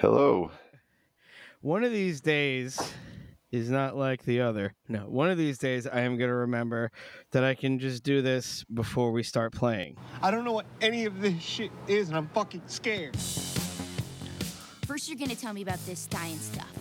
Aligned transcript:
Hello. 0.00 0.52
One 1.60 1.82
of 1.82 1.90
these 1.90 2.20
days 2.20 2.80
is 3.50 3.68
not 3.68 3.96
like 3.96 4.24
the 4.24 4.40
other. 4.40 4.72
No, 4.88 5.00
one 5.00 5.28
of 5.28 5.36
these 5.36 5.58
days 5.58 5.88
I 5.88 6.02
am 6.02 6.16
going 6.16 6.30
to 6.30 6.36
remember 6.36 6.92
that 7.32 7.42
I 7.42 7.56
can 7.56 7.80
just 7.80 8.04
do 8.04 8.22
this 8.22 8.62
before 8.72 9.10
we 9.10 9.24
start 9.24 9.52
playing. 9.52 9.96
I 10.22 10.30
don't 10.30 10.44
know 10.44 10.52
what 10.52 10.66
any 10.80 11.04
of 11.04 11.20
this 11.20 11.42
shit 11.42 11.72
is, 11.88 12.10
and 12.10 12.16
I'm 12.16 12.28
fucking 12.28 12.62
scared. 12.68 13.16
First, 14.86 15.08
you're 15.08 15.18
gonna 15.18 15.34
tell 15.34 15.52
me 15.52 15.62
about 15.62 15.84
this 15.84 16.06
science 16.08 16.42
stuff. 16.42 16.72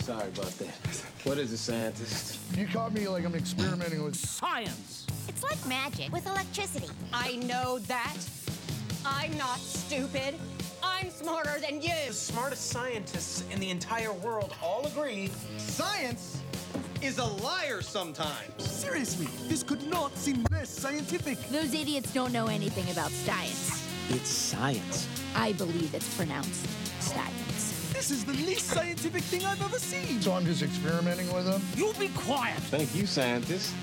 Sorry 0.00 0.28
about 0.28 0.52
that. 0.58 1.02
What 1.24 1.38
is 1.38 1.52
a 1.52 1.58
scientist? 1.58 2.40
You 2.58 2.66
caught 2.66 2.92
me 2.92 3.08
like 3.08 3.24
I'm 3.24 3.34
experimenting 3.34 4.04
with. 4.04 4.16
Science! 4.16 5.06
It's 5.28 5.42
like 5.42 5.66
magic 5.66 6.12
with 6.12 6.26
electricity. 6.26 6.90
I 7.10 7.36
know 7.36 7.78
that. 7.78 8.18
I'm 9.06 9.34
not 9.38 9.58
stupid. 9.60 10.34
I'm 11.20 11.26
smarter 11.26 11.60
than 11.60 11.82
you. 11.82 11.92
The 12.06 12.14
smartest 12.14 12.68
scientists 12.68 13.44
in 13.52 13.60
the 13.60 13.68
entire 13.68 14.12
world 14.12 14.54
all 14.62 14.86
agree 14.86 15.28
Science 15.58 16.40
is 17.02 17.18
a 17.18 17.24
liar 17.24 17.82
sometimes. 17.82 18.62
Seriously, 18.62 19.26
this 19.46 19.62
could 19.62 19.86
not 19.88 20.16
seem 20.16 20.46
less 20.50 20.70
scientific. 20.70 21.38
Those 21.48 21.74
idiots 21.74 22.12
don't 22.14 22.32
know 22.32 22.46
anything 22.46 22.90
about 22.90 23.10
science. 23.10 23.86
It's 24.08 24.30
science. 24.30 25.08
I 25.34 25.52
believe 25.52 25.94
it's 25.94 26.14
pronounced 26.16 26.66
science. 27.02 27.92
This 27.92 28.10
is 28.10 28.24
the 28.24 28.32
least 28.32 28.68
scientific 28.68 29.22
thing 29.24 29.44
I've 29.44 29.62
ever 29.62 29.78
seen. 29.78 30.22
So 30.22 30.32
I'm 30.32 30.46
just 30.46 30.62
experimenting 30.62 31.30
with 31.34 31.44
them. 31.44 31.60
You 31.76 31.92
be 31.98 32.08
quiet! 32.16 32.56
Thank 32.70 32.94
you, 32.94 33.06
scientists. 33.06 33.74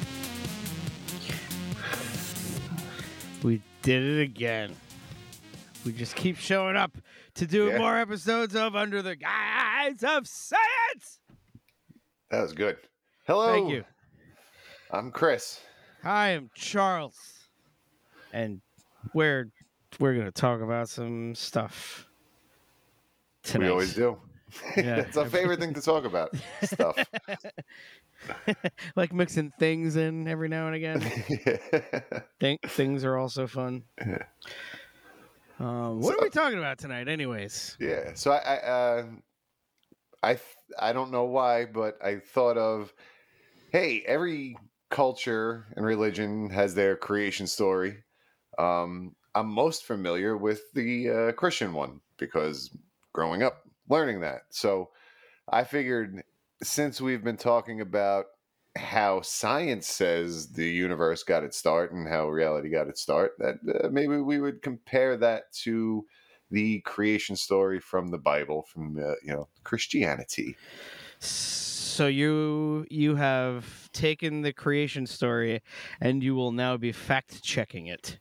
We 3.43 3.61
did 3.83 4.03
it 4.03 4.21
again. 4.21 4.75
We 5.85 5.91
just 5.91 6.15
keep 6.15 6.37
showing 6.37 6.75
up 6.75 6.91
to 7.37 7.45
do 7.47 7.67
Yeah. 7.67 7.77
more 7.77 7.97
episodes 7.97 8.55
of 8.55 8.75
Under 8.75 9.01
the 9.01 9.15
Guise 9.15 10.03
of 10.03 10.27
Science. 10.27 11.19
That 12.29 12.41
was 12.41 12.53
good. 12.53 12.77
Hello. 13.25 13.51
Thank 13.53 13.69
you. 13.71 13.83
I'm 14.91 15.11
Chris. 15.11 15.61
I 16.03 16.29
am 16.29 16.49
Charles, 16.55 17.17
and 18.33 18.61
we're 19.13 19.49
we're 19.99 20.15
gonna 20.15 20.31
talk 20.31 20.61
about 20.61 20.89
some 20.89 21.35
stuff 21.35 22.07
tonight. 23.43 23.65
We 23.65 23.71
always 23.71 23.93
do. 23.93 24.17
Yeah. 24.77 24.95
it's 24.95 25.17
our 25.17 25.25
favorite 25.29 25.59
thing 25.59 25.73
to 25.73 25.81
talk 25.81 26.05
about. 26.05 26.33
Stuff. 26.63 26.97
like 28.95 29.13
mixing 29.13 29.51
things 29.59 29.97
in 29.97 30.25
every 30.27 30.47
now 30.47 30.67
and 30.67 30.75
again. 30.75 31.01
Think 32.39 32.61
things 32.69 33.03
are 33.03 33.17
also 33.17 33.45
fun. 33.45 33.83
Um, 35.59 35.99
what 36.01 36.13
So- 36.13 36.19
are 36.19 36.23
we 36.23 36.29
talking 36.29 36.57
about 36.59 36.77
tonight, 36.77 37.07
anyways? 37.07 37.77
yeah. 37.79 38.13
So 38.13 38.31
I, 38.31 38.37
I, 38.37 38.55
uh, 38.57 39.05
I, 40.23 40.39
I 40.79 40.93
don't 40.93 41.11
know 41.11 41.25
why, 41.25 41.65
but 41.65 41.97
I 42.03 42.19
thought 42.19 42.57
of, 42.57 42.93
hey, 43.71 44.03
every 44.05 44.57
culture 44.89 45.67
and 45.75 45.85
religion 45.85 46.49
has 46.49 46.75
their 46.75 46.95
creation 46.95 47.47
story. 47.47 48.03
Um, 48.57 49.15
I'm 49.35 49.47
most 49.47 49.83
familiar 49.85 50.35
with 50.37 50.61
the 50.73 51.09
uh, 51.09 51.31
Christian 51.33 51.73
one 51.73 52.01
because 52.17 52.75
growing 53.13 53.43
up 53.43 53.63
learning 53.89 54.21
that. 54.21 54.43
So 54.49 54.89
I 55.49 55.63
figured 55.63 56.23
since 56.63 56.99
we've 56.99 57.23
been 57.23 57.37
talking 57.37 57.81
about 57.81 58.25
how 58.77 59.21
science 59.21 59.87
says 59.87 60.49
the 60.49 60.67
universe 60.67 61.23
got 61.23 61.43
its 61.43 61.57
start 61.57 61.91
and 61.91 62.07
how 62.07 62.29
reality 62.29 62.69
got 62.69 62.87
its 62.87 63.01
start, 63.01 63.33
that 63.39 63.55
uh, 63.83 63.89
maybe 63.89 64.17
we 64.17 64.39
would 64.39 64.61
compare 64.61 65.17
that 65.17 65.51
to 65.63 66.05
the 66.51 66.79
creation 66.81 67.35
story 67.35 67.79
from 67.79 68.09
the 68.09 68.17
Bible, 68.17 68.65
from 68.71 68.97
uh, 68.97 69.13
you 69.23 69.33
know 69.33 69.47
Christianity. 69.63 70.55
So 71.19 72.07
you 72.07 72.85
you 72.89 73.15
have 73.15 73.91
taken 73.91 74.41
the 74.41 74.53
creation 74.53 75.05
story, 75.05 75.61
and 75.99 76.23
you 76.23 76.35
will 76.35 76.51
now 76.51 76.77
be 76.77 76.91
fact 76.91 77.43
checking 77.43 77.87
it 77.87 78.19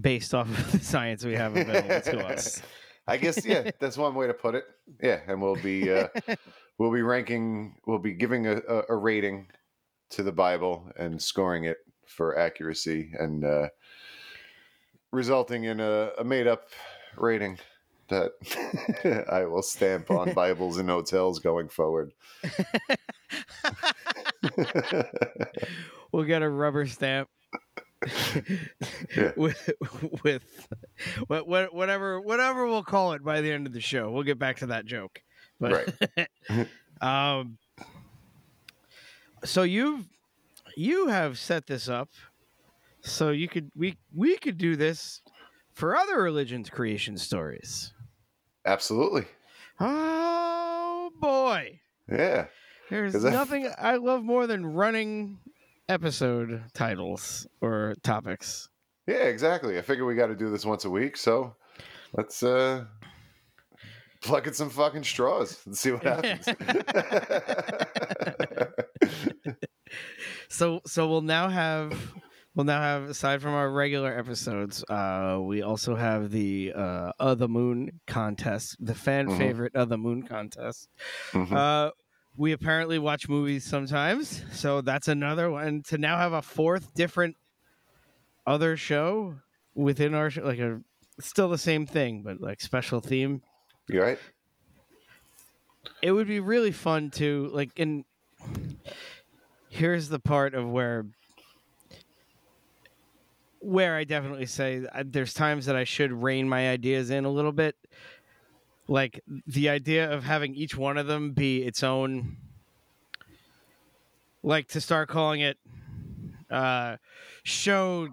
based 0.00 0.34
off 0.34 0.48
of 0.48 0.72
the 0.72 0.78
science 0.78 1.24
we 1.24 1.34
have 1.34 1.56
available 1.56 2.00
to 2.00 2.26
us. 2.26 2.62
I 3.06 3.16
guess 3.16 3.44
yeah, 3.44 3.70
that's 3.80 3.98
one 3.98 4.14
way 4.14 4.26
to 4.28 4.34
put 4.34 4.54
it. 4.54 4.64
Yeah, 5.02 5.20
and 5.26 5.42
we'll 5.42 5.56
be 5.56 5.92
uh, 5.92 6.08
we'll 6.78 6.92
be 6.92 7.02
ranking, 7.02 7.76
we'll 7.86 7.98
be 7.98 8.14
giving 8.14 8.46
a, 8.46 8.56
a, 8.68 8.82
a 8.90 8.96
rating 8.96 9.48
to 10.10 10.22
the 10.22 10.32
Bible 10.32 10.90
and 10.96 11.20
scoring 11.20 11.64
it 11.64 11.78
for 12.06 12.38
accuracy 12.38 13.12
and 13.18 13.44
uh, 13.44 13.68
resulting 15.12 15.64
in 15.64 15.80
a, 15.80 16.10
a 16.18 16.24
made 16.24 16.46
up 16.46 16.68
rating 17.16 17.58
that 18.08 18.32
I 19.30 19.44
will 19.44 19.62
stamp 19.62 20.10
on 20.10 20.32
Bibles 20.34 20.78
and 20.78 20.88
hotels 20.88 21.38
going 21.38 21.68
forward. 21.68 22.12
We'll 26.12 26.24
get 26.24 26.42
a 26.42 26.48
rubber 26.48 26.86
stamp. 26.86 27.28
Yeah. 29.14 29.32
with 29.36 29.70
with 30.24 30.42
what, 31.26 31.46
what 31.46 31.74
whatever 31.74 32.18
whatever 32.18 32.66
we'll 32.66 32.82
call 32.82 33.12
it 33.12 33.22
by 33.22 33.42
the 33.42 33.52
end 33.52 33.66
of 33.66 33.74
the 33.74 33.80
show. 33.80 34.10
We'll 34.10 34.22
get 34.22 34.38
back 34.38 34.58
to 34.58 34.66
that 34.66 34.86
joke. 34.86 35.20
But 35.58 35.94
um 37.02 37.58
so 39.44 39.62
you've 39.62 40.04
you 40.76 41.08
have 41.08 41.38
set 41.38 41.66
this 41.66 41.88
up 41.88 42.08
so 43.00 43.30
you 43.30 43.48
could 43.48 43.70
we 43.74 43.96
we 44.14 44.36
could 44.38 44.58
do 44.58 44.76
this 44.76 45.22
for 45.72 45.96
other 45.96 46.22
religions 46.22 46.68
creation 46.70 47.16
stories. 47.16 47.92
Absolutely. 48.66 49.24
Oh 49.78 51.10
boy. 51.20 51.80
Yeah. 52.10 52.46
There's 52.90 53.12
'Cause 53.12 53.24
I- 53.24 53.30
nothing 53.30 53.70
I 53.78 53.96
love 53.96 54.22
more 54.22 54.46
than 54.46 54.66
running 54.66 55.38
episode 55.88 56.62
titles 56.74 57.46
or 57.60 57.94
topics. 58.02 58.68
Yeah, 59.06 59.24
exactly. 59.24 59.78
I 59.78 59.82
figure 59.82 60.04
we 60.04 60.14
got 60.14 60.26
to 60.26 60.36
do 60.36 60.50
this 60.50 60.64
once 60.64 60.84
a 60.84 60.90
week, 60.90 61.16
so 61.16 61.56
let's 62.12 62.42
uh 62.42 62.84
plug 64.20 64.46
in 64.46 64.54
some 64.54 64.70
fucking 64.70 65.04
straws 65.04 65.60
and 65.66 65.76
see 65.76 65.92
what 65.92 66.02
happens. 66.02 66.46
So 70.48 70.80
so 70.86 71.08
we'll 71.08 71.22
now 71.22 71.48
have 71.48 71.92
we'll 72.54 72.66
now 72.66 72.80
have 72.80 73.04
aside 73.04 73.40
from 73.42 73.52
our 73.54 73.70
regular 73.70 74.16
episodes, 74.16 74.84
uh 74.88 75.38
we 75.40 75.62
also 75.62 75.94
have 75.96 76.30
the 76.30 76.72
uh 76.74 77.12
of 77.18 77.38
the 77.38 77.48
moon 77.48 78.00
contest, 78.06 78.76
the 78.78 78.94
fan 78.94 79.28
Mhm. 79.28 79.38
favorite 79.38 79.74
of 79.74 79.88
the 79.88 79.98
moon 79.98 80.22
contest. 80.26 80.88
Mhm. 81.32 81.52
Uh 81.52 81.90
we 82.36 82.52
apparently 82.52 82.98
watch 82.98 83.28
movies 83.28 83.64
sometimes, 83.64 84.44
so 84.52 84.80
that's 84.80 85.08
another 85.08 85.50
one. 85.50 85.82
To 85.88 85.98
now 85.98 86.16
have 86.18 86.32
a 86.32 86.42
fourth 86.42 86.94
different 86.94 87.36
other 88.46 88.76
show 88.76 89.36
within 89.74 90.14
our 90.14 90.30
show, 90.30 90.42
like 90.42 90.58
a 90.58 90.80
still 91.20 91.48
the 91.48 91.58
same 91.58 91.86
thing, 91.86 92.22
but 92.22 92.40
like 92.40 92.60
special 92.60 93.00
theme. 93.00 93.42
You 93.92 94.02
right? 94.02 94.18
it 96.02 96.12
would 96.12 96.26
be 96.26 96.40
really 96.40 96.72
fun 96.72 97.10
to 97.10 97.50
like 97.52 97.70
and 97.78 98.04
here's 99.68 100.08
the 100.08 100.18
part 100.18 100.54
of 100.54 100.68
where 100.68 101.06
where 103.60 103.96
i 103.96 104.04
definitely 104.04 104.46
say 104.46 104.86
uh, 104.92 105.04
there's 105.06 105.34
times 105.34 105.66
that 105.66 105.76
i 105.76 105.84
should 105.84 106.12
rein 106.12 106.48
my 106.48 106.70
ideas 106.70 107.10
in 107.10 107.24
a 107.24 107.30
little 107.30 107.52
bit 107.52 107.76
like 108.88 109.20
the 109.46 109.68
idea 109.68 110.10
of 110.10 110.24
having 110.24 110.54
each 110.54 110.76
one 110.76 110.96
of 110.96 111.06
them 111.06 111.32
be 111.32 111.62
its 111.62 111.82
own 111.82 112.36
like 114.42 114.66
to 114.68 114.80
start 114.80 115.08
calling 115.08 115.40
it 115.40 115.58
uh 116.50 116.96
show 117.44 118.08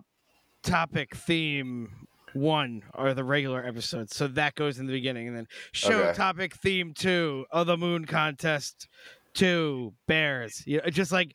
topic 0.61 1.15
theme 1.15 1.96
one 2.37 2.83
or 2.93 3.13
the 3.13 3.23
regular 3.23 3.65
episodes 3.65 4.15
so 4.15 4.27
that 4.27 4.55
goes 4.55 4.79
in 4.79 4.85
the 4.87 4.93
beginning 4.93 5.27
and 5.27 5.35
then 5.35 5.47
show 5.71 6.01
Okay. 6.03 6.13
topic 6.17 6.55
theme 6.55 6.93
two 6.93 7.45
of 7.51 7.67
the 7.67 7.77
moon 7.77 8.05
contest 8.05 8.87
two 9.33 9.93
bears 10.07 10.63
you 10.65 10.77
know, 10.83 10.89
just 10.89 11.11
like 11.11 11.33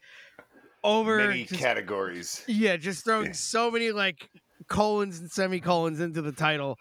over 0.84 1.16
Many 1.19 1.44
just- 1.44 1.60
categories. 1.60 2.43
yeah 2.49 2.76
just 2.76 3.04
throwing 3.04 3.32
so 3.32 3.70
many 3.70 3.90
like 3.93 4.28
colons 4.69 5.19
and 5.20 5.31
semicolons 5.31 6.00
into 6.00 6.22
the 6.22 6.32
title 6.32 6.78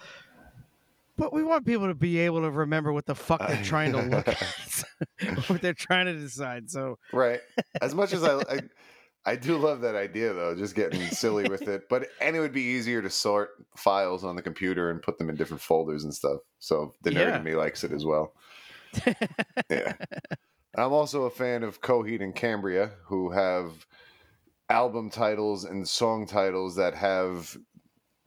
but 1.18 1.34
we 1.34 1.44
want 1.44 1.66
people 1.66 1.88
to 1.88 1.94
be 1.94 2.18
able 2.20 2.42
to 2.42 2.50
remember 2.50 2.92
what 2.94 3.06
the 3.06 3.14
fuck 3.16 3.46
they're 3.48 3.64
trying 3.64 3.92
to 3.92 4.02
look 4.02 4.28
at 4.28 4.84
what 5.50 5.62
they're 5.62 5.74
trying 5.74 6.06
to 6.08 6.14
decide 6.14 6.70
so 6.70 6.98
Right. 7.14 7.40
As 7.82 7.94
much 7.94 8.14
as 8.14 8.24
I, 8.24 8.38
I 8.40 8.60
I 9.26 9.36
do 9.36 9.58
love 9.58 9.82
that 9.82 9.96
idea 9.96 10.34
though, 10.34 10.56
just 10.56 10.74
getting 10.76 11.02
silly 11.10 11.48
with 11.48 11.68
it. 11.68 11.88
But 11.90 12.08
and 12.20 12.36
it 12.36 12.40
would 12.40 12.54
be 12.54 12.62
easier 12.62 13.02
to 13.02 13.10
sort 13.10 13.52
files 13.76 14.24
on 14.24 14.36
the 14.36 14.42
computer 14.42 14.90
and 14.90 15.02
put 15.02 15.18
them 15.18 15.30
in 15.30 15.36
different 15.36 15.62
folders 15.62 16.04
and 16.04 16.14
stuff. 16.14 16.40
So 16.60 16.94
the 17.04 17.12
nerd 17.12 17.16
Yeah. 17.28 17.38
in 17.38 17.44
me 17.44 17.56
likes 17.56 17.84
it 17.84 17.92
as 17.92 18.04
well. 18.06 18.34
yeah. 19.70 19.94
I'm 20.76 20.94
also 20.94 21.24
a 21.24 21.30
fan 21.30 21.64
of 21.64 21.82
Coheed 21.82 22.22
and 22.24 22.34
Cambria, 22.34 22.92
who 23.06 23.30
have 23.32 23.86
album 24.70 25.10
titles 25.10 25.66
and 25.66 25.88
song 25.88 26.26
titles 26.26 26.76
that 26.78 26.96
have 26.96 27.56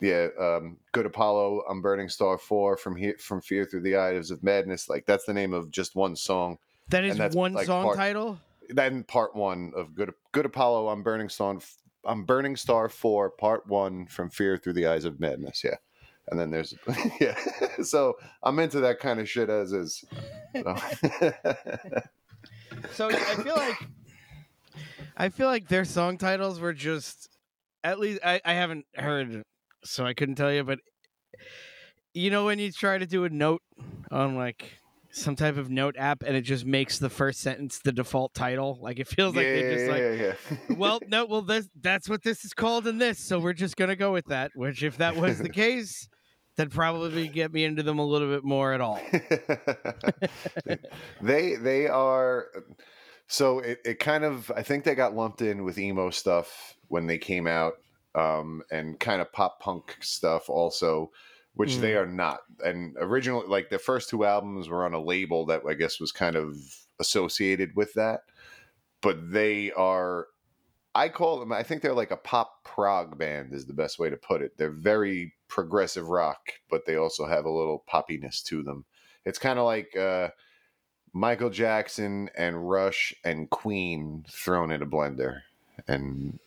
yeah, 0.01 0.27
um, 0.39 0.77
Good 0.93 1.07
Apollo, 1.07 1.63
I'm 1.71 1.81
Burning 1.81 2.09
Star 2.11 2.37
Four 2.37 2.77
from 2.77 2.95
here 2.97 3.17
from 3.19 3.41
Fear 3.41 3.65
Through 3.65 3.81
the 3.83 3.97
Eyes 3.97 4.31
of 4.31 4.43
Madness. 4.43 4.89
Like 4.89 5.07
that's 5.07 5.25
the 5.25 5.33
name 5.33 5.55
of 5.55 5.71
just 5.71 5.97
one 5.97 6.15
song. 6.15 6.59
That 6.91 7.05
is 7.05 7.19
one 7.35 7.55
like, 7.55 7.67
song 7.67 7.85
part- 7.85 7.97
title. 7.97 8.39
Then 8.71 9.05
part 9.05 9.35
one 9.35 9.73
of 9.77 9.95
Good 9.95 10.13
Good 10.33 10.47
Apollo, 10.47 10.89
I'm 10.89 11.03
Burning 11.03 11.29
Star. 11.29 11.59
I'm 12.07 12.25
Burning 12.25 12.57
Star 12.57 12.89
Four, 12.89 13.31
Part 13.31 13.67
One 13.67 14.07
from 14.07 14.31
Fear 14.31 14.59
Through 14.59 14.75
the 14.75 14.87
Eyes 14.87 15.05
of 15.05 15.21
Madness. 15.21 15.63
Yeah, 15.65 15.77
and 16.29 16.39
then 16.39 16.51
there's 16.51 16.75
yeah. 17.21 17.37
so 17.83 18.15
I'm 18.43 18.59
into 18.59 18.81
that 18.81 19.01
kind 19.01 19.21
of 19.21 19.29
shit 19.29 19.51
as 19.51 19.73
is. 19.73 20.05
So. 20.55 20.77
So 22.93 23.09
I 23.09 23.15
feel 23.15 23.57
like 23.57 23.89
I 25.17 25.29
feel 25.29 25.47
like 25.47 25.69
their 25.69 25.85
song 25.85 26.19
titles 26.19 26.61
were 26.61 26.73
just 26.73 27.29
at 27.83 27.99
least 27.99 28.21
I, 28.25 28.41
I 28.45 28.55
haven't 28.55 28.87
heard 28.95 29.43
so 29.85 30.05
I 30.05 30.15
couldn't 30.15 30.37
tell 30.37 30.53
you, 30.53 30.65
but 30.65 30.81
you 32.13 32.31
know 32.31 32.45
when 32.45 32.59
you 32.59 32.73
try 32.73 32.99
to 32.99 33.07
do 33.07 33.25
a 33.25 33.31
note 33.31 33.63
on 34.11 34.37
like 34.37 34.79
some 35.15 35.37
type 35.37 35.57
of 35.57 35.71
note 35.71 35.95
app 35.97 36.25
and 36.25 36.37
it 36.37 36.43
just 36.43 36.67
makes 36.67 36.99
the 36.99 37.09
first 37.09 37.41
sentence 37.41 37.79
the 37.79 37.93
default 37.93 38.35
title. 38.35 38.79
Like 38.83 38.99
it 38.99 39.07
feels 39.07 39.37
like 39.37 39.47
yeah, 39.47 39.55
they 39.55 39.75
just 39.75 39.91
like 39.91 40.01
yeah, 40.01 40.13
yeah. 40.13 40.77
well, 40.77 41.01
no, 41.09 41.25
well, 41.25 41.43
this, 41.43 41.69
that's 41.81 42.09
what 42.09 42.23
this 42.23 42.45
is 42.45 42.53
called 42.53 42.87
in 42.87 42.99
this, 42.99 43.19
so 43.19 43.39
we're 43.39 43.53
just 43.53 43.77
gonna 43.77 43.97
go 43.97 44.13
with 44.13 44.27
that. 44.27 44.51
Which, 44.55 44.83
if 44.83 44.99
that 44.99 45.17
was 45.17 45.39
the 45.39 45.49
case, 45.51 46.09
that'd 46.57 46.73
probably 46.73 47.29
get 47.29 47.53
me 47.53 47.65
into 47.65 47.83
them 47.83 47.99
a 47.99 48.05
little 48.05 48.29
bit 48.29 48.45
more 48.45 48.73
at 48.73 48.81
all. 48.81 49.01
they 51.23 51.55
they 51.57 51.87
are 51.87 52.47
so 53.29 53.61
it, 53.61 53.79
it 53.85 53.99
kind 54.01 54.25
of 54.25 54.51
I 54.57 54.63
think 54.63 54.85
they 54.85 54.95
got 54.95 55.15
lumped 55.15 55.43
in 55.43 55.65
with 55.65 55.79
emo 55.79 56.11
stuff 56.11 56.75
when 56.89 57.07
they 57.07 57.19
came 57.19 57.47
out 57.47 57.75
um 58.15 58.63
and 58.71 59.01
kind 59.01 59.21
of 59.21 59.33
pop 59.33 59.61
punk 59.61 59.97
stuff 60.01 60.49
also 60.49 61.11
which 61.55 61.79
they 61.79 61.95
are 61.95 62.07
not. 62.07 62.41
And 62.65 62.97
originally 62.99 63.47
like 63.47 63.71
the 63.71 63.79
first 63.79 64.11
two 64.11 64.25
albums 64.25 64.69
were 64.69 64.85
on 64.85 64.95
a 64.95 65.03
label 65.03 65.47
that 65.47 65.63
I 65.69 65.75
guess 65.75 66.01
was 66.01 66.13
kind 66.13 66.37
of 66.37 66.57
associated 66.99 67.77
with 67.77 67.95
that. 67.95 68.21
But 69.01 69.33
they 69.33 69.71
are 69.73 70.27
I 70.95 71.09
call 71.09 71.41
them 71.41 71.53
I 71.53 71.63
think 71.63 71.83
they're 71.83 71.95
like 71.95 72.11
a 72.11 72.17
pop 72.17 72.65
prog 72.65 73.19
band 73.19 73.53
is 73.53 73.67
the 73.67 73.73
best 73.73 73.99
way 73.99 74.11
to 74.11 74.17
put 74.17 74.43
it. 74.43 74.57
They're 74.57 74.71
very 74.71 75.35
progressive 75.49 76.09
rock 76.09 76.41
but 76.71 76.87
they 76.87 76.97
also 76.97 77.27
have 77.27 77.45
a 77.45 77.51
little 77.51 77.85
poppiness 77.93 78.43
to 78.45 78.63
them. 78.63 78.85
It's 79.25 79.39
kind 79.39 79.59
of 79.59 79.65
like 79.65 79.97
uh, 79.97 80.31
Michael 81.13 81.51
Jackson 81.51 82.29
and 82.37 82.69
Rush 82.69 83.15
and 83.25 83.49
Queen 83.49 84.25
thrown 84.29 84.73
in 84.73 84.83
a 84.83 84.87
blender 84.87 85.43
and 85.87 86.39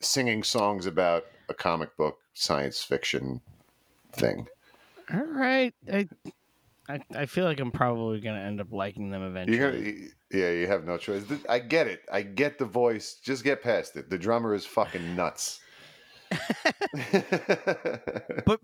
singing 0.00 0.42
songs 0.42 0.86
about 0.86 1.24
a 1.48 1.54
comic 1.54 1.96
book 1.96 2.18
science 2.34 2.82
fiction 2.82 3.40
thing. 4.12 4.46
All 5.12 5.24
right, 5.24 5.74
I, 5.92 6.08
I, 6.88 7.00
I 7.16 7.26
feel 7.26 7.44
like 7.44 7.60
I'm 7.60 7.70
probably 7.72 8.20
gonna 8.20 8.40
end 8.40 8.60
up 8.60 8.72
liking 8.72 9.10
them 9.10 9.22
eventually. 9.22 9.58
You're 9.58 9.72
gonna, 9.72 10.08
yeah, 10.32 10.50
you 10.50 10.66
have 10.66 10.84
no 10.84 10.96
choice. 10.96 11.24
I 11.48 11.58
get 11.58 11.86
it. 11.86 12.02
I 12.10 12.22
get 12.22 12.58
the 12.58 12.64
voice. 12.64 13.14
Just 13.22 13.44
get 13.44 13.62
past 13.62 13.96
it. 13.96 14.08
The 14.10 14.18
drummer 14.18 14.54
is 14.54 14.64
fucking 14.64 15.14
nuts. 15.16 15.60
but 18.46 18.60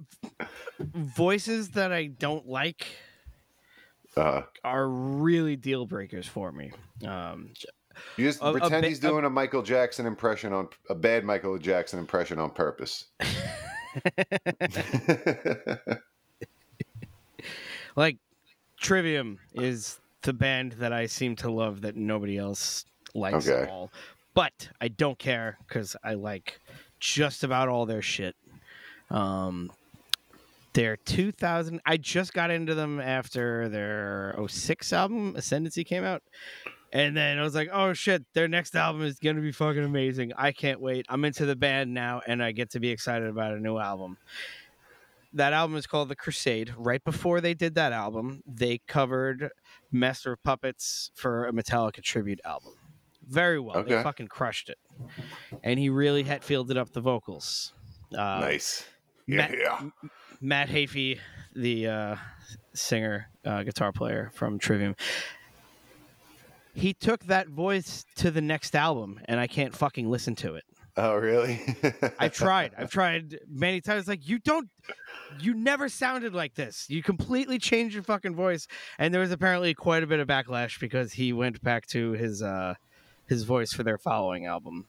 voices 0.80 1.70
that 1.70 1.92
I 1.92 2.06
don't 2.06 2.46
like 2.48 2.86
uh, 4.16 4.42
are 4.64 4.88
really 4.88 5.56
deal 5.56 5.84
breakers 5.86 6.26
for 6.26 6.50
me. 6.50 6.72
Um, 7.06 7.50
you 8.16 8.24
just 8.26 8.40
A- 8.40 8.46
a 8.46 8.52
pretend 8.52 8.82
bit- 8.82 8.88
he's 8.88 9.00
doing 9.00 9.24
a 9.24 9.30
Michael 9.30 9.62
Jackson 9.62 10.06
impression 10.06 10.52
on 10.52 10.68
a 10.88 10.94
bad 10.94 11.24
Michael 11.24 11.58
Jackson 11.58 11.98
impression 11.98 12.38
on 12.38 12.50
purpose. 12.50 13.06
like 17.96 18.18
Trivium 18.80 19.38
is 19.54 20.00
the 20.22 20.32
band 20.32 20.72
that 20.72 20.92
I 20.92 21.06
seem 21.06 21.36
to 21.36 21.50
love 21.50 21.82
that 21.82 21.96
nobody 21.96 22.38
else 22.38 22.84
likes 23.14 23.48
at 23.48 23.68
all. 23.68 23.90
But 24.34 24.68
I 24.80 24.88
don't 24.88 25.18
care 25.18 25.58
because 25.66 25.96
I 26.04 26.14
like 26.14 26.60
just 27.00 27.44
about 27.44 27.68
all 27.68 27.86
their 27.86 28.02
shit. 28.02 28.36
Um, 29.10 29.72
their 30.74 30.96
2000, 30.96 31.80
I 31.86 31.96
just 31.96 32.34
got 32.34 32.50
into 32.50 32.74
them 32.74 33.00
after 33.00 33.68
their 33.68 34.36
06 34.46 34.92
album, 34.92 35.34
Ascendancy, 35.36 35.82
came 35.82 36.04
out. 36.04 36.22
And 36.92 37.16
then 37.16 37.38
I 37.38 37.42
was 37.42 37.54
like, 37.54 37.68
oh 37.72 37.92
shit, 37.92 38.24
their 38.32 38.48
next 38.48 38.74
album 38.74 39.02
is 39.02 39.18
going 39.18 39.36
to 39.36 39.42
be 39.42 39.52
fucking 39.52 39.84
amazing. 39.84 40.32
I 40.36 40.52
can't 40.52 40.80
wait. 40.80 41.04
I'm 41.08 41.24
into 41.24 41.44
the 41.44 41.56
band 41.56 41.92
now 41.92 42.22
and 42.26 42.42
I 42.42 42.52
get 42.52 42.70
to 42.70 42.80
be 42.80 42.88
excited 42.88 43.28
about 43.28 43.52
a 43.52 43.60
new 43.60 43.78
album 43.78 44.16
that 45.32 45.52
album 45.52 45.76
is 45.76 45.86
called 45.86 46.08
The 46.08 46.16
Crusade. 46.16 46.72
Right 46.76 47.02
before 47.04 47.40
they 47.40 47.54
did 47.54 47.74
that 47.74 47.92
album, 47.92 48.42
they 48.46 48.78
covered 48.86 49.50
Master 49.92 50.32
of 50.32 50.42
Puppets 50.42 51.10
for 51.14 51.46
a 51.46 51.52
Metallica 51.52 52.02
tribute 52.02 52.40
album. 52.44 52.72
Very 53.26 53.60
well. 53.60 53.76
Okay. 53.78 53.94
They 53.96 54.02
fucking 54.02 54.28
crushed 54.28 54.70
it. 54.70 54.78
And 55.62 55.78
he 55.78 55.90
really 55.90 56.22
had 56.22 56.42
fielded 56.42 56.76
up 56.78 56.92
the 56.92 57.00
vocals. 57.00 57.74
Uh, 58.12 58.40
nice. 58.40 58.86
Matt, 59.26 59.54
Yeah. 59.58 59.90
Matt 60.40 60.68
Heafy, 60.68 61.18
the 61.54 61.86
uh, 61.88 62.16
singer, 62.72 63.28
uh, 63.44 63.64
guitar 63.64 63.92
player 63.92 64.30
from 64.34 64.58
Trivium, 64.58 64.96
he 66.78 66.94
took 66.94 67.24
that 67.24 67.48
voice 67.48 68.04
to 68.16 68.30
the 68.30 68.40
next 68.40 68.74
album, 68.76 69.20
and 69.26 69.40
I 69.40 69.46
can't 69.46 69.74
fucking 69.74 70.08
listen 70.08 70.34
to 70.36 70.54
it. 70.54 70.64
Oh, 70.96 71.14
really? 71.16 71.60
I've 72.18 72.32
tried. 72.44 72.72
I've 72.76 72.90
tried 72.90 73.38
many 73.48 73.80
times. 73.80 74.08
Like 74.08 74.28
you 74.28 74.38
don't, 74.38 74.68
you 75.38 75.54
never 75.54 75.88
sounded 75.88 76.34
like 76.34 76.54
this. 76.54 76.86
You 76.88 77.02
completely 77.02 77.58
changed 77.58 77.94
your 77.94 78.02
fucking 78.02 78.34
voice, 78.34 78.66
and 78.98 79.12
there 79.14 79.20
was 79.20 79.30
apparently 79.30 79.74
quite 79.74 80.02
a 80.02 80.06
bit 80.06 80.18
of 80.20 80.26
backlash 80.26 80.80
because 80.80 81.12
he 81.12 81.32
went 81.32 81.62
back 81.62 81.86
to 81.88 82.12
his 82.12 82.42
uh 82.42 82.74
his 83.26 83.44
voice 83.44 83.72
for 83.72 83.82
their 83.84 83.98
following 83.98 84.46
album, 84.46 84.86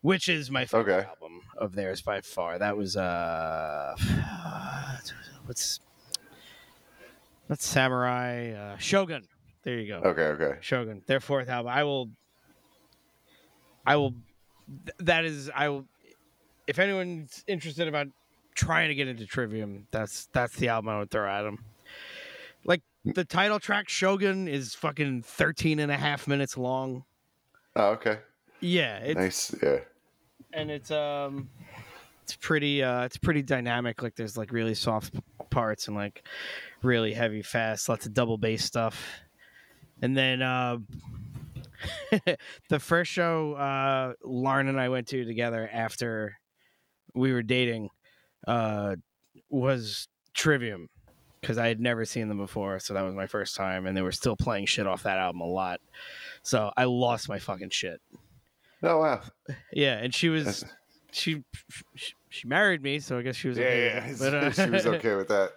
which 0.00 0.28
is 0.28 0.50
my 0.50 0.64
favorite 0.64 0.94
Okay. 0.94 1.08
album 1.08 1.40
of 1.58 1.74
theirs 1.74 2.00
by 2.00 2.20
far. 2.22 2.58
That 2.58 2.76
was 2.76 2.96
uh, 2.96 3.94
what's 5.46 5.80
what's 7.48 7.66
Samurai 7.66 8.52
uh, 8.52 8.76
Shogun. 8.78 9.28
There 9.64 9.78
you 9.78 9.88
go. 9.88 10.08
okay, 10.08 10.22
okay. 10.22 10.58
Shogun, 10.60 11.02
their 11.06 11.20
fourth 11.20 11.48
album. 11.48 11.72
I 11.74 11.84
will. 11.84 12.10
I 13.86 13.96
will. 13.96 14.10
th- 14.86 14.96
That 14.98 15.24
is, 15.24 15.50
I 15.54 15.68
will. 15.68 15.86
If 16.66 16.78
anyone's 16.78 17.44
interested 17.46 17.88
about 17.88 18.08
trying 18.54 18.88
to 18.88 18.94
get 18.94 19.08
into 19.08 19.26
Trivium, 19.26 19.86
that's 19.90 20.26
that's 20.32 20.56
the 20.56 20.68
album 20.68 20.90
I 20.90 20.98
would 21.00 21.10
throw 21.10 21.28
at 21.28 21.42
them. 21.42 21.64
Like 22.64 22.82
the 23.04 23.24
title 23.24 23.60
track 23.60 23.88
Shogun 23.88 24.48
is 24.48 24.74
fucking 24.74 25.22
13 25.22 25.78
and 25.78 25.92
a 25.92 25.96
half 25.96 26.26
minutes 26.26 26.56
long. 26.56 27.04
Oh, 27.76 27.88
okay. 27.92 28.18
Yeah, 28.60 28.98
it's 28.98 29.18
Nice. 29.18 29.54
Yeah. 29.62 29.78
and 30.54 30.70
it's 30.70 30.90
um 30.90 31.50
it's 32.22 32.36
pretty 32.36 32.82
uh 32.82 33.02
it's 33.04 33.18
pretty 33.18 33.42
dynamic 33.42 34.02
like 34.02 34.14
there's 34.14 34.38
like 34.38 34.52
really 34.52 34.74
soft 34.74 35.14
parts 35.50 35.88
and 35.88 35.96
like 35.96 36.26
really 36.82 37.12
heavy 37.12 37.42
fast 37.42 37.88
lots 37.90 38.06
of 38.06 38.14
double 38.14 38.38
bass 38.38 38.64
stuff 38.64 39.06
and 40.04 40.14
then 40.16 40.42
uh 40.42 40.76
the 42.68 42.78
first 42.78 43.10
show 43.10 43.54
uh 43.54 44.12
Lauren 44.22 44.68
and 44.68 44.78
I 44.78 44.88
went 44.90 45.08
to 45.08 45.24
together 45.24 45.68
after 45.72 46.36
we 47.14 47.32
were 47.32 47.42
dating 47.42 47.88
uh 48.46 48.96
was 49.48 50.06
Trivium 50.34 50.88
because 51.40 51.58
I 51.58 51.68
had 51.68 51.80
never 51.80 52.04
seen 52.04 52.28
them 52.28 52.38
before 52.38 52.78
so 52.80 52.92
that 52.94 53.02
was 53.02 53.14
my 53.14 53.26
first 53.26 53.56
time 53.56 53.86
and 53.86 53.96
they 53.96 54.02
were 54.02 54.12
still 54.12 54.36
playing 54.36 54.66
shit 54.66 54.86
off 54.86 55.04
that 55.04 55.18
album 55.18 55.40
a 55.40 55.46
lot 55.46 55.80
so 56.42 56.70
I 56.76 56.84
lost 56.84 57.28
my 57.28 57.38
fucking 57.38 57.70
shit 57.70 58.00
Oh 58.82 58.98
wow. 59.00 59.22
yeah, 59.72 59.94
and 59.96 60.14
she 60.14 60.28
was 60.28 60.62
she 61.10 61.42
she, 61.94 62.12
she 62.28 62.46
married 62.46 62.82
me, 62.82 62.98
so 62.98 63.18
I 63.18 63.22
guess 63.22 63.36
she 63.36 63.48
was 63.48 63.56
Yeah, 63.56 63.64
okay. 63.64 64.04
yeah. 64.08 64.14
But, 64.18 64.34
uh, 64.34 64.50
she 64.64 64.68
was 64.68 64.86
okay 64.86 65.14
with 65.14 65.28
that. 65.28 65.52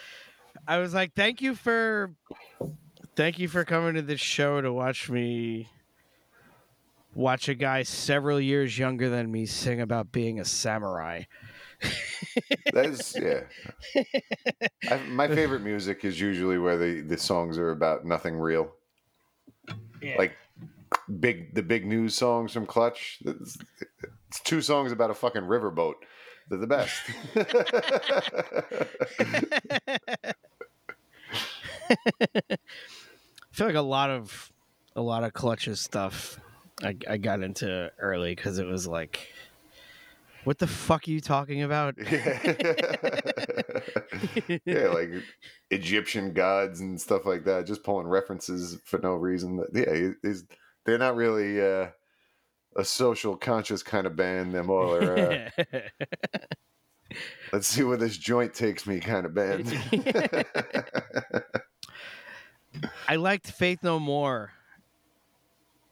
I 0.66 0.78
was 0.78 0.94
like, 0.94 1.12
"Thank 1.14 1.42
you 1.42 1.54
for 1.54 2.14
thank 3.16 3.38
you 3.38 3.48
for 3.48 3.64
coming 3.64 3.94
to 3.94 4.02
this 4.02 4.20
show 4.20 4.60
to 4.60 4.72
watch 4.72 5.10
me 5.10 5.68
watch 7.14 7.48
a 7.48 7.54
guy 7.54 7.82
several 7.82 8.40
years 8.40 8.78
younger 8.78 9.08
than 9.08 9.32
me 9.32 9.46
sing 9.46 9.80
about 9.80 10.12
being 10.12 10.38
a 10.38 10.44
samurai." 10.44 11.22
That 12.72 12.86
is 12.86 13.16
yeah. 13.20 13.42
I, 14.90 14.98
my 15.08 15.28
favorite 15.28 15.62
music 15.62 16.04
is 16.04 16.20
usually 16.20 16.58
where 16.58 16.76
the 16.76 17.00
the 17.00 17.18
songs 17.18 17.58
are 17.58 17.70
about 17.70 18.04
nothing 18.04 18.38
real. 18.38 18.70
Yeah. 20.02 20.16
Like 20.18 20.32
big 21.20 21.54
the 21.54 21.62
big 21.62 21.86
news 21.86 22.14
songs 22.14 22.52
from 22.52 22.66
Clutch. 22.66 23.18
It's, 23.24 23.58
it's 24.28 24.40
two 24.40 24.62
songs 24.62 24.92
about 24.92 25.10
a 25.10 25.14
fucking 25.14 25.42
riverboat. 25.42 25.94
They're 26.48 26.58
the 26.58 26.66
best. 26.66 27.02
I 33.56 33.58
feel 33.58 33.68
like 33.68 33.76
a 33.76 33.80
lot 33.80 34.10
of 34.10 34.52
a 34.94 35.00
lot 35.00 35.24
of 35.24 35.32
Clutch's 35.32 35.80
stuff 35.80 36.38
I, 36.82 36.94
I 37.08 37.16
got 37.16 37.40
into 37.40 37.90
early 37.98 38.34
because 38.34 38.58
it 38.58 38.66
was 38.66 38.86
like 38.86 39.32
What 40.44 40.58
the 40.58 40.66
fuck 40.66 41.08
are 41.08 41.10
you 41.10 41.22
talking 41.22 41.62
about? 41.62 41.94
yeah, 44.66 44.88
like 44.88 45.08
Egyptian 45.70 46.34
gods 46.34 46.82
and 46.82 47.00
stuff 47.00 47.24
like 47.24 47.46
that. 47.46 47.64
Just 47.66 47.82
pulling 47.82 48.06
references 48.08 48.78
for 48.84 48.98
no 48.98 49.14
reason. 49.14 49.64
Yeah, 49.72 50.10
he's, 50.22 50.44
they're 50.84 50.98
not 50.98 51.16
really 51.16 51.58
uh, 51.58 51.86
a 52.76 52.84
social 52.84 53.38
conscious 53.38 53.82
kind 53.82 54.06
of 54.06 54.16
band. 54.16 54.54
They're 54.54 54.64
more 54.64 55.18
uh, 55.18 55.48
let's 57.54 57.68
see 57.68 57.84
where 57.84 57.96
this 57.96 58.18
joint 58.18 58.52
takes 58.52 58.86
me 58.86 59.00
kind 59.00 59.24
of 59.24 59.34
band. 59.34 59.66
I 63.08 63.16
liked 63.16 63.50
Faith 63.50 63.80
No 63.82 63.98
More 63.98 64.52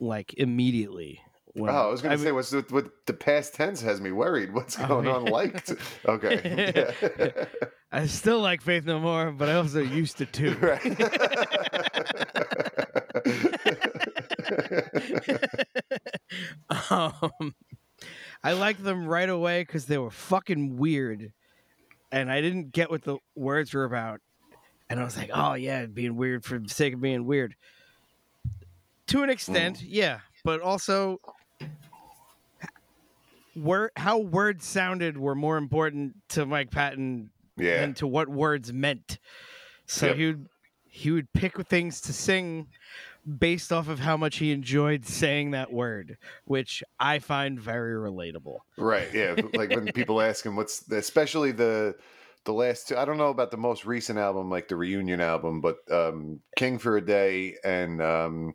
like 0.01 0.35
immediately. 0.35 1.21
when- 1.55 1.71
oh, 1.71 1.75
I 1.77 1.87
was 1.87 2.03
going 2.03 2.17
to 2.17 2.23
say, 2.23 2.33
what's 2.33 2.53
with, 2.53 2.73
with 2.73 2.91
the 3.07 3.15
past 3.15 3.55
tense 3.55 3.81
has 3.83 4.01
me 4.01 4.11
worried. 4.13 4.53
What's 4.53 4.79
Oh, 4.79 4.87
going 4.89 5.07
yeah. 5.07 5.13
on? 5.15 5.25
Liked? 5.27 5.73
Okay. 6.07 6.93
Yeah. 7.19 7.45
I 7.93 8.07
still 8.07 8.41
like 8.41 8.61
Faith 8.61 8.85
No 8.87 8.99
More, 8.99 9.31
but 9.31 9.49
I 9.49 9.55
also 9.55 9.81
used 9.81 10.19
to 10.19 10.27
too. 10.27 10.57
um, 16.91 17.55
I 18.43 18.53
liked 18.53 18.83
them 18.83 19.07
right 19.07 19.29
away 19.29 19.63
because 19.63 19.87
they 19.87 19.99
were 19.99 20.11
fucking 20.11 20.77
weird, 20.77 21.33
and 22.13 22.31
I 22.31 22.41
didn't 22.41 22.73
get 22.73 22.91
what 22.91 23.03
the 23.03 23.19
words 23.35 23.73
were 23.75 23.85
about. 23.85 24.21
And 24.95 25.01
I 25.01 25.05
was 25.05 25.17
like, 25.17 25.31
"Oh 25.35 25.55
yeah, 25.55 25.87
being 25.87 26.15
weird 26.15 26.45
for 26.45 26.57
the 26.57 26.69
sake 26.69 26.95
of 26.95 27.01
being 27.01 27.27
weird." 27.27 27.57
To 29.09 29.25
an 29.25 29.29
extent, 29.29 29.79
mm. 29.79 29.87
yeah, 29.89 30.21
but 30.45 30.61
also, 30.61 31.21
word 33.57 33.91
how 33.97 34.19
words 34.19 34.65
sounded 34.65 35.19
were 35.19 35.35
more 35.35 35.57
important 35.57 36.15
to 36.29 36.47
Mike 36.47 36.71
Patton 36.71 37.31
Yeah. 37.57 37.81
than 37.81 37.95
to 37.95 38.07
what 38.07 38.29
words 38.29 38.73
meant. 38.73 39.19
So 39.87 40.07
Yep. 40.07 40.17
he 40.17 40.27
would 40.27 40.49
he 40.87 41.11
would 41.11 41.33
pick 41.33 41.61
things 41.67 42.01
to 42.03 42.13
sing 42.13 42.69
based 43.41 43.73
off 43.73 43.89
of 43.89 43.99
how 43.99 44.17
much 44.17 44.37
he 44.37 44.53
enjoyed 44.53 45.05
saying 45.05 45.51
that 45.51 45.73
word, 45.73 46.19
which 46.45 46.85
I 47.01 47.19
find 47.19 47.61
very 47.61 47.95
relatable. 47.95 48.59
Right. 48.79 49.13
Yeah. 49.13 49.35
Like 49.55 49.71
when 49.71 49.91
people 49.93 50.21
ask 50.21 50.47
him 50.47 50.55
what's, 50.55 50.89
especially 50.89 51.51
the 51.51 51.97
the 52.45 52.53
last 52.53 52.89
two. 52.89 52.97
I 52.97 53.05
don't 53.05 53.19
know 53.19 53.29
about 53.29 53.51
the 53.51 53.57
most 53.57 53.85
recent 53.85 54.19
album, 54.19 54.51
like 54.51 54.69
the 54.69 54.77
reunion 54.77 55.21
album, 55.21 55.61
but 55.61 55.77
um, 55.91 56.41
King 56.57 56.79
for 56.79 56.97
a 56.97 57.05
Day 57.05 57.57
and 57.65 58.01
um, 58.03 58.55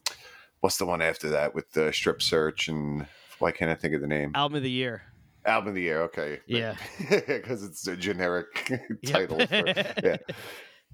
what's 0.61 0.77
the 0.77 0.85
one 0.85 1.01
after 1.01 1.29
that 1.29 1.55
with 1.55 1.71
the 1.71 1.91
Strip 1.91 2.21
Search 2.21 2.67
and 2.67 3.05
why 3.39 3.51
can't 3.51 3.71
I 3.71 3.75
think 3.75 3.93
of 3.93 4.01
the 4.01 4.07
name? 4.07 4.31
Album 4.35 4.57
of 4.57 4.63
the 4.63 4.71
year. 4.71 5.03
Album 5.45 5.69
of 5.69 5.75
the 5.75 5.81
year. 5.81 6.01
Okay. 6.03 6.39
Yeah. 6.47 6.75
Because 7.09 7.63
it's 7.63 7.87
a 7.87 7.95
generic 7.95 8.71
title. 9.05 9.45
For, 9.47 9.63
yeah. 10.03 10.17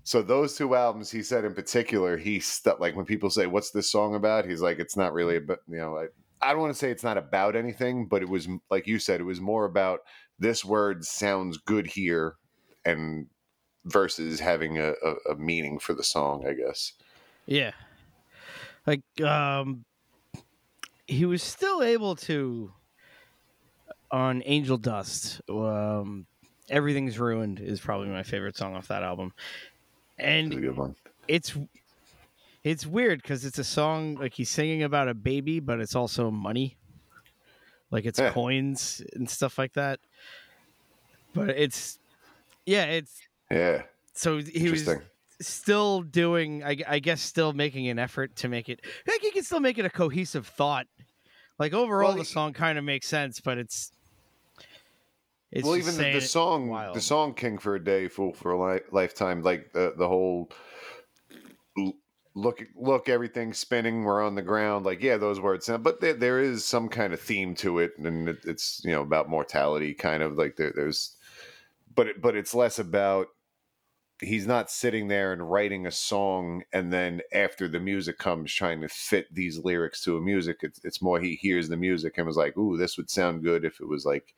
So 0.04 0.22
those 0.22 0.56
two 0.56 0.76
albums, 0.76 1.10
he 1.10 1.24
said 1.24 1.46
in 1.46 1.56
particular, 1.56 2.16
he 2.16 2.40
stuck 2.40 2.80
like 2.80 2.96
when 2.96 3.06
people 3.06 3.32
say, 3.32 3.48
"What's 3.48 3.72
this 3.72 3.92
song 3.92 4.14
about?" 4.14 4.46
He's 4.46 4.62
like, 4.62 4.78
"It's 4.78 4.96
not 4.96 5.14
really 5.14 5.38
about 5.38 5.60
you 5.68 5.78
know." 5.78 5.98
I, 5.98 6.06
I 6.48 6.52
don't 6.52 6.62
want 6.62 6.74
to 6.74 6.78
say 6.78 6.92
it's 6.92 7.04
not 7.04 7.18
about 7.18 7.56
anything, 7.56 8.06
but 8.06 8.22
it 8.22 8.30
was 8.30 8.48
like 8.70 8.86
you 8.86 9.00
said, 9.00 9.20
it 9.20 9.24
was 9.24 9.42
more 9.42 9.66
about 9.66 10.02
this 10.38 10.64
word 10.64 11.04
sounds 11.04 11.58
good 11.58 11.88
here, 11.88 12.36
and 12.86 13.28
versus 13.86 14.40
having 14.40 14.78
a, 14.80 14.94
a, 15.04 15.32
a 15.32 15.36
meaning 15.36 15.80
for 15.80 15.94
the 15.94 16.04
song, 16.04 16.46
I 16.48 16.54
guess. 16.54 16.94
Yeah. 17.46 17.72
Like 18.86 19.04
um 19.22 19.86
he 21.08 21.26
was 21.26 21.44
still 21.44 21.84
able 21.84 22.16
to 22.16 22.74
on 24.12 24.42
Angel 24.46 24.78
Dust. 24.78 25.42
Um 25.50 26.28
Everything's 26.70 27.20
Ruined 27.20 27.60
is 27.60 27.80
probably 27.80 28.08
my 28.08 28.24
favorite 28.24 28.58
song 28.58 28.76
off 28.76 28.88
that 28.88 29.04
album. 29.04 29.34
It's 30.48 30.56
a 30.56 30.60
And 30.60 30.62
good 30.62 30.78
one. 30.78 30.96
it's 31.28 31.56
it's 32.64 32.86
weird 32.88 33.24
cuz 33.24 33.46
it's 33.46 33.60
a 33.60 33.64
song 33.64 34.16
like 34.16 34.34
he's 34.34 34.50
singing 34.50 34.82
about 34.82 35.08
a 35.08 35.14
baby 35.14 35.60
but 35.60 35.80
it's 35.80 35.96
also 35.96 36.32
money. 36.32 36.78
Like 37.92 38.06
it's 38.06 38.20
Yeah. 38.20 38.32
coins 38.32 39.04
and 39.14 39.30
stuff 39.30 39.58
like 39.58 39.74
that. 39.74 40.00
But 41.34 41.50
it's 41.50 42.00
yeah, 42.66 42.86
it's 42.86 43.20
Yeah, 43.52 43.84
so 44.14 44.38
he 44.38 44.70
was 44.70 44.90
still 45.42 46.02
doing 46.02 46.64
I, 46.64 46.78
I 46.88 47.00
guess 47.00 47.22
still 47.22 47.54
making 47.54 47.90
an 47.90 48.00
effort 48.00 48.36
to 48.38 48.48
make 48.48 48.70
it 48.70 48.82
like 49.06 49.22
he 49.22 49.32
can 49.32 49.44
still 49.44 49.60
make 49.60 49.78
it 49.78 49.84
a 49.86 49.90
cohesive 49.90 50.48
thought 50.48 50.88
like 51.60 51.74
overall 51.74 52.10
Well, 52.10 52.18
the 52.20 52.26
song 52.26 52.54
kind 52.54 52.78
of 52.78 52.86
makes 52.86 53.08
sense 53.08 53.42
but 53.42 53.58
it's 53.58 53.92
it's 55.52 55.66
well, 55.66 55.78
even 55.78 55.96
the, 55.96 56.14
the 56.14 56.22
song, 56.22 56.68
wild. 56.68 56.96
the 56.96 57.02
song 57.02 57.34
"King 57.34 57.58
for 57.58 57.76
a 57.76 57.84
Day, 57.84 58.10
Fool 58.10 58.34
for 58.34 58.52
a 58.52 58.74
li- 58.74 58.82
Lifetime," 58.92 59.42
like 59.42 59.72
the 59.72 59.94
the 59.96 60.08
whole 60.08 60.52
look, 62.36 62.64
look, 62.76 63.10
everything's 63.10 63.58
spinning. 63.58 64.04
We're 64.04 64.24
on 64.24 64.36
the 64.36 64.42
ground. 64.42 64.86
Like, 64.86 65.02
yeah, 65.02 65.18
those 65.18 65.40
words 65.40 65.66
sound, 65.66 65.84
but 65.84 66.02
there, 66.02 66.14
there 66.14 66.40
is 66.40 66.66
some 66.66 66.90
kind 66.90 67.14
of 67.14 67.22
theme 67.22 67.56
to 67.56 67.80
it, 67.80 67.94
and 67.98 68.30
it, 68.30 68.40
it's 68.44 68.82
you 68.84 68.92
know 68.92 69.02
about 69.02 69.30
mortality, 69.30 69.94
kind 69.94 70.22
of 70.22 70.38
like 70.38 70.58
there, 70.58 70.74
there's, 70.76 71.16
but 71.96 72.08
it, 72.08 72.22
but 72.22 72.36
it's 72.36 72.54
less 72.54 72.80
about. 72.80 73.28
He's 74.22 74.48
not 74.48 74.72
sitting 74.72 75.10
there 75.10 75.34
and 75.34 75.52
writing 75.52 75.86
a 75.86 75.92
song, 75.92 76.64
and 76.72 76.94
then 76.94 77.22
after 77.34 77.68
the 77.68 77.82
music 77.82 78.18
comes, 78.18 78.54
trying 78.54 78.80
to 78.80 78.88
fit 78.88 79.28
these 79.34 79.58
lyrics 79.58 80.02
to 80.04 80.16
a 80.16 80.22
music. 80.22 80.60
It's 80.62 80.80
it's 80.86 81.02
more 81.02 81.20
he 81.20 81.36
hears 81.36 81.68
the 81.68 81.78
music 81.78 82.18
and 82.18 82.26
was 82.26 82.38
like, 82.38 82.58
"Ooh, 82.58 82.78
this 82.78 82.98
would 82.98 83.10
sound 83.10 83.44
good 83.44 83.66
if 83.66 83.82
it 83.82 83.88
was 83.88 84.06
like." 84.06 84.34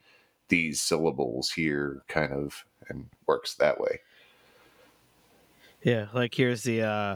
these 0.50 0.82
syllables 0.82 1.52
here 1.52 2.04
kind 2.08 2.32
of 2.32 2.66
and 2.90 3.10
works 3.26 3.56
that 3.56 3.80
way 3.80 4.00
yeah 5.84 6.08
like 6.14 6.34
here's 6.34 6.64
the 6.64 6.82
uh 6.82 7.16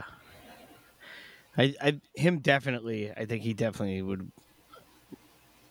I, 1.56 1.74
I 1.80 2.00
him 2.14 2.38
definitely 2.38 3.10
i 3.12 3.24
think 3.24 3.42
he 3.42 3.54
definitely 3.54 4.02
would 4.02 4.30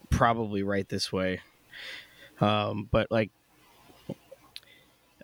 probably 0.09 0.63
write 0.63 0.89
this 0.89 1.11
way 1.11 1.41
um 2.39 2.87
but 2.91 3.11
like 3.11 3.31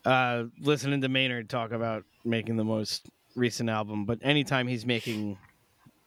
uh 0.07 0.45
listening 0.59 1.01
to 1.01 1.09
maynard 1.09 1.49
talk 1.49 1.71
about 1.71 2.03
making 2.23 2.55
the 2.55 2.63
most 2.63 3.07
recent 3.35 3.69
album 3.69 4.05
but 4.05 4.17
anytime 4.21 4.67
he's 4.67 4.85
making 4.85 5.37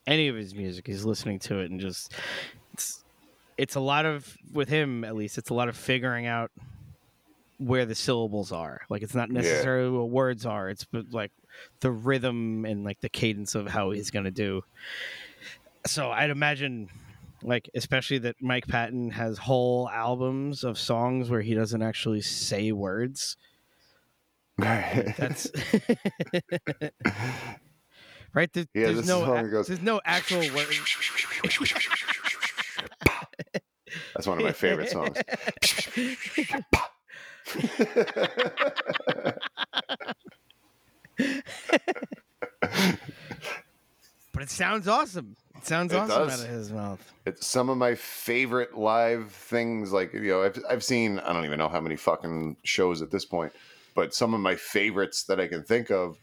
any 0.07 0.29
of 0.29 0.35
his 0.35 0.55
music 0.55 0.87
he's 0.87 1.05
listening 1.05 1.39
to 1.39 1.59
it 1.59 1.71
and 1.71 1.79
just 1.79 2.13
it's 2.73 3.05
it's 3.59 3.75
a 3.75 3.81
lot 3.81 4.07
of 4.07 4.37
with 4.53 4.69
him 4.69 5.05
at 5.05 5.15
least 5.15 5.37
it's 5.37 5.51
a 5.51 5.55
lot 5.55 5.69
of 5.69 5.77
figuring 5.77 6.27
out 6.27 6.51
where 7.61 7.85
the 7.85 7.95
syllables 7.95 8.53
are. 8.53 8.81
Like 8.89 9.03
it's 9.03 9.15
not 9.15 9.31
necessarily 9.31 9.91
what 9.91 10.09
words 10.09 10.47
are 10.47 10.71
it's 10.71 10.85
but 10.85 11.13
like 11.13 11.31
the 11.81 11.91
rhythm 11.91 12.65
and 12.65 12.85
like 12.85 13.01
the 13.01 13.11
cadence 13.11 13.55
of 13.55 13.69
how 13.69 13.91
he's 13.91 14.11
going 14.11 14.25
to 14.25 14.31
do. 14.31 14.63
So 15.87 16.11
i'd 16.11 16.31
imagine 16.31 16.89
like 17.43 17.71
especially 17.75 18.19
that 18.19 18.37
mike 18.41 18.67
patton 18.67 19.11
has 19.11 19.39
whole 19.39 19.89
albums 19.89 20.63
of 20.63 20.79
songs 20.79 21.31
where 21.31 21.41
he 21.41 21.55
doesn't 21.55 21.81
actually 21.81 22.21
say 22.21 22.71
words 22.71 23.39
that's 24.61 25.49
right? 28.35 28.53
There, 28.53 28.67
Yeah, 28.75 28.87
there's 28.93 29.07
no 29.09 29.25
song 29.25 29.51
goes- 29.51 29.67
there's 29.69 29.83
no 29.83 30.01
actual 30.05 30.41
word 30.55 30.67
that's 34.15 34.27
one 34.27 34.39
of 34.39 34.45
my 34.45 34.53
favorite 34.53 34.89
songs. 34.91 35.17
But 44.33 44.43
it 44.45 44.51
sounds 44.51 44.87
awesome. 44.89 45.37
It 45.57 45.67
sounds 45.67 45.93
It 45.93 45.97
awesome 45.97 46.29
does. 46.29 46.41
out 46.41 46.47
of 46.47 46.53
his 46.53 46.73
mouth. 46.73 47.13
It's 47.27 47.47
some 47.47 47.69
of 47.69 47.77
my 47.77 47.95
favorite 47.95 48.77
live 48.79 49.31
things 49.33 49.93
like 49.93 50.13
you 50.15 50.21
know 50.21 50.43
I've, 50.43 50.59
I've 50.69 50.85
seen 50.85 51.19
i 51.19 51.33
don't 51.33 51.45
even 51.45 51.59
know 51.59 51.69
how 51.69 51.81
many 51.81 51.97
fucking 51.97 52.57
shows 52.65 53.03
at 53.03 53.11
this 53.11 53.25
point 53.25 53.53
but 54.01 54.15
some 54.15 54.33
of 54.33 54.41
my 54.41 54.57
favorites 54.57 55.25
that 55.25 55.39
i 55.39 55.47
can 55.47 55.63
think 55.63 55.91
of 55.91 56.17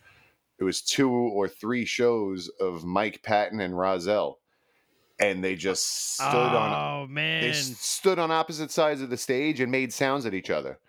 it 0.57 0.63
was 0.63 0.81
two 0.81 1.11
or 1.11 1.47
three 1.47 1.85
shows 1.85 2.49
of 2.59 2.83
mike 2.83 3.21
patton 3.21 3.59
and 3.59 3.75
Rahzel, 3.75 4.37
and 5.19 5.43
they 5.43 5.55
just 5.55 6.15
stood 6.15 6.25
on 6.25 7.03
oh 7.03 7.07
man 7.07 7.43
they 7.43 7.51
stood 7.51 8.17
on 8.17 8.31
opposite 8.31 8.71
sides 8.71 9.01
of 9.01 9.11
the 9.11 9.17
stage 9.17 9.59
and 9.59 9.71
made 9.71 9.93
sounds 9.93 10.25
at 10.25 10.33
each 10.33 10.49
other. 10.49 10.79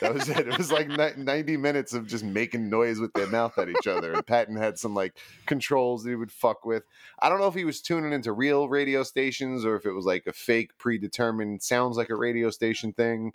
That 0.00 0.14
was 0.14 0.28
it. 0.28 0.48
It 0.48 0.58
was 0.58 0.72
like 0.72 0.88
90 0.88 1.56
minutes 1.56 1.92
of 1.92 2.06
just 2.06 2.24
making 2.24 2.68
noise 2.68 2.98
with 2.98 3.12
their 3.12 3.28
mouth 3.28 3.56
at 3.56 3.68
each 3.68 3.86
other. 3.86 4.12
And 4.12 4.26
Patton 4.26 4.56
had 4.56 4.78
some 4.78 4.94
like 4.94 5.16
controls 5.46 6.02
that 6.02 6.10
he 6.10 6.16
would 6.16 6.32
fuck 6.32 6.64
with. 6.64 6.82
I 7.20 7.28
don't 7.28 7.38
know 7.38 7.46
if 7.46 7.54
he 7.54 7.64
was 7.64 7.80
tuning 7.80 8.12
into 8.12 8.32
real 8.32 8.68
radio 8.68 9.04
stations 9.04 9.64
or 9.64 9.76
if 9.76 9.86
it 9.86 9.92
was 9.92 10.04
like 10.04 10.26
a 10.26 10.32
fake 10.32 10.76
predetermined 10.76 11.62
sounds 11.62 11.96
like 11.96 12.10
a 12.10 12.16
radio 12.16 12.50
station 12.50 12.92
thing. 12.92 13.32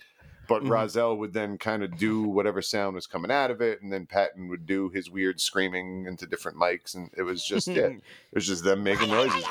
But 0.47 0.63
Mhm. 0.63 0.69
Rahzel 0.69 1.17
would 1.17 1.33
then 1.33 1.57
kind 1.57 1.83
of 1.83 1.97
do 1.97 2.23
whatever 2.23 2.61
sound 2.61 2.95
was 2.95 3.07
coming 3.07 3.31
out 3.31 3.51
of 3.51 3.61
it, 3.61 3.81
and 3.81 3.91
then 3.91 4.05
Patton 4.05 4.49
would 4.49 4.65
do 4.65 4.89
his 4.89 5.09
weird 5.09 5.39
screaming 5.39 6.05
into 6.05 6.25
different 6.25 6.57
mics, 6.57 6.93
and 6.95 7.09
it 7.15 7.23
was 7.23 7.43
just 7.45 7.67
yeah, 7.67 7.87
it 7.87 8.01
was 8.33 8.47
just 8.47 8.63
them 8.63 8.83
making 8.83 9.09
noises. 9.09 9.45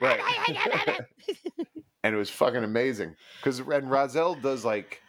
Right. 0.00 0.20
and 2.02 2.14
it 2.14 2.18
was 2.18 2.30
fucking 2.30 2.64
amazing 2.64 3.16
because 3.38 3.58
and 3.58 3.88
Rahzel 3.90 4.40
does 4.40 4.64
like 4.64 5.00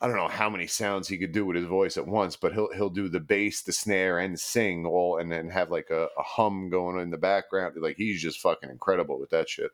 I 0.00 0.08
don't 0.08 0.16
know 0.16 0.26
how 0.28 0.50
many 0.50 0.66
sounds 0.66 1.06
he 1.06 1.16
could 1.16 1.30
do 1.30 1.46
with 1.46 1.54
his 1.56 1.66
voice 1.66 1.96
at 1.96 2.06
once, 2.08 2.34
but 2.34 2.52
he'll 2.52 2.72
he'll 2.74 2.90
do 2.90 3.08
the 3.08 3.20
bass, 3.20 3.62
the 3.62 3.72
snare, 3.72 4.18
and 4.18 4.38
sing 4.38 4.84
all, 4.84 5.18
and 5.18 5.30
then 5.30 5.48
have 5.50 5.70
like 5.70 5.90
a, 5.90 6.08
a 6.18 6.22
hum 6.22 6.70
going 6.70 6.98
in 6.98 7.10
the 7.10 7.18
background. 7.18 7.76
Like 7.80 7.96
he's 7.96 8.20
just 8.20 8.40
fucking 8.40 8.68
incredible 8.68 9.20
with 9.20 9.30
that 9.30 9.48
shit. 9.48 9.70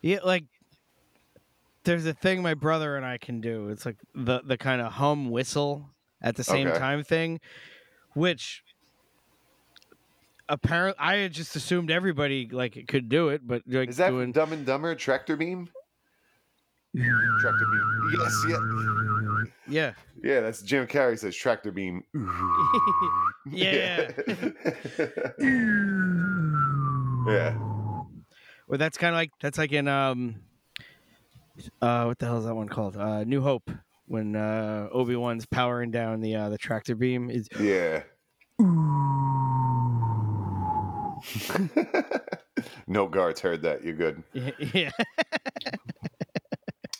Yeah, 0.00 0.20
like 0.24 0.44
there's 1.84 2.06
a 2.06 2.14
thing 2.14 2.42
my 2.42 2.54
brother 2.54 2.96
and 2.96 3.04
I 3.04 3.18
can 3.18 3.40
do. 3.40 3.68
It's 3.68 3.84
like 3.86 3.96
the 4.14 4.40
the 4.44 4.56
kind 4.56 4.80
of 4.80 4.92
hum 4.92 5.30
whistle 5.30 5.90
at 6.22 6.36
the 6.36 6.44
same 6.44 6.68
Okay. 6.68 6.78
time 6.78 7.02
thing, 7.04 7.40
which 8.14 8.62
apparently 10.48 10.98
I 11.00 11.16
had 11.16 11.32
just 11.32 11.56
assumed 11.56 11.90
everybody 11.90 12.48
like 12.50 12.84
could 12.88 13.08
do 13.08 13.28
it, 13.30 13.46
but 13.46 13.62
like 13.66 13.88
Is 13.88 13.96
that 13.96 14.10
doing 14.10 14.32
Dumb 14.32 14.52
and 14.52 14.64
Dumber 14.66 14.94
tractor 14.94 15.36
beam? 15.36 15.68
tractor 16.94 17.66
beam. 17.72 18.16
Yes, 18.18 18.44
yeah, 18.48 19.44
yeah. 19.68 19.92
yeah. 20.22 20.40
That's 20.40 20.60
Jim 20.62 20.86
Carrey 20.86 21.18
says 21.18 21.34
tractor 21.34 21.72
beam. 21.72 22.02
Yeah. 23.50 24.12
yeah. 27.26 27.58
Or 28.68 28.78
that's 28.78 28.96
kind 28.96 29.14
of 29.14 29.18
like 29.18 29.32
that's 29.40 29.58
like 29.58 29.72
in 29.72 29.86
um 29.88 30.36
uh 31.80 32.04
what 32.04 32.18
the 32.18 32.26
hell 32.26 32.38
is 32.38 32.44
that 32.44 32.54
one 32.54 32.68
called? 32.68 32.96
Uh 32.96 33.24
New 33.24 33.40
Hope 33.40 33.70
when 34.06 34.36
uh 34.36 34.88
Obi-Wan's 34.92 35.46
powering 35.46 35.90
down 35.90 36.20
the 36.20 36.34
uh 36.34 36.48
the 36.48 36.58
tractor 36.58 36.94
beam 36.94 37.30
is 37.30 37.48
Yeah. 37.58 38.02
no 42.86 43.06
guards 43.08 43.40
heard 43.40 43.62
that. 43.62 43.84
You're 43.84 43.94
good. 43.94 44.22
yeah. 44.74 44.90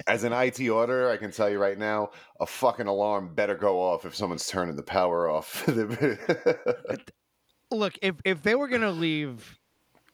As 0.06 0.24
an 0.24 0.32
IT 0.32 0.60
auditor, 0.68 1.10
I 1.10 1.16
can 1.16 1.30
tell 1.30 1.48
you 1.48 1.58
right 1.58 1.78
now, 1.78 2.10
a 2.40 2.46
fucking 2.46 2.88
alarm 2.88 3.34
better 3.34 3.54
go 3.54 3.80
off 3.80 4.04
if 4.04 4.16
someone's 4.16 4.46
turning 4.46 4.76
the 4.76 4.82
power 4.82 5.30
off. 5.30 5.66
Look, 7.70 7.94
if 8.02 8.16
if 8.24 8.42
they 8.42 8.54
were 8.54 8.68
going 8.68 8.82
to 8.82 8.90
leave 8.90 9.58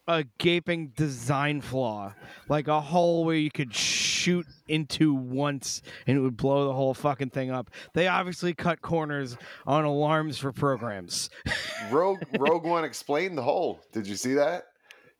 a 0.09 0.25
gaping 0.39 0.89
design 0.97 1.61
flaw, 1.61 2.15
like 2.49 2.67
a 2.67 2.81
hole 2.81 3.25
where 3.27 3.37
you 3.37 3.51
could 3.51 3.75
shoot 3.75 4.47
into 4.67 5.13
once 5.15 5.83
and 6.07 6.17
it 6.17 6.21
would 6.21 6.37
blow 6.37 6.67
the 6.67 6.73
whole 6.73 6.95
fucking 6.95 7.29
thing 7.31 7.51
up. 7.51 7.71
They 7.95 8.09
obviously 8.09 8.55
cut 8.55 8.81
corners 8.81 9.37
on 9.67 9.85
alarms 9.85 10.39
for 10.39 10.51
programs. 10.51 11.29
Rogue 11.91 12.23
Rogue 12.39 12.65
One 12.65 12.85
explained 12.85 13.37
the 13.37 13.43
whole. 13.43 13.81
Did 13.93 14.07
you 14.07 14.17
see 14.17 14.35
that? 14.35 14.65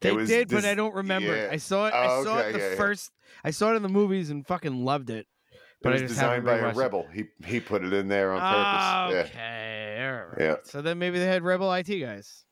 They 0.01 0.13
was 0.13 0.29
did, 0.29 0.49
but 0.49 0.65
I 0.65 0.75
don't 0.75 0.95
remember. 0.95 1.37
yeah. 1.37 1.49
I 1.53 1.59
saw 1.59 1.87
it. 1.89 1.95
I 1.95 2.07
Oh, 2.09 2.25
saw 2.25 2.39
it 2.39 2.53
the 2.53 2.59
yeah, 2.59 2.71
yeah. 2.71 2.77
first. 2.77 3.11
I 3.45 3.51
saw 3.51 3.73
it 3.73 3.77
in 3.77 3.83
the 3.83 3.89
movies 3.89 4.31
and 4.31 4.47
fucking 4.47 4.85
loved 4.85 5.11
it. 5.11 5.27
But 5.83 5.91
it 5.95 6.03
was 6.03 6.11
designed 6.13 6.45
by 6.45 6.57
a 6.57 6.63
rewatched 6.63 6.71
it. 6.73 6.77
rebel. 6.77 7.07
He 7.13 7.25
he 7.45 7.61
put 7.61 7.85
it 7.85 7.93
in 7.93 8.09
there 8.09 8.33
on 8.33 8.41
purpose. 8.41 9.33
Yeah. 9.35 9.41
Okay, 9.41 10.03
right. 10.03 10.41
Yeah. 10.41 10.57
So 10.65 10.81
then 10.83 10.99
maybe 10.99 11.19
they 11.19 11.27
had 11.27 11.43
rebel 11.43 11.73
IT 11.73 11.89
guys. 12.01 12.45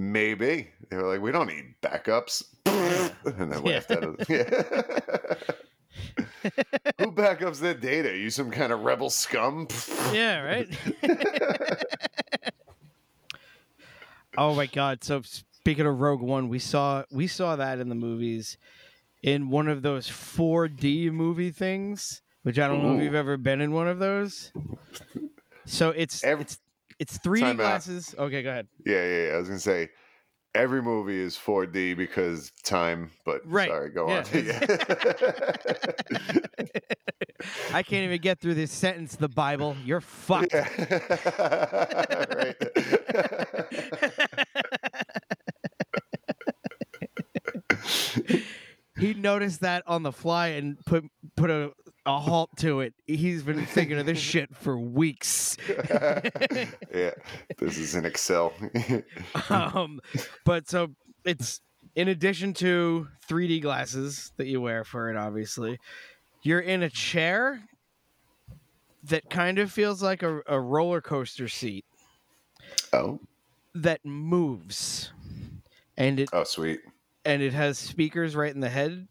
Maybe 0.00 0.70
they 0.88 0.96
were 0.96 1.12
like, 1.12 1.20
we 1.20 1.30
don't 1.30 1.48
need 1.48 1.74
backups, 1.82 2.42
and 2.64 3.52
they 3.52 3.56
laughed 3.58 3.90
at 3.90 4.02
it. 4.02 4.28
Yeah. 4.30 5.34
Who 6.98 7.12
backups 7.12 7.60
that 7.60 7.82
data? 7.82 8.16
You 8.16 8.30
some 8.30 8.50
kind 8.50 8.72
of 8.72 8.80
rebel 8.80 9.10
scum? 9.10 9.68
Yeah, 10.14 10.40
right. 10.40 10.68
oh 14.38 14.54
my 14.54 14.64
god! 14.64 15.04
So 15.04 15.20
speaking 15.22 15.84
of 15.84 16.00
Rogue 16.00 16.22
One, 16.22 16.48
we 16.48 16.58
saw 16.58 17.04
we 17.10 17.26
saw 17.26 17.56
that 17.56 17.78
in 17.78 17.90
the 17.90 17.94
movies 17.94 18.56
in 19.22 19.50
one 19.50 19.68
of 19.68 19.82
those 19.82 20.08
4D 20.08 21.12
movie 21.12 21.50
things, 21.50 22.22
which 22.42 22.58
I 22.58 22.66
don't 22.68 22.82
know 22.82 22.96
if 22.96 23.02
you've 23.02 23.14
ever 23.14 23.36
been 23.36 23.60
in 23.60 23.72
one 23.72 23.86
of 23.86 23.98
those. 23.98 24.50
So 25.66 25.90
it's 25.90 26.24
Ev- 26.24 26.40
it's 26.40 26.58
it's 27.00 27.18
3D 27.18 27.40
Time 27.40 27.50
out. 27.52 27.56
glasses. 27.56 28.14
Okay, 28.16 28.42
go 28.42 28.50
ahead. 28.50 28.68
Yeah, 28.86 29.04
yeah, 29.04 29.26
yeah. 29.28 29.34
I 29.34 29.38
was 29.38 29.48
gonna 29.48 29.58
say 29.58 29.88
every 30.54 30.82
movie 30.82 31.18
is 31.18 31.36
4D 31.36 31.96
because 31.96 32.52
time, 32.62 33.10
but 33.24 33.40
Right, 33.44 33.68
sorry, 33.70 33.90
go 33.90 34.06
yeah. 34.08 34.18
on. 34.18 34.24
Yeah. 34.44 34.60
I 37.72 37.82
can't 37.82 38.04
even 38.04 38.20
get 38.20 38.38
through 38.38 38.52
this 38.54 38.70
sentence. 38.70 39.16
The 39.16 39.28
Bible, 39.28 39.74
you're 39.82 40.02
fucked. 40.02 40.52
right. 40.54 42.54
he 48.98 49.14
noticed 49.14 49.60
that 49.60 49.82
on 49.86 50.02
the 50.02 50.12
fly 50.12 50.48
and 50.48 50.78
put 50.84 51.04
put 51.36 51.50
a, 51.50 51.72
a 52.06 52.18
halt 52.18 52.50
to 52.58 52.80
it. 52.80 52.94
He's 53.06 53.42
been 53.42 53.64
thinking 53.66 53.98
of 53.98 54.06
this 54.06 54.18
shit 54.18 54.54
for 54.56 54.78
weeks. 54.78 55.56
yeah, 55.68 57.12
this 57.58 57.78
is 57.78 57.94
in 57.94 58.04
Excel. 58.04 58.52
um, 59.50 60.00
but 60.44 60.68
so 60.68 60.88
it's 61.24 61.60
in 61.94 62.08
addition 62.08 62.54
to 62.54 63.08
3D 63.28 63.62
glasses 63.62 64.32
that 64.36 64.46
you 64.46 64.60
wear 64.60 64.84
for 64.84 65.10
it, 65.10 65.16
obviously, 65.16 65.78
you're 66.42 66.60
in 66.60 66.82
a 66.82 66.90
chair 66.90 67.62
that 69.04 69.28
kind 69.30 69.58
of 69.58 69.72
feels 69.72 70.02
like 70.02 70.22
a, 70.22 70.40
a 70.46 70.60
roller 70.60 71.00
coaster 71.00 71.48
seat 71.48 71.84
oh, 72.92 73.18
that 73.74 74.04
moves, 74.04 75.12
and 75.96 76.20
it 76.20 76.28
oh, 76.32 76.44
sweet. 76.44 76.80
and 77.24 77.42
it 77.42 77.52
has 77.52 77.78
speakers 77.78 78.36
right 78.36 78.54
in 78.54 78.60
the 78.60 78.68
head 78.68 79.08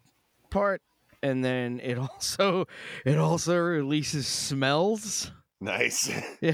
part, 0.49 0.81
and 1.23 1.43
then 1.43 1.79
it 1.83 1.97
also 1.99 2.65
it 3.05 3.17
also 3.17 3.57
releases 3.57 4.27
smells. 4.27 5.31
Nice. 5.61 6.09
Yeah. 6.41 6.53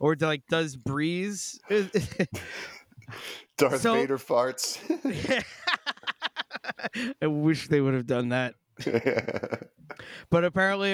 or 0.00 0.14
like 0.20 0.42
does 0.50 0.76
breeze 0.76 1.58
Darth 3.56 3.80
So- 3.80 3.94
Vader 3.94 4.18
farts. 4.18 4.78
I 7.22 7.26
wish 7.26 7.68
they 7.68 7.80
would 7.80 7.94
have 7.94 8.06
done 8.06 8.30
that. 8.30 8.54
But 10.28 10.44
apparently, 10.44 10.92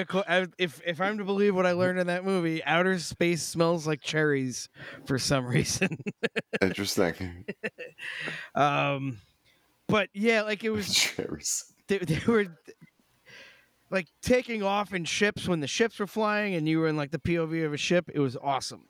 if 0.59 0.81
if 0.87 1.01
I'm 1.01 1.19
to 1.19 1.25
believe 1.25 1.57
what 1.57 1.67
I 1.67 1.73
learned 1.73 1.99
in 1.99 2.07
that 2.07 2.25
movie, 2.25 2.63
outer 2.65 2.99
space 3.01 3.43
smells 3.43 3.87
like 3.87 4.01
cherries 4.01 4.69
for 5.07 5.19
some 5.19 5.45
reason. 5.47 5.99
Interesting. 6.61 7.45
um, 8.55 9.19
but 9.89 10.09
yeah, 10.15 10.43
like 10.43 10.63
it 10.63 10.71
was 10.71 10.95
Cherries. 10.95 11.65
they, 11.89 11.99
they 11.99 12.21
were 12.27 12.47
like 13.93 14.09
taking 14.23 14.63
off 14.63 14.95
in 14.95 15.05
ships 15.05 15.47
when 15.47 15.61
the 15.61 15.69
ships 15.69 16.01
were 16.01 16.07
flying, 16.07 16.55
and 16.55 16.67
you 16.67 16.81
were 16.81 16.89
in 16.89 16.97
like 16.97 17.13
the 17.13 17.19
POV 17.19 17.65
of 17.65 17.75
a 17.75 17.77
ship. 17.77 18.11
It 18.13 18.19
was 18.19 18.37
awesome. 18.37 18.87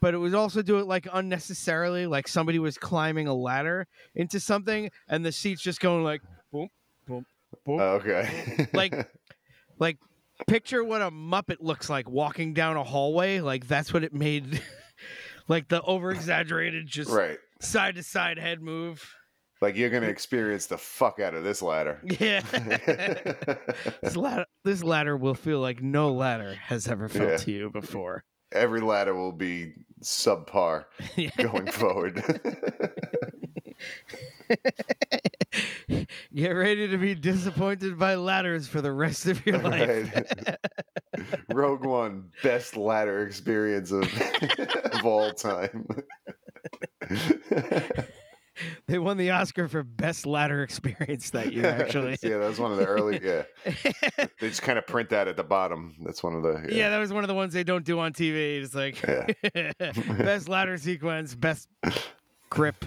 But 0.00 0.14
it 0.14 0.18
was 0.18 0.34
also 0.34 0.62
do 0.62 0.78
it 0.78 0.86
like 0.86 1.08
unnecessarily, 1.12 2.06
like 2.06 2.28
somebody 2.28 2.58
was 2.58 2.78
climbing 2.78 3.26
a 3.26 3.34
ladder 3.34 3.86
into 4.14 4.38
something, 4.38 4.90
and 5.08 5.26
the 5.26 5.32
seats 5.32 5.60
just 5.60 5.80
going 5.80 6.04
like 6.04 6.22
boom, 6.52 6.68
boom, 7.06 7.26
boom. 7.64 7.80
Oh, 7.80 7.94
okay. 7.96 8.68
like 8.72 9.10
like 9.78 9.98
picture 10.46 10.84
what 10.84 11.02
a 11.02 11.10
muppet 11.10 11.56
looks 11.60 11.90
like 11.90 12.08
walking 12.08 12.52
down 12.52 12.76
a 12.76 12.84
hallway 12.84 13.40
like 13.40 13.66
that's 13.66 13.92
what 13.92 14.04
it 14.04 14.12
made 14.12 14.60
like 15.48 15.66
the 15.68 15.80
over 15.82 16.10
exaggerated 16.10 16.86
just 16.86 17.10
right. 17.10 17.38
side 17.60 17.94
to 17.94 18.02
side 18.02 18.38
head 18.38 18.60
move 18.60 19.14
Like 19.62 19.74
you're 19.76 19.90
gonna 19.90 20.06
experience 20.08 20.66
the 20.66 20.76
fuck 20.78 21.18
out 21.20 21.34
of 21.34 21.42
this 21.44 21.62
ladder. 21.62 22.00
yeah 22.20 22.40
this 24.02 24.16
ladder 24.16 24.44
this 24.64 24.82
ladder 24.84 25.16
will 25.16 25.34
feel 25.34 25.60
like 25.60 25.82
no 25.82 26.12
ladder 26.12 26.54
has 26.54 26.86
ever 26.88 27.08
felt 27.08 27.30
Yeah. 27.30 27.36
to 27.38 27.50
you 27.52 27.70
before 27.70 28.24
Every 28.52 28.80
ladder 28.80 29.12
will 29.14 29.32
be 29.32 29.72
subpar 30.04 30.84
going 31.38 31.66
forward. 31.66 32.22
get 36.34 36.50
ready 36.50 36.86
to 36.88 36.96
be 36.96 37.14
disappointed 37.14 37.98
by 37.98 38.14
ladders 38.14 38.68
for 38.68 38.80
the 38.80 38.92
rest 38.92 39.26
of 39.26 39.44
your 39.46 39.58
life 39.58 40.14
Right. 40.14 40.56
Rogue 41.52 41.84
One, 41.84 42.30
best 42.42 42.76
ladder 42.76 43.26
experience 43.26 43.90
of, 43.90 44.04
of 44.92 45.04
all 45.04 45.32
time. 45.32 45.86
they 48.88 48.98
won 48.98 49.16
the 49.16 49.30
oscar 49.30 49.68
for 49.68 49.82
best 49.82 50.26
ladder 50.26 50.62
experience 50.62 51.30
that 51.30 51.52
year 51.52 51.66
actually 51.66 52.16
yeah, 52.22 52.38
that 52.38 52.48
was 52.48 52.58
one 52.60 52.72
of 52.72 52.78
the 52.78 52.86
early. 52.86 53.20
Yeah, 53.26 53.42
they 54.40 54.48
just 54.48 54.62
kind 54.62 54.78
of 54.78 54.86
print 54.86 55.08
that 55.10 55.26
at 55.28 55.36
the 55.36 55.42
bottom. 55.44 55.94
That's 56.04 56.22
one 56.22 56.34
of 56.34 56.42
the. 56.42 56.66
Yeah. 56.70 56.90
that 56.90 56.98
was 56.98 57.12
one 57.12 57.24
of 57.24 57.28
the 57.28 57.34
ones 57.34 57.52
they 57.54 57.64
don't 57.64 57.84
do 57.84 57.98
on 57.98 58.12
TV. 58.12 58.62
It's 58.62 58.74
like 58.74 59.00
best 60.18 60.48
ladder 60.48 60.76
sequence, 60.76 61.34
best 61.34 61.68
grip. 62.50 62.84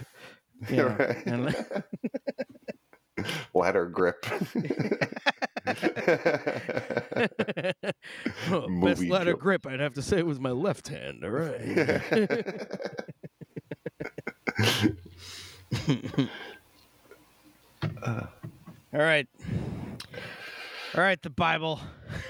know, 0.70 0.86
Right. 0.98 1.26
and- 1.26 1.54
ladder 3.52 3.86
grip. 3.86 4.24
Oh, 8.50 8.66
best 8.82 9.02
ladder 9.02 9.32
joke. 9.32 9.40
grip. 9.40 9.66
I'd 9.66 9.80
have 9.80 9.94
to 9.94 10.02
say 10.02 10.18
it 10.18 10.26
was 10.26 10.40
my 10.40 10.50
left 10.52 10.88
hand. 10.88 11.22
All 11.24 11.30
right. 11.30 11.60
All 17.82 18.28
right. 18.92 19.28
All 20.94 21.02
right, 21.02 21.22
the 21.22 21.30
Bible. 21.30 21.80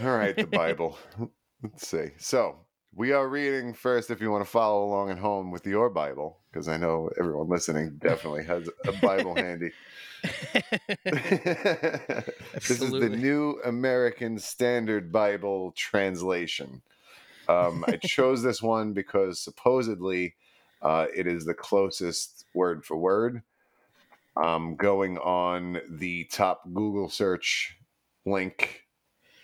All 0.03 0.17
right, 0.17 0.37
the 0.37 0.47
Bible. 0.47 0.99
Let's 1.63 1.87
see. 1.89 2.09
So 2.19 2.57
we 2.95 3.13
are 3.13 3.29
reading 3.29 3.73
first. 3.73 4.11
If 4.11 4.21
you 4.21 4.31
want 4.31 4.45
to 4.45 4.51
follow 4.51 4.85
along 4.85 5.11
at 5.11 5.19
home 5.19 5.51
with 5.51 5.67
your 5.67 5.89
Bible, 5.89 6.39
because 6.53 6.69
I 6.69 6.77
know 6.77 7.11
everyone 7.19 7.49
listening 7.49 7.97
definitely 7.99 8.45
has 8.45 8.69
a 8.87 8.93
Bible 9.01 9.35
handy. 9.35 9.71
this 11.05 12.71
is 12.71 12.91
the 12.91 13.09
New 13.09 13.59
American 13.65 14.39
Standard 14.39 15.11
Bible 15.11 15.73
translation. 15.77 16.83
Um, 17.49 17.85
I 17.89 17.97
chose 17.97 18.43
this 18.43 18.61
one 18.63 18.93
because 18.93 19.41
supposedly 19.41 20.35
uh, 20.83 21.07
it 21.15 21.27
is 21.27 21.45
the 21.45 21.55
closest 21.55 22.45
word 22.55 22.85
for 22.85 22.97
word. 22.97 23.43
Going 24.77 25.19
on 25.19 25.81
the 25.89 26.25
top 26.25 26.63
Google 26.73 27.09
search 27.11 27.77
link 28.25 28.85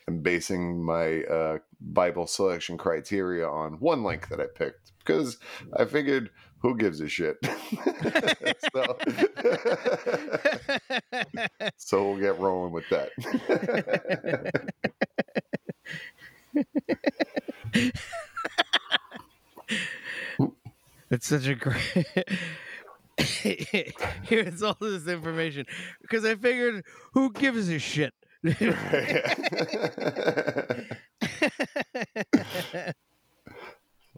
and 0.07 0.23
basing 0.23 0.83
my 0.83 1.23
uh, 1.25 1.59
Bible 1.81 2.27
selection 2.27 2.79
criteria 2.79 3.49
on 3.49 3.75
one 3.81 4.05
link 4.05 4.29
that 4.29 4.41
I 4.41 4.47
picked 4.55 4.93
because 4.99 5.39
I 5.77 5.85
figured 5.85 6.31
who 6.59 6.77
gives 6.77 7.01
a 7.01 7.09
shit. 7.09 7.37
so, 8.73 8.97
so 11.77 12.11
we'll 12.11 12.21
get 12.21 12.39
rolling 12.39 12.73
with 12.73 12.85
that. 12.91 13.11
It's 21.09 21.16
such 21.27 21.47
a 21.47 21.55
great. 21.55 22.07
Here's 24.23 24.63
all 24.63 24.77
this 24.81 25.07
information 25.07 25.67
because 26.03 26.25
I 26.25 26.35
figured 26.37 26.85
who 27.13 27.33
gives 27.33 27.69
a 27.69 27.79
shit. 27.79 28.13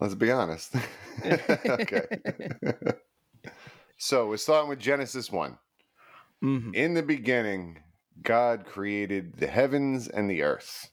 Let's 0.00 0.14
be 0.14 0.30
honest. 0.30 0.74
okay. 1.24 2.06
so 3.96 4.28
we're 4.28 4.36
starting 4.36 4.68
with 4.68 4.78
Genesis 4.78 5.30
1. 5.30 5.58
Mhm. 6.42 6.74
In 6.74 6.94
the 6.94 7.02
beginning, 7.02 7.82
God 8.22 8.64
created 8.64 9.36
the 9.38 9.48
heavens 9.48 10.08
and 10.08 10.30
the 10.30 10.42
earth. 10.42 10.90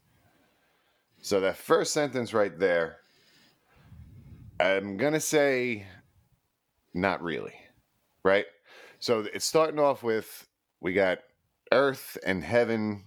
So 1.22 1.40
that 1.42 1.58
first 1.58 1.94
sentence 1.94 2.34
right 2.34 2.58
there, 2.58 2.98
I'm 4.60 4.98
going 4.98 5.14
to 5.14 5.20
say 5.20 5.86
not 6.96 7.22
really, 7.22 7.54
right? 8.24 8.46
So 9.00 9.26
it's 9.34 9.46
starting 9.46 9.80
off 9.80 10.02
with 10.02 10.48
we 10.82 10.94
got 10.94 11.20
earth 11.72 12.18
and 12.26 12.44
heaven, 12.44 13.06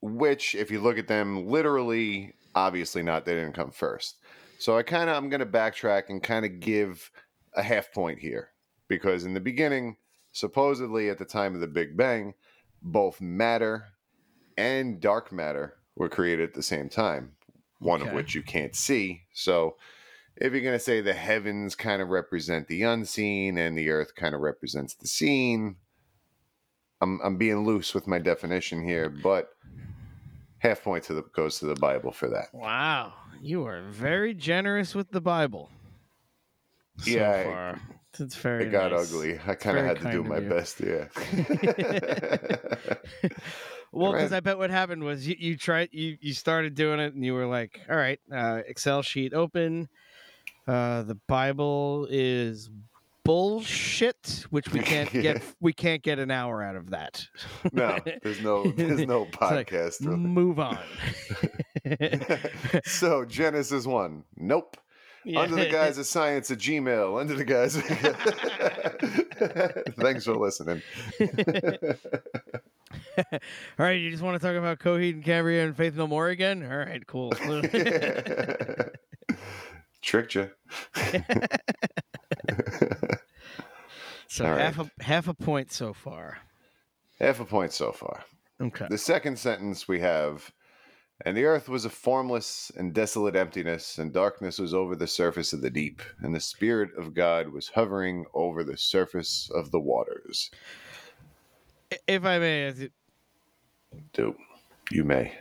which, 0.00 0.54
if 0.54 0.70
you 0.70 0.80
look 0.80 0.98
at 0.98 1.08
them 1.08 1.46
literally, 1.48 2.34
obviously 2.54 3.02
not, 3.02 3.24
they 3.24 3.34
didn't 3.34 3.54
come 3.54 3.70
first. 3.70 4.16
So 4.58 4.78
I 4.78 4.82
kind 4.82 5.10
of, 5.10 5.16
I'm 5.16 5.28
going 5.28 5.40
to 5.40 5.46
backtrack 5.46 6.04
and 6.08 6.22
kind 6.22 6.46
of 6.46 6.60
give 6.60 7.10
a 7.54 7.62
half 7.62 7.92
point 7.92 8.18
here 8.18 8.50
because 8.88 9.24
in 9.24 9.34
the 9.34 9.40
beginning, 9.40 9.96
supposedly 10.32 11.10
at 11.10 11.18
the 11.18 11.24
time 11.24 11.54
of 11.54 11.60
the 11.60 11.66
Big 11.66 11.96
Bang, 11.96 12.34
both 12.82 13.20
matter 13.20 13.86
and 14.56 15.00
dark 15.00 15.32
matter 15.32 15.74
were 15.96 16.08
created 16.08 16.48
at 16.48 16.54
the 16.54 16.62
same 16.62 16.88
time, 16.88 17.32
one 17.78 18.02
of 18.02 18.12
which 18.12 18.34
you 18.34 18.42
can't 18.42 18.74
see. 18.74 19.22
So 19.32 19.76
if 20.36 20.52
you're 20.52 20.62
going 20.62 20.74
to 20.74 20.78
say 20.78 21.00
the 21.00 21.12
heavens 21.14 21.74
kind 21.74 22.02
of 22.02 22.08
represent 22.08 22.68
the 22.68 22.82
unseen 22.82 23.56
and 23.58 23.76
the 23.78 23.90
earth 23.90 24.14
kind 24.14 24.34
of 24.34 24.40
represents 24.40 24.94
the 24.94 25.06
seen, 25.06 25.76
I'm, 27.00 27.20
I'm 27.22 27.36
being 27.36 27.64
loose 27.64 27.94
with 27.94 28.06
my 28.06 28.18
definition 28.18 28.82
here, 28.84 29.08
but 29.08 29.50
half 30.58 30.82
point 30.82 31.04
to 31.04 31.14
the 31.14 31.22
goes 31.34 31.58
to 31.60 31.66
the 31.66 31.74
Bible 31.76 32.12
for 32.12 32.28
that. 32.30 32.46
Wow, 32.52 33.12
you 33.40 33.64
are 33.66 33.82
very 33.82 34.34
generous 34.34 34.94
with 34.94 35.10
the 35.10 35.20
Bible. 35.20 35.70
So 36.98 37.10
Yeah, 37.10 37.74
I- 37.76 37.80
it's 38.20 38.36
very. 38.36 38.66
It 38.66 38.70
got 38.70 38.92
nice. 38.92 39.12
ugly. 39.12 39.40
I 39.44 39.54
kind 39.56 39.76
of 39.76 39.84
had 39.84 40.00
to 40.02 40.10
do 40.12 40.22
my 40.22 40.38
you. 40.38 40.48
best. 40.48 40.80
Yeah. 40.80 41.08
Well, 43.92 44.10
because. 44.12 44.32
I 44.32 44.40
bet 44.40 44.58
what 44.58 44.70
happened 44.70 45.04
was 45.04 45.26
you, 45.28 45.36
you 45.38 45.56
tried 45.56 45.90
you 45.92 46.18
you 46.20 46.32
started 46.34 46.74
doing 46.74 46.98
it 46.98 47.14
and 47.14 47.24
you 47.24 47.32
were 47.32 47.46
like, 47.46 47.80
all 47.88 47.94
right, 47.96 48.18
uh, 48.32 48.60
Excel 48.66 49.02
sheet 49.02 49.32
open. 49.32 49.88
Uh, 50.66 51.02
the 51.02 51.16
Bible 51.28 52.06
is 52.10 52.70
bullshit, 53.24 54.44
which 54.50 54.70
we 54.72 54.80
can't 54.80 55.10
get. 55.12 55.42
We 55.60 55.72
can't 55.72 56.02
get 56.02 56.18
an 56.18 56.30
hour 56.30 56.62
out 56.62 56.76
of 56.76 56.90
that. 56.90 57.26
no, 57.72 57.98
there's 58.22 58.40
no, 58.42 58.70
there's 58.72 59.06
no 59.06 59.24
It's 59.24 59.40
like, 59.40 59.70
podcast. 59.70 60.00
really. 60.06 60.16
Move 60.16 60.58
on. 60.58 60.78
so 62.84 63.24
Genesis 63.24 63.86
one, 63.86 64.24
nope. 64.36 64.76
Under 65.34 65.56
the 65.56 65.70
guise 65.70 65.96
of 65.96 66.04
science 66.04 66.50
at 66.50 66.58
Gmail. 66.58 67.18
Under 67.18 67.34
the 67.34 67.46
guise. 67.46 67.76
Thanks 69.96 70.24
for 70.26 70.34
listening. 70.36 70.82
All 73.16 73.86
right, 73.86 73.92
you 74.00 74.10
just 74.10 74.22
want 74.22 74.38
to 74.38 74.46
talk 74.46 74.54
about 74.56 74.80
Coheed 74.80 75.14
and 75.14 75.24
Cambria 75.24 75.64
and 75.66 75.74
Faith 75.74 75.94
No 75.96 76.06
More 76.06 76.28
again? 76.28 76.62
All 76.62 76.76
right, 76.76 77.06
cool. 77.06 77.32
Tricked 80.04 80.34
you. 80.34 80.50
so 84.28 84.44
All 84.46 84.56
half 84.56 84.78
a 84.78 84.90
half 85.02 85.28
a 85.28 85.34
point 85.34 85.72
so 85.72 85.94
far. 85.94 86.38
Half 87.18 87.40
a 87.40 87.44
point 87.46 87.72
so 87.72 87.90
far. 87.92 88.24
Okay. 88.60 88.86
The 88.90 88.98
second 88.98 89.38
sentence 89.38 89.88
we 89.88 90.00
have, 90.00 90.52
and 91.24 91.34
the 91.36 91.44
earth 91.44 91.68
was 91.70 91.86
a 91.86 91.90
formless 91.90 92.70
and 92.76 92.92
desolate 92.92 93.34
emptiness, 93.34 93.96
and 93.98 94.12
darkness 94.12 94.58
was 94.58 94.74
over 94.74 94.94
the 94.94 95.06
surface 95.06 95.52
of 95.54 95.62
the 95.62 95.70
deep, 95.70 96.02
and 96.20 96.34
the 96.34 96.40
Spirit 96.40 96.90
of 96.98 97.14
God 97.14 97.48
was 97.48 97.68
hovering 97.68 98.26
over 98.34 98.62
the 98.62 98.76
surface 98.76 99.50
of 99.54 99.70
the 99.70 99.80
waters. 99.80 100.50
If 102.06 102.24
I 102.24 102.38
may, 102.38 102.64
it- 102.64 102.92
Do 104.12 104.36
you 104.90 105.04
may. 105.04 105.38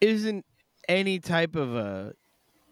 isn't 0.00 0.44
any 0.88 1.20
type 1.20 1.54
of 1.54 1.76
a 1.76 2.14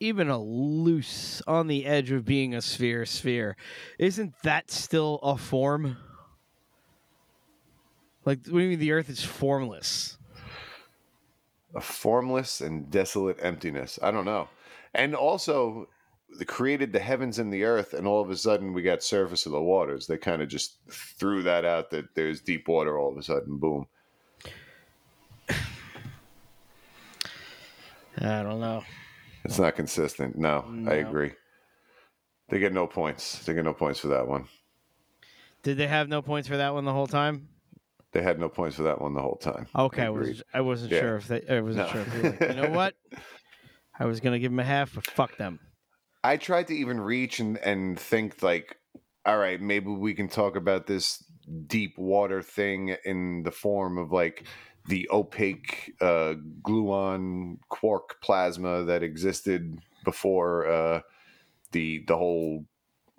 even 0.00 0.28
a 0.28 0.38
loose 0.38 1.42
on 1.46 1.66
the 1.66 1.86
edge 1.86 2.10
of 2.10 2.24
being 2.24 2.54
a 2.54 2.62
sphere 2.62 3.04
sphere 3.06 3.56
isn't 3.98 4.34
that 4.42 4.70
still 4.70 5.18
a 5.22 5.36
form 5.36 5.96
like 8.24 8.38
what 8.46 8.58
do 8.58 8.60
you 8.60 8.70
mean 8.70 8.78
the 8.78 8.92
earth 8.92 9.08
is 9.08 9.24
formless 9.24 10.18
A 11.74 11.80
formless 11.80 12.60
and 12.60 12.90
desolate 12.90 13.38
emptiness. 13.42 13.98
I 14.02 14.10
don't 14.10 14.24
know. 14.24 14.48
And 14.94 15.14
also, 15.14 15.88
they 16.38 16.44
created 16.44 16.92
the 16.92 16.98
heavens 16.98 17.38
and 17.38 17.52
the 17.52 17.64
earth, 17.64 17.92
and 17.94 18.06
all 18.06 18.22
of 18.22 18.30
a 18.30 18.36
sudden 18.36 18.72
we 18.72 18.82
got 18.82 19.02
surface 19.02 19.46
of 19.46 19.52
the 19.52 19.60
waters. 19.60 20.06
They 20.06 20.16
kind 20.18 20.42
of 20.42 20.48
just 20.48 20.78
threw 20.90 21.42
that 21.42 21.64
out 21.64 21.90
that 21.90 22.14
there's 22.14 22.40
deep 22.40 22.68
water 22.68 22.98
all 22.98 23.12
of 23.12 23.18
a 23.18 23.22
sudden. 23.22 23.58
Boom. 23.58 23.86
i 28.20 28.42
don't 28.42 28.60
know 28.60 28.82
It's 29.44 29.58
not 29.58 29.76
consistent. 29.76 30.36
No, 30.36 30.64
I 30.86 30.94
agree. 30.94 31.32
They 32.48 32.58
get 32.58 32.72
no 32.72 32.86
points. 32.86 33.44
They 33.44 33.54
get 33.54 33.64
no 33.64 33.74
points 33.74 34.00
for 34.00 34.08
that 34.08 34.26
one. 34.26 34.46
did 35.62 35.76
they 35.76 35.86
have 35.86 36.08
no 36.08 36.22
points 36.22 36.48
for 36.48 36.56
that 36.56 36.72
one 36.74 36.84
the 36.84 36.92
whole 36.92 37.06
time 37.06 37.48
They 38.12 38.22
had 38.22 38.38
no 38.38 38.48
points 38.48 38.76
for 38.76 38.84
that 38.84 39.00
one 39.00 39.14
the 39.14 39.20
whole 39.22 39.36
time. 39.36 39.66
okay 39.76 40.02
i 40.04 40.08
was 40.08 40.42
i 40.54 40.60
wasn't 40.60 40.92
Yeah. 40.92 41.00
sure 41.00 41.16
if 41.16 41.28
they 41.28 41.42
i 41.48 41.60
wasn't 41.60 41.86
No. 41.86 41.92
sure 41.92 42.00
if 42.02 42.12
they 42.12 42.22
like, 42.30 42.40
you 42.56 42.62
know 42.62 42.70
what 42.70 42.94
i 43.98 44.04
was 44.06 44.20
gonna 44.20 44.38
give 44.38 44.50
them 44.52 44.60
a 44.60 44.64
half 44.64 44.94
but 44.94 45.04
fuck 45.06 45.36
them 45.36 45.60
I 46.24 46.36
tried 46.36 46.66
to 46.68 46.74
even 46.74 47.00
reach 47.00 47.38
and, 47.38 47.58
and 47.58 47.98
think 47.98 48.42
like, 48.42 48.76
all 49.24 49.38
right, 49.38 49.60
maybe 49.60 49.86
we 49.88 50.14
can 50.14 50.28
talk 50.28 50.56
about 50.56 50.86
this 50.88 51.24
deep 51.68 51.96
water 51.96 52.42
thing 52.42 52.96
in 53.04 53.44
the 53.44 53.52
form 53.52 53.98
of 53.98 54.10
like 54.10 54.44
the 54.88 55.08
opaque 55.12 55.94
uh, 56.00 56.34
gluon 56.62 57.58
quark 57.68 58.20
plasma 58.22 58.84
that 58.84 59.02
existed 59.02 59.78
before 60.04 60.66
uh, 60.66 61.00
the 61.72 62.04
the 62.06 62.16
whole 62.16 62.64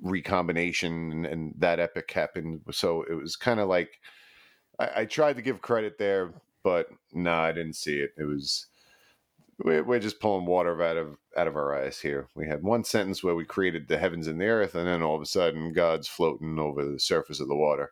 recombination 0.01 1.11
and, 1.11 1.25
and 1.25 1.53
that 1.57 1.79
epoch 1.79 2.09
happened. 2.11 2.61
So 2.71 3.03
it 3.03 3.13
was 3.13 3.35
kind 3.35 3.59
of 3.59 3.69
like 3.69 3.99
I, 4.79 5.01
I 5.01 5.05
tried 5.05 5.35
to 5.35 5.41
give 5.41 5.61
credit 5.61 5.97
there, 5.97 6.33
but 6.63 6.87
no, 7.13 7.33
I 7.33 7.51
didn't 7.51 7.75
see 7.75 7.99
it. 7.99 8.11
It 8.17 8.25
was 8.25 8.67
we're, 9.63 9.83
we're 9.83 9.99
just 9.99 10.19
pulling 10.19 10.45
water 10.45 10.81
out 10.81 10.97
of 10.97 11.17
out 11.37 11.47
of 11.47 11.55
our 11.55 11.79
eyes 11.79 11.99
here. 11.99 12.27
We 12.33 12.47
had 12.47 12.63
one 12.63 12.83
sentence 12.83 13.23
where 13.23 13.35
we 13.35 13.45
created 13.45 13.87
the 13.87 13.97
heavens 13.99 14.27
and 14.27 14.41
the 14.41 14.45
earth, 14.45 14.73
and 14.73 14.87
then 14.87 15.03
all 15.03 15.15
of 15.15 15.21
a 15.21 15.27
sudden, 15.27 15.73
God's 15.73 16.07
floating 16.07 16.57
over 16.57 16.83
the 16.83 16.99
surface 16.99 17.39
of 17.39 17.47
the 17.47 17.55
water. 17.55 17.91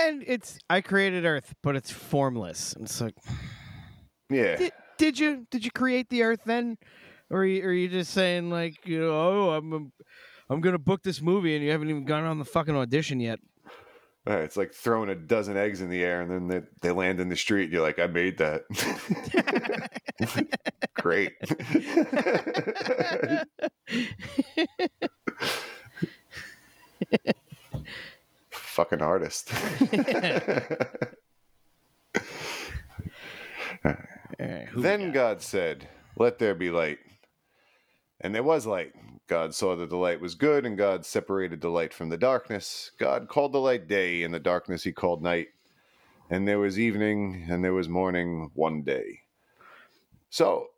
And 0.00 0.22
it's 0.26 0.58
i 0.70 0.80
created 0.80 1.24
earth 1.24 1.54
but 1.62 1.76
it's 1.76 1.90
formless 1.90 2.74
it's 2.80 3.00
like 3.00 3.14
Yeah, 4.30 4.56
did, 4.56 4.72
did 4.98 5.18
you 5.18 5.46
did 5.50 5.64
you 5.64 5.70
create 5.70 6.08
the 6.10 6.22
earth 6.22 6.40
then 6.44 6.76
or 7.30 7.40
are 7.40 7.44
you, 7.46 7.64
are 7.64 7.72
you 7.72 7.88
just 7.88 8.12
saying 8.12 8.50
like 8.50 8.86
you 8.86 9.00
know 9.00 9.10
oh 9.12 9.50
i'm 9.50 9.92
i'm 10.50 10.60
gonna 10.60 10.78
book 10.78 11.02
this 11.02 11.20
movie 11.20 11.54
and 11.56 11.64
you 11.64 11.70
haven't 11.70 11.90
even 11.90 12.04
gone 12.04 12.24
on 12.24 12.38
the 12.38 12.44
fucking 12.44 12.76
audition 12.76 13.20
yet 13.20 13.38
Uh, 14.28 14.42
it's 14.44 14.56
like 14.58 14.74
throwing 14.74 15.08
a 15.08 15.14
dozen 15.14 15.56
eggs 15.56 15.80
in 15.80 15.88
the 15.88 16.04
air, 16.04 16.20
and 16.20 16.30
then 16.30 16.48
they, 16.48 16.60
they 16.82 16.90
land 16.92 17.18
in 17.18 17.30
the 17.30 17.36
street. 17.36 17.64
And 17.64 17.72
You're 17.72 17.80
like, 17.80 17.98
I 17.98 18.06
made 18.08 18.36
that. 18.44 18.60
Great. 21.00 21.32
Fucking 28.78 29.02
artist. 29.02 29.50
We 34.72 34.82
then? 34.82 35.10
God 35.10 35.42
said, 35.42 35.88
Let 36.16 36.38
there 36.38 36.54
be 36.54 36.70
light. 36.70 36.98
And 38.20 38.32
there 38.32 38.44
was 38.44 38.66
light. 38.66 38.92
God 39.26 39.52
saw 39.52 39.74
that 39.74 39.90
the 39.90 39.96
light 39.96 40.20
was 40.20 40.36
good, 40.36 40.64
and 40.64 40.78
God 40.78 41.04
separated 41.04 41.60
the 41.60 41.70
light 41.70 41.92
from 41.92 42.08
the 42.08 42.16
darkness. 42.16 42.92
God 43.00 43.26
called 43.26 43.52
the 43.52 43.58
light 43.58 43.88
day, 43.88 44.22
and 44.22 44.32
the 44.32 44.38
darkness 44.38 44.84
he 44.84 44.92
called 44.92 45.24
night. 45.24 45.48
And 46.30 46.46
there 46.46 46.60
was 46.60 46.78
evening, 46.78 47.48
and 47.50 47.64
there 47.64 47.74
was 47.74 47.88
morning 47.88 48.52
one 48.54 48.82
day. 48.82 49.22
So 50.30 50.68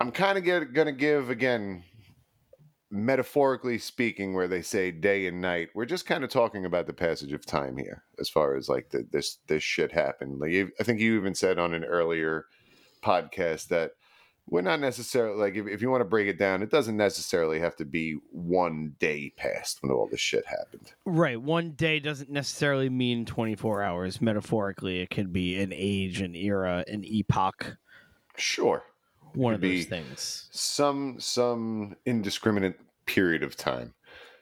I'm 0.00 0.10
kind 0.10 0.36
of 0.36 0.42
going 0.42 0.86
to 0.86 0.92
give, 0.92 1.30
again, 1.30 1.84
metaphorically 2.92 3.78
speaking, 3.78 4.34
where 4.34 4.46
they 4.46 4.62
say 4.62 4.90
day 4.90 5.26
and 5.26 5.40
night, 5.40 5.70
we're 5.74 5.86
just 5.86 6.06
kind 6.06 6.22
of 6.22 6.30
talking 6.30 6.64
about 6.64 6.86
the 6.86 6.92
passage 6.92 7.32
of 7.32 7.46
time 7.46 7.76
here, 7.76 8.04
as 8.20 8.28
far 8.28 8.54
as 8.54 8.68
like 8.68 8.90
the, 8.90 9.06
this 9.10 9.38
this 9.46 9.62
shit 9.62 9.92
happened. 9.92 10.38
Like 10.38 10.52
I 10.78 10.84
think 10.84 11.00
you 11.00 11.16
even 11.16 11.34
said 11.34 11.58
on 11.58 11.74
an 11.74 11.84
earlier 11.84 12.46
podcast 13.02 13.68
that 13.68 13.92
we're 14.46 14.60
not 14.60 14.80
necessarily 14.80 15.38
like 15.38 15.54
if, 15.54 15.66
if 15.66 15.80
you 15.80 15.90
want 15.90 16.02
to 16.02 16.08
break 16.08 16.28
it 16.28 16.38
down, 16.38 16.62
it 16.62 16.70
doesn't 16.70 16.96
necessarily 16.96 17.60
have 17.60 17.76
to 17.76 17.84
be 17.84 18.18
one 18.30 18.94
day 18.98 19.32
past 19.36 19.78
when 19.82 19.90
all 19.90 20.08
this 20.10 20.20
shit 20.20 20.44
happened. 20.46 20.92
Right. 21.06 21.40
One 21.40 21.72
day 21.72 22.00
doesn't 22.00 22.30
necessarily 22.30 22.90
mean 22.90 23.24
24 23.24 23.82
hours. 23.82 24.20
Metaphorically, 24.20 25.00
it 25.00 25.10
could 25.10 25.32
be 25.32 25.60
an 25.60 25.72
age, 25.74 26.20
an 26.20 26.34
era, 26.34 26.84
an 26.88 27.04
epoch. 27.04 27.76
Sure, 28.36 28.84
One 29.34 29.54
of 29.54 29.60
those 29.60 29.86
things. 29.86 30.48
some 30.50 31.18
some 31.18 31.96
indiscriminate 32.04 32.78
period 33.06 33.42
of 33.42 33.56
time. 33.56 33.94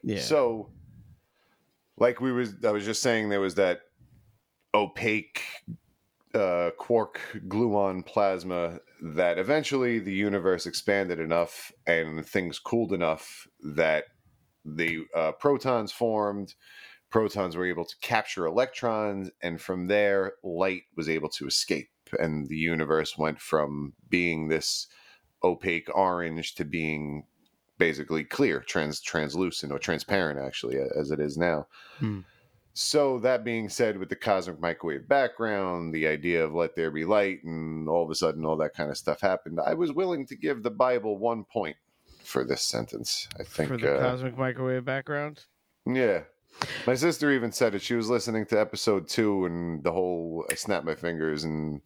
Yeah. 0.03 0.21
So, 0.21 0.71
like 1.97 2.21
we 2.21 2.33
was, 2.33 2.55
I 2.65 2.71
was 2.71 2.85
just 2.85 3.03
saying, 3.03 3.29
there 3.29 3.41
was 3.41 3.55
that 3.57 3.81
opaque 4.75 5.43
uh, 6.35 6.71
quark 6.79 7.21
gluon 7.49 8.05
plasma 8.05 8.79
that 9.03 9.39
eventually 9.39 9.99
the 9.99 10.13
universe 10.13 10.67
expanded 10.67 11.19
enough 11.19 11.73
and 11.87 12.25
things 12.25 12.59
cooled 12.59 12.93
enough 12.93 13.47
that 13.75 14.05
the 14.65 15.05
uh, 15.15 15.33
protons 15.33 15.93
formed. 15.93 16.55
Protons 17.11 17.57
were 17.57 17.67
able 17.67 17.85
to 17.85 17.97
capture 18.01 18.47
electrons, 18.47 19.31
and 19.43 19.61
from 19.61 19.89
there, 19.89 20.35
light 20.45 20.83
was 20.97 21.09
able 21.09 21.29
to 21.31 21.47
escape. 21.47 21.89
And 22.19 22.49
the 22.49 22.57
universe 22.57 23.17
went 23.17 23.41
from 23.41 23.95
being 24.09 24.49
this 24.49 24.87
opaque 25.43 25.89
orange 25.95 26.55
to 26.57 26.65
being 26.65 27.25
basically 27.79 28.25
clear, 28.25 28.61
trans 28.61 29.01
translucent 29.01 29.73
or 29.73 29.79
transparent, 29.79 30.39
actually, 30.39 30.77
as 30.77 31.11
it 31.11 31.21
is 31.21 31.37
now. 31.37 31.67
Hmm. 31.99 32.21
So 32.73 33.19
that 33.21 33.43
being 33.43 33.69
said, 33.69 33.99
with 33.99 34.11
the 34.11 34.17
cosmic 34.17 34.61
microwave 34.61 35.09
background, 35.09 35.93
the 35.93 36.07
idea 36.07 36.45
of 36.45 36.55
let 36.55 36.77
there 36.77 36.91
be 36.91 37.05
light, 37.05 37.43
and 37.43 37.89
all 37.89 38.05
of 38.05 38.11
a 38.11 38.15
sudden 38.15 38.45
all 38.45 38.57
that 38.59 38.75
kind 38.75 38.91
of 38.91 38.97
stuff 38.97 39.21
happened, 39.21 39.59
I 39.65 39.75
was 39.75 39.93
willing 39.93 40.27
to 40.27 40.37
give 40.37 40.63
the 40.63 40.71
Bible 40.71 41.19
one 41.19 41.45
point 41.45 41.77
for 42.23 42.45
this 42.45 42.63
sentence. 42.63 43.29
I 43.39 43.43
think, 43.43 43.71
For 43.71 43.77
the 43.77 43.97
uh, 43.97 44.01
cosmic 44.01 44.39
microwave 44.39 44.85
background. 44.85 45.45
yeah. 45.87 46.23
My 46.87 46.95
sister 46.95 47.31
even 47.33 47.53
said 47.53 47.75
it. 47.75 47.83
She 47.83 47.95
was 47.95 48.09
listening 48.11 48.47
to 48.47 48.61
episode 48.61 49.09
two, 49.09 49.47
and 49.47 49.83
the 49.83 49.93
whole 49.93 50.45
I 50.51 50.55
snapped 50.55 50.85
my 50.87 50.95
fingers, 50.95 51.45
and 51.45 51.81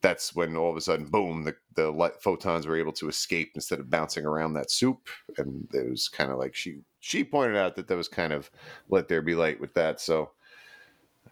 that's 0.00 0.34
when 0.34 0.56
all 0.56 0.70
of 0.70 0.76
a 0.76 0.80
sudden, 0.80 1.06
boom, 1.06 1.42
the 1.44 1.54
the 1.74 1.90
light, 1.90 2.20
photons 2.22 2.66
were 2.66 2.76
able 2.78 2.92
to 2.92 3.08
escape 3.08 3.52
instead 3.54 3.78
of 3.80 3.90
bouncing 3.90 4.24
around 4.24 4.54
that 4.54 4.70
soup, 4.70 5.08
and 5.38 5.68
it 5.74 5.90
was 5.90 6.08
kind 6.08 6.30
of 6.30 6.38
like 6.38 6.54
she 6.54 6.78
she 7.00 7.24
pointed 7.24 7.56
out 7.56 7.76
that 7.76 7.88
there 7.88 7.96
was 7.96 8.08
kind 8.08 8.32
of 8.32 8.50
let 8.88 9.08
there 9.08 9.22
be 9.22 9.34
light 9.34 9.60
with 9.60 9.74
that. 9.74 10.00
So 10.00 10.30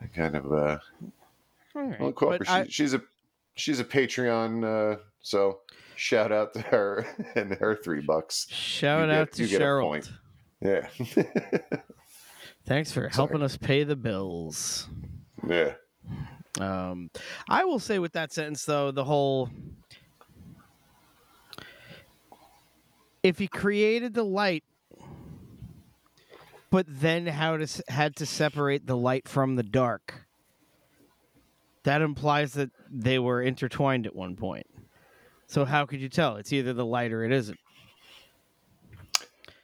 I 0.02 0.06
kind 0.06 0.34
of 0.36 0.52
uh, 0.52 0.78
All 1.74 1.82
right. 1.82 2.00
well, 2.00 2.12
But 2.12 2.46
she, 2.46 2.52
I- 2.52 2.66
she's 2.68 2.92
a 2.94 3.02
she's 3.54 3.80
a 3.80 3.84
Patreon, 3.84 4.64
uh, 4.96 4.98
so 5.20 5.60
shout 5.96 6.32
out 6.32 6.52
to 6.54 6.60
her 6.60 7.06
and 7.36 7.54
her 7.54 7.76
three 7.76 8.02
bucks. 8.02 8.46
shout 8.50 9.08
you 9.08 9.14
out 9.14 9.28
get- 9.28 9.32
to 9.36 9.42
you 9.44 9.48
get 9.48 9.62
a 9.62 9.64
Cheryl. 9.64 9.82
point. 9.82 10.10
Yeah, 10.60 10.88
Thanks 12.66 12.92
for 12.92 13.08
helping 13.08 13.42
us 13.42 13.56
pay 13.56 13.84
the 13.84 13.96
bills. 13.96 14.88
yeah. 15.46 15.74
Um, 16.60 17.10
I 17.48 17.64
will 17.64 17.80
say 17.80 17.98
with 17.98 18.12
that 18.12 18.32
sentence 18.32 18.64
though, 18.64 18.90
the 18.92 19.04
whole 19.04 19.50
if 23.22 23.38
he 23.38 23.48
created 23.48 24.14
the 24.14 24.22
light, 24.22 24.62
but 26.70 26.86
then 26.88 27.26
how 27.26 27.56
to 27.56 27.66
had 27.88 28.14
to 28.16 28.26
separate 28.26 28.86
the 28.86 28.96
light 28.96 29.26
from 29.26 29.56
the 29.56 29.62
dark, 29.62 30.26
that 31.82 32.02
implies 32.02 32.52
that 32.52 32.70
they 32.90 33.18
were 33.18 33.42
intertwined 33.42 34.06
at 34.06 34.14
one 34.14 34.36
point. 34.36 34.66
So 35.46 35.64
how 35.64 35.86
could 35.86 36.00
you 36.00 36.08
tell? 36.08 36.36
It's 36.36 36.52
either 36.52 36.72
the 36.72 36.86
light 36.86 37.12
or 37.12 37.24
it 37.24 37.32
isn't. 37.32 37.58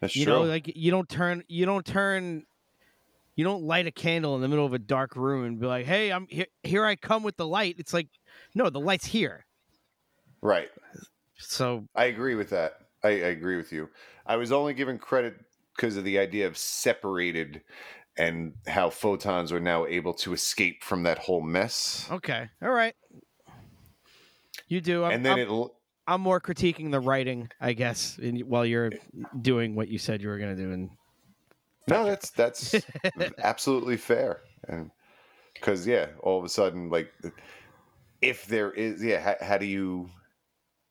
That's 0.00 0.16
You 0.16 0.24
true. 0.24 0.34
know, 0.34 0.42
like 0.42 0.72
you 0.74 0.90
don't 0.90 1.08
turn, 1.08 1.44
you 1.48 1.66
don't 1.66 1.84
turn, 1.84 2.44
you 3.36 3.44
don't 3.44 3.62
light 3.62 3.86
a 3.86 3.90
candle 3.90 4.34
in 4.34 4.42
the 4.42 4.48
middle 4.48 4.66
of 4.66 4.72
a 4.74 4.78
dark 4.78 5.16
room 5.16 5.44
and 5.44 5.60
be 5.60 5.66
like, 5.66 5.86
"Hey, 5.86 6.10
I'm 6.10 6.26
here. 6.28 6.46
Here 6.62 6.84
I 6.84 6.96
come 6.96 7.22
with 7.22 7.36
the 7.36 7.46
light." 7.46 7.76
It's 7.78 7.94
like, 7.94 8.08
no, 8.54 8.70
the 8.70 8.80
light's 8.80 9.06
here. 9.06 9.46
right. 10.42 10.68
So 11.38 11.86
I 11.94 12.04
agree 12.04 12.34
with 12.34 12.50
that. 12.50 12.74
I, 13.02 13.08
I 13.08 13.32
agree 13.32 13.56
with 13.56 13.72
you. 13.72 13.88
I 14.26 14.36
was 14.36 14.52
only 14.52 14.74
given 14.74 14.98
credit 14.98 15.36
because 15.74 15.96
of 15.96 16.04
the 16.04 16.18
idea 16.18 16.46
of 16.46 16.58
separated 16.58 17.62
and 18.18 18.52
how 18.66 18.90
photons 18.90 19.50
are 19.52 19.60
now 19.60 19.86
able 19.86 20.12
to 20.12 20.34
escape 20.34 20.84
from 20.84 21.04
that 21.04 21.18
whole 21.18 21.40
mess. 21.40 22.06
okay, 22.10 22.50
all 22.62 22.70
right. 22.70 22.94
You 24.68 24.80
do. 24.82 25.04
I'm, 25.04 25.12
and 25.12 25.24
then 25.24 25.32
I'm, 25.32 25.38
it 25.38 25.48
l- 25.48 25.74
I'm 26.06 26.20
more 26.20 26.40
critiquing 26.40 26.90
the 26.90 27.00
writing, 27.00 27.48
I 27.60 27.72
guess, 27.72 28.18
in, 28.18 28.40
while 28.40 28.66
you're 28.66 28.90
doing 29.40 29.74
what 29.74 29.88
you 29.88 29.98
said 29.98 30.20
you 30.20 30.28
were 30.28 30.38
going 30.38 30.54
to 30.54 30.62
do. 30.62 30.72
And 30.72 30.90
no, 31.90 32.04
that's 32.04 32.30
that's 32.30 32.74
absolutely 33.38 33.96
fair. 33.96 34.40
And 34.68 34.90
because 35.54 35.86
yeah, 35.86 36.06
all 36.20 36.38
of 36.38 36.44
a 36.44 36.48
sudden, 36.48 36.90
like 36.90 37.12
if 38.20 38.46
there 38.46 38.70
is, 38.72 39.02
yeah, 39.02 39.20
how, 39.20 39.36
how 39.46 39.58
do 39.58 39.66
you 39.66 40.10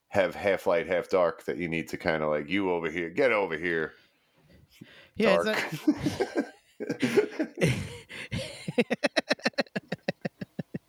have 0.09 0.35
half 0.35 0.67
light, 0.67 0.87
half 0.87 1.09
dark 1.09 1.45
that 1.45 1.57
you 1.57 1.67
need 1.67 1.87
to 1.89 1.97
kind 1.97 2.23
of 2.23 2.29
like 2.29 2.49
you 2.49 2.71
over 2.71 2.89
here, 2.89 3.09
get 3.09 3.31
over 3.31 3.57
here, 3.57 3.93
yeah, 5.15 5.37
dark. 5.43 5.69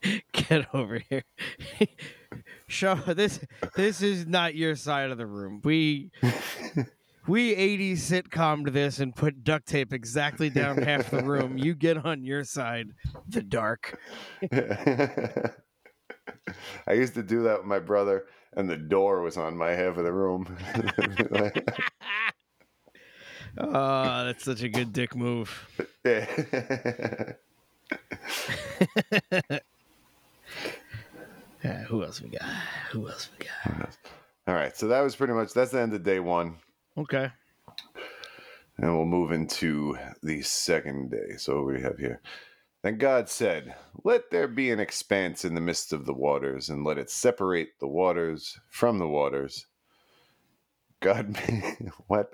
get 0.32 0.72
over 0.74 0.98
here. 1.08 1.24
Show 2.68 2.94
this. 2.94 3.40
This 3.74 4.02
is 4.02 4.26
not 4.26 4.54
your 4.54 4.76
side 4.76 5.10
of 5.10 5.18
the 5.18 5.26
room. 5.26 5.60
We 5.64 6.12
we 7.30 7.54
80s 7.54 7.98
sitcom 7.98 8.64
to 8.64 8.72
this 8.72 8.98
and 8.98 9.14
put 9.14 9.44
duct 9.44 9.68
tape 9.68 9.92
exactly 9.92 10.50
down 10.50 10.78
half 10.78 11.12
the 11.12 11.22
room. 11.22 11.56
You 11.56 11.76
get 11.76 12.04
on 12.04 12.24
your 12.24 12.42
side, 12.42 12.88
the 13.28 13.40
dark. 13.40 14.00
I 14.52 15.52
used 16.92 17.14
to 17.14 17.22
do 17.22 17.44
that 17.44 17.58
with 17.58 17.66
my 17.66 17.78
brother, 17.78 18.24
and 18.56 18.68
the 18.68 18.76
door 18.76 19.20
was 19.20 19.36
on 19.36 19.56
my 19.56 19.70
half 19.70 19.96
of 19.96 20.02
the 20.02 20.12
room. 20.12 20.56
Oh, 23.58 24.24
that's 24.24 24.44
such 24.44 24.62
a 24.62 24.68
good 24.68 24.92
dick 24.92 25.14
move. 25.14 25.68
Yeah. 26.04 27.32
Yeah, 31.62 31.82
who 31.82 32.02
else 32.02 32.22
we 32.22 32.30
got? 32.30 32.40
Who 32.90 33.06
else 33.06 33.28
we 33.38 33.44
got? 33.44 33.94
All 34.46 34.54
right, 34.54 34.74
so 34.74 34.88
that 34.88 35.02
was 35.02 35.14
pretty 35.14 35.34
much 35.34 35.52
that's 35.52 35.72
the 35.72 35.80
end 35.82 35.92
of 35.92 36.02
day 36.02 36.18
one, 36.18 36.56
Okay. 37.00 37.30
and 38.78 38.96
we'll 38.96 39.06
move 39.06 39.32
into 39.32 39.98
the 40.22 40.42
second 40.42 41.10
day. 41.10 41.36
So 41.38 41.62
we 41.64 41.80
have 41.82 41.98
here. 41.98 42.20
Then 42.82 42.98
God 42.98 43.28
said, 43.28 43.74
"Let 44.04 44.30
there 44.30 44.48
be 44.48 44.70
an 44.70 44.80
expanse 44.80 45.44
in 45.44 45.54
the 45.54 45.60
midst 45.62 45.92
of 45.92 46.06
the 46.06 46.14
waters, 46.14 46.68
and 46.70 46.84
let 46.84 46.98
it 46.98 47.10
separate 47.10 47.78
the 47.80 47.88
waters 47.88 48.58
from 48.68 48.98
the 48.98 49.08
waters." 49.08 49.66
God, 51.00 51.30
made, 51.48 51.92
what? 52.08 52.32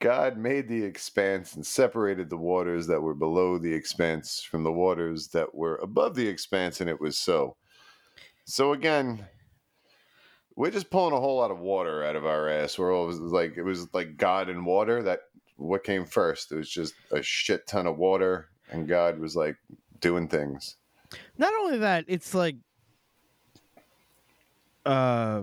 God 0.00 0.38
made 0.38 0.68
the 0.68 0.84
expanse 0.84 1.54
and 1.54 1.66
separated 1.66 2.30
the 2.30 2.36
waters 2.36 2.86
that 2.88 3.02
were 3.02 3.14
below 3.14 3.58
the 3.58 3.74
expanse 3.74 4.42
from 4.42 4.64
the 4.64 4.72
waters 4.72 5.28
that 5.28 5.54
were 5.54 5.76
above 5.76 6.14
the 6.16 6.28
expanse, 6.28 6.80
and 6.80 6.90
it 6.90 7.00
was 7.00 7.18
so. 7.18 7.56
So 8.44 8.72
again, 8.72 9.26
we're 10.56 10.70
just 10.70 10.90
pulling 10.90 11.12
a 11.12 11.20
whole 11.20 11.36
lot 11.36 11.50
of 11.50 11.58
water 11.58 12.02
out 12.02 12.16
of 12.16 12.24
our 12.24 12.48
ass. 12.48 12.78
We're 12.78 12.94
always 12.94 13.18
like 13.18 13.56
it 13.56 13.62
was 13.62 13.92
like 13.92 14.16
God 14.16 14.48
and 14.48 14.64
water. 14.64 15.02
That 15.02 15.20
what 15.56 15.84
came 15.84 16.06
first? 16.06 16.50
It 16.50 16.56
was 16.56 16.70
just 16.70 16.94
a 17.12 17.22
shit 17.22 17.66
ton 17.66 17.86
of 17.86 17.98
water, 17.98 18.48
and 18.70 18.88
God 18.88 19.18
was 19.18 19.36
like 19.36 19.56
doing 20.00 20.28
things. 20.28 20.76
Not 21.38 21.52
only 21.54 21.78
that, 21.78 22.06
it's 22.08 22.34
like 22.34 22.56
uh 24.86 25.42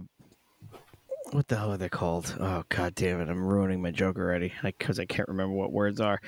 what 1.31 1.47
the 1.47 1.57
hell 1.57 1.71
are 1.71 1.77
they 1.77 1.89
called? 1.89 2.35
Oh 2.39 2.63
god 2.69 2.95
damn 2.95 3.21
it! 3.21 3.29
I'm 3.29 3.45
ruining 3.45 3.81
my 3.81 3.91
joke 3.91 4.17
already 4.17 4.51
because 4.63 4.99
I 4.99 5.05
can't 5.05 5.29
remember 5.29 5.55
what 5.55 5.71
words 5.71 6.01
are. 6.01 6.19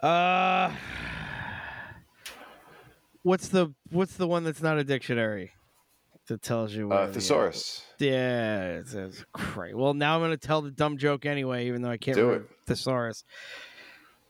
Uh, 0.00 0.72
what's 3.22 3.48
the 3.48 3.72
what's 3.90 4.16
the 4.16 4.26
one 4.26 4.44
that's 4.44 4.62
not 4.62 4.78
a 4.78 4.84
dictionary 4.84 5.52
that 6.32 6.42
tells 6.42 6.72
you? 6.72 6.90
Uh, 6.90 7.06
the- 7.06 7.14
thesaurus. 7.14 7.84
Yeah, 7.98 8.78
it's, 8.78 8.94
it's 8.94 9.24
great. 9.32 9.76
Well, 9.76 9.94
now 9.94 10.16
I'm 10.16 10.20
going 10.20 10.32
to 10.32 10.36
tell 10.36 10.60
the 10.60 10.72
dumb 10.72 10.98
joke 10.98 11.24
anyway, 11.24 11.68
even 11.68 11.82
though 11.82 11.90
I 11.90 11.98
can't 11.98 12.16
Do 12.16 12.26
remember 12.26 12.48
thesaurus. 12.66 13.24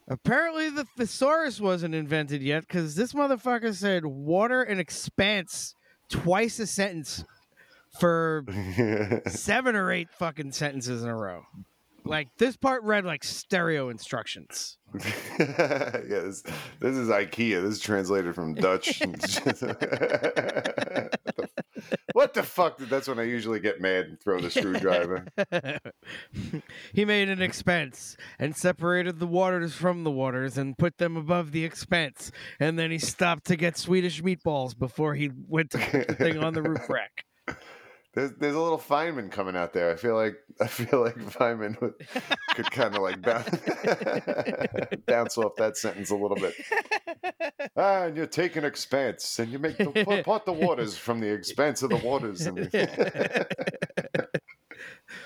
Apparently, 0.09 0.69
the 0.69 0.85
thesaurus 0.97 1.61
wasn't 1.61 1.95
invented 1.95 2.43
yet 2.43 2.63
because 2.67 2.95
this 2.97 3.13
motherfucker 3.15 3.75
said 3.75 4.05
water 4.05 4.63
and 4.63 4.79
expanse 4.79 5.75
twice 6.11 6.59
a 6.59 6.67
sentence 6.67 7.25
for 7.99 8.45
seven 9.29 9.77
or 9.77 9.91
eight 9.93 10.09
fucking 10.11 10.53
sentences 10.53 11.03
in 11.03 11.09
a 11.09 11.17
row. 11.17 11.45
Like 12.05 12.29
this 12.37 12.57
part 12.57 12.83
read 12.83 13.05
like 13.05 13.23
stereo 13.23 13.89
instructions. 13.89 14.79
yeah, 15.39 15.39
this, 15.39 16.43
this 16.81 16.97
is 16.97 17.09
IKEA. 17.09 17.63
This 17.63 17.75
is 17.75 17.81
translated 17.81 18.35
from 18.35 18.55
Dutch. 18.55 18.99
what 22.13 22.35
the 22.35 22.43
fuck? 22.43 22.79
That's 22.79 23.09
when 23.09 23.19
I 23.19 23.23
usually 23.23 23.61
get 23.61 23.81
mad 23.81 24.07
and 24.07 24.21
throw 24.21 24.41
the 24.41 24.51
screwdriver. 24.51 25.27
he 26.93 27.05
made 27.05 27.29
an 27.29 27.41
expense 27.41 28.17
and 28.39 28.57
separated 28.57 29.19
the 29.19 29.27
waters 29.27 29.75
from 29.75 30.05
the 30.05 30.11
waters 30.11 30.59
and 30.59 30.77
put 30.77 30.99
them 30.99 31.17
above 31.17 31.53
the 31.53 31.65
expense. 31.65 32.33
And 32.59 32.79
then 32.79 32.91
he 32.91 32.99
stopped 32.99 33.47
to 33.47 33.57
get 33.57 33.79
Swedish 33.79 34.23
meatballs 34.23 34.77
before 34.77 35.15
he 35.15 35.31
went 35.49 35.71
to 35.71 35.79
put 35.79 36.09
the 36.09 36.15
thing 36.15 36.39
on 36.39 36.53
the 36.53 36.63
roof 36.63 36.89
rack. 36.89 37.25
There's, 38.15 38.33
there's 38.33 38.55
a 38.55 38.61
little 38.61 38.79
Feynman 38.79 39.31
coming 39.31 39.57
out 39.57 39.73
there. 39.73 39.91
I 39.91 39.97
feel 39.97 40.15
like 40.15 40.37
I 40.61 40.67
feel 40.67 41.01
like 41.01 41.17
Feynman 41.17 41.81
would, 41.81 41.95
could 42.55 42.71
kind 42.71 42.95
of 42.95 43.03
like 43.03 43.23
bounce, 43.23 43.49
bounce 45.07 45.39
off 45.39 45.57
that 45.57 45.77
sentence 45.77 46.11
a 46.11 46.17
little 46.17 46.37
bit. 46.37 46.55
Ah, 47.77 48.05
and 48.05 48.17
you 48.17 48.27
take 48.27 48.57
an 48.57 48.65
expanse 48.65 49.39
and 49.39 49.51
you 49.51 49.59
make 49.59 49.79
the, 49.79 50.23
part, 50.25 50.45
the 50.45 50.53
waters 50.53 50.97
from 50.97 51.21
the 51.21 51.33
expanse 51.33 51.83
of 51.83 51.91
the 51.91 51.97
waters. 51.97 52.47
And 52.47 52.71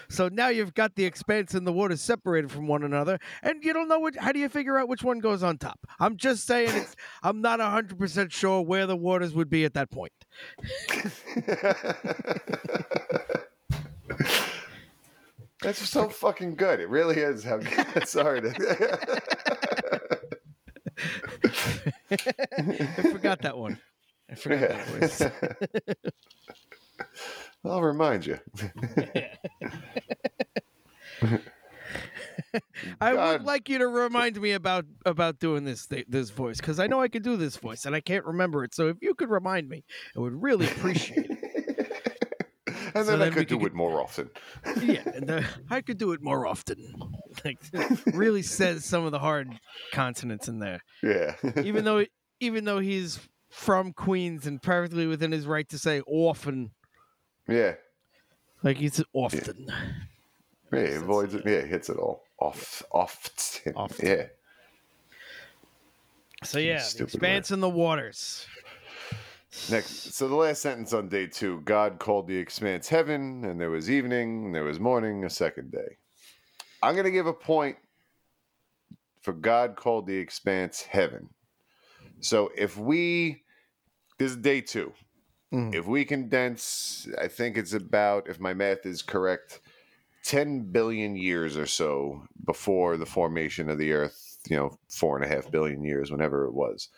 So 0.09 0.29
now 0.29 0.49
you've 0.49 0.75
got 0.75 0.95
the 0.95 1.05
expanse 1.05 1.55
and 1.55 1.67
the 1.67 1.73
waters 1.73 2.01
separated 2.01 2.51
from 2.51 2.67
one 2.67 2.83
another, 2.83 3.19
and 3.43 3.63
you 3.63 3.73
don't 3.73 3.89
know 3.89 3.99
what. 3.99 4.17
How 4.17 4.33
do 4.33 4.39
you 4.39 4.49
figure 4.49 4.79
out 4.79 4.89
which 4.89 5.03
one 5.03 5.19
goes 5.19 5.43
on 5.43 5.59
top? 5.59 5.81
I'm 5.99 6.17
just 6.17 6.47
saying, 6.47 6.87
I'm 7.23 7.41
not 7.41 7.61
hundred 7.61 7.99
percent 7.99 8.33
sure 8.33 8.63
where 8.63 8.87
the 8.87 8.97
waters 8.97 9.35
would 9.35 9.51
be 9.51 9.65
at 9.65 9.75
that 9.75 9.91
point. 9.91 10.13
That's 15.63 15.89
so 15.89 16.09
fucking 16.09 16.57
good. 16.57 16.81
It 16.81 16.89
really 16.89 17.17
is. 17.17 17.45
Good. 17.45 18.07
Sorry 18.09 18.41
to. 18.41 19.21
I 22.11 23.03
forgot 23.03 23.43
that 23.43 23.57
one. 23.57 23.79
I 24.31 24.35
forgot 24.35 24.69
that 24.69 24.87
voice. 24.89 25.23
I'll 27.65 27.83
remind 27.83 28.27
you. 28.27 28.39
I 33.01 33.15
God. 33.15 33.33
would 33.33 33.47
like 33.47 33.69
you 33.69 33.79
to 33.79 33.89
remind 33.89 34.41
me 34.41 34.53
about 34.53 34.85
about 35.05 35.39
doing 35.39 35.65
this 35.65 35.89
this 36.09 36.31
voice 36.31 36.59
because 36.59 36.79
I 36.79 36.87
know 36.87 37.01
I 37.01 37.09
can 37.09 37.23
do 37.23 37.37
this 37.37 37.57
voice 37.57 37.85
and 37.85 37.95
I 37.95 38.01
can't 38.01 38.25
remember 38.25 38.65
it. 38.65 38.75
So 38.75 38.89
if 38.89 38.97
you 39.01 39.15
could 39.15 39.31
remind 39.31 39.69
me, 39.69 39.85
I 40.17 40.21
would 40.21 40.41
really 40.43 40.67
appreciate 40.67 41.31
it. 41.31 41.39
And 42.95 43.05
So 43.05 43.13
then 43.13 43.21
I 43.21 43.25
then 43.27 43.35
could 43.35 43.49
do 43.49 43.59
could 43.59 43.67
it 43.67 43.75
more 43.75 44.01
often. 44.01 44.31
yeah, 44.83 45.03
and 45.15 45.45
I 45.69 45.83
could 45.83 45.99
do 45.99 46.13
it 46.13 46.23
more 46.23 46.47
often. 46.47 46.95
Like 47.45 47.59
really 48.07 48.41
says 48.41 48.87
some 48.87 49.05
of 49.05 49.13
the 49.13 49.19
hard 49.19 49.51
consonants 49.93 50.49
in 50.49 50.61
there. 50.61 50.81
Yeah. 51.03 51.35
Even 51.63 51.85
though 51.85 52.07
even 52.41 52.65
though 52.65 52.79
he's 52.79 53.21
from 53.51 53.93
Queens 53.93 54.47
and 54.47 54.63
perfectly 54.63 55.07
within 55.07 55.31
his 55.31 55.47
right 55.47 55.69
to 55.69 55.79
say 55.79 56.01
often, 56.07 56.71
yeah. 57.47 57.75
like 58.63 58.79
he's 58.79 59.03
often. 59.13 59.67
Yeah, 60.73 60.87
he 60.87 60.95
avoids 60.95 61.35
it. 61.35 61.43
Yeah, 61.45 61.63
he 61.63 61.69
hits 61.69 61.91
it 61.91 61.99
all 61.99 62.23
off, 62.39 62.83
often. 62.93 63.73
Often. 63.77 64.09
Yeah. 64.09 64.27
So 66.45 66.59
yeah, 66.59 66.85
the 66.97 67.05
expanse 67.05 67.51
in 67.51 67.61
the 67.61 67.69
waters. 67.69 68.47
Next, 69.71 70.15
so 70.15 70.29
the 70.29 70.35
last 70.35 70.61
sentence 70.61 70.93
on 70.93 71.09
day 71.09 71.27
two 71.27 71.63
God 71.63 71.99
called 71.99 72.29
the 72.29 72.37
expanse 72.37 72.89
heaven, 72.89 73.45
and 73.45 73.61
there 73.61 73.71
was 73.71 73.91
evening, 73.91 74.47
and 74.47 74.55
there 74.55 74.65
was 74.65 74.79
morning, 74.79 75.25
a 75.25 75.31
second 75.31 75.73
day. 75.73 75.97
I'm 76.83 76.95
going 76.95 77.07
to 77.07 77.11
give 77.11 77.27
a 77.27 77.33
point 77.33 77.77
for 79.23 79.33
God 79.33 79.77
called 79.77 80.07
the 80.07 80.17
expanse 80.17 80.83
heaven. 80.83 81.31
So 82.21 82.51
if 82.57 82.77
we, 82.77 83.43
this 84.19 84.33
is 84.33 84.37
day 84.37 84.61
two. 84.61 84.93
Mhm. 85.53 85.75
If 85.75 85.87
we 85.87 86.05
condense, 86.05 87.09
I 87.21 87.29
think 87.29 87.57
it's 87.57 87.73
about, 87.73 88.29
if 88.29 88.39
my 88.39 88.53
math 88.53 88.85
is 88.85 89.01
correct, 89.01 89.61
10 90.27 90.73
billion 90.73 91.15
years 91.15 91.57
or 91.57 91.67
so 91.67 92.23
before 92.45 92.97
the 92.97 93.07
formation 93.07 93.71
of 93.71 93.79
the 93.79 93.93
earth, 93.93 94.39
you 94.51 94.57
know, 94.57 94.77
four 94.89 95.17
and 95.17 95.25
a 95.25 95.29
half 95.29 95.51
billion 95.53 95.85
years, 95.85 96.11
whenever 96.11 96.47
it 96.47 96.53
was. 96.53 96.89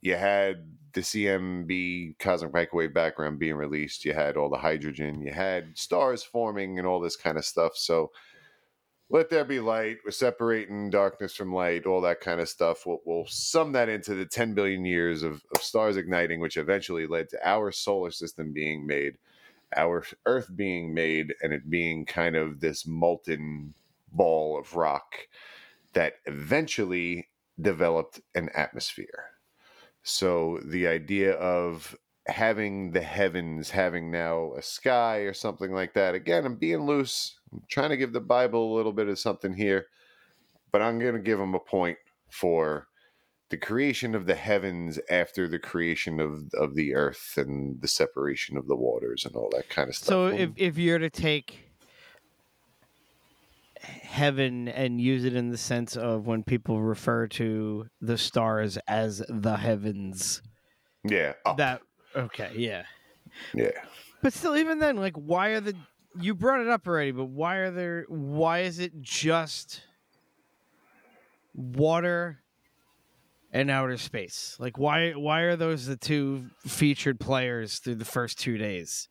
You 0.00 0.14
had 0.14 0.68
the 0.92 1.00
CMB 1.00 2.18
cosmic 2.20 2.54
microwave 2.54 2.94
background 2.94 3.40
being 3.40 3.56
released. 3.56 4.04
You 4.04 4.12
had 4.12 4.36
all 4.36 4.48
the 4.48 4.58
hydrogen. 4.58 5.22
You 5.22 5.32
had 5.32 5.76
stars 5.76 6.22
forming 6.22 6.78
and 6.78 6.86
all 6.86 7.00
this 7.00 7.16
kind 7.16 7.36
of 7.36 7.44
stuff. 7.44 7.72
So 7.74 8.12
let 9.10 9.28
there 9.28 9.44
be 9.44 9.58
light. 9.58 9.98
We're 10.04 10.12
separating 10.12 10.90
darkness 10.90 11.34
from 11.34 11.52
light, 11.52 11.84
all 11.84 12.00
that 12.02 12.20
kind 12.20 12.40
of 12.40 12.48
stuff. 12.48 12.86
We'll, 12.86 13.00
we'll 13.04 13.26
sum 13.26 13.72
that 13.72 13.88
into 13.88 14.14
the 14.14 14.24
10 14.24 14.54
billion 14.54 14.84
years 14.84 15.24
of, 15.24 15.42
of 15.54 15.62
stars 15.62 15.96
igniting, 15.96 16.38
which 16.38 16.56
eventually 16.56 17.08
led 17.08 17.28
to 17.30 17.48
our 17.48 17.72
solar 17.72 18.12
system 18.12 18.52
being 18.52 18.86
made, 18.86 19.14
our 19.76 20.04
Earth 20.26 20.50
being 20.54 20.94
made, 20.94 21.34
and 21.42 21.52
it 21.52 21.68
being 21.70 22.04
kind 22.06 22.36
of 22.36 22.60
this 22.60 22.86
molten 22.86 23.74
ball 24.10 24.58
of 24.58 24.74
rock 24.74 25.28
that 25.94 26.14
eventually 26.26 27.28
developed 27.60 28.20
an 28.34 28.48
atmosphere. 28.54 29.24
So 30.02 30.58
the 30.64 30.86
idea 30.86 31.32
of 31.34 31.96
having 32.26 32.92
the 32.92 33.00
heavens, 33.00 33.70
having 33.70 34.10
now 34.10 34.52
a 34.54 34.62
sky 34.62 35.18
or 35.18 35.34
something 35.34 35.72
like 35.72 35.94
that. 35.94 36.14
Again, 36.14 36.44
I'm 36.44 36.56
being 36.56 36.86
loose. 36.86 37.38
I'm 37.52 37.62
trying 37.68 37.90
to 37.90 37.96
give 37.96 38.12
the 38.12 38.20
Bible 38.20 38.72
a 38.72 38.76
little 38.76 38.92
bit 38.92 39.08
of 39.08 39.18
something 39.18 39.54
here, 39.54 39.86
but 40.70 40.82
I'm 40.82 40.98
going 40.98 41.14
to 41.14 41.20
give 41.20 41.38
them 41.38 41.54
a 41.54 41.60
point 41.60 41.98
for 42.30 42.88
the 43.52 43.58
creation 43.58 44.14
of 44.14 44.24
the 44.24 44.34
heavens 44.34 44.98
after 45.10 45.46
the 45.46 45.58
creation 45.58 46.20
of 46.20 46.50
of 46.54 46.74
the 46.74 46.94
earth 46.94 47.34
and 47.36 47.82
the 47.82 47.86
separation 47.86 48.56
of 48.56 48.66
the 48.66 48.74
waters 48.74 49.26
and 49.26 49.36
all 49.36 49.50
that 49.54 49.68
kind 49.68 49.90
of 49.90 49.94
stuff. 49.94 50.06
So 50.06 50.26
if 50.28 50.48
um, 50.48 50.54
if 50.56 50.78
you're 50.78 50.98
to 50.98 51.10
take 51.10 51.68
heaven 53.82 54.68
and 54.68 54.98
use 54.98 55.26
it 55.26 55.36
in 55.36 55.50
the 55.50 55.58
sense 55.58 55.98
of 55.98 56.26
when 56.26 56.42
people 56.42 56.80
refer 56.80 57.26
to 57.26 57.88
the 58.00 58.16
stars 58.16 58.78
as 58.88 59.22
the 59.28 59.58
heavens, 59.58 60.40
yeah, 61.04 61.34
up, 61.44 61.58
that 61.58 61.82
okay, 62.16 62.52
yeah. 62.56 62.84
yeah. 63.52 63.68
But 64.22 64.32
still, 64.32 64.56
even 64.56 64.78
then, 64.78 64.96
like, 64.96 65.16
why 65.16 65.48
are 65.50 65.60
the 65.60 65.76
you 66.18 66.34
brought 66.34 66.60
it 66.60 66.68
up 66.68 66.86
already? 66.88 67.10
But 67.10 67.26
why 67.26 67.56
are 67.56 67.70
there? 67.70 68.06
Why 68.08 68.60
is 68.60 68.78
it 68.78 69.02
just 69.02 69.82
water 71.52 72.41
and 73.52 73.70
outer 73.70 73.96
space? 73.96 74.56
Like, 74.58 74.78
why 74.78 75.12
why 75.12 75.42
are 75.42 75.56
those 75.56 75.86
the 75.86 75.96
two 75.96 76.46
featured 76.66 77.20
players 77.20 77.78
through 77.78 77.96
the 77.96 78.04
first 78.04 78.40
two 78.40 78.58
days? 78.58 79.08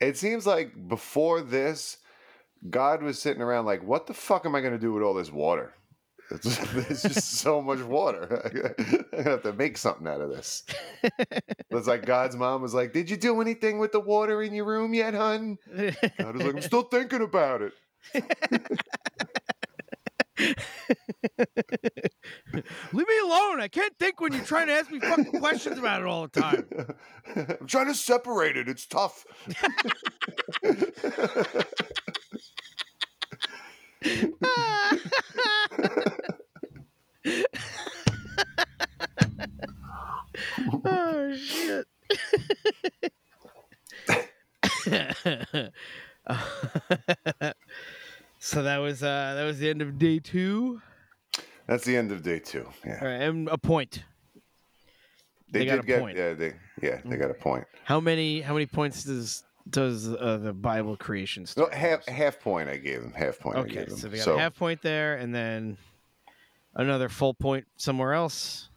It 0.00 0.16
seems 0.16 0.46
like 0.46 0.72
before 0.88 1.42
this, 1.42 1.98
God 2.68 3.02
was 3.02 3.20
sitting 3.20 3.42
around 3.42 3.66
like, 3.66 3.82
"What 3.82 4.06
the 4.06 4.14
fuck 4.14 4.44
am 4.44 4.54
I 4.54 4.60
going 4.60 4.72
to 4.72 4.78
do 4.78 4.92
with 4.92 5.02
all 5.02 5.14
this 5.14 5.30
water? 5.30 5.74
It's, 6.30 6.56
there's 6.72 7.02
just 7.14 7.38
so 7.38 7.60
much 7.60 7.80
water. 7.80 8.74
I 9.18 9.22
have 9.22 9.42
to 9.42 9.52
make 9.52 9.78
something 9.78 10.06
out 10.06 10.20
of 10.20 10.30
this." 10.30 10.64
It's 11.72 11.86
like 11.86 12.04
God's 12.04 12.34
mom 12.34 12.62
was 12.62 12.74
like, 12.74 12.92
"Did 12.92 13.08
you 13.08 13.16
do 13.16 13.40
anything 13.40 13.78
with 13.78 13.92
the 13.92 14.00
water 14.00 14.42
in 14.42 14.52
your 14.52 14.64
room 14.64 14.92
yet, 14.92 15.14
hun?" 15.14 15.56
God 16.18 16.34
was 16.34 16.44
like, 16.44 16.54
"I'm 16.56 16.62
still 16.62 16.82
thinking 16.82 17.22
about 17.22 17.62
it." 17.62 17.72
Leave 22.92 22.92
me 22.92 23.18
alone. 23.22 23.60
I 23.60 23.68
can't 23.68 23.94
think 23.98 24.20
when 24.20 24.32
you're 24.32 24.44
trying 24.44 24.68
to 24.68 24.72
ask 24.72 24.90
me 24.90 25.00
fucking 25.00 25.38
questions 25.38 25.78
about 25.78 26.00
it 26.00 26.06
all 26.06 26.28
the 26.28 26.40
time. 26.40 26.66
I'm 27.60 27.66
trying 27.66 27.88
to 27.88 27.94
separate 27.94 28.56
it. 28.56 28.68
It's 28.68 28.86
tough. 28.86 29.26
oh 40.84 41.36
shit. 41.36 41.86
So 48.42 48.62
that 48.62 48.78
was 48.78 49.02
uh 49.02 49.34
that 49.36 49.44
was 49.44 49.58
the 49.58 49.68
end 49.68 49.82
of 49.82 49.98
day 49.98 50.18
two. 50.18 50.80
That's 51.66 51.84
the 51.84 51.96
end 51.96 52.10
of 52.10 52.22
day 52.22 52.38
two. 52.40 52.66
Yeah, 52.84 52.98
All 53.00 53.06
right, 53.06 53.20
and 53.22 53.48
a 53.48 53.58
point. 53.58 54.02
they, 55.50 55.60
they 55.60 55.64
got 55.66 55.74
did 55.76 55.84
a 55.84 55.86
get. 55.86 56.00
point. 56.00 56.16
Yeah, 56.16 56.32
they 56.32 56.54
yeah 56.82 57.00
they 57.04 57.16
got 57.16 57.30
a 57.30 57.34
point. 57.34 57.66
How 57.84 58.00
many 58.00 58.40
how 58.40 58.54
many 58.54 58.66
points 58.66 59.04
does 59.04 59.44
does 59.68 60.08
uh, 60.08 60.38
the 60.42 60.54
Bible 60.54 60.96
creation 60.96 61.44
No, 61.56 61.68
half 61.70 62.06
half 62.06 62.40
point. 62.40 62.68
I 62.70 62.78
gave 62.78 63.02
them 63.02 63.12
half 63.12 63.38
point. 63.38 63.58
I 63.58 63.60
Okay, 63.60 63.74
gave 63.74 63.88
them. 63.90 63.98
so 63.98 64.08
they 64.08 64.18
got 64.18 64.28
a 64.28 64.38
half 64.38 64.56
point 64.56 64.80
there, 64.82 65.16
and 65.16 65.34
then 65.34 65.76
another 66.74 67.08
full 67.10 67.34
point 67.34 67.66
somewhere 67.76 68.14
else. 68.14 68.68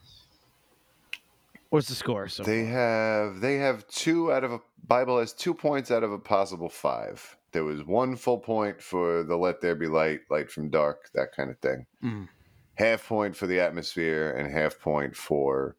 What's 1.70 1.88
the 1.88 1.94
score? 1.94 2.28
So 2.28 2.42
They 2.44 2.66
have 2.66 3.40
they 3.40 3.56
have 3.56 3.88
two 3.88 4.30
out 4.30 4.44
of 4.44 4.52
a 4.52 4.60
Bible 4.86 5.18
has 5.18 5.32
two 5.32 5.54
points 5.54 5.90
out 5.90 6.02
of 6.04 6.12
a 6.12 6.18
possible 6.18 6.68
five. 6.68 7.36
There 7.54 7.64
was 7.64 7.84
one 7.84 8.16
full 8.16 8.38
point 8.38 8.82
for 8.82 9.22
the 9.22 9.36
let 9.36 9.60
there 9.60 9.76
be 9.76 9.86
light, 9.86 10.22
light 10.28 10.50
from 10.50 10.70
dark, 10.70 11.08
that 11.14 11.30
kind 11.36 11.50
of 11.50 11.58
thing. 11.60 11.86
Mm. 12.02 12.28
Half 12.74 13.06
point 13.06 13.36
for 13.36 13.46
the 13.46 13.60
atmosphere 13.60 14.32
and 14.32 14.52
half 14.52 14.80
point 14.80 15.14
for 15.14 15.76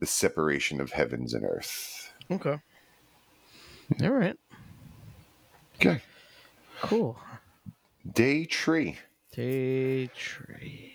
the 0.00 0.06
separation 0.06 0.80
of 0.80 0.90
heavens 0.90 1.34
and 1.34 1.44
earth. 1.44 2.12
okay. 2.32 2.58
All 4.02 4.10
right. 4.10 4.36
Okay. 5.76 6.02
Cool. 6.82 7.16
Day 8.12 8.44
tree. 8.44 8.98
Day 9.32 10.08
tree. 10.08 10.94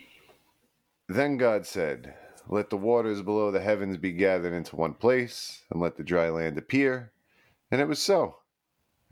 Then 1.08 1.38
God 1.38 1.66
said, 1.66 2.14
Let 2.49 2.70
the 2.70 2.76
waters 2.76 3.22
below 3.22 3.51
the 3.51 3.62
heavens 3.62 3.95
be 3.95 4.12
gathered 4.12 4.54
into 4.54 4.76
one 4.76 4.95
place, 4.95 5.62
and 5.72 5.80
let 5.80 5.95
the 5.95 6.04
dry 6.04 6.30
land 6.30 6.58
appear. 6.58 7.14
And 7.72 7.80
it 7.80 7.88
was 7.88 8.01
so. 8.01 8.39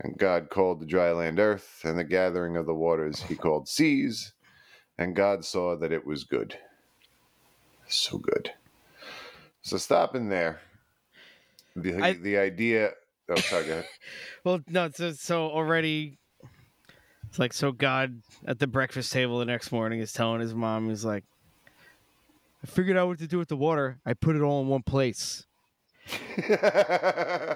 And 0.02 0.18
God 0.18 0.50
called 0.50 0.80
the 0.80 0.86
dry 0.86 1.12
land 1.12 1.38
earth, 1.38 1.80
and 1.84 1.96
the 1.98 2.04
gathering 2.04 2.56
of 2.56 2.66
the 2.66 2.74
waters 2.74 3.22
he 3.22 3.36
called 3.36 3.68
seas. 3.68 4.32
And 4.98 5.14
God 5.16 5.44
saw 5.44 5.76
that 5.76 5.92
it 5.92 6.04
was 6.06 6.24
good. 6.24 6.58
So 7.88 8.18
good. 8.18 8.52
So 9.62 9.76
stopping 9.76 10.28
there. 10.28 10.60
The, 11.76 11.94
I- 12.02 12.12
the 12.14 12.36
idea. 12.36 12.90
Oh, 13.28 13.36
sorry, 13.36 13.64
go 13.66 13.72
ahead. 13.72 13.86
Well, 14.44 14.60
no, 14.68 14.90
so 14.90 15.12
so 15.12 15.44
already 15.46 16.18
it's 17.28 17.38
like 17.38 17.52
so 17.52 17.70
God 17.70 18.20
at 18.44 18.58
the 18.58 18.66
breakfast 18.66 19.12
table 19.12 19.38
the 19.38 19.44
next 19.44 19.70
morning 19.70 20.00
is 20.00 20.12
telling 20.12 20.40
his 20.40 20.52
mom, 20.52 20.88
he's 20.88 21.04
like, 21.04 21.22
I 22.62 22.66
figured 22.66 22.96
out 22.96 23.06
what 23.06 23.18
to 23.20 23.28
do 23.28 23.38
with 23.38 23.48
the 23.48 23.56
water. 23.56 24.00
I 24.04 24.14
put 24.14 24.34
it 24.34 24.42
all 24.42 24.60
in 24.62 24.68
one 24.68 24.82
place. 24.82 25.46
yeah. 26.48 27.54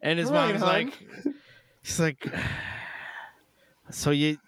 And 0.00 0.18
his 0.18 0.30
Right, 0.30 0.48
mom's 0.50 0.60
hon. 0.62 0.68
like 0.68 1.34
she's 1.82 2.00
like 2.00 2.26
So 3.90 4.10
you 4.10 4.38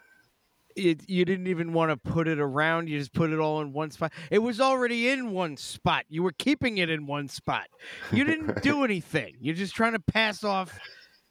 you, 0.76 0.96
you 1.08 1.24
didn't 1.24 1.48
even 1.48 1.72
want 1.72 1.90
to 1.90 1.96
put 1.96 2.28
it 2.28 2.38
around, 2.38 2.88
you 2.88 2.98
just 2.98 3.12
put 3.12 3.30
it 3.30 3.38
all 3.40 3.60
in 3.60 3.72
one 3.72 3.90
spot. 3.90 4.12
It 4.30 4.38
was 4.38 4.60
already 4.60 5.08
in 5.08 5.32
one 5.32 5.56
spot. 5.56 6.04
You 6.08 6.22
were 6.22 6.32
keeping 6.32 6.78
it 6.78 6.88
in 6.88 7.06
one 7.06 7.26
spot. 7.28 7.66
You 8.12 8.24
didn't 8.24 8.62
do 8.62 8.84
anything. 8.84 9.34
You're 9.40 9.56
just 9.56 9.74
trying 9.74 9.92
to 9.92 10.00
pass 10.00 10.44
off 10.44 10.78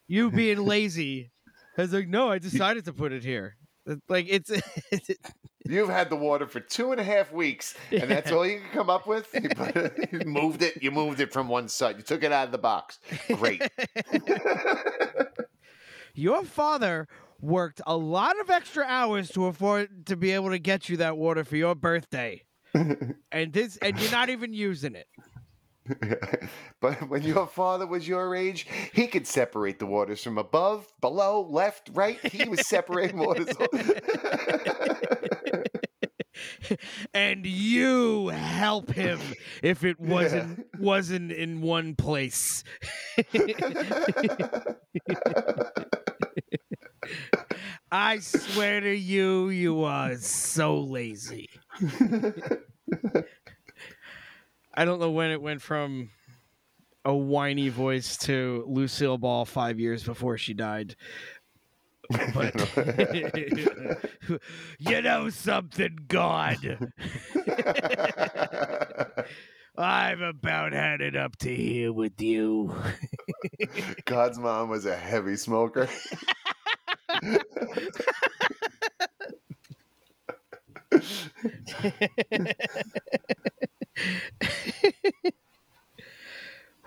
you 0.07 0.29
being 0.29 0.59
lazy. 0.65 1.31
I 1.77 1.81
was 1.83 1.93
like, 1.93 2.09
no, 2.09 2.29
I 2.29 2.37
decided 2.39 2.83
to 2.85 2.93
put 2.93 3.13
it 3.13 3.23
here. 3.23 3.55
Like 4.09 4.25
it's, 4.29 4.51
You've 5.69 5.89
had 5.89 6.09
the 6.09 6.15
water 6.15 6.47
for 6.47 6.59
two 6.59 6.91
and 6.91 6.99
a 6.99 7.03
half 7.03 7.31
weeks, 7.31 7.75
and 7.91 8.09
that's 8.09 8.31
all 8.31 8.43
you 8.43 8.59
can 8.59 8.69
come 8.73 8.89
up 8.89 9.05
with. 9.05 9.29
You, 9.35 9.49
put 9.49 10.11
you 10.11 10.21
moved 10.25 10.63
it. 10.63 10.81
You 10.81 10.89
moved 10.89 11.19
it 11.19 11.31
from 11.31 11.47
one 11.47 11.67
side. 11.67 11.97
You 11.97 12.01
took 12.01 12.23
it 12.23 12.31
out 12.31 12.47
of 12.47 12.51
the 12.51 12.57
box. 12.57 12.97
Great. 13.35 13.61
your 16.15 16.43
father 16.43 17.07
worked 17.39 17.81
a 17.85 17.95
lot 17.95 18.39
of 18.39 18.49
extra 18.49 18.83
hours 18.83 19.29
to 19.29 19.45
afford 19.45 20.07
to 20.07 20.15
be 20.15 20.31
able 20.31 20.49
to 20.49 20.57
get 20.57 20.89
you 20.89 20.97
that 20.97 21.17
water 21.17 21.43
for 21.43 21.55
your 21.55 21.75
birthday. 21.75 22.43
and 22.73 23.53
this 23.53 23.77
and 23.77 23.99
you're 23.99 24.11
not 24.11 24.29
even 24.29 24.51
using 24.51 24.95
it. 24.95 25.07
but 26.81 27.09
when 27.09 27.21
your 27.21 27.45
father 27.45 27.85
was 27.85 28.07
your 28.07 28.35
age, 28.35 28.65
he 28.91 29.05
could 29.05 29.27
separate 29.27 29.77
the 29.77 29.85
waters 29.85 30.23
from 30.23 30.39
above, 30.39 30.87
below, 30.99 31.47
left, 31.47 31.91
right. 31.93 32.19
He 32.25 32.49
was 32.49 32.67
separating 32.67 33.19
waters. 33.19 33.49
and 37.13 37.45
you 37.45 38.29
help 38.29 38.91
him 38.91 39.19
if 39.61 39.83
it 39.83 39.99
wasn't 39.99 40.65
wasn't 40.79 41.31
in 41.31 41.61
one 41.61 41.95
place. 41.95 42.63
I 47.91 48.19
swear 48.19 48.81
to 48.81 48.95
you, 48.95 49.49
you 49.49 49.83
are 49.83 50.15
so 50.15 50.79
lazy. 50.79 51.49
I 54.73 54.85
don't 54.85 54.99
know 54.99 55.09
when 55.11 55.31
it 55.31 55.41
went 55.41 55.61
from 55.61 56.11
a 57.03 57.15
whiny 57.15 57.69
voice 57.69 58.17
to 58.17 58.63
Lucille 58.67 59.17
Ball 59.17 59.45
five 59.45 59.79
years 59.79 60.03
before 60.03 60.37
she 60.37 60.53
died. 60.53 60.95
But 62.09 62.55
you 64.79 65.01
know 65.01 65.29
something, 65.29 65.97
God. 66.07 66.89
I've 69.77 70.21
about 70.21 70.73
had 70.73 71.01
it 71.01 71.15
up 71.15 71.37
to 71.37 71.55
here 71.55 71.93
with 71.93 72.19
you. 72.21 72.75
God's 74.05 74.39
mom 74.39 74.69
was 74.69 74.85
a 74.85 74.95
heavy 74.95 75.37
smoker. 75.37 75.87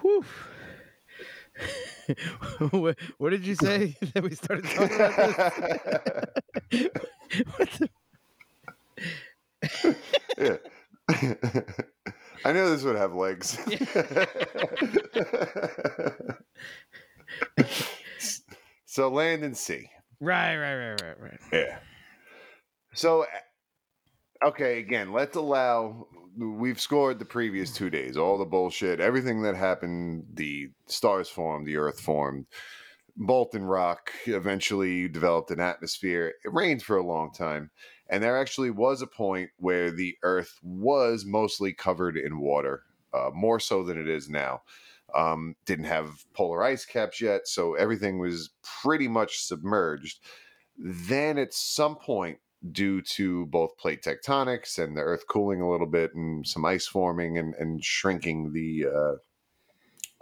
Whew. 0.01 0.25
what, 2.71 2.97
what 3.19 3.31
did 3.31 3.47
you 3.47 3.55
say 3.55 3.97
that 4.15 4.23
we 4.23 4.35
started 4.35 4.65
talking 4.65 4.95
about 4.95 5.17
this? 6.71 6.89
what 7.57 7.71
the, 7.79 7.89
Yeah. 10.39 10.57
I 12.45 12.53
knew 12.53 12.69
this 12.71 12.83
would 12.83 12.97
have 12.97 13.15
legs. 13.15 13.57
so 18.87 19.09
land 19.09 19.45
and 19.45 19.57
sea. 19.57 19.89
right, 20.21 20.57
right, 20.57 20.75
right, 20.75 21.01
right, 21.03 21.21
right. 21.21 21.41
Yeah. 21.53 21.79
So, 22.95 23.27
okay, 24.45 24.79
again, 24.81 25.13
let's 25.13 25.37
allow. 25.37 26.07
We've 26.37 26.80
scored 26.80 27.18
the 27.18 27.24
previous 27.24 27.72
two 27.72 27.91
days, 27.91 28.16
all 28.16 28.39
the 28.39 28.45
bullshit, 28.45 29.01
everything 29.01 29.43
that 29.43 29.55
happened. 29.55 30.24
The 30.33 30.70
stars 30.87 31.28
formed, 31.28 31.66
the 31.66 31.76
Earth 31.76 32.01
formed, 32.01 32.47
molten 33.16 33.64
rock 33.64 34.11
eventually 34.26 35.09
developed 35.09 35.51
an 35.51 35.61
atmosphere. 35.61 36.35
It 36.45 36.53
rained 36.53 36.83
for 36.83 36.97
a 36.97 37.07
long 37.07 37.33
time, 37.33 37.70
and 38.09 38.22
there 38.22 38.39
actually 38.39 38.70
was 38.70 39.03
a 39.03 39.07
point 39.07 39.51
where 39.59 39.91
the 39.91 40.16
Earth 40.22 40.59
was 40.62 41.24
mostly 41.26 41.72
covered 41.72 42.16
in 42.16 42.41
water, 42.41 42.85
uh, 43.12 43.30
more 43.35 43.61
so 43.61 43.83
than 43.83 43.99
it 43.99 44.09
is 44.09 44.28
now. 44.28 44.62
Um, 45.14 45.57
didn't 45.66 45.85
have 45.85 46.24
polar 46.33 46.62
ice 46.62 46.87
caps 46.87 47.20
yet, 47.20 47.47
so 47.47 47.74
everything 47.74 48.18
was 48.18 48.51
pretty 48.83 49.09
much 49.09 49.43
submerged. 49.43 50.20
Then 50.78 51.37
at 51.37 51.53
some 51.53 51.97
point, 51.97 52.39
due 52.71 53.03
to 53.03 53.47
both 53.47 53.77
plate 53.77 54.03
tectonics 54.03 54.79
and 54.79 54.97
the 54.97 55.01
Earth 55.01 55.27
cooling 55.29 55.61
a 55.61 55.71
little 55.71 55.87
bit 55.87 56.15
and 56.15 56.47
some 56.47 56.65
ice 56.65 56.87
forming 56.87 57.39
and, 57.39 57.55
and 57.59 57.85
shrinking 57.85 58.53
the 58.53 58.87
uh, 58.87 59.15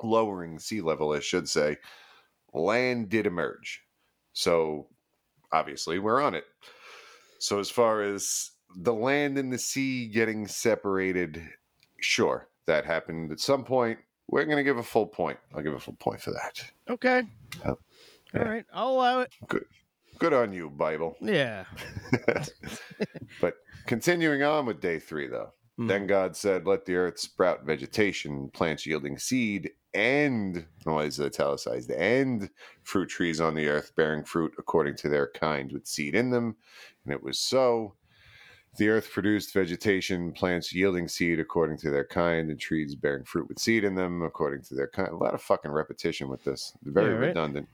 lowering 0.02 0.58
sea 0.58 0.80
level, 0.80 1.12
I 1.12 1.20
should 1.20 1.48
say, 1.48 1.76
land 2.54 3.10
did 3.10 3.26
emerge. 3.26 3.82
So 4.32 4.86
obviously 5.52 5.98
we're 5.98 6.22
on 6.22 6.34
it. 6.34 6.44
So 7.38 7.58
as 7.58 7.70
far 7.70 8.02
as 8.02 8.52
the 8.74 8.94
land 8.94 9.36
and 9.36 9.52
the 9.52 9.58
sea 9.58 10.06
getting 10.08 10.46
separated, 10.46 11.42
sure, 12.00 12.48
that 12.66 12.86
happened 12.86 13.32
at 13.32 13.40
some 13.40 13.64
point. 13.64 13.98
We're 14.28 14.44
going 14.44 14.58
to 14.58 14.64
give 14.64 14.78
a 14.78 14.82
full 14.82 15.06
point. 15.06 15.38
I'll 15.54 15.62
give 15.62 15.74
a 15.74 15.80
full 15.80 15.96
point 15.98 16.20
for 16.20 16.30
that. 16.30 16.64
Okay. 16.88 17.24
Oh, 17.66 17.78
yeah. 18.32 18.40
All 18.40 18.48
right. 18.48 18.64
I'll 18.72 18.90
allow 18.90 19.20
it. 19.20 19.32
Good 19.48 19.64
on 20.22 20.52
you, 20.52 20.70
Bible. 20.70 21.16
Yeah. 21.22 21.64
but 23.40 23.54
continuing 23.86 24.42
on 24.42 24.66
with 24.66 24.80
day 24.80 24.98
three, 24.98 25.26
though, 25.28 25.52
Mm. 25.78 25.88
then 25.88 26.06
God 26.06 26.36
said, 26.36 26.66
Let 26.66 26.84
the 26.84 26.96
earth 26.96 27.18
sprout 27.18 27.64
vegetation, 27.64 28.50
plants 28.50 28.84
yielding 28.84 29.16
seed, 29.16 29.70
and, 29.94 30.66
oh, 30.86 30.98
it's 30.98 31.18
italicized, 31.18 31.90
and 31.92 32.50
fruit 32.82 33.08
trees 33.08 33.40
on 33.40 33.54
the 33.54 33.66
earth 33.68 33.92
bearing 33.96 34.22
fruit 34.24 34.52
according 34.58 34.96
to 34.96 35.08
their 35.08 35.30
kind 35.32 35.72
with 35.72 35.86
seed 35.86 36.14
in 36.14 36.28
them. 36.30 36.56
And 37.04 37.14
it 37.14 37.22
was 37.22 37.38
so. 37.38 37.94
The 38.76 38.88
earth 38.90 39.10
produced 39.10 39.54
vegetation, 39.54 40.32
plants 40.32 40.72
yielding 40.72 41.08
seed 41.08 41.40
according 41.40 41.78
to 41.78 41.90
their 41.90 42.04
kind, 42.06 42.50
and 42.50 42.60
trees 42.60 42.94
bearing 42.94 43.24
fruit 43.24 43.48
with 43.48 43.58
seed 43.58 43.82
in 43.82 43.94
them 43.94 44.22
according 44.22 44.62
to 44.64 44.74
their 44.74 44.86
kind. 44.88 45.08
A 45.08 45.16
lot 45.16 45.34
of 45.34 45.40
fucking 45.42 45.70
repetition 45.72 46.28
with 46.28 46.44
this. 46.44 46.76
Very 46.84 47.08
Yeah, 47.08 47.14
right. 47.14 47.26
redundant. 47.28 47.68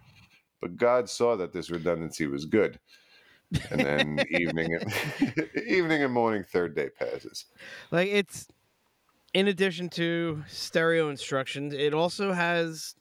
But 0.61 0.77
God 0.77 1.09
saw 1.09 1.37
that 1.37 1.53
this 1.53 1.71
redundancy 1.71 2.27
was 2.27 2.45
good. 2.45 2.79
and 3.71 3.81
then 3.81 4.27
evening, 4.31 4.75
and 4.75 5.51
evening 5.67 6.03
and 6.03 6.13
morning, 6.13 6.43
third 6.43 6.75
day 6.75 6.89
passes. 6.89 7.45
Like 7.91 8.09
it's 8.09 8.49
in 9.35 9.49
addition 9.49 9.89
to 9.91 10.43
stereo 10.49 11.11
instructions, 11.11 11.75
it 11.75 11.95
also 11.95 12.33
has 12.33 12.95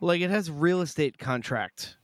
like 0.00 0.20
it 0.20 0.30
has 0.30 0.50
real 0.50 0.80
estate 0.82 1.18
contract. 1.18 1.96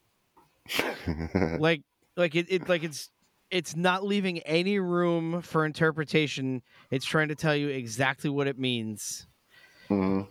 like 1.59 1.83
like 2.17 2.35
it, 2.35 2.47
it 2.49 2.69
like 2.69 2.85
it's 2.85 3.11
it's 3.51 3.75
not 3.75 4.05
leaving 4.05 4.39
any 4.41 4.79
room 4.79 5.43
for 5.43 5.67
interpretation. 5.67 6.63
It's 6.91 7.05
trying 7.05 7.29
to 7.29 7.35
tell 7.35 7.57
you 7.57 7.69
exactly 7.69 8.31
what 8.31 8.47
it 8.47 8.59
means. 8.59 9.27
Mhm. 9.89 10.29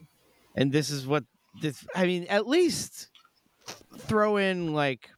And 0.55 0.71
this 0.71 0.89
is 0.89 1.05
what 1.05 1.25
this 1.61 1.85
I 1.95 2.05
mean, 2.05 2.25
at 2.29 2.47
least 2.47 3.08
throw 3.97 4.37
in 4.37 4.73
like 4.73 5.09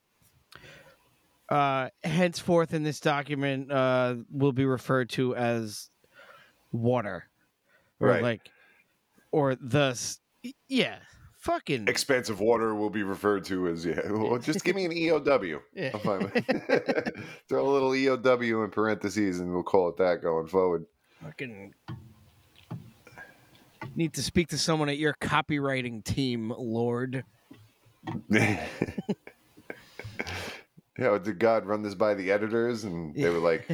uh 1.50 1.90
henceforth 2.04 2.74
in 2.74 2.84
this 2.84 3.00
document 3.00 3.72
uh 3.72 4.16
will 4.32 4.54
be 4.54 4.66
referred 4.66 5.10
to 5.10 5.36
as 5.36 5.90
water. 6.72 7.28
Or 8.00 8.08
Right. 8.10 8.24
like 8.24 8.42
or 9.32 9.56
thus 9.60 10.20
yeah. 10.68 10.98
Fucking 11.40 11.88
Expansive 11.88 12.40
water 12.40 12.76
will 12.76 12.92
be 12.92 13.02
referred 13.02 13.44
to 13.46 13.68
as 13.68 13.84
yeah. 13.86 14.00
Well, 14.12 14.38
just 14.38 14.64
give 14.64 14.76
me 14.76 14.86
an 14.86 14.92
EOW. 14.92 15.60
Yeah. 15.74 15.92
Throw 17.50 17.68
a 17.68 17.72
little 17.72 17.90
EOW 17.92 18.64
in 18.64 18.70
parentheses, 18.70 19.40
and 19.40 19.52
we'll 19.52 19.64
call 19.64 19.90
it 19.90 19.98
that 19.98 20.22
going 20.22 20.46
forward. 20.48 20.86
fucking 21.24 21.74
need 23.96 24.14
to 24.14 24.22
speak 24.24 24.50
to 24.50 24.58
someone 24.58 24.88
at 24.90 24.98
your 24.98 25.16
copywriting 25.20 26.04
team, 26.04 26.54
Lord. 26.56 27.24
Yeah, 28.30 28.68
did 30.98 31.40
God 31.40 31.66
run 31.66 31.84
this 31.84 31.96
by 31.96 32.14
the 32.14 32.32
editors? 32.32 32.84
And 32.84 33.16
they 33.16 33.30
were 33.30 33.40
like, 33.40 33.68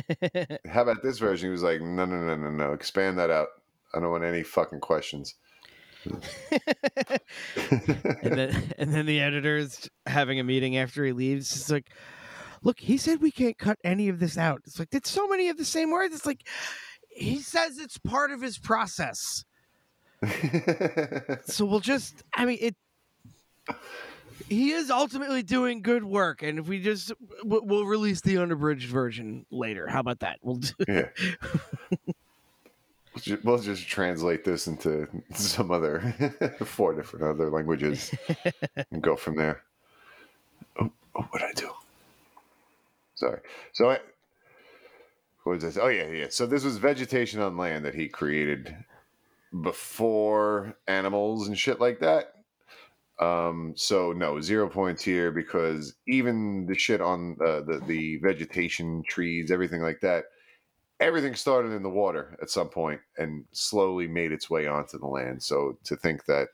"How 0.68 0.82
about 0.84 1.04
this 1.04 1.20
version?" 1.20 1.48
He 1.48 1.52
was 1.52 1.64
like, 1.64 1.82
"No, 1.82 2.06
no, 2.06 2.20
no, 2.20 2.36
no, 2.36 2.50
no. 2.50 2.74
Expand 2.74 3.18
that 3.20 3.30
out. 3.30 3.48
I 3.94 4.00
don't 4.00 4.12
want 4.12 4.24
any 4.24 4.44
fucking 4.44 4.80
questions." 4.80 5.36
and 6.06 6.12
then 8.22 8.74
and 8.78 8.94
then 8.94 9.06
the 9.06 9.20
editors 9.20 9.90
having 10.06 10.40
a 10.40 10.44
meeting 10.44 10.78
after 10.78 11.04
he 11.06 11.12
leaves. 11.12 11.54
It's 11.56 11.72
like, 11.72 11.90
look, 12.64 12.80
he 12.80 12.98
said 12.98 13.22
we 13.22 13.32
can't 13.32 13.58
cut 13.58 13.78
any 13.84 14.10
of 14.10 14.20
this 14.20 14.38
out. 14.38 14.62
It's 14.66 14.80
like 14.80 14.90
did 14.90 15.06
so 15.06 15.28
many 15.28 15.50
of 15.50 15.58
the 15.58 15.66
same 15.66 15.92
words. 15.92 16.16
It's 16.16 16.26
like 16.26 16.48
he 17.10 17.40
says 17.40 17.78
it's 17.78 17.98
part 17.98 18.32
of 18.32 18.42
his 18.42 18.58
process. 18.58 19.44
So 21.46 21.66
we'll 21.66 21.80
just 21.80 22.24
I 22.36 22.46
mean 22.46 22.58
it 22.60 22.76
he 24.50 24.72
is 24.72 24.90
ultimately 24.90 25.44
doing 25.44 25.82
good 25.82 26.04
work 26.04 26.42
and 26.42 26.60
if 26.60 26.68
we 26.68 26.82
just 26.82 27.12
we'll 27.44 27.86
release 27.86 28.22
the 28.22 28.38
unabridged 28.38 28.90
version 28.90 29.46
later. 29.52 29.88
How 29.88 30.00
about 30.00 30.20
that? 30.20 30.40
We'll 30.42 30.58
do 30.58 30.74
yeah. 30.88 31.08
We'll 33.14 33.38
ju- 33.38 33.42
We'll 33.44 33.58
just 33.58 33.88
translate 33.88 34.44
this 34.44 34.68
into 34.68 35.08
some 35.34 35.72
other 35.72 36.14
four 36.66 36.94
different 36.94 37.26
other 37.26 37.50
languages 37.50 38.14
and 38.92 39.02
go 39.02 39.16
from 39.16 39.36
there. 39.36 39.64
Oh, 40.80 40.92
oh 41.16 41.28
what 41.32 41.40
did 41.40 41.50
I 41.50 41.54
do? 41.54 41.72
Sorry. 43.16 43.40
So 43.74 43.90
I. 43.90 44.00
What 45.44 45.54
was 45.54 45.64
this? 45.64 45.78
Oh 45.78 45.88
yeah, 45.88 46.08
yeah. 46.10 46.28
So 46.30 46.46
this 46.46 46.64
was 46.64 46.78
vegetation 46.78 47.42
on 47.42 47.58
land 47.58 47.86
that 47.86 47.96
he 47.96 48.08
created 48.08 48.76
before 49.62 50.76
animals 50.88 51.48
and 51.48 51.58
shit 51.58 51.80
like 51.80 52.00
that. 52.00 52.36
Um, 53.20 53.74
so 53.76 54.14
no 54.14 54.40
zero 54.40 54.70
points 54.70 55.04
here 55.04 55.32
because 55.32 55.96
even 56.08 56.68
the 56.68 56.78
shit 56.78 57.02
on 57.02 57.36
uh, 57.42 57.62
the 57.62 57.82
the 57.88 58.18
vegetation, 58.18 59.04
trees, 59.08 59.50
everything 59.50 59.82
like 59.82 60.02
that, 60.02 60.26
everything 61.00 61.34
started 61.34 61.72
in 61.72 61.84
the 61.84 61.90
water 61.90 62.38
at 62.42 62.50
some 62.50 62.70
point 62.70 63.02
and 63.18 63.46
slowly 63.52 64.08
made 64.08 64.32
its 64.32 64.50
way 64.50 64.68
onto 64.68 65.00
the 65.00 65.08
land. 65.08 65.42
So 65.42 65.78
to 65.86 65.96
think 65.96 66.26
that 66.26 66.50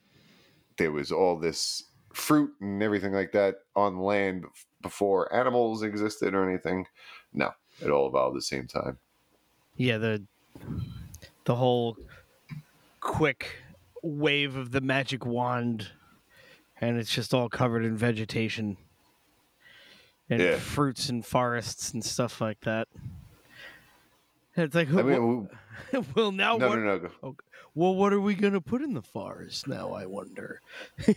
there 0.78 0.92
was 0.92 1.12
all 1.12 1.38
this 1.38 1.84
fruit 2.14 2.52
and 2.62 2.82
everything 2.82 3.14
like 3.14 3.32
that 3.34 3.62
on 3.76 4.00
land 4.00 4.46
before 4.82 5.34
animals 5.34 5.84
existed 5.84 6.34
or 6.34 6.48
anything, 6.50 6.86
no, 7.34 7.52
it 7.82 7.90
all 7.90 8.08
evolved 8.08 8.36
at 8.36 8.40
the 8.40 8.42
same 8.42 8.68
time. 8.68 8.98
Yeah, 9.76 9.98
the 9.98 10.24
the 11.46 11.56
whole 11.56 11.98
quick 13.00 13.58
wave 14.02 14.56
of 14.56 14.72
the 14.72 14.82
magic 14.82 15.26
wand 15.26 15.90
and 16.88 16.98
it's 17.00 17.12
just 17.14 17.34
all 17.34 17.50
covered 17.50 17.86
in 17.86 17.96
vegetation 17.98 18.78
and 20.30 20.42
Yeah. 20.42 20.58
fruits 20.58 21.10
and 21.10 21.26
forests 21.26 21.94
and 21.94 22.04
stuff 22.04 22.42
like 22.42 22.62
that. 22.62 22.88
It's 24.56 24.76
like, 24.76 24.90
I 24.94 25.02
mean, 25.02 25.50
well, 26.16 26.32
now 26.32 26.58
no, 26.58 26.70
what? 26.70 26.76
no, 26.80 26.84
no, 26.86 27.00
go. 27.00 27.10
Okay. 27.24 27.46
Well, 27.76 27.96
what 27.96 28.14
are 28.14 28.20
we 28.22 28.36
gonna 28.36 28.62
put 28.62 28.84
in 28.84 28.94
the 28.94 29.02
forest 29.02 29.68
now? 29.68 29.94
I 29.94 30.06
wonder. 30.06 30.62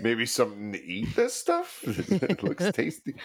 Maybe 0.00 0.26
something 0.26 0.72
to 0.72 0.84
eat. 0.84 1.16
This 1.16 1.34
stuff 1.34 1.80
it 1.84 2.42
looks 2.44 2.70
tasty. 2.70 3.16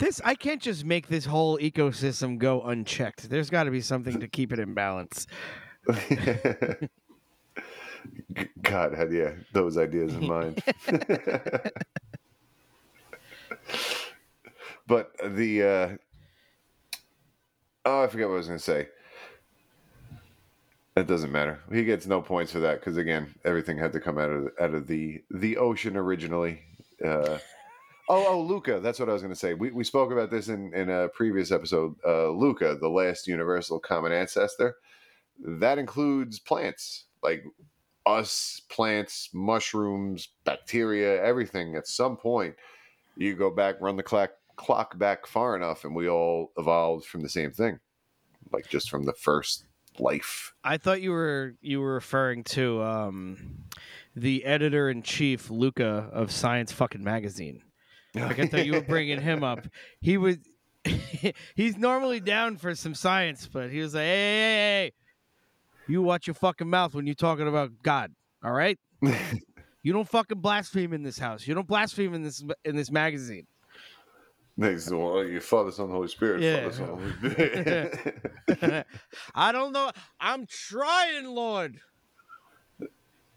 This 0.00 0.20
I 0.24 0.34
can't 0.34 0.60
just 0.60 0.84
make 0.84 1.06
this 1.06 1.24
whole 1.26 1.56
ecosystem 1.58 2.36
go 2.38 2.62
unchecked. 2.62 3.30
There's 3.30 3.48
got 3.48 3.64
to 3.64 3.70
be 3.70 3.80
something 3.80 4.18
to 4.18 4.26
keep 4.26 4.52
it 4.52 4.58
in 4.58 4.74
balance. 4.74 5.28
God 8.62 8.94
had 8.94 9.12
yeah 9.12 9.32
those 9.52 9.76
ideas 9.78 10.14
in 10.14 10.26
mind. 10.26 10.62
but 14.86 15.12
the 15.24 15.62
uh, 15.62 15.88
oh, 17.84 18.04
I 18.04 18.06
forget 18.08 18.28
what 18.28 18.34
I 18.34 18.38
was 18.38 18.46
going 18.46 18.58
to 18.58 18.64
say. 18.64 18.88
That 20.94 21.06
doesn't 21.06 21.30
matter. 21.30 21.60
He 21.72 21.84
gets 21.84 22.06
no 22.06 22.20
points 22.20 22.50
for 22.52 22.58
that 22.60 22.80
because 22.80 22.96
again, 22.96 23.34
everything 23.44 23.78
had 23.78 23.92
to 23.92 24.00
come 24.00 24.18
out 24.18 24.30
of 24.30 24.48
out 24.60 24.74
of 24.74 24.86
the 24.88 25.22
the 25.30 25.56
ocean 25.56 25.96
originally. 25.96 26.62
Uh, 27.04 27.38
oh, 28.08 28.26
oh, 28.26 28.40
Luca. 28.40 28.80
That's 28.80 28.98
what 28.98 29.08
I 29.08 29.12
was 29.12 29.22
going 29.22 29.32
to 29.32 29.38
say. 29.38 29.54
We 29.54 29.70
we 29.70 29.84
spoke 29.84 30.10
about 30.10 30.30
this 30.30 30.48
in 30.48 30.74
in 30.74 30.90
a 30.90 31.08
previous 31.08 31.52
episode. 31.52 31.94
Uh, 32.04 32.30
Luca, 32.30 32.76
the 32.80 32.88
last 32.88 33.28
universal 33.28 33.78
common 33.78 34.10
ancestor, 34.10 34.76
that 35.38 35.78
includes 35.78 36.40
plants 36.40 37.04
like 37.22 37.44
us, 38.08 38.62
plants, 38.68 39.30
mushrooms, 39.32 40.28
bacteria, 40.44 41.22
everything. 41.22 41.76
At 41.76 41.86
some 41.86 42.16
point, 42.16 42.54
you 43.16 43.34
go 43.34 43.50
back, 43.50 43.76
run 43.80 43.96
the 43.96 44.02
clock 44.02 44.30
clock 44.56 44.98
back 44.98 45.26
far 45.26 45.54
enough, 45.54 45.84
and 45.84 45.94
we 45.94 46.08
all 46.08 46.52
evolved 46.56 47.06
from 47.06 47.20
the 47.20 47.28
same 47.28 47.52
thing, 47.52 47.78
like 48.52 48.68
just 48.68 48.90
from 48.90 49.04
the 49.04 49.12
first 49.12 49.64
life. 50.00 50.54
I 50.64 50.78
thought 50.78 51.02
you 51.02 51.10
were 51.10 51.54
you 51.60 51.80
were 51.80 51.94
referring 51.94 52.44
to 52.44 52.82
um, 52.82 53.64
the 54.16 54.44
editor 54.44 54.88
in 54.88 55.02
chief 55.02 55.50
Luca 55.50 56.08
of 56.12 56.32
Science 56.32 56.72
fucking 56.72 57.04
magazine. 57.04 57.62
Like 58.14 58.38
I 58.38 58.46
thought 58.46 58.66
you 58.66 58.72
were 58.72 58.80
bringing 58.80 59.20
him 59.20 59.44
up. 59.44 59.66
He 60.00 60.16
was 60.16 60.38
he's 61.54 61.76
normally 61.76 62.20
down 62.20 62.56
for 62.56 62.74
some 62.74 62.94
science, 62.94 63.48
but 63.50 63.70
he 63.70 63.80
was 63.80 63.94
like, 63.94 64.02
hey, 64.02 64.06
hey, 64.06 64.46
hey, 64.46 64.82
hey, 64.84 64.92
you 65.88 66.02
watch 66.02 66.26
your 66.26 66.34
fucking 66.34 66.68
mouth 66.68 66.94
when 66.94 67.06
you're 67.06 67.14
talking 67.14 67.48
about 67.48 67.70
God. 67.82 68.12
All 68.44 68.52
right, 68.52 68.78
you 69.82 69.92
don't 69.92 70.08
fucking 70.08 70.40
blaspheme 70.40 70.92
in 70.92 71.02
this 71.02 71.18
house. 71.18 71.46
You 71.46 71.54
don't 71.54 71.66
blaspheme 71.66 72.14
in 72.14 72.22
this 72.22 72.44
in 72.64 72.76
this 72.76 72.90
magazine. 72.90 73.46
Next, 74.56 74.90
well, 74.90 75.24
you 75.24 75.40
Father, 75.40 75.70
Son, 75.70 75.88
Holy 75.88 76.08
Spirit. 76.08 76.42
Yeah. 76.42 76.68
Father, 76.68 76.72
Son, 76.72 76.88
Holy 76.88 78.52
Spirit. 78.56 78.86
I 79.32 79.52
don't 79.52 79.72
know. 79.72 79.92
I'm 80.20 80.46
trying, 80.46 81.26
Lord. 81.26 81.78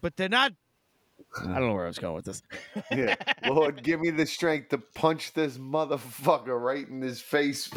But 0.00 0.16
they're 0.16 0.28
not. 0.28 0.52
I 1.40 1.44
don't 1.44 1.68
know 1.68 1.74
where 1.74 1.84
I 1.84 1.88
was 1.88 2.00
going 2.00 2.14
with 2.14 2.24
this. 2.24 2.42
yeah. 2.90 3.14
Lord, 3.48 3.84
give 3.84 4.00
me 4.00 4.10
the 4.10 4.26
strength 4.26 4.70
to 4.70 4.78
punch 4.78 5.32
this 5.32 5.58
motherfucker 5.58 6.60
right 6.60 6.88
in 6.88 7.00
his 7.00 7.20
face. 7.20 7.70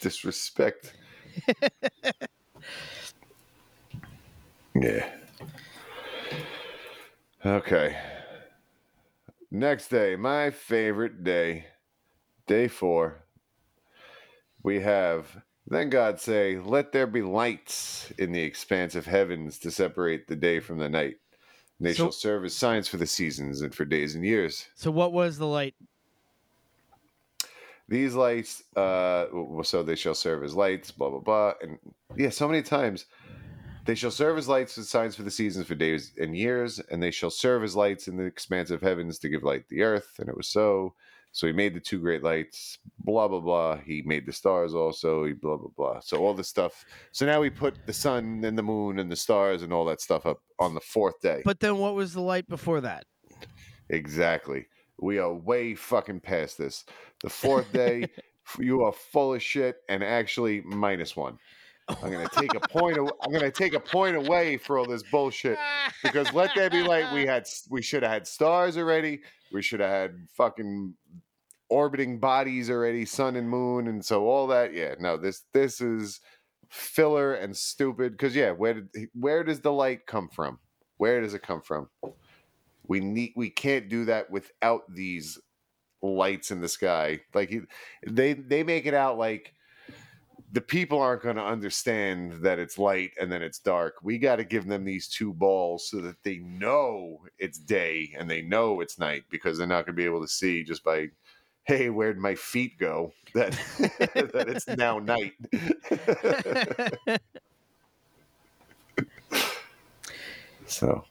Disrespect. 0.00 0.94
Yeah. 4.74 5.08
Okay. 7.44 7.96
Next 9.50 9.88
day, 9.88 10.16
my 10.16 10.50
favorite 10.50 11.24
day, 11.24 11.66
day 12.46 12.68
four. 12.68 13.24
We 14.62 14.80
have 14.80 15.42
then 15.66 15.90
God 15.90 16.18
say, 16.20 16.58
Let 16.58 16.92
there 16.92 17.06
be 17.06 17.22
lights 17.22 18.10
in 18.18 18.32
the 18.32 18.42
expanse 18.42 18.94
of 18.94 19.06
heavens 19.06 19.58
to 19.60 19.70
separate 19.70 20.26
the 20.26 20.36
day 20.36 20.60
from 20.60 20.78
the 20.78 20.88
night. 20.88 21.16
They 21.80 21.92
So- 21.92 22.04
shall 22.04 22.12
serve 22.12 22.44
as 22.44 22.56
signs 22.56 22.88
for 22.88 22.96
the 22.96 23.06
seasons 23.06 23.60
and 23.60 23.74
for 23.74 23.84
days 23.84 24.14
and 24.14 24.24
years. 24.24 24.66
So, 24.74 24.90
what 24.90 25.12
was 25.12 25.38
the 25.38 25.46
light? 25.46 25.74
These 27.88 28.14
lights, 28.14 28.62
uh, 28.76 29.26
so 29.62 29.82
they 29.82 29.96
shall 29.96 30.14
serve 30.14 30.44
as 30.44 30.54
lights, 30.54 30.90
blah 30.90 31.10
blah 31.10 31.20
blah, 31.20 31.52
and 31.62 31.78
yeah, 32.16 32.30
so 32.30 32.46
many 32.46 32.62
times 32.62 33.06
They 33.88 33.94
shall 33.94 34.10
serve 34.10 34.36
as 34.36 34.46
lights 34.48 34.76
and 34.76 34.84
signs 34.84 35.16
for 35.16 35.22
the 35.22 35.30
seasons 35.30 35.66
for 35.66 35.74
days 35.74 36.12
and 36.18 36.36
years, 36.36 36.78
and 36.78 37.02
they 37.02 37.10
shall 37.10 37.30
serve 37.30 37.64
as 37.64 37.74
lights 37.74 38.06
in 38.06 38.18
the 38.18 38.24
expanse 38.24 38.70
of 38.70 38.82
heavens 38.82 39.18
to 39.20 39.30
give 39.30 39.42
light 39.42 39.66
to 39.66 39.74
the 39.74 39.82
earth. 39.82 40.16
And 40.18 40.28
it 40.28 40.36
was 40.36 40.46
so. 40.46 40.92
So 41.32 41.46
he 41.46 41.54
made 41.54 41.72
the 41.74 41.80
two 41.80 41.98
great 41.98 42.22
lights, 42.22 42.78
blah, 42.98 43.28
blah, 43.28 43.40
blah. 43.40 43.78
He 43.78 44.02
made 44.04 44.26
the 44.26 44.32
stars 44.32 44.74
also, 44.74 45.24
he 45.24 45.32
blah, 45.32 45.56
blah, 45.56 45.70
blah. 45.74 46.00
So 46.00 46.18
all 46.18 46.34
this 46.34 46.48
stuff. 46.48 46.84
So 47.12 47.24
now 47.24 47.40
we 47.40 47.48
put 47.48 47.86
the 47.86 47.92
sun 47.94 48.44
and 48.44 48.58
the 48.58 48.62
moon 48.62 48.98
and 48.98 49.10
the 49.10 49.16
stars 49.16 49.62
and 49.62 49.72
all 49.72 49.86
that 49.86 50.02
stuff 50.02 50.26
up 50.26 50.40
on 50.58 50.74
the 50.74 50.80
fourth 50.80 51.20
day. 51.22 51.40
But 51.42 51.60
then 51.60 51.78
what 51.78 51.94
was 51.94 52.12
the 52.12 52.20
light 52.20 52.46
before 52.46 52.82
that? 52.82 53.04
Exactly. 53.88 54.66
We 55.00 55.18
are 55.18 55.32
way 55.32 55.74
fucking 55.74 56.20
past 56.20 56.58
this. 56.58 56.84
The 57.22 57.30
fourth 57.30 57.72
day, 57.72 58.08
you 58.58 58.82
are 58.82 58.92
full 58.92 59.34
of 59.34 59.42
shit 59.42 59.76
and 59.88 60.02
actually 60.02 60.60
minus 60.62 61.16
one. 61.16 61.38
I'm 61.88 62.12
gonna 62.12 62.28
take 62.28 62.54
a 62.54 62.60
point. 62.60 62.98
Of, 62.98 63.10
I'm 63.22 63.32
gonna 63.32 63.50
take 63.50 63.74
a 63.74 63.80
point 63.80 64.16
away 64.16 64.58
for 64.58 64.78
all 64.78 64.86
this 64.86 65.02
bullshit 65.02 65.58
because 66.02 66.32
let 66.34 66.50
that 66.54 66.70
be 66.72 66.82
light. 66.82 67.12
We 67.14 67.26
had 67.26 67.46
we 67.70 67.80
should 67.80 68.02
have 68.02 68.12
had 68.12 68.26
stars 68.26 68.76
already. 68.76 69.20
We 69.52 69.62
should 69.62 69.80
have 69.80 69.90
had 69.90 70.28
fucking 70.36 70.94
orbiting 71.70 72.18
bodies 72.18 72.70
already, 72.70 73.04
sun 73.04 73.36
and 73.36 73.48
moon, 73.48 73.88
and 73.88 74.04
so 74.04 74.26
all 74.26 74.46
that. 74.48 74.74
Yeah, 74.74 74.96
no, 75.00 75.16
this 75.16 75.44
this 75.54 75.80
is 75.80 76.20
filler 76.68 77.34
and 77.34 77.56
stupid. 77.56 78.12
Because 78.12 78.36
yeah, 78.36 78.50
where 78.50 78.74
did 78.74 79.08
where 79.14 79.42
does 79.42 79.60
the 79.60 79.72
light 79.72 80.06
come 80.06 80.28
from? 80.28 80.58
Where 80.98 81.20
does 81.20 81.32
it 81.32 81.42
come 81.42 81.62
from? 81.62 81.88
We 82.88 83.00
need 83.00 83.32
we 83.36 83.50
can't 83.50 83.88
do 83.88 84.06
that 84.06 84.30
without 84.30 84.82
these 84.92 85.38
lights 86.02 86.50
in 86.50 86.60
the 86.60 86.68
sky. 86.68 87.20
Like 87.34 87.54
they 88.06 88.34
they 88.34 88.62
make 88.62 88.86
it 88.86 88.94
out 88.94 89.18
like 89.18 89.54
the 90.52 90.60
people 90.60 91.00
aren't 91.00 91.22
going 91.22 91.36
to 91.36 91.44
understand 91.44 92.42
that 92.42 92.58
it's 92.58 92.78
light 92.78 93.10
and 93.20 93.30
then 93.30 93.42
it's 93.42 93.58
dark. 93.58 93.96
We 94.02 94.18
got 94.18 94.36
to 94.36 94.44
give 94.44 94.66
them 94.66 94.84
these 94.84 95.06
two 95.06 95.34
balls 95.34 95.88
so 95.88 96.00
that 96.00 96.22
they 96.22 96.38
know 96.38 97.18
it's 97.38 97.58
day 97.58 98.14
and 98.18 98.30
they 98.30 98.40
know 98.40 98.80
it's 98.80 98.98
night 98.98 99.24
because 99.30 99.58
they're 99.58 99.66
not 99.66 99.84
going 99.84 99.94
to 99.94 100.00
be 100.00 100.06
able 100.06 100.22
to 100.22 100.28
see 100.28 100.64
just 100.64 100.82
by, 100.82 101.08
hey, 101.64 101.90
where'd 101.90 102.18
my 102.18 102.34
feet 102.34 102.78
go? 102.78 103.12
That 103.34 103.52
that 104.32 104.48
it's 104.48 104.66
now 104.68 104.98
night. 104.98 105.34
so. 110.66 111.04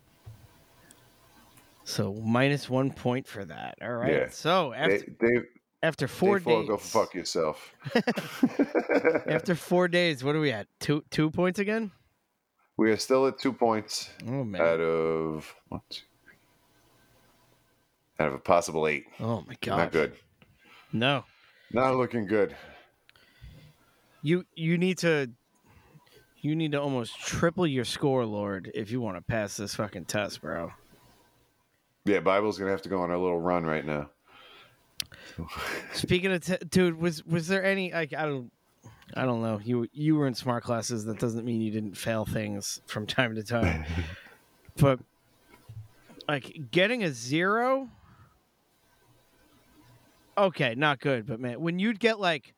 So 1.87 2.13
minus 2.15 2.69
one 2.69 2.91
point 2.91 3.25
for 3.25 3.45
that. 3.45 3.77
All 3.81 3.93
right. 3.93 4.11
Yeah. 4.11 4.29
So 4.29 4.73
after 4.73 4.97
Dave, 4.97 5.17
Dave, 5.19 5.45
after 5.81 6.05
four 6.09 6.37
Fall, 6.41 6.59
days, 6.59 6.67
go 6.69 6.75
fuck 6.75 7.15
yourself. 7.15 7.71
after 9.25 9.55
four 9.55 9.87
days, 9.87 10.21
what 10.21 10.35
are 10.35 10.41
we 10.41 10.51
at? 10.51 10.67
Two 10.81 11.05
two 11.11 11.31
points 11.31 11.59
again? 11.59 11.91
we 12.75 12.91
are 12.91 12.97
still 12.97 13.25
at 13.25 13.39
two 13.39 13.53
points 13.53 14.09
Oh 14.27 14.43
man. 14.43 14.61
out 14.61 14.79
of 14.81 15.55
one, 15.69 15.79
two, 15.89 16.01
three, 16.25 16.33
out 18.19 18.27
of 18.27 18.33
a 18.33 18.39
possible 18.39 18.85
eight. 18.85 19.05
oh 19.21 19.45
my 19.47 19.55
god. 19.61 19.77
Not 19.77 19.91
good. 19.93 20.13
No. 20.91 21.23
Not 21.71 21.95
looking 21.95 22.27
good. 22.27 22.53
You 24.21 24.45
you 24.55 24.77
need 24.77 24.97
to 24.99 25.31
you 26.41 26.53
need 26.53 26.73
to 26.73 26.81
almost 26.81 27.17
triple 27.21 27.65
your 27.65 27.85
score, 27.85 28.25
Lord, 28.25 28.69
if 28.75 28.91
you 28.91 28.99
want 28.99 29.15
to 29.15 29.21
pass 29.21 29.55
this 29.55 29.73
fucking 29.75 30.03
test, 30.05 30.41
bro. 30.41 30.73
Yeah, 32.07 32.19
Bible's 32.21 32.57
gonna 32.57 32.71
have 32.71 32.81
to 32.83 32.89
go 32.89 33.01
on 33.01 33.11
a 33.11 33.17
little 33.17 33.39
run 33.39 33.65
right 33.65 33.85
now. 33.85 34.09
Speaking 35.93 36.31
of, 36.31 36.43
t- 36.43 36.57
dude, 36.69 36.99
was 36.99 37.25
was 37.25 37.47
there 37.47 37.63
any 37.63 37.91
like 37.91 38.13
I 38.13 38.25
don't, 38.25 38.51
I 39.13 39.25
don't 39.25 39.41
know. 39.41 39.59
You 39.63 39.87
you 39.91 40.15
were 40.15 40.27
in 40.27 40.33
smart 40.33 40.63
classes. 40.63 41.05
That 41.05 41.19
doesn't 41.19 41.45
mean 41.45 41.61
you 41.61 41.71
didn't 41.71 41.95
fail 41.95 42.25
things 42.25 42.81
from 42.87 43.05
time 43.05 43.35
to 43.35 43.43
time. 43.43 43.85
but 44.77 44.99
like 46.27 46.71
getting 46.71 47.03
a 47.03 47.11
zero, 47.11 47.89
okay, 50.37 50.75
not 50.75 50.99
good. 50.99 51.27
But 51.27 51.39
man, 51.39 51.61
when 51.61 51.77
you'd 51.77 51.99
get 51.99 52.19
like 52.19 52.53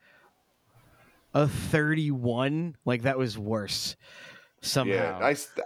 a 1.34 1.48
thirty-one, 1.48 2.78
like 2.86 3.02
that 3.02 3.18
was 3.18 3.38
worse 3.38 3.96
somehow. 4.62 4.94
Yeah, 5.20 5.26
I 5.26 5.34
st- 5.34 5.66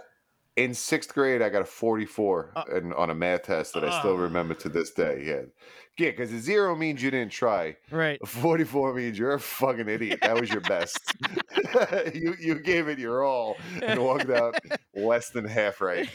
in 0.56 0.74
sixth 0.74 1.12
grade 1.12 1.42
I 1.42 1.48
got 1.48 1.62
a 1.62 1.66
forty-four 1.66 2.52
Uh, 2.56 2.64
and 2.72 2.94
on 2.94 3.10
a 3.10 3.14
math 3.14 3.44
test 3.44 3.74
that 3.74 3.84
I 3.84 3.98
still 4.00 4.14
uh. 4.14 4.18
remember 4.18 4.54
to 4.54 4.68
this 4.68 4.90
day. 4.92 5.22
Yeah, 5.26 5.42
yeah, 5.98 6.10
because 6.10 6.32
a 6.32 6.38
zero 6.38 6.74
means 6.76 7.02
you 7.02 7.10
didn't 7.10 7.32
try. 7.32 7.76
right. 7.90 8.18
A 8.22 8.26
forty-four 8.26 8.94
means 8.94 9.18
you're 9.18 9.34
a 9.34 9.40
fucking 9.40 9.88
idiot. 9.88 10.20
That 10.22 10.40
was 10.40 10.50
your 10.50 10.60
best. 10.62 10.98
you 12.14 12.34
you 12.38 12.58
gave 12.60 12.88
it 12.88 12.98
your 12.98 13.24
all 13.24 13.56
and 13.82 14.00
walked 14.00 14.30
out 14.30 14.56
less 14.94 15.30
than 15.30 15.44
half 15.44 15.80
right. 15.80 16.08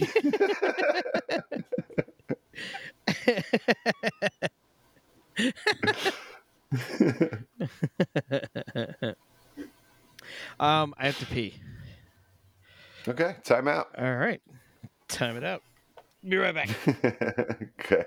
Um, 10.59 10.93
I 10.97 11.05
have 11.05 11.17
to 11.19 11.25
pee. 11.25 11.55
Okay, 13.09 13.35
time 13.43 13.67
out. 13.67 13.87
All 13.97 14.15
right, 14.15 14.41
time 15.07 15.37
it 15.37 15.43
out. 15.43 15.61
Be 16.27 16.37
right 16.37 16.53
back. 16.53 16.69
okay. 17.79 18.05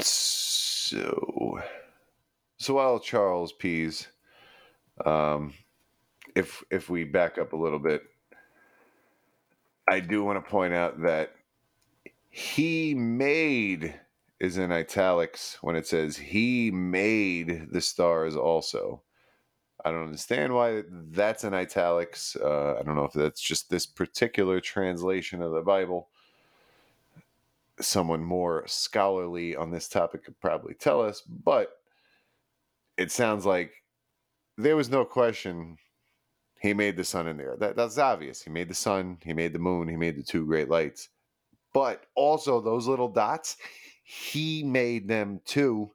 So, 0.00 1.60
so 2.58 2.74
while 2.74 2.98
Charles 2.98 3.52
pees, 3.52 4.08
um, 5.04 5.52
if 6.34 6.62
if 6.70 6.88
we 6.88 7.04
back 7.04 7.38
up 7.38 7.52
a 7.52 7.56
little 7.56 7.78
bit, 7.78 8.02
I 9.88 10.00
do 10.00 10.24
want 10.24 10.44
to 10.44 10.50
point 10.50 10.74
out 10.74 11.02
that 11.02 11.32
he 12.30 12.94
made 12.94 13.94
is 14.40 14.56
in 14.56 14.70
italics 14.70 15.58
when 15.60 15.74
it 15.74 15.86
says 15.86 16.16
he 16.16 16.70
made 16.70 17.68
the 17.72 17.80
stars 17.80 18.36
also. 18.36 19.02
I 19.84 19.90
don't 19.90 20.04
understand 20.04 20.54
why 20.54 20.82
that's 20.90 21.44
in 21.44 21.54
italics. 21.54 22.36
Uh, 22.36 22.76
I 22.78 22.82
don't 22.82 22.96
know 22.96 23.04
if 23.04 23.12
that's 23.12 23.40
just 23.40 23.70
this 23.70 23.86
particular 23.86 24.60
translation 24.60 25.40
of 25.40 25.52
the 25.52 25.60
Bible. 25.60 26.08
Someone 27.80 28.24
more 28.24 28.64
scholarly 28.66 29.54
on 29.54 29.70
this 29.70 29.88
topic 29.88 30.24
could 30.24 30.40
probably 30.40 30.74
tell 30.74 31.00
us, 31.00 31.20
but 31.20 31.80
it 32.96 33.12
sounds 33.12 33.46
like 33.46 33.84
there 34.56 34.76
was 34.76 34.90
no 34.90 35.04
question 35.04 35.78
he 36.60 36.74
made 36.74 36.96
the 36.96 37.04
sun 37.04 37.28
and 37.28 37.38
the 37.38 37.44
earth. 37.44 37.60
That, 37.60 37.76
that's 37.76 37.98
obvious. 37.98 38.42
He 38.42 38.50
made 38.50 38.68
the 38.68 38.74
sun, 38.74 39.18
he 39.24 39.32
made 39.32 39.52
the 39.52 39.60
moon, 39.60 39.86
he 39.88 39.96
made 39.96 40.16
the 40.16 40.24
two 40.24 40.44
great 40.44 40.68
lights. 40.68 41.08
But 41.72 42.06
also, 42.16 42.60
those 42.60 42.88
little 42.88 43.08
dots, 43.08 43.56
he 44.02 44.64
made 44.64 45.06
them 45.06 45.40
too. 45.44 45.92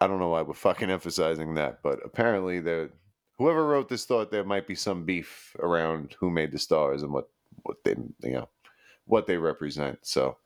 I 0.00 0.06
don't 0.06 0.18
know 0.18 0.28
why 0.28 0.42
we're 0.42 0.54
fucking 0.54 0.90
emphasizing 0.98 1.54
that, 1.54 1.82
but 1.82 2.00
apparently 2.04 2.60
there 2.60 2.90
whoever 3.38 3.66
wrote 3.66 3.88
this 3.88 4.04
thought 4.04 4.30
there 4.30 4.44
might 4.44 4.66
be 4.66 4.74
some 4.74 5.04
beef 5.04 5.54
around 5.60 6.16
who 6.18 6.30
made 6.30 6.52
the 6.52 6.58
stars 6.58 7.02
and 7.02 7.12
what 7.12 7.28
what 7.62 7.82
they 7.84 7.96
you 8.22 8.32
know 8.32 8.48
what 9.06 9.26
they 9.26 9.36
represent. 9.36 9.98
So 10.02 10.36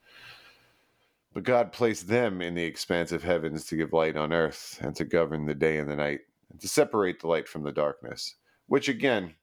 but 1.33 1.45
God 1.45 1.73
placed 1.73 2.09
them 2.09 2.43
in 2.43 2.55
the 2.55 2.65
expansive 2.65 3.23
heavens 3.23 3.65
to 3.67 3.77
give 3.77 3.93
light 3.93 4.17
on 4.17 4.33
earth 4.33 4.79
and 4.83 4.97
to 4.97 5.05
govern 5.05 5.47
the 5.47 5.55
day 5.55 5.79
and 5.79 5.89
the 5.89 5.95
night 5.97 6.21
and 6.51 6.61
to 6.61 6.67
separate 6.69 7.21
the 7.21 7.29
light 7.29 7.47
from 7.47 7.63
the 7.63 7.71
darkness, 7.73 8.35
which 8.67 8.89
again 8.89 9.35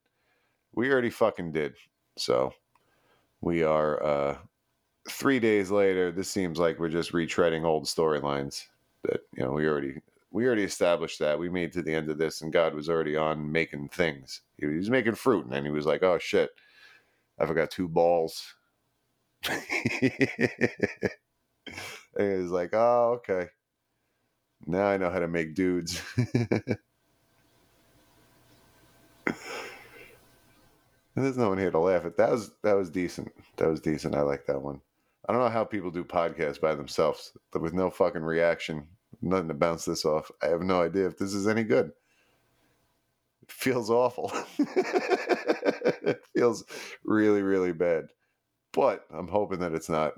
we 0.74 0.91
already 0.91 1.10
fucking 1.10 1.51
did. 1.51 1.76
So 2.18 2.53
we 3.41 3.64
are 3.64 4.03
uh 4.03 4.38
3 5.10 5.39
days 5.39 5.72
later 5.72 6.12
this 6.12 6.30
seems 6.30 6.60
like 6.60 6.80
we're 6.80 6.89
just 6.89 7.14
retreading 7.14 7.64
old 7.64 7.86
storylines 7.86 8.66
that 9.03 9.21
you 9.35 9.43
know 9.43 9.51
we 9.51 9.67
already 9.67 9.95
we 10.31 10.45
already 10.45 10.63
established 10.63 11.19
that. 11.19 11.39
We 11.39 11.49
made 11.49 11.71
to 11.73 11.81
the 11.81 11.93
end 11.93 12.09
of 12.09 12.17
this 12.17 12.41
and 12.41 12.51
god 12.53 12.73
was 12.73 12.89
already 12.89 13.15
on 13.15 13.51
making 13.51 13.89
things. 13.89 14.41
He 14.57 14.65
was 14.65 14.89
making 14.89 15.15
fruit 15.15 15.45
and 15.45 15.53
then 15.53 15.65
he 15.65 15.71
was 15.71 15.85
like 15.85 16.03
oh 16.03 16.17
shit. 16.19 16.49
I 17.39 17.45
forgot 17.45 17.71
two 17.71 17.87
balls. 17.87 18.55
And 22.19 22.31
he 22.31 22.41
was 22.41 22.51
like 22.51 22.73
oh 22.73 23.19
okay. 23.19 23.49
Now 24.65 24.87
i 24.87 24.97
know 24.97 25.09
how 25.11 25.19
to 25.19 25.27
make 25.27 25.53
dudes. 25.53 26.01
There's 31.15 31.37
no 31.37 31.49
one 31.49 31.57
here 31.57 31.71
to 31.71 31.79
laugh 31.79 32.05
at. 32.05 32.17
That 32.17 32.31
was 32.31 32.51
that 32.63 32.73
was 32.73 32.89
decent. 32.89 33.31
That 33.57 33.69
was 33.69 33.81
decent. 33.81 34.15
I 34.15 34.21
like 34.21 34.45
that 34.47 34.61
one 34.61 34.81
I 35.28 35.34
don't 35.34 35.41
know 35.41 35.49
how 35.49 35.65
people 35.65 35.91
do 35.91 36.03
podcasts 36.05 36.61
by 36.61 36.75
themselves 36.75 37.34
but 37.51 37.61
with 37.61 37.73
no 37.73 37.89
fucking 37.91 38.23
reaction, 38.23 38.88
nothing 39.21 39.49
to 39.49 39.53
bounce 39.55 39.86
this 39.86 40.05
off. 40.05 40.32
I 40.43 40.47
have 40.47 40.61
no 40.61 40.82
idea 40.82 41.07
if 41.07 41.17
this 41.17 41.34
is 41.34 41.47
any 41.47 41.63
good. 41.63 41.91
It 43.43 43.51
feels 43.51 43.89
awful. 43.89 44.32
it 44.59 46.21
feels 46.36 46.63
really, 47.05 47.41
really 47.43 47.73
bad. 47.73 48.07
But 48.73 49.05
I'm 49.11 49.28
hoping 49.30 49.59
that 49.59 49.73
it's 49.73 49.89
not. 49.89 50.13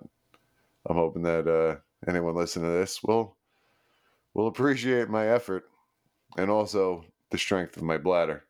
I'm 0.88 0.98
hoping 0.98 1.24
that 1.24 1.48
uh, 1.48 1.78
anyone 2.10 2.36
listening 2.36 2.66
to 2.66 2.72
this 2.80 3.02
will 3.04 3.38
will 4.34 4.48
appreciate 4.48 5.10
my 5.10 5.28
effort. 5.28 5.66
and 6.38 6.50
also 6.52 7.06
the 7.32 7.38
strength 7.38 7.78
of 7.78 7.84
my 7.84 7.98
bladder. 7.98 8.46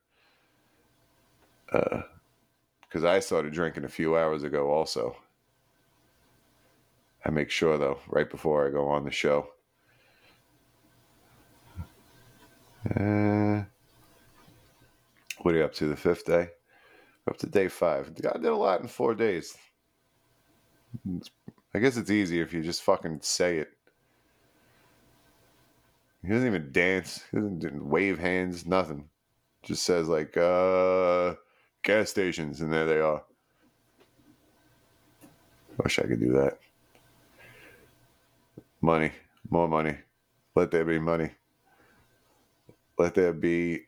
Because 1.72 3.06
I 3.06 3.20
started 3.20 3.54
drinking 3.54 3.86
a 3.86 3.90
few 3.90 4.18
hours 4.18 4.44
ago, 4.44 4.70
also. 4.72 5.18
I 7.26 7.32
make 7.32 7.50
sure, 7.52 7.78
though, 7.78 8.00
right 8.08 8.30
before 8.30 8.68
I 8.68 8.72
go 8.72 8.88
on 8.88 9.04
the 9.04 9.12
show. 9.12 9.50
Uh, 12.96 13.64
what 15.42 15.54
are 15.54 15.58
you 15.58 15.64
up 15.64 15.74
to? 15.76 15.88
The 15.88 15.98
fifth 15.98 16.26
day? 16.26 16.50
Up 17.28 17.38
to 17.38 17.48
day 17.48 17.68
five. 17.68 18.12
I 18.18 18.38
did 18.38 18.46
a 18.46 18.56
lot 18.56 18.82
in 18.82 18.88
four 18.88 19.14
days. 19.14 19.56
I 21.74 21.80
guess 21.80 21.98
it's 21.98 22.10
easier 22.10 22.44
if 22.44 22.54
you 22.54 22.64
just 22.64 22.82
fucking 22.82 23.20
say 23.22 23.58
it. 23.58 23.70
He 26.24 26.30
doesn't 26.30 26.48
even 26.48 26.72
dance. 26.72 27.24
He 27.32 27.38
doesn't 27.38 27.86
wave 27.86 28.18
hands. 28.18 28.66
Nothing. 28.66 29.10
Just 29.62 29.84
says 29.84 30.08
like 30.08 30.36
uh 30.38 31.36
gas 31.84 32.10
stations, 32.10 32.62
and 32.62 32.72
there 32.74 32.86
they 32.86 33.00
are. 33.00 33.24
Wish 35.84 36.00
I 36.00 36.04
could 36.04 36.20
do 36.20 36.34
that. 36.34 36.60
Money, 38.82 39.12
more 39.50 39.68
money. 39.68 39.96
Let 40.56 40.72
there 40.72 40.86
be 40.86 41.00
money. 41.00 41.32
Let 42.98 43.14
there 43.16 43.34
be 43.34 43.82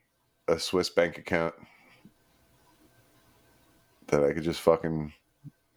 a 0.48 0.58
Swiss 0.58 0.90
bank 0.90 1.18
account 1.18 1.54
that 4.08 4.22
I 4.22 4.32
could 4.32 4.42
just 4.42 4.60
fucking 4.60 5.12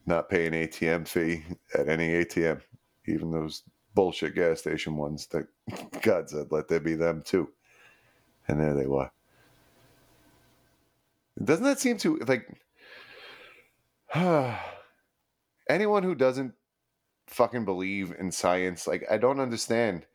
not 0.05 0.29
pay 0.29 0.47
an 0.47 0.53
ATM 0.53 1.07
fee 1.07 1.43
at 1.73 1.87
any 1.87 2.09
ATM, 2.09 2.61
even 3.07 3.31
those 3.31 3.63
bullshit 3.93 4.35
gas 4.35 4.59
station 4.59 4.97
ones 4.97 5.27
that 5.27 5.47
God 6.01 6.29
said 6.29 6.47
let 6.51 6.67
there 6.67 6.79
be 6.81 6.95
them 6.95 7.23
too. 7.25 7.49
And 8.47 8.59
there 8.59 8.73
they 8.73 8.85
were. 8.85 9.09
Doesn't 11.43 11.63
that 11.63 11.79
seem 11.79 11.97
to 11.99 12.17
like 12.27 12.47
anyone 15.69 16.03
who 16.03 16.15
doesn't 16.15 16.53
fucking 17.27 17.65
believe 17.65 18.13
in 18.17 18.31
science, 18.31 18.87
like 18.87 19.03
I 19.09 19.17
don't 19.17 19.39
understand. 19.39 20.05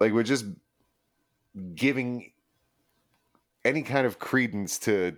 Like 0.00 0.12
we're 0.12 0.22
just 0.22 0.46
giving 1.74 2.32
any 3.64 3.82
kind 3.82 4.06
of 4.06 4.18
credence 4.18 4.78
to 4.78 5.16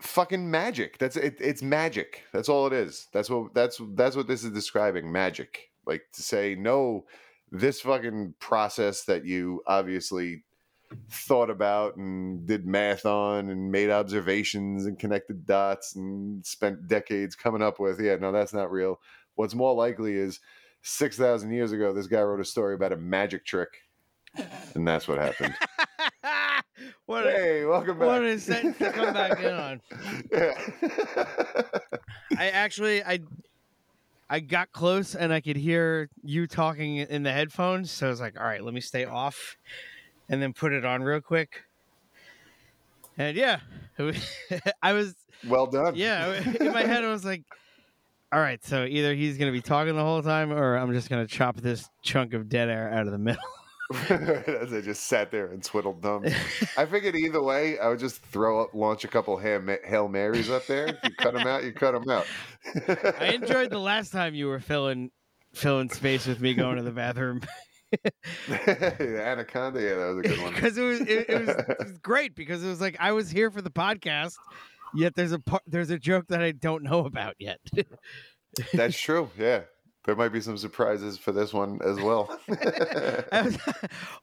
fucking 0.00 0.50
magic. 0.50 0.98
That's 0.98 1.16
it, 1.16 1.36
it's 1.40 1.62
magic. 1.62 2.22
That's 2.32 2.48
all 2.48 2.66
it 2.66 2.72
is. 2.72 3.08
That's 3.12 3.30
what 3.30 3.54
that's 3.54 3.80
that's 3.94 4.16
what 4.16 4.26
this 4.26 4.44
is 4.44 4.50
describing. 4.50 5.10
Magic. 5.10 5.70
Like 5.86 6.02
to 6.14 6.22
say 6.22 6.54
no, 6.54 7.04
this 7.50 7.80
fucking 7.80 8.34
process 8.40 9.04
that 9.04 9.24
you 9.24 9.62
obviously 9.66 10.44
thought 11.10 11.50
about 11.50 11.96
and 11.96 12.46
did 12.46 12.66
math 12.66 13.06
on 13.06 13.50
and 13.50 13.70
made 13.70 13.90
observations 13.90 14.86
and 14.86 14.98
connected 14.98 15.46
dots 15.46 15.94
and 15.96 16.44
spent 16.44 16.88
decades 16.88 17.34
coming 17.34 17.62
up 17.62 17.78
with. 17.78 18.00
Yeah, 18.00 18.16
no, 18.16 18.32
that's 18.32 18.52
not 18.52 18.70
real. 18.70 19.00
What's 19.34 19.54
more 19.54 19.74
likely 19.74 20.14
is 20.14 20.40
six 20.82 21.16
thousand 21.16 21.52
years 21.52 21.72
ago, 21.72 21.92
this 21.92 22.06
guy 22.06 22.22
wrote 22.22 22.40
a 22.40 22.44
story 22.44 22.74
about 22.74 22.92
a 22.92 22.96
magic 22.96 23.44
trick, 23.44 23.68
and 24.74 24.86
that's 24.86 25.06
what 25.06 25.18
happened. 25.18 25.54
what 27.06 27.26
a, 27.26 27.30
hey, 27.30 27.64
welcome 27.64 27.98
back. 27.98 28.08
what 28.08 28.24
a 28.24 28.38
sentence 28.38 28.78
to 28.78 28.92
come 28.92 29.14
back 29.14 29.40
in 29.40 29.52
on. 29.52 29.80
Yeah. 30.32 31.24
I 32.38 32.48
actually 32.50 33.02
I 33.02 33.20
I 34.28 34.40
got 34.40 34.72
close 34.72 35.14
and 35.14 35.32
I 35.32 35.40
could 35.40 35.56
hear 35.56 36.10
you 36.22 36.46
talking 36.46 36.96
in 36.96 37.22
the 37.22 37.32
headphones, 37.32 37.90
so 37.90 38.08
I 38.08 38.10
was 38.10 38.20
like, 38.20 38.38
all 38.38 38.46
right, 38.46 38.62
let 38.62 38.74
me 38.74 38.80
stay 38.80 39.04
off 39.04 39.56
and 40.28 40.42
then 40.42 40.52
put 40.52 40.72
it 40.72 40.84
on 40.84 41.02
real 41.02 41.20
quick. 41.20 41.62
And 43.18 43.36
yeah, 43.36 43.60
I 44.82 44.92
was 44.92 45.14
well 45.46 45.66
done. 45.66 45.94
yeah, 45.96 46.42
in 46.60 46.72
my 46.72 46.82
head 46.82 47.04
I 47.04 47.08
was 47.08 47.24
like, 47.24 47.42
all 48.32 48.40
right, 48.40 48.62
so 48.64 48.84
either 48.84 49.14
he's 49.14 49.38
gonna 49.38 49.52
be 49.52 49.62
talking 49.62 49.96
the 49.96 50.02
whole 50.02 50.22
time 50.22 50.52
or 50.52 50.76
I'm 50.76 50.92
just 50.92 51.08
gonna 51.08 51.26
chop 51.26 51.56
this 51.56 51.88
chunk 52.02 52.34
of 52.34 52.48
dead 52.48 52.68
air 52.68 52.92
out 52.92 53.06
of 53.06 53.12
the 53.12 53.18
middle. 53.18 53.42
As 54.10 54.72
I 54.72 54.80
just 54.80 55.04
sat 55.04 55.30
there 55.30 55.46
and 55.46 55.62
twiddled 55.62 56.02
thumbs. 56.02 56.32
I 56.76 56.86
figured 56.86 57.14
either 57.14 57.40
way, 57.40 57.78
I 57.78 57.88
would 57.88 58.00
just 58.00 58.20
throw 58.20 58.60
up, 58.62 58.74
launch 58.74 59.04
a 59.04 59.08
couple 59.08 59.36
Hail, 59.38 60.08
Marys 60.08 60.50
up 60.50 60.66
there. 60.66 60.88
If 60.88 60.96
you 61.04 61.10
cut 61.14 61.34
them 61.34 61.46
out, 61.46 61.62
you 61.62 61.72
cut 61.72 61.92
them 61.92 62.10
out. 62.10 62.26
I 63.20 63.38
enjoyed 63.40 63.70
the 63.70 63.78
last 63.78 64.10
time 64.10 64.34
you 64.34 64.48
were 64.48 64.58
filling 64.58 65.12
filling 65.54 65.88
space 65.88 66.26
with 66.26 66.40
me 66.40 66.52
going 66.52 66.76
to 66.76 66.82
the 66.82 66.90
bathroom 66.90 67.40
Anaconda, 68.50 69.80
yeah, 69.80 69.94
that 69.94 70.14
was 70.14 70.18
a 70.18 70.28
good 70.28 70.42
one. 70.42 70.54
because 70.54 70.76
it 70.76 70.82
was 70.82 71.00
it, 71.00 71.26
it, 71.28 71.46
was 71.46 71.48
it 71.48 71.76
was 71.78 71.98
great 72.02 72.34
because 72.34 72.64
it 72.64 72.68
was 72.68 72.80
like 72.80 72.96
I 72.98 73.12
was 73.12 73.30
here 73.30 73.50
for 73.50 73.62
the 73.62 73.70
podcast, 73.70 74.36
yet 74.94 75.14
there's 75.14 75.32
a 75.32 75.38
part, 75.38 75.62
there's 75.66 75.90
a 75.90 75.98
joke 75.98 76.26
that 76.28 76.42
I 76.42 76.52
don't 76.52 76.82
know 76.82 77.06
about 77.06 77.34
yet. 77.38 77.60
That's 78.72 78.98
true. 79.00 79.30
Yeah, 79.38 79.62
there 80.04 80.16
might 80.16 80.30
be 80.30 80.40
some 80.40 80.58
surprises 80.58 81.18
for 81.18 81.32
this 81.32 81.52
one 81.52 81.78
as 81.84 82.00
well. 82.00 82.38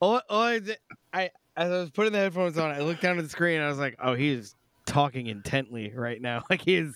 All, 0.01 0.21
all 0.29 0.41
I, 0.41 0.59
did, 0.59 0.77
I 1.13 1.29
as 1.55 1.71
I 1.71 1.79
was 1.79 1.91
putting 1.91 2.13
the 2.13 2.19
headphones 2.19 2.57
on, 2.57 2.71
I 2.71 2.79
looked 2.79 3.01
down 3.01 3.17
at 3.17 3.23
the 3.23 3.29
screen. 3.29 3.57
and 3.57 3.65
I 3.65 3.69
was 3.69 3.79
like, 3.79 3.95
oh, 4.03 4.15
he 4.15 4.29
is 4.29 4.55
talking 4.85 5.27
intently 5.27 5.93
right 5.95 6.21
now. 6.21 6.43
Like 6.49 6.61
he 6.61 6.75
is 6.75 6.95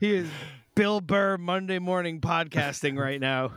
he 0.00 0.14
is 0.14 0.28
Bill 0.74 1.00
Burr 1.00 1.36
Monday 1.36 1.78
morning 1.78 2.20
podcasting 2.20 2.98
right 2.98 3.20
now. 3.20 3.52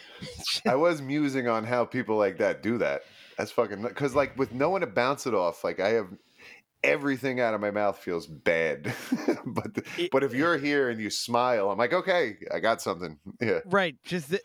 I 0.66 0.76
was 0.76 1.02
musing 1.02 1.48
on 1.48 1.64
how 1.64 1.84
people 1.84 2.16
like 2.16 2.38
that 2.38 2.62
do 2.62 2.78
that. 2.78 3.02
That's 3.36 3.50
fucking 3.50 3.82
because 3.82 4.14
like 4.14 4.36
with 4.38 4.52
no 4.52 4.70
one 4.70 4.82
to 4.82 4.86
bounce 4.86 5.26
it 5.26 5.34
off, 5.34 5.64
like 5.64 5.80
I 5.80 5.90
have 5.90 6.06
everything 6.84 7.40
out 7.40 7.54
of 7.54 7.60
my 7.60 7.72
mouth 7.72 7.98
feels 7.98 8.26
bad. 8.28 8.94
but 9.46 9.66
It- 9.98 10.10
but 10.12 10.22
if 10.22 10.32
you're 10.32 10.56
here 10.56 10.90
and 10.90 11.00
you 11.00 11.10
smile, 11.10 11.70
I'm 11.70 11.78
like, 11.78 11.92
okay, 11.92 12.36
I 12.52 12.60
got 12.60 12.80
something. 12.80 13.18
Yeah. 13.40 13.60
right, 13.64 13.96
just 14.04 14.30
the, 14.30 14.40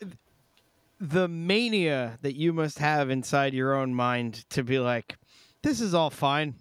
the 0.98 1.28
mania 1.28 2.18
that 2.22 2.34
you 2.34 2.52
must 2.52 2.78
have 2.80 3.08
inside 3.08 3.54
your 3.54 3.74
own 3.74 3.94
mind 3.94 4.44
to 4.50 4.64
be 4.64 4.80
like, 4.80 5.16
this 5.62 5.80
is 5.80 5.94
all 5.94 6.10
fine. 6.10 6.54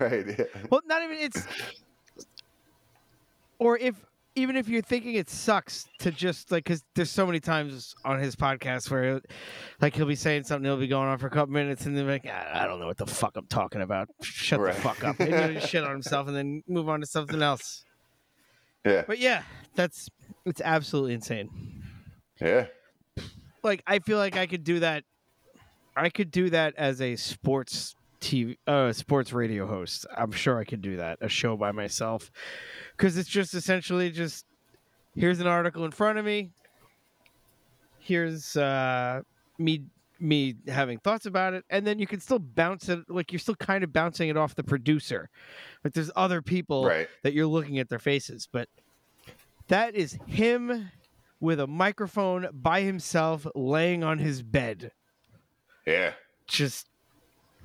right. 0.00 0.24
Yeah. 0.38 0.44
Well, 0.70 0.80
not 0.86 1.02
even 1.02 1.16
it's, 1.18 1.46
or 3.58 3.78
if 3.78 3.94
even 4.34 4.54
if 4.56 4.68
you're 4.68 4.82
thinking 4.82 5.14
it 5.14 5.28
sucks 5.28 5.88
to 5.98 6.12
just 6.12 6.52
like 6.52 6.64
because 6.64 6.84
there's 6.94 7.10
so 7.10 7.26
many 7.26 7.40
times 7.40 7.94
on 8.04 8.20
his 8.20 8.36
podcast 8.36 8.88
where 8.90 9.20
like 9.80 9.96
he'll 9.96 10.06
be 10.06 10.14
saying 10.14 10.44
something, 10.44 10.64
he'll 10.64 10.76
be 10.76 10.86
going 10.86 11.08
on 11.08 11.18
for 11.18 11.26
a 11.26 11.30
couple 11.30 11.52
minutes, 11.52 11.86
and 11.86 11.96
then 11.96 12.04
be 12.06 12.12
like, 12.12 12.26
"Ah, 12.28 12.62
I 12.62 12.66
don't 12.66 12.78
know 12.78 12.86
what 12.86 12.98
the 12.98 13.06
fuck 13.06 13.36
I'm 13.36 13.46
talking 13.46 13.80
about. 13.82 14.08
Shut 14.22 14.60
Right. 14.60 14.74
the 14.74 14.80
fuck 14.80 15.02
up. 15.02 15.18
And 15.18 15.52
he'll 15.56 15.60
shit 15.60 15.82
on 15.82 15.90
himself, 15.90 16.28
and 16.28 16.36
then 16.36 16.62
move 16.68 16.88
on 16.88 17.00
to 17.00 17.06
something 17.06 17.42
else. 17.42 17.84
Yeah. 18.86 19.02
But 19.06 19.18
yeah, 19.18 19.42
that's 19.74 20.08
it's 20.44 20.60
absolutely 20.64 21.14
insane. 21.14 21.82
Yeah. 22.40 22.66
Like 23.64 23.82
I 23.88 23.98
feel 23.98 24.18
like 24.18 24.36
I 24.36 24.46
could 24.46 24.62
do 24.62 24.80
that. 24.80 25.02
I 25.96 26.10
could 26.10 26.30
do 26.30 26.48
that 26.50 26.74
as 26.76 27.00
a 27.00 27.16
sports 27.16 27.96
TV, 28.20 28.56
uh, 28.66 28.92
sports 28.92 29.32
radio 29.32 29.66
host. 29.66 30.06
I'm 30.16 30.32
sure 30.32 30.58
I 30.58 30.64
could 30.64 30.82
do 30.82 30.96
that. 30.96 31.18
A 31.20 31.28
show 31.28 31.56
by 31.56 31.72
myself, 31.72 32.30
because 32.96 33.16
it's 33.16 33.28
just 33.28 33.54
essentially 33.54 34.10
just 34.10 34.44
here's 35.14 35.40
an 35.40 35.46
article 35.46 35.84
in 35.84 35.90
front 35.90 36.18
of 36.18 36.24
me. 36.24 36.50
Here's 37.98 38.56
uh, 38.56 39.22
me 39.58 39.82
me 40.20 40.56
having 40.66 40.98
thoughts 40.98 41.26
about 41.26 41.54
it, 41.54 41.64
and 41.70 41.86
then 41.86 41.98
you 42.00 42.06
can 42.06 42.18
still 42.20 42.38
bounce 42.40 42.88
it. 42.88 43.00
Like 43.08 43.32
you're 43.32 43.38
still 43.38 43.54
kind 43.54 43.84
of 43.84 43.92
bouncing 43.92 44.28
it 44.28 44.36
off 44.36 44.54
the 44.54 44.64
producer. 44.64 45.28
Like 45.84 45.92
there's 45.94 46.10
other 46.16 46.42
people 46.42 46.84
Right. 46.86 47.08
that 47.22 47.34
you're 47.34 47.46
looking 47.46 47.78
at 47.78 47.88
their 47.88 47.98
faces, 48.00 48.48
but 48.50 48.68
that 49.68 49.94
is 49.94 50.18
him 50.26 50.90
with 51.40 51.60
a 51.60 51.66
microphone 51.68 52.48
by 52.52 52.80
himself 52.80 53.46
laying 53.54 54.02
on 54.02 54.18
his 54.18 54.42
bed 54.42 54.90
Yeah. 55.86 56.14
just 56.48 56.88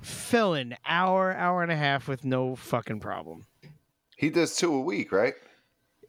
fill 0.04 0.54
an 0.54 0.76
hour 0.86 1.32
hour 1.34 1.62
and 1.62 1.72
a 1.72 1.76
half 1.76 2.06
with 2.08 2.24
no 2.24 2.54
fucking 2.56 3.00
problem 3.00 3.46
He 4.16 4.30
does 4.30 4.56
two 4.56 4.74
a 4.74 4.80
week, 4.80 5.12
right? 5.12 5.34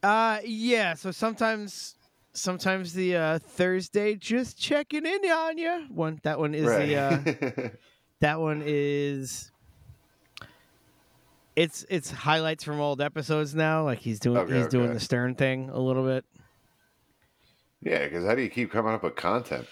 uh 0.03 0.39
yeah 0.43 0.93
so 0.93 1.09
sometimes 1.09 1.95
sometimes 2.33 2.93
the 2.93 3.15
uh 3.15 3.39
thursday 3.39 4.13
just 4.13 4.59
checking 4.59 5.05
in 5.05 5.25
on 5.31 5.57
you 5.57 5.85
one 5.89 6.19
that 6.23 6.37
one 6.37 6.53
is 6.53 6.65
right. 6.67 6.85
the 6.85 6.95
uh 6.95 7.69
that 8.19 8.39
one 8.39 8.61
is 8.65 9.51
it's 11.55 11.85
it's 11.89 12.11
highlights 12.11 12.63
from 12.63 12.79
old 12.79 13.01
episodes 13.01 13.55
now 13.55 13.83
like 13.83 13.99
he's 13.99 14.19
doing 14.19 14.37
Okay, 14.37 14.57
he's 14.57 14.67
doing 14.67 14.93
the 14.93 14.99
Stern 14.99 15.33
thing 15.35 15.69
a 15.69 15.79
little 15.79 16.03
bit 16.03 16.25
yeah, 17.81 18.03
because 18.05 18.25
how 18.25 18.33
do 18.35 18.41
you 18.41 18.49
keep 18.49 18.71
coming 18.71 18.93
up 18.93 19.03
with 19.03 19.15
content? 19.15 19.67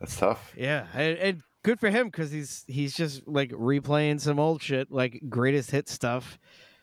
That's 0.00 0.16
tough. 0.16 0.52
Yeah, 0.56 0.86
and, 0.92 1.18
and 1.18 1.42
good 1.62 1.80
for 1.80 1.90
him 1.90 2.06
because 2.06 2.30
he's 2.30 2.64
he's 2.66 2.94
just 2.94 3.26
like 3.26 3.50
replaying 3.50 4.20
some 4.20 4.38
old 4.38 4.62
shit, 4.62 4.90
like 4.90 5.20
greatest 5.28 5.70
hit 5.70 5.88
stuff, 5.88 6.38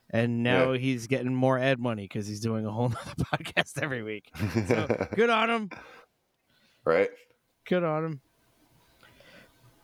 and 0.10 0.44
now 0.44 0.74
he's 0.74 1.08
getting 1.08 1.34
more 1.34 1.58
ad 1.60 1.80
money 1.80 2.04
because 2.04 2.28
he's 2.28 2.40
doing 2.40 2.66
a 2.66 2.72
whole 2.72 2.90
nother 2.90 3.14
podcast 3.34 3.82
every 3.82 4.04
week. 4.04 4.32
So 4.68 5.08
good 5.16 5.30
on 5.30 5.50
him. 5.50 5.70
right? 6.86 7.10
Good 7.68 7.84
on 7.84 8.06
him. 8.06 8.22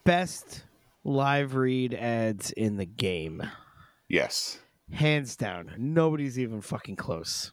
best 0.04 0.64
live 1.04 1.56
read 1.56 1.94
ads 1.94 2.52
in 2.52 2.78
the 2.78 2.86
game. 2.86 3.44
Yes. 4.10 4.60
Hands 4.92 5.36
down. 5.36 5.72
Nobody's 5.78 6.38
even 6.40 6.62
fucking 6.62 6.96
close. 6.96 7.52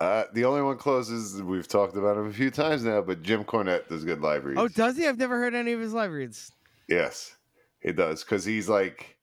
Uh, 0.00 0.24
the 0.32 0.44
only 0.44 0.62
one 0.62 0.76
close 0.76 1.08
is 1.08 1.40
we've 1.42 1.68
talked 1.68 1.96
about 1.96 2.16
him 2.16 2.28
a 2.28 2.32
few 2.32 2.50
times 2.50 2.84
now, 2.84 3.00
but 3.00 3.22
Jim 3.22 3.44
Cornette 3.44 3.88
does 3.88 4.04
good 4.04 4.20
live 4.20 4.44
reads. 4.44 4.58
Oh, 4.58 4.68
does 4.68 4.96
he? 4.96 5.06
I've 5.06 5.18
never 5.18 5.38
heard 5.38 5.54
any 5.54 5.72
of 5.72 5.80
his 5.80 5.92
live 5.92 6.10
reads. 6.10 6.52
Yes, 6.88 7.34
he 7.80 7.92
does 7.92 8.24
because 8.24 8.44
he's 8.44 8.68
like 8.68 9.16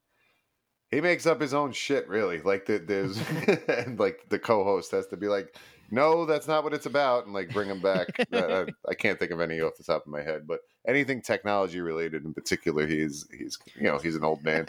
he 0.92 1.00
makes 1.00 1.26
up 1.26 1.40
his 1.40 1.54
own 1.54 1.72
shit. 1.72 2.08
Really, 2.08 2.40
like 2.42 2.66
the, 2.66 2.78
there's 2.78 3.18
and 3.68 3.98
like 3.98 4.28
the 4.28 4.38
co-host 4.38 4.92
has 4.92 5.06
to 5.08 5.16
be 5.16 5.26
like, 5.26 5.56
no, 5.90 6.24
that's 6.24 6.46
not 6.46 6.64
what 6.64 6.74
it's 6.74 6.86
about, 6.86 7.24
and 7.24 7.34
like 7.34 7.52
bring 7.52 7.68
him 7.68 7.80
back. 7.80 8.08
I, 8.32 8.66
I 8.88 8.94
can't 8.94 9.18
think 9.18 9.30
of 9.30 9.40
any 9.40 9.60
off 9.60 9.76
the 9.76 9.84
top 9.84 10.06
of 10.06 10.12
my 10.12 10.22
head, 10.22 10.46
but 10.46 10.60
anything 10.86 11.22
technology 11.22 11.80
related 11.80 12.24
in 12.24 12.32
particular, 12.32 12.86
he's 12.86 13.26
he's 13.36 13.58
you 13.74 13.84
know 13.84 13.98
he's 13.98 14.16
an 14.16 14.24
old 14.24 14.44
man. 14.44 14.66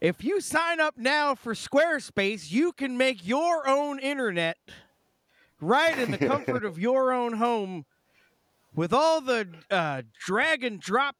If 0.00 0.22
you 0.22 0.40
sign 0.40 0.80
up 0.80 0.96
now 0.98 1.34
for 1.34 1.54
Squarespace, 1.54 2.50
you 2.50 2.72
can 2.72 2.96
make 2.96 3.26
your 3.26 3.68
own 3.68 3.98
internet 3.98 4.58
right 5.60 5.98
in 5.98 6.10
the 6.10 6.18
comfort 6.18 6.64
of 6.64 6.78
your 6.78 7.12
own 7.12 7.34
home 7.34 7.86
with 8.74 8.92
all 8.92 9.20
the 9.20 9.48
uh, 9.70 10.02
drag 10.18 10.64
and 10.64 10.78
drop 10.78 11.16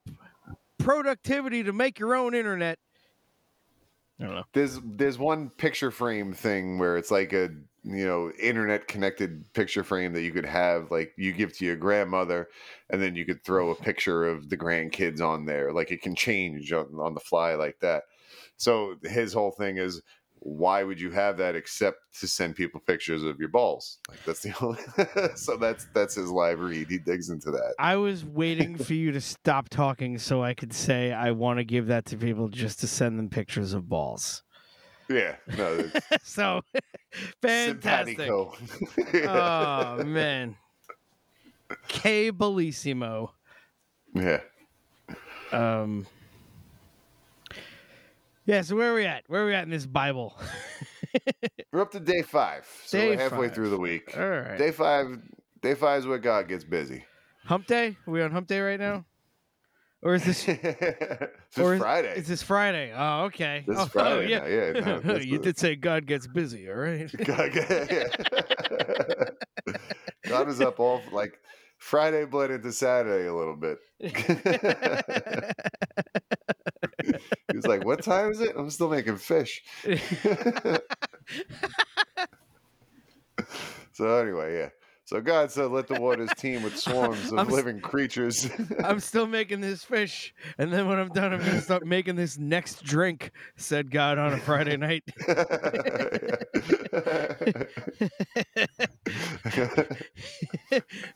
productivity 0.78 1.62
to 1.64 1.72
make 1.72 1.98
your 1.98 2.14
own 2.14 2.34
internet. 2.34 2.78
I 4.20 4.24
don't 4.24 4.34
know. 4.34 4.44
there's 4.52 4.80
there's 4.82 5.18
one 5.18 5.50
picture 5.50 5.90
frame 5.90 6.32
thing 6.32 6.78
where 6.78 6.96
it's 6.96 7.10
like 7.10 7.32
a 7.32 7.50
you 7.82 8.06
know 8.06 8.30
internet 8.40 8.88
connected 8.88 9.52
picture 9.52 9.84
frame 9.84 10.12
that 10.14 10.22
you 10.22 10.32
could 10.32 10.46
have 10.46 10.90
like 10.90 11.12
you 11.16 11.32
give 11.32 11.56
to 11.58 11.66
your 11.66 11.76
grandmother 11.76 12.48
and 12.90 13.00
then 13.00 13.14
you 13.14 13.26
could 13.26 13.44
throw 13.44 13.70
a 13.70 13.74
picture 13.74 14.24
of 14.24 14.48
the 14.48 14.56
grandkids 14.56 15.20
on 15.20 15.44
there 15.44 15.70
like 15.72 15.90
it 15.90 16.00
can 16.00 16.14
change 16.14 16.72
on, 16.72 16.88
on 16.98 17.12
the 17.12 17.20
fly 17.20 17.54
like 17.54 17.78
that 17.80 18.04
so 18.56 18.94
his 19.04 19.32
whole 19.32 19.50
thing 19.50 19.76
is 19.78 20.00
why 20.40 20.82
would 20.84 21.00
you 21.00 21.10
have 21.10 21.38
that 21.38 21.56
except 21.56 21.98
to 22.20 22.28
send 22.28 22.54
people 22.54 22.78
pictures 22.80 23.22
of 23.24 23.38
your 23.40 23.48
balls 23.48 23.98
like 24.08 24.22
that's 24.24 24.42
the 24.42 24.52
only 24.60 24.80
so 25.34 25.56
that's 25.56 25.86
that's 25.94 26.14
his 26.14 26.30
live 26.30 26.60
read 26.60 26.88
he 26.88 26.98
digs 26.98 27.30
into 27.30 27.50
that 27.50 27.74
I 27.78 27.96
was 27.96 28.24
waiting 28.24 28.76
for 28.76 28.92
you 28.94 29.12
to 29.12 29.20
stop 29.20 29.68
talking 29.70 30.18
so 30.18 30.42
I 30.42 30.54
could 30.54 30.72
say 30.72 31.10
I 31.12 31.30
want 31.32 31.58
to 31.58 31.64
give 31.64 31.86
that 31.86 32.04
to 32.06 32.16
people 32.16 32.48
just 32.48 32.80
to 32.80 32.86
send 32.86 33.18
them 33.18 33.28
pictures 33.30 33.72
of 33.72 33.88
balls. 33.88 34.42
yeah 35.08 35.36
no 35.56 35.90
so 36.22 36.60
fantastic. 37.40 38.28
Oh 38.30 40.02
man. 40.04 40.56
K 41.88 42.30
Bellissimo. 42.30 43.30
yeah 44.14 44.40
Um 45.50 46.06
Yeah, 48.46 48.62
so 48.62 48.76
where 48.76 48.92
are 48.92 48.94
we 48.94 49.04
at? 49.04 49.24
Where 49.26 49.42
are 49.42 49.46
we 49.46 49.54
at 49.54 49.64
in 49.64 49.70
this 49.70 49.86
Bible? 49.86 50.38
We're 51.72 51.82
up 51.82 51.90
to 51.92 52.00
day 52.00 52.22
five, 52.22 52.64
so 52.84 52.98
Day 52.98 53.10
we're 53.10 53.16
halfway 53.18 53.48
five. 53.48 53.54
through 53.54 53.70
the 53.70 53.78
week. 53.78 54.16
All 54.16 54.28
right. 54.28 54.56
Day 54.56 54.70
five, 54.70 55.18
day 55.60 55.74
five 55.74 56.00
is 56.00 56.06
where 56.06 56.18
God 56.18 56.48
gets 56.48 56.62
busy. 56.62 57.04
Hump 57.44 57.66
day? 57.66 57.96
Are 58.06 58.10
we 58.10 58.22
on 58.22 58.30
hump 58.30 58.46
day 58.46 58.60
right 58.60 58.78
now? 58.78 59.04
Or 60.02 60.14
is 60.14 60.24
this 60.24 60.44
this 60.44 61.28
or 61.58 61.74
is 61.74 61.80
Friday. 61.80 62.14
Is 62.16 62.28
this 62.28 62.42
Friday? 62.42 62.92
Oh, 62.96 63.24
okay. 63.24 63.64
This 63.66 63.78
oh, 63.78 63.86
Friday 63.92 64.30
yeah. 64.30 64.38
now, 64.38 64.46
yeah, 64.46 65.00
no, 65.04 65.16
you 65.16 65.38
did 65.38 65.58
say 65.58 65.74
God 65.74 66.06
gets 66.06 66.26
busy, 66.26 66.68
all 66.68 66.76
right? 66.76 67.10
God, 67.24 67.52
God 70.26 70.48
is 70.48 70.60
up 70.60 70.80
all 70.80 71.02
like 71.12 71.40
Friday 71.86 72.24
bled 72.24 72.50
into 72.50 72.72
Saturday 72.72 73.28
a 73.28 73.32
little 73.32 73.54
bit. 73.54 73.78
he 74.00 74.10
was 77.54 77.64
like, 77.64 77.84
"What 77.84 78.02
time 78.02 78.32
is 78.32 78.40
it? 78.40 78.56
I'm 78.56 78.70
still 78.70 78.90
making 78.90 79.18
fish." 79.18 79.62
so 83.92 84.18
anyway, 84.18 84.58
yeah. 84.58 84.70
So 85.06 85.20
God 85.20 85.52
said, 85.52 85.70
"Let 85.70 85.86
the 85.86 86.00
waters 86.00 86.30
teem 86.36 86.64
with 86.64 86.76
swarms 86.76 87.30
of 87.30 87.38
I'm 87.38 87.48
living 87.48 87.78
creatures." 87.78 88.50
I'm 88.84 88.98
still 88.98 89.28
making 89.28 89.60
this 89.60 89.84
fish, 89.84 90.34
and 90.58 90.72
then 90.72 90.88
when 90.88 90.98
I'm 90.98 91.10
done, 91.10 91.32
I'm 91.32 91.38
gonna 91.38 91.60
start 91.60 91.86
making 91.86 92.16
this 92.16 92.36
next 92.38 92.82
drink," 92.82 93.30
said 93.54 93.92
God 93.92 94.18
on 94.18 94.32
a 94.32 94.38
Friday 94.38 94.76
night. 94.76 95.04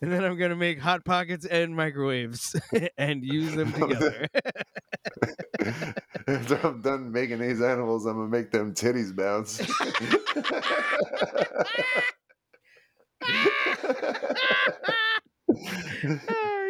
and 0.00 0.12
then 0.12 0.22
I'm 0.22 0.38
gonna 0.38 0.54
make 0.54 0.78
hot 0.78 1.04
pockets 1.04 1.44
and 1.44 1.74
microwaves 1.74 2.54
and 2.96 3.24
use 3.24 3.56
them 3.56 3.72
together. 3.72 4.28
After 6.28 6.60
I'm 6.62 6.80
done 6.80 7.10
making 7.10 7.40
these 7.40 7.60
animals, 7.60 8.06
I'm 8.06 8.18
gonna 8.18 8.28
make 8.28 8.52
them 8.52 8.72
titties 8.72 9.12
bounce. 9.16 9.60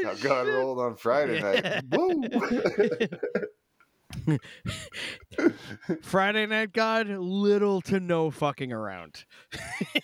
How 0.04 0.14
God 0.22 0.48
rolled 0.48 0.78
on 0.78 0.96
Friday 0.96 1.40
night. 1.40 1.84
Woo! 1.90 2.24
Friday 6.02 6.46
night 6.46 6.72
God, 6.72 7.08
little 7.08 7.80
to 7.82 8.00
no 8.00 8.30
fucking 8.30 8.72
around. 8.72 9.24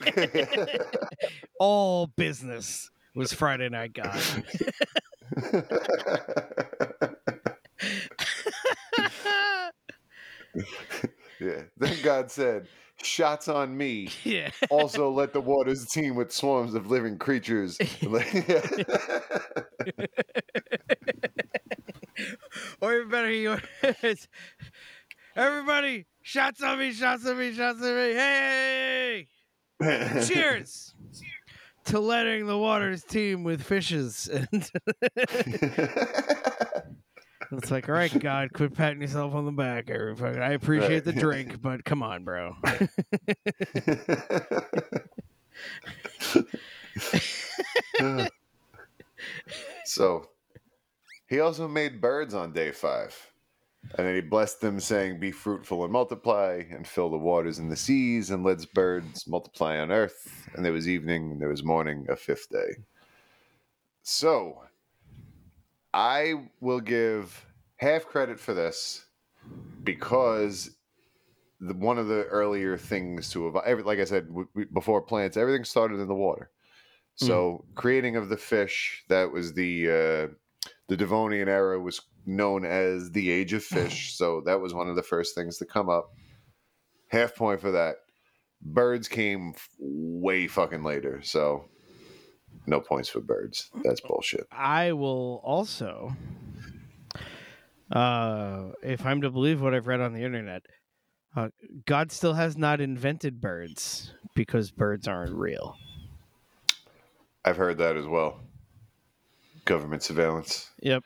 All 1.60 2.06
business 2.08 2.90
was 3.14 3.32
Friday 3.32 3.68
night 3.68 3.94
God. 3.94 4.20
yeah. 11.40 11.62
Then 11.76 11.96
God 12.02 12.30
said, 12.30 12.68
"Shots 13.02 13.48
on 13.48 13.76
me." 13.76 14.08
yeah. 14.24 14.50
Also, 14.70 15.10
let 15.10 15.32
the 15.32 15.40
waters 15.40 15.86
teem 15.86 16.14
with 16.14 16.32
swarms 16.32 16.74
of 16.74 16.90
living 16.90 17.18
creatures. 17.18 17.78
Or 22.80 22.94
even 22.94 23.10
better, 23.10 23.28
he 23.28 23.46
it's, 24.02 24.26
everybody, 25.34 26.06
shots 26.22 26.62
on 26.62 26.78
me, 26.78 26.92
shots 26.92 27.26
on 27.26 27.38
me, 27.38 27.52
shots 27.52 27.82
on 27.82 27.94
me. 27.94 28.14
Hey! 28.14 29.28
Cheers 30.26 30.94
to 31.86 32.00
letting 32.00 32.46
the 32.46 32.58
waters 32.58 33.04
teem 33.04 33.44
with 33.44 33.62
fishes. 33.62 34.28
And 34.28 34.70
it's 37.52 37.70
like, 37.70 37.88
all 37.88 37.94
right, 37.94 38.16
God, 38.18 38.52
quit 38.52 38.74
patting 38.74 39.00
yourself 39.00 39.34
on 39.34 39.44
the 39.44 39.52
back. 39.52 39.90
every 39.90 40.16
fucking- 40.16 40.42
I 40.42 40.52
appreciate 40.52 41.04
the 41.04 41.12
drink, 41.12 41.60
but 41.62 41.84
come 41.84 42.02
on, 42.02 42.24
bro. 42.24 42.56
so 49.84 50.28
he 51.28 51.40
also 51.40 51.68
made 51.68 52.00
birds 52.00 52.34
on 52.34 52.52
day 52.52 52.72
five. 52.72 53.30
And 53.96 54.06
then 54.06 54.16
he 54.16 54.20
blessed 54.20 54.60
them, 54.60 54.80
saying, 54.80 55.20
Be 55.20 55.30
fruitful 55.30 55.84
and 55.84 55.92
multiply, 55.92 56.64
and 56.70 56.86
fill 56.86 57.08
the 57.08 57.18
waters 57.18 57.60
and 57.60 57.70
the 57.70 57.76
seas, 57.76 58.30
and 58.30 58.42
let 58.42 58.72
birds 58.74 59.28
multiply 59.28 59.78
on 59.78 59.92
earth. 59.92 60.48
And 60.54 60.64
there 60.64 60.72
was 60.72 60.88
evening, 60.88 61.30
and 61.30 61.40
there 61.40 61.48
was 61.48 61.62
morning, 61.62 62.04
a 62.08 62.16
fifth 62.16 62.50
day. 62.50 62.78
So 64.02 64.62
I 65.96 66.50
will 66.60 66.80
give 66.80 67.46
half 67.76 68.04
credit 68.04 68.38
for 68.38 68.52
this 68.52 69.06
because 69.82 70.76
the, 71.58 71.72
one 71.72 71.96
of 71.96 72.06
the 72.06 72.24
earlier 72.24 72.76
things 72.76 73.30
to 73.30 73.48
evolve, 73.48 73.86
like 73.86 73.98
I 73.98 74.04
said 74.04 74.28
w- 74.28 74.46
w- 74.48 74.68
before 74.74 75.00
plants, 75.00 75.38
everything 75.38 75.64
started 75.64 75.98
in 75.98 76.06
the 76.06 76.14
water. 76.14 76.50
So 77.14 77.64
creating 77.74 78.16
of 78.16 78.28
the 78.28 78.36
fish, 78.36 79.04
that 79.08 79.32
was 79.32 79.54
the 79.54 79.88
uh, 79.88 80.68
the 80.88 80.98
Devonian 80.98 81.48
era 81.48 81.80
was 81.80 82.02
known 82.26 82.66
as 82.66 83.10
the 83.12 83.30
age 83.30 83.54
of 83.54 83.64
fish. 83.64 84.14
so 84.18 84.42
that 84.44 84.60
was 84.60 84.74
one 84.74 84.90
of 84.90 84.96
the 84.96 85.02
first 85.02 85.34
things 85.34 85.56
to 85.58 85.64
come 85.64 85.88
up. 85.88 86.10
Half 87.08 87.34
point 87.36 87.62
for 87.62 87.70
that. 87.70 87.96
Birds 88.60 89.08
came 89.08 89.54
way 89.78 90.46
fucking 90.46 90.84
later. 90.84 91.22
So 91.22 91.70
no 92.66 92.80
points 92.80 93.08
for 93.08 93.20
birds. 93.20 93.70
That's 93.84 94.00
bullshit. 94.00 94.46
I 94.50 94.92
will 94.92 95.40
also, 95.44 96.16
uh, 97.90 98.70
if 98.82 99.04
I'm 99.06 99.20
to 99.22 99.30
believe 99.30 99.60
what 99.60 99.74
I've 99.74 99.86
read 99.86 100.00
on 100.00 100.12
the 100.12 100.22
internet, 100.22 100.62
uh, 101.34 101.50
God 101.84 102.10
still 102.10 102.34
has 102.34 102.56
not 102.56 102.80
invented 102.80 103.40
birds 103.40 104.14
because 104.34 104.70
birds 104.70 105.06
aren't 105.06 105.34
real. 105.34 105.76
I've 107.44 107.56
heard 107.56 107.78
that 107.78 107.96
as 107.96 108.06
well. 108.06 108.40
Government 109.64 110.02
surveillance. 110.02 110.70
Yep. 110.80 111.04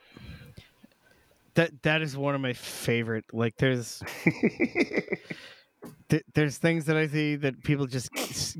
That 1.54 1.82
that 1.82 2.00
is 2.00 2.16
one 2.16 2.34
of 2.34 2.40
my 2.40 2.52
favorite. 2.52 3.24
Like, 3.32 3.56
there's 3.56 4.02
th- 6.08 6.24
there's 6.34 6.58
things 6.58 6.84
that 6.86 6.96
I 6.96 7.06
see 7.06 7.36
that 7.36 7.62
people 7.64 7.86
just 7.86 8.10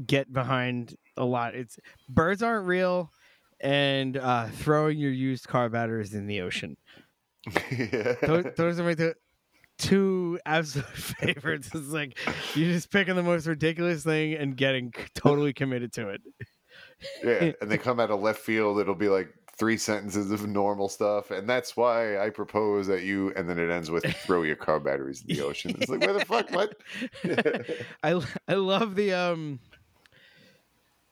get 0.06 0.32
behind 0.32 0.96
a 1.20 1.24
lot. 1.24 1.54
It's 1.54 1.78
birds 2.08 2.42
aren't 2.42 2.66
real, 2.66 3.10
and 3.60 4.16
uh, 4.16 4.46
throwing 4.48 4.98
your 4.98 5.12
used 5.12 5.46
car 5.46 5.68
batteries 5.68 6.14
in 6.14 6.26
the 6.26 6.40
ocean. 6.40 6.76
yeah. 7.70 8.14
Those, 8.22 8.44
those 8.56 8.80
are 8.80 8.84
my 8.84 8.94
two, 8.94 9.14
two 9.78 10.38
absolute 10.46 10.86
favorites. 10.94 11.70
It's 11.74 11.88
like 11.88 12.18
you're 12.54 12.72
just 12.72 12.90
picking 12.90 13.16
the 13.16 13.22
most 13.22 13.46
ridiculous 13.46 14.02
thing 14.02 14.34
and 14.34 14.56
getting 14.56 14.92
totally 15.14 15.52
committed 15.52 15.92
to 15.94 16.08
it. 16.08 16.22
Yeah, 17.22 17.52
and 17.60 17.70
they 17.70 17.78
come 17.78 18.00
out 18.00 18.10
of 18.10 18.20
left 18.20 18.40
field. 18.40 18.80
It'll 18.80 18.94
be 18.94 19.08
like 19.08 19.32
three 19.58 19.76
sentences 19.76 20.30
of 20.30 20.46
normal 20.46 20.88
stuff, 20.88 21.30
and 21.30 21.48
that's 21.48 21.76
why 21.76 22.18
I 22.18 22.30
propose 22.30 22.86
that 22.86 23.02
you. 23.02 23.32
And 23.36 23.48
then 23.48 23.58
it 23.58 23.70
ends 23.70 23.90
with 23.90 24.04
throw 24.24 24.42
your 24.42 24.56
car 24.56 24.80
batteries 24.80 25.22
in 25.26 25.36
the 25.36 25.42
ocean. 25.42 25.76
It's 25.78 25.90
like 25.90 26.00
where 26.00 26.14
the 26.14 26.24
fuck? 26.24 26.50
What? 26.50 26.80
I 28.02 28.20
I 28.48 28.54
love 28.54 28.94
the 28.94 29.12
um 29.12 29.60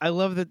I 0.01 0.09
love 0.09 0.35
that 0.35 0.49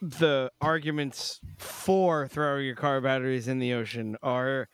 the 0.00 0.50
arguments 0.60 1.40
for 1.56 2.28
throwing 2.28 2.64
your 2.66 2.76
car 2.76 3.00
batteries 3.00 3.48
in 3.48 3.58
the 3.58 3.72
ocean 3.74 4.16
are 4.22 4.68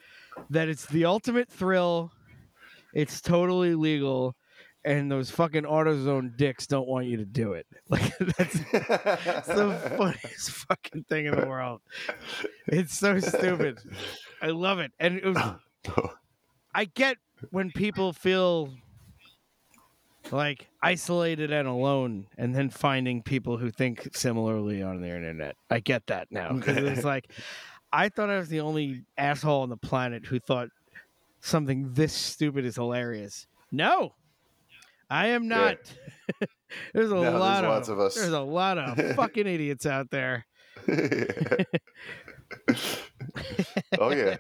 that 0.51 0.69
it's 0.69 0.87
the 0.87 1.05
ultimate 1.05 1.49
thrill, 1.49 2.13
it's 2.93 3.21
totally 3.21 3.75
legal, 3.75 4.37
and 4.85 5.11
those 5.11 5.31
fucking 5.31 5.63
AutoZone 5.63 6.37
dicks 6.37 6.67
don't 6.67 6.87
want 6.87 7.07
you 7.07 7.17
to 7.17 7.25
do 7.25 7.55
it. 7.55 7.67
Like 7.89 8.17
that's 8.19 8.55
it's 8.55 9.49
the 9.49 9.95
funniest 9.97 10.51
fucking 10.51 11.05
thing 11.05 11.27
in 11.27 11.39
the 11.39 11.47
world. 11.47 11.81
It's 12.67 12.97
so 12.97 13.21
stupid. 13.21 13.79
I 14.43 14.49
love 14.49 14.79
it. 14.79 14.93
And 14.99 15.19
it 15.19 15.25
was 15.25 15.37
I 16.75 16.87
get 16.87 17.19
when 17.51 17.71
people 17.71 18.13
feel 18.13 18.71
like 20.33 20.69
isolated 20.83 21.53
and 21.53 21.69
alone 21.69 22.27
and 22.39 22.55
then 22.55 22.71
finding 22.71 23.23
people 23.23 23.57
who 23.59 23.71
think 23.71 24.09
similarly 24.17 24.83
on 24.83 25.01
the 25.01 25.09
internet. 25.09 25.57
I 25.71 25.81
get 25.81 26.07
that 26.09 26.29
now. 26.31 26.59
'Cause 26.59 26.77
it's 26.77 27.05
like 27.15 27.31
I 27.93 28.09
thought 28.09 28.31
I 28.31 28.39
was 28.39 28.49
the 28.49 28.61
only 28.61 29.05
asshole 29.19 29.63
on 29.63 29.69
the 29.69 29.77
planet 29.77 30.27
who 30.27 30.39
thought 30.41 30.69
something 31.41 31.93
this 31.95 32.13
stupid 32.13 32.65
is 32.65 32.77
hilarious. 32.77 33.47
No. 33.71 34.15
I 35.11 35.29
am 35.29 35.47
not. 35.49 35.77
there's 36.95 37.11
a 37.11 37.15
No, 37.15 37.21
there's 37.23 37.35
lot 37.35 37.65
of, 37.65 37.71
lots 37.71 37.89
of 37.89 38.01
us. 38.01 38.15
There's 38.15 38.33
a 38.33 38.41
lot 38.41 38.79
of 38.79 38.97
fucking 39.17 39.47
idiots 39.47 39.85
out 39.87 40.11
there. 40.11 40.47
oh 44.01 44.11
yeah. 44.13 44.37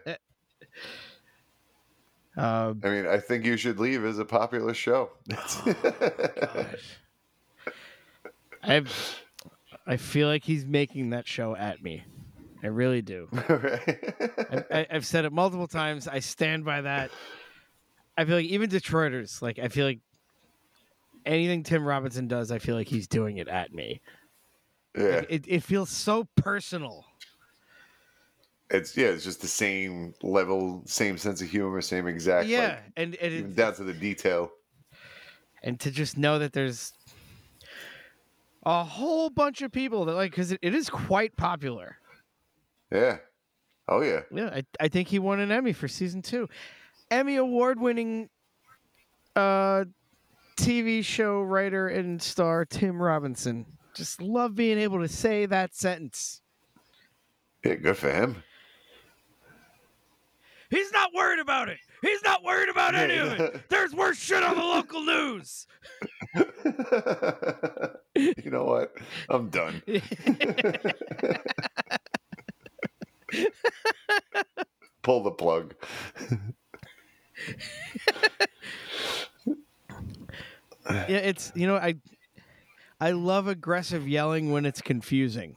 Um, 2.37 2.80
I 2.82 2.89
mean, 2.91 3.07
I 3.07 3.18
think 3.18 3.45
you 3.45 3.57
should 3.57 3.78
leave 3.78 4.05
as 4.05 4.18
a 4.18 4.24
popular 4.24 4.74
show. 4.74 5.11
I 8.62 8.82
I 9.87 9.97
feel 9.97 10.28
like 10.28 10.45
he's 10.45 10.64
making 10.64 11.11
that 11.11 11.28
show 11.28 11.55
at 11.55 11.82
me. 11.82 12.05
I 12.62 12.68
really 12.68 13.03
do. 13.03 13.28
I, 13.32 14.64
I, 14.70 14.87
I've 14.91 15.07
said 15.07 15.26
it 15.26 15.32
multiple 15.32 15.68
times. 15.68 16.09
I 16.09 16.20
stand 16.20 16.64
by 16.64 16.80
that. 16.80 17.11
I 18.16 18.24
feel 18.24 18.37
like 18.37 18.47
even 18.47 18.70
Detroiters, 18.70 19.43
like 19.43 19.59
I 19.59 19.68
feel 19.68 19.87
like 19.87 20.01
anything 21.26 21.62
Tim 21.62 21.85
Robinson 21.85 22.26
does, 22.26 22.51
I 22.51 22.59
feel 22.59 22.74
like 22.74 22.89
he's 22.89 23.07
doing 23.07 23.37
it 23.37 23.49
at 23.49 23.72
me. 23.72 24.01
yeah, 24.97 25.16
Like, 25.16 25.26
it, 25.28 25.45
it 25.47 25.62
feels 25.62 25.91
so 25.91 26.26
personal. 26.37 27.05
It's 28.71 28.97
yeah, 28.97 29.09
it's 29.09 29.25
just 29.25 29.41
the 29.41 29.49
same 29.49 30.15
level, 30.23 30.83
same 30.87 31.19
sense 31.19 31.43
of 31.43 31.51
humor, 31.51 31.81
same 31.81 32.07
exact. 32.07 32.49
yeah, 32.49 32.61
like, 32.61 32.79
and 32.97 33.15
and, 33.17 33.33
it, 33.33 33.57
down 33.57 33.75
to 33.75 33.85
the 33.85 33.93
detail. 33.93 34.51
and 35.62 35.79
to 35.81 35.91
just 35.91 36.17
know 36.17 36.39
that 36.39 36.53
there's 36.53 36.93
a 38.65 38.83
whole 38.83 39.31
bunch 39.31 39.62
of 39.62 39.71
people 39.71 40.07
that 40.07 40.15
like 40.15 40.31
because 40.31 40.53
it, 40.53 40.59
it 40.62 40.75
is 40.75 40.89
quite 40.89 41.37
popular. 41.37 41.99
Yeah. 42.91 43.19
Oh 43.89 44.01
yeah. 44.01 44.21
Yeah, 44.33 44.49
I, 44.49 44.62
I 44.81 44.89
think 44.89 45.09
he 45.09 45.19
won 45.19 45.41
an 45.41 45.53
Emmy 45.53 45.73
for 45.73 45.89
season 45.89 46.23
two. 46.23 46.49
Emmy 47.11 47.37
award 47.37 47.79
winning 47.81 48.31
uh 49.37 49.85
TV 50.57 51.05
show 51.05 51.43
writer 51.43 51.89
and 51.89 52.23
star 52.23 52.65
Tim 52.65 53.01
Robinson. 53.01 53.67
Just 53.95 54.23
love 54.23 54.55
being 54.55 54.79
able 54.79 55.01
to 55.01 55.09
say 55.09 55.47
that 55.47 55.75
sentence. 55.75 56.41
Yeah, 57.65 57.75
good 57.75 57.97
for 57.97 58.11
him. 58.11 58.43
He's 60.71 60.93
not 60.93 61.12
worried 61.15 61.39
about 61.39 61.69
it. 61.69 61.79
He's 62.03 62.23
not 62.25 62.43
worried 62.43 62.69
about 62.69 62.95
any 62.95 63.17
of 63.17 63.33
it. 63.41 63.69
There's 63.69 63.95
worse 63.95 64.19
shit 64.19 64.43
on 64.43 64.57
the 64.57 64.62
local 64.62 65.03
news. 65.03 65.67
you 68.15 68.51
know 68.51 68.65
what? 68.65 68.95
I'm 69.29 69.49
done. 69.51 69.83
Pull 75.03 75.23
the 75.23 75.31
plug. 75.33 75.75
Yeah, 80.87 81.17
it's 81.17 81.51
you 81.55 81.67
know 81.67 81.77
I 81.77 81.95
I 83.01 83.12
love 83.12 83.49
aggressive 83.49 84.07
yelling 84.07 84.53
when 84.53 84.67
it's 84.67 84.83
confusing. 84.83 85.57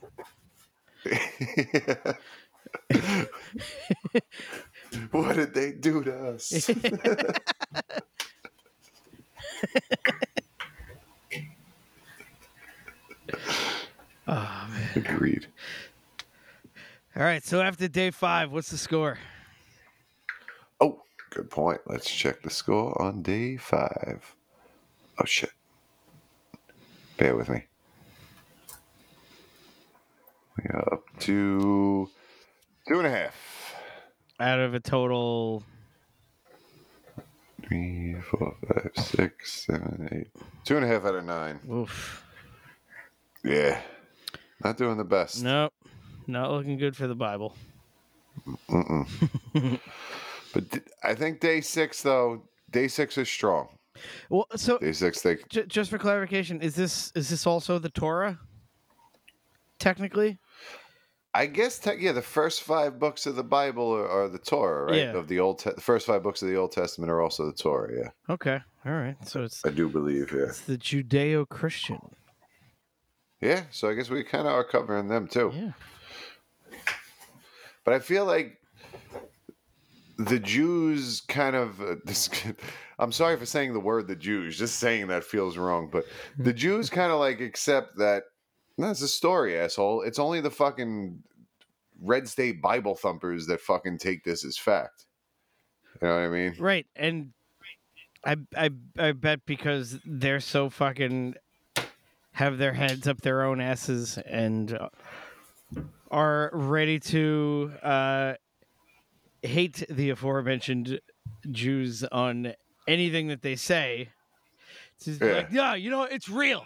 what 5.10 5.36
did 5.36 5.54
they 5.54 5.72
do 5.72 6.02
to 6.04 6.28
us? 6.30 6.70
Oh 14.30 14.68
man. 14.70 14.88
Agreed. 14.94 15.46
All 17.16 17.22
right, 17.22 17.42
so 17.42 17.62
after 17.62 17.88
day 17.88 18.10
five, 18.10 18.52
what's 18.52 18.70
the 18.70 18.76
score? 18.76 19.18
Oh, 20.80 21.00
good 21.30 21.50
point. 21.50 21.80
Let's 21.86 22.10
check 22.10 22.42
the 22.42 22.50
score 22.50 23.00
on 23.00 23.22
day 23.22 23.56
five. 23.56 24.34
Oh 25.18 25.24
shit. 25.24 25.50
Bear 27.16 27.36
with 27.36 27.48
me. 27.48 27.64
We 30.58 30.70
are 30.70 30.92
up 30.92 31.04
to 31.20 32.10
two 32.86 32.98
and 32.98 33.06
a 33.06 33.10
half. 33.10 33.57
Out 34.40 34.60
of 34.60 34.74
a 34.74 34.80
total 34.80 35.62
Three, 37.66 38.14
four, 38.30 38.54
five, 38.66 39.04
six, 39.04 39.66
seven, 39.66 40.08
eight. 40.12 40.28
Two 40.64 40.76
and 40.76 40.84
a 40.84 40.88
half 40.88 41.04
out 41.04 41.16
of 41.16 41.24
nine. 41.24 41.58
oof. 41.70 42.24
Yeah. 43.44 43.80
Not 44.64 44.76
doing 44.78 44.96
the 44.96 45.04
best. 45.04 45.42
Nope. 45.42 45.72
Not 46.26 46.50
looking 46.50 46.78
good 46.78 46.96
for 46.96 47.06
the 47.06 47.14
Bible. 47.14 47.54
Mm-mm. 48.70 49.06
but 50.54 50.70
d- 50.70 50.80
I 51.02 51.14
think 51.14 51.40
day 51.40 51.60
six, 51.60 52.02
though, 52.02 52.42
day 52.70 52.88
six 52.88 53.18
is 53.18 53.28
strong. 53.28 53.68
Well, 54.30 54.46
so 54.54 54.78
Day 54.78 54.92
six, 54.92 55.20
they 55.22 55.36
j- 55.48 55.66
just 55.66 55.90
for 55.90 55.98
clarification, 55.98 56.60
is 56.62 56.76
this 56.76 57.10
is 57.16 57.28
this 57.30 57.46
also 57.46 57.80
the 57.80 57.88
Torah? 57.88 58.38
Technically, 59.80 60.38
I 61.38 61.46
guess, 61.46 61.78
te- 61.78 61.98
yeah, 62.00 62.10
the 62.10 62.20
first 62.20 62.62
five 62.64 62.98
books 62.98 63.24
of 63.24 63.36
the 63.36 63.44
Bible 63.44 63.92
are, 63.94 64.08
are 64.08 64.28
the 64.28 64.40
Torah, 64.40 64.86
right? 64.86 64.96
Yeah. 64.96 65.12
Of 65.12 65.28
the 65.28 65.38
old, 65.38 65.60
te- 65.60 65.70
the 65.70 65.80
first 65.80 66.04
five 66.04 66.20
books 66.20 66.42
of 66.42 66.48
the 66.48 66.56
Old 66.56 66.72
Testament 66.72 67.12
are 67.12 67.20
also 67.20 67.46
the 67.46 67.52
Torah. 67.52 67.92
Yeah, 67.96 68.34
okay, 68.34 68.58
all 68.84 68.92
right. 68.92 69.16
So 69.24 69.44
it's 69.44 69.64
I 69.64 69.70
do 69.70 69.88
believe. 69.88 70.32
Yeah, 70.32 70.46
it's 70.48 70.62
the 70.62 70.76
Judeo-Christian. 70.76 72.00
yeah. 73.40 73.62
So 73.70 73.88
I 73.88 73.94
guess 73.94 74.10
we 74.10 74.24
kind 74.24 74.48
of 74.48 74.52
are 74.52 74.64
covering 74.64 75.06
them 75.06 75.28
too. 75.28 75.52
Yeah. 75.54 75.72
But 77.84 77.94
I 77.94 78.00
feel 78.00 78.24
like 78.24 78.58
the 80.18 80.40
Jews 80.40 81.20
kind 81.20 81.54
of 81.54 81.80
uh, 81.80 81.94
this. 82.04 82.28
I'm 82.98 83.12
sorry 83.12 83.36
for 83.36 83.46
saying 83.46 83.74
the 83.74 83.80
word 83.80 84.08
the 84.08 84.16
Jews. 84.16 84.58
Just 84.58 84.80
saying 84.80 85.06
that 85.06 85.22
feels 85.22 85.56
wrong, 85.56 85.88
but 85.92 86.04
the 86.36 86.52
Jews 86.52 86.90
kind 86.90 87.12
of 87.12 87.20
like 87.20 87.40
accept 87.40 87.96
that 87.98 88.24
that's 88.86 89.02
a 89.02 89.08
story, 89.08 89.58
asshole. 89.58 90.02
It's 90.02 90.18
only 90.18 90.40
the 90.40 90.50
fucking 90.50 91.22
red 92.00 92.28
state 92.28 92.62
Bible 92.62 92.94
thumpers 92.94 93.46
that 93.46 93.60
fucking 93.60 93.98
take 93.98 94.24
this 94.24 94.44
as 94.44 94.56
fact. 94.56 95.06
You 96.00 96.08
know 96.08 96.14
what 96.14 96.22
I 96.22 96.28
mean? 96.28 96.54
Right, 96.58 96.86
and 96.94 97.32
I 98.24 98.36
I 98.56 98.70
I 98.98 99.12
bet 99.12 99.44
because 99.46 99.98
they're 100.04 100.40
so 100.40 100.70
fucking 100.70 101.34
have 102.32 102.58
their 102.58 102.72
heads 102.74 103.08
up 103.08 103.20
their 103.22 103.42
own 103.42 103.60
asses 103.60 104.16
and 104.18 104.72
uh, 104.72 104.88
are 106.10 106.50
ready 106.52 107.00
to 107.00 107.72
uh, 107.82 108.34
hate 109.42 109.84
the 109.90 110.10
aforementioned 110.10 111.00
Jews 111.50 112.04
on 112.04 112.54
anything 112.86 113.26
that 113.28 113.42
they 113.42 113.56
say. 113.56 114.10
It's 114.96 115.20
Yeah. 115.20 115.32
like, 115.32 115.48
yeah, 115.50 115.74
you 115.74 115.90
know, 115.90 116.04
it's 116.04 116.28
real. 116.28 116.64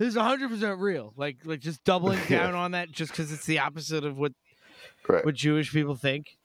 This 0.00 0.14
is 0.14 0.16
hundred 0.16 0.48
percent 0.48 0.80
real. 0.80 1.12
Like, 1.14 1.36
like 1.44 1.60
just 1.60 1.84
doubling 1.84 2.18
down 2.28 2.54
on 2.54 2.70
that 2.70 2.90
just 2.90 3.12
because 3.12 3.30
it's 3.30 3.44
the 3.44 3.58
opposite 3.58 4.02
of 4.02 4.16
what 4.16 4.32
Right. 5.06 5.24
what 5.24 5.34
Jewish 5.34 5.70
people 5.72 5.94
think. 5.94 6.38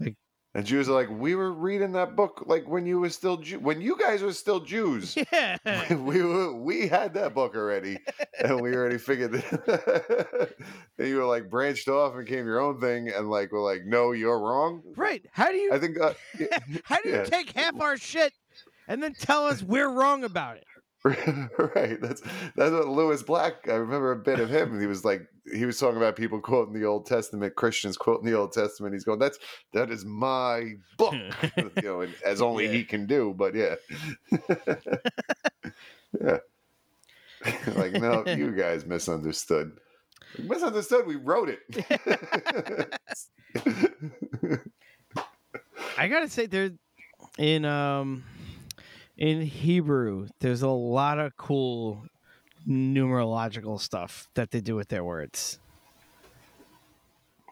Like, 0.00 0.16
And 0.54 0.64
Jews 0.64 0.88
are 0.88 0.92
like, 0.92 1.10
we 1.10 1.34
were 1.34 1.52
reading 1.52 1.92
that 1.92 2.16
book 2.16 2.44
like 2.46 2.66
when 2.66 2.86
you 2.86 3.00
were 3.00 3.10
still 3.10 3.36
Jew- 3.36 3.60
when 3.60 3.82
you 3.82 3.98
guys 3.98 4.22
were 4.22 4.32
still 4.32 4.60
Jews. 4.60 5.14
Yeah. 5.32 5.58
we 5.94 6.22
were, 6.22 6.54
we 6.54 6.88
had 6.88 7.12
that 7.14 7.34
book 7.34 7.54
already, 7.54 7.98
and 8.42 8.62
we 8.62 8.74
already 8.74 8.96
figured 8.96 9.32
that. 9.32 10.54
and 10.98 11.06
you 11.08 11.16
were 11.18 11.26
like 11.26 11.50
branched 11.50 11.88
off 11.88 12.14
and 12.14 12.26
came 12.26 12.46
your 12.46 12.60
own 12.60 12.80
thing, 12.80 13.10
and 13.10 13.28
like 13.30 13.52
we're 13.52 13.60
like, 13.62 13.84
no, 13.84 14.12
you're 14.12 14.38
wrong. 14.40 14.82
Right. 14.96 15.22
How 15.32 15.50
do 15.50 15.58
you 15.58 15.70
I 15.74 15.78
think. 15.78 16.00
Uh, 16.00 16.14
how 16.84 16.96
do 17.02 17.10
you 17.10 17.16
yeah. 17.16 17.24
take 17.24 17.52
half 17.52 17.78
our 17.78 17.98
shit 17.98 18.32
and 18.88 19.02
then 19.02 19.12
tell 19.12 19.46
us 19.46 19.62
we're 19.62 19.90
wrong 19.90 20.24
about 20.24 20.56
it? 20.56 20.64
right. 21.04 22.00
That's 22.00 22.22
that's 22.54 22.70
what 22.70 22.86
Lewis 22.86 23.24
Black. 23.24 23.68
I 23.68 23.74
remember 23.74 24.12
a 24.12 24.16
bit 24.16 24.38
of 24.38 24.48
him. 24.48 24.80
He 24.80 24.86
was 24.86 25.04
like 25.04 25.26
he 25.52 25.66
was 25.66 25.76
talking 25.78 25.96
about 25.96 26.14
people 26.14 26.40
quoting 26.40 26.74
the 26.74 26.86
Old 26.86 27.06
Testament, 27.06 27.56
Christians 27.56 27.96
quoting 27.96 28.24
the 28.24 28.38
Old 28.38 28.52
Testament. 28.52 28.94
He's 28.94 29.02
going, 29.02 29.18
"That's 29.18 29.38
that 29.72 29.90
is 29.90 30.04
my 30.04 30.74
book," 30.98 31.14
you 31.56 31.70
know, 31.82 32.02
and, 32.02 32.14
as 32.24 32.40
only 32.40 32.68
he 32.68 32.84
can 32.84 33.06
do. 33.06 33.34
But 33.36 33.56
yeah, 33.56 33.74
yeah. 36.20 36.38
like 37.74 37.94
no, 37.94 38.22
you 38.26 38.52
guys 38.52 38.86
misunderstood. 38.86 39.72
Misunderstood. 40.38 41.04
We 41.06 41.16
wrote 41.16 41.48
it. 41.48 41.58
I 45.98 46.06
gotta 46.06 46.28
say, 46.28 46.46
there 46.46 46.70
in 47.38 47.64
um 47.64 48.22
in 49.22 49.40
Hebrew, 49.40 50.26
there's 50.40 50.62
a 50.62 50.68
lot 50.68 51.20
of 51.20 51.36
cool 51.36 52.02
numerological 52.68 53.80
stuff 53.80 54.28
that 54.34 54.50
they 54.50 54.60
do 54.60 54.74
with 54.74 54.88
their 54.88 55.04
words. 55.04 55.60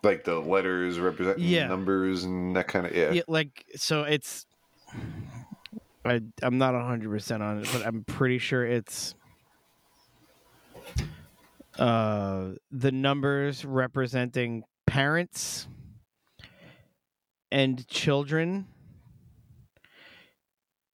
like 0.03 0.25
the 0.25 0.35
letters 0.41 0.99
representing 0.99 1.45
Yeah. 1.45 1.69
numbers 1.69 2.25
and 2.25 2.57
that 2.57 2.67
kind 2.67 2.87
of 2.87 2.95
yeah. 2.97 3.13
Yeah, 3.13 3.23
like 3.29 3.65
so 3.77 4.03
it's. 4.03 4.47
I 6.05 6.21
I'm 6.43 6.59
not 6.59 6.75
hundred 6.75 7.11
percent 7.11 7.41
on 7.43 7.61
it, 7.61 7.69
but 7.73 7.87
I'm 7.87 8.03
pretty 8.05 8.39
sure 8.39 8.67
it's. 8.67 9.15
Uh, 11.79 12.53
the 12.73 12.91
numbers 12.91 13.65
representing 13.65 14.65
parents 14.87 15.69
and 17.53 17.87
children. 17.87 18.67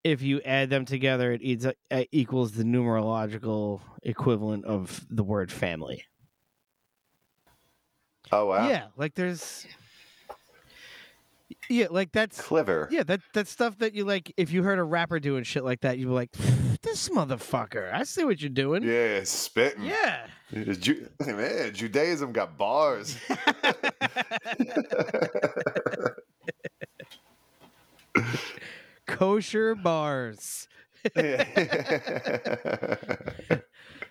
If 0.07 0.23
you 0.23 0.41
add 0.43 0.71
them 0.71 0.85
together, 0.85 1.33
it 1.33 1.43
eats, 1.43 1.67
uh, 1.67 2.05
equals 2.13 2.53
the 2.53 2.63
numerological 2.63 3.81
equivalent 4.05 4.65
of 4.65 5.05
the 5.11 5.25
word 5.25 5.51
family. 5.51 6.05
Oh 8.31 8.47
wow. 8.47 8.69
Yeah, 8.69 8.87
like 8.97 9.15
there's. 9.15 9.67
Yeah, 11.69 11.87
like 11.91 12.13
that's 12.13 12.41
Clever. 12.41 12.89
yeah, 12.93 13.03
that 13.03 13.21
that 13.35 13.49
stuff 13.49 13.79
that 13.79 13.95
you 13.95 14.05
like. 14.05 14.33
If 14.37 14.53
you 14.53 14.63
heard 14.63 14.79
a 14.79 14.85
rapper 14.85 15.19
doing 15.19 15.43
shit 15.43 15.65
like 15.65 15.81
that, 15.81 15.99
you'd 15.99 16.07
be 16.07 16.13
like, 16.13 16.31
"This 16.83 17.09
motherfucker! 17.09 17.93
I 17.93 18.05
see 18.05 18.23
what 18.23 18.41
you're 18.41 18.51
doing." 18.51 18.85
Yeah, 18.85 19.23
spitting. 19.25 19.85
Yeah. 19.85 20.27
Ju- 20.53 21.09
man, 21.27 21.75
Judaism 21.75 22.33
got 22.33 22.57
bars. 22.57 23.17
Kosher 29.07 29.75
bars. 29.75 30.69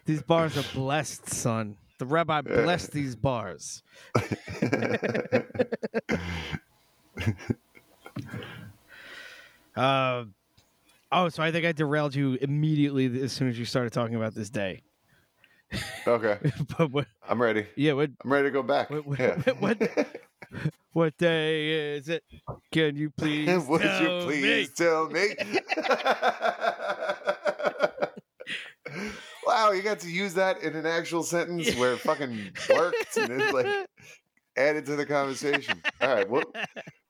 These 0.06 0.22
bars 0.24 0.56
are 0.58 0.64
blessed, 0.74 1.30
son. 1.30 1.78
The 1.98 2.06
rabbi 2.06 2.42
blessed 2.42 2.92
these 2.92 3.16
bars. 3.16 3.82
uh, 9.76 10.26
oh, 11.12 11.30
so 11.30 11.44
I 11.44 11.52
think 11.52 11.66
I 11.66 11.72
derailed 11.72 12.14
you 12.16 12.38
immediately 12.42 13.22
as 13.22 13.32
soon 13.34 13.48
as 13.50 13.58
you 13.58 13.66
started 13.66 13.94
talking 13.94 14.16
about 14.16 14.34
this 14.36 14.50
day. 14.50 14.84
okay, 16.08 16.38
but 16.78 16.92
what? 16.92 17.08
I'm 17.28 17.42
ready. 17.42 17.66
Yeah, 17.76 17.94
what? 17.94 18.12
I'm 18.24 18.32
ready 18.32 18.48
to 18.48 18.52
go 18.52 18.64
back. 18.64 18.90
What- 18.90 19.06
what- 19.08 19.20
yeah. 19.20 19.36
what- 19.60 19.82
What 20.96 21.18
day 21.18 21.98
is 21.98 22.08
it? 22.08 22.24
Can 22.72 22.96
you 22.96 23.10
please 23.18 23.50
Would 23.68 23.82
tell 23.82 24.02
you 24.02 24.26
please 24.26 24.72
tell 24.72 25.10
me? 25.10 25.36
wow, 29.46 29.72
you 29.72 29.82
got 29.82 30.00
to 30.00 30.10
use 30.10 30.36
that 30.36 30.64
in 30.64 30.74
an 30.74 30.86
actual 30.86 31.24
sentence 31.24 31.76
where 31.76 31.96
it 31.96 32.00
fucking 32.00 32.50
worked 32.74 33.18
and 33.18 33.30
it's 33.30 33.52
like 33.52 33.68
added 34.58 34.86
to 34.86 34.96
the 34.96 35.06
conversation. 35.06 35.82
All 36.00 36.16
right, 36.16 36.30
well, 36.30 36.46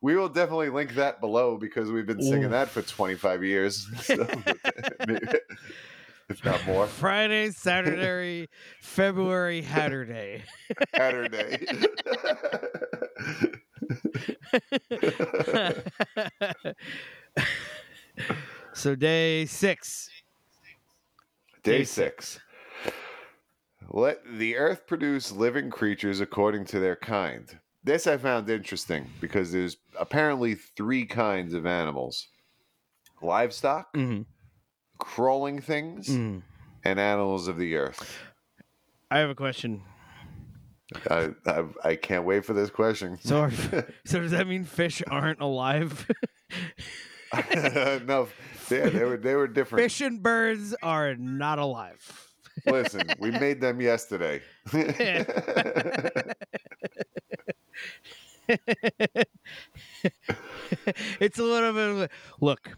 we 0.02 0.16
will 0.16 0.30
definitely 0.30 0.70
link 0.70 0.96
that 0.96 1.22
below 1.22 1.56
because 1.56 1.92
we've 1.92 2.08
been 2.08 2.24
singing 2.24 2.46
Oof. 2.46 2.52
that 2.54 2.70
for 2.70 2.82
25 2.82 3.44
years. 3.44 3.88
So, 4.02 4.28
maybe- 5.06 5.28
if 6.28 6.44
not 6.44 6.66
more. 6.66 6.88
Friday, 6.88 7.52
Saturday, 7.52 8.50
February, 8.82 9.62
Saturday. 9.62 10.42
Saturday. 10.96 11.68
so 18.74 18.96
day 18.96 19.46
six. 19.46 20.10
Day 21.64 21.80
Day 21.80 21.84
six. 21.84 22.40
Let 23.90 24.20
the 24.38 24.58
earth 24.58 24.88
produce 24.88 25.32
living 25.32 25.70
creatures 25.70 26.20
according 26.20 26.66
to 26.66 26.80
their 26.80 26.96
kind. 26.96 27.60
This 27.84 28.08
I 28.08 28.18
found 28.18 28.50
interesting 28.50 29.08
because 29.22 29.52
there's 29.52 29.78
apparently 30.00 30.56
three 30.56 31.06
kinds 31.06 31.54
of 31.54 31.66
animals 31.66 32.28
livestock, 33.22 33.94
Mm-hmm. 33.94 34.24
crawling 34.98 35.62
things, 35.62 36.10
Mm. 36.10 36.42
and 36.84 37.00
animals 37.00 37.48
of 37.48 37.58
the 37.58 37.76
earth. 37.76 38.18
I 39.12 39.20
have 39.20 39.30
a 39.30 39.36
question. 39.36 39.82
I, 41.10 41.30
I, 41.46 41.64
I 41.84 41.96
can't 41.96 42.26
wait 42.26 42.46
for 42.46 42.54
this 42.54 42.70
question. 42.70 43.18
So, 43.22 43.42
are, 43.42 43.52
so 44.06 44.20
does 44.20 44.32
that 44.32 44.48
mean 44.48 44.64
fish 44.66 45.02
aren't 45.10 45.42
alive? 45.42 46.10
no, 48.06 48.28
yeah, 48.70 48.90
they 48.90 49.04
were 49.04 49.18
they 49.18 49.36
were 49.36 49.48
different. 49.48 49.84
fish 49.84 50.02
and 50.02 50.22
birds 50.22 50.76
are 50.84 51.16
not 51.16 51.60
alive. 51.60 52.30
Listen, 52.66 53.02
we 53.20 53.32
made 53.32 53.60
them 53.62 53.82
yesterday. 53.82 54.42
it's 61.20 61.40
a 61.40 61.44
little 61.44 61.74
bit 61.74 61.90
of 61.90 62.02
a 62.02 62.10
look. 62.40 62.78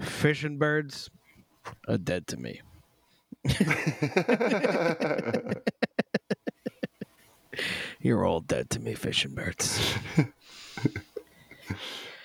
Fish 0.00 0.44
and 0.44 0.58
birds 0.58 1.10
are 1.88 1.98
dead 1.98 2.26
to 2.28 2.36
me. 2.36 2.60
You're 8.00 8.24
all 8.24 8.40
dead 8.40 8.70
to 8.70 8.80
me, 8.80 8.94
fish 8.94 9.24
and 9.24 9.34
birds. 9.34 9.94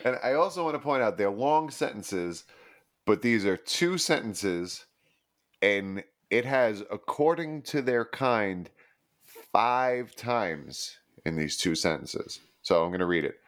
And 0.06 0.20
I 0.24 0.34
also 0.34 0.64
want 0.64 0.76
to 0.76 0.80
point 0.80 1.02
out 1.02 1.18
they're 1.18 1.32
long 1.32 1.72
sentences, 1.72 2.44
but 3.08 3.24
these 3.24 3.44
are 3.44 3.58
two 3.58 3.98
sentences, 3.98 4.86
and 5.64 6.04
it 6.30 6.46
has 6.46 6.84
according 6.92 7.64
to 7.64 7.82
their 7.82 8.06
kind 8.06 8.70
five 9.52 10.16
times 10.16 11.00
in 11.26 11.36
these 11.36 11.58
two 11.58 11.74
sentences. 11.74 12.40
So 12.62 12.84
I'm 12.84 12.92
going 12.92 13.00
to 13.00 13.08
read 13.08 13.26
it. 13.26 13.40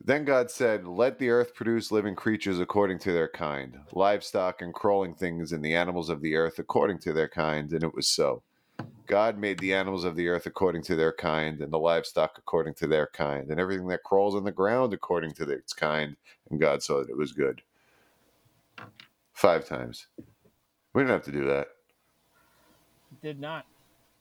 Then 0.00 0.24
God 0.24 0.52
said, 0.52 0.86
Let 0.86 1.18
the 1.18 1.30
earth 1.30 1.52
produce 1.52 1.90
living 1.90 2.14
creatures 2.14 2.60
according 2.60 3.00
to 3.00 3.12
their 3.12 3.28
kind, 3.28 3.80
livestock 3.92 4.62
and 4.62 4.72
crawling 4.72 5.14
things, 5.14 5.50
and 5.50 5.64
the 5.64 5.74
animals 5.74 6.10
of 6.10 6.20
the 6.20 6.36
earth 6.36 6.60
according 6.60 7.00
to 7.00 7.12
their 7.12 7.28
kind. 7.28 7.72
And 7.72 7.82
it 7.82 7.94
was 7.94 8.06
so. 8.06 8.44
God 9.06 9.38
made 9.38 9.58
the 9.60 9.72
animals 9.72 10.04
of 10.04 10.16
the 10.16 10.28
earth 10.28 10.46
according 10.46 10.82
to 10.82 10.96
their 10.96 11.12
kind, 11.12 11.60
and 11.60 11.72
the 11.72 11.78
livestock 11.78 12.38
according 12.38 12.74
to 12.74 12.86
their 12.86 13.06
kind, 13.06 13.50
and 13.50 13.60
everything 13.60 13.86
that 13.88 14.02
crawls 14.02 14.34
on 14.34 14.44
the 14.44 14.52
ground 14.52 14.92
according 14.92 15.32
to 15.34 15.48
its 15.48 15.72
kind. 15.72 16.16
And 16.50 16.60
God 16.60 16.82
saw 16.82 16.98
that 16.98 17.10
it 17.10 17.16
was 17.16 17.32
good. 17.32 17.62
Five 19.32 19.66
times. 19.66 20.06
We 20.92 21.02
didn't 21.02 21.12
have 21.12 21.24
to 21.24 21.32
do 21.32 21.44
that. 21.46 21.68
Did 23.22 23.40
not. 23.40 23.66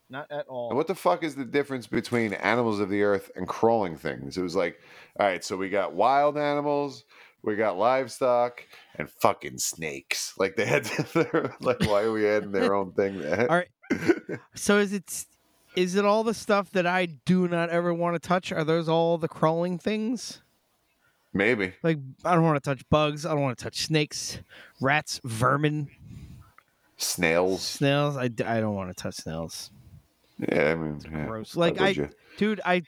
Not 0.10 0.30
at 0.32 0.48
all. 0.48 0.70
And 0.70 0.78
what 0.78 0.88
the 0.88 0.96
fuck 0.96 1.24
is 1.24 1.36
the 1.36 1.46
difference 1.46 1.88
between 1.88 2.34
animals 2.34 2.80
of 2.80 2.90
the 2.90 3.02
earth 3.02 3.32
and 3.36 3.48
crawling 3.48 3.98
things? 3.98 4.38
It 4.38 4.44
was 4.44 4.56
like, 4.56 4.80
all 5.20 5.26
right, 5.26 5.44
so 5.44 5.58
we 5.58 5.70
got 5.70 5.94
wild 5.94 6.38
animals, 6.38 7.06
we 7.42 7.56
got 7.56 7.78
livestock, 7.78 8.64
and 8.98 9.10
fucking 9.10 9.58
snakes. 9.58 10.34
Like 10.38 10.56
they 10.56 10.66
had 10.66 10.84
to, 11.14 11.52
like, 11.60 11.82
why 11.82 12.04
are 12.04 12.12
we 12.12 12.28
adding 12.28 12.52
their 12.52 12.74
own 12.76 12.92
thing? 12.92 13.26
All 13.26 13.48
right. 13.48 13.68
So 14.56 14.80
is 14.80 14.94
it 14.94 15.26
is 15.76 15.96
it 15.96 16.06
all 16.06 16.24
the 16.24 16.34
stuff 16.34 16.72
that 16.72 16.88
I 16.88 17.06
do 17.06 17.48
not 17.48 17.70
ever 17.70 17.94
want 17.94 18.16
to 18.16 18.26
touch? 18.26 18.52
Are 18.52 18.64
those 18.64 18.88
all 18.90 19.18
the 19.18 19.28
crawling 19.28 19.78
things? 19.78 20.42
Maybe. 21.34 21.74
Like 21.84 21.98
I 22.24 22.34
don't 22.34 22.44
want 22.44 22.64
to 22.64 22.70
touch 22.70 22.88
bugs. 22.90 23.26
I 23.26 23.32
don't 23.32 23.42
want 23.42 23.58
to 23.58 23.64
touch 23.64 23.86
snakes, 23.86 24.40
rats, 24.80 25.20
vermin, 25.24 25.90
Snails. 26.98 27.62
snails. 27.62 28.16
I, 28.16 28.26
I 28.26 28.60
don't 28.62 28.74
want 28.76 28.90
to 28.96 29.02
touch 29.02 29.16
snails. 29.16 29.70
Yeah, 30.40 30.72
I 30.72 30.76
mean, 30.76 31.02
yeah. 31.12 31.26
Gross. 31.28 31.56
Like 31.56 31.80
I, 31.80 31.90
you? 31.90 32.10
dude, 32.38 32.62
I, 32.66 32.84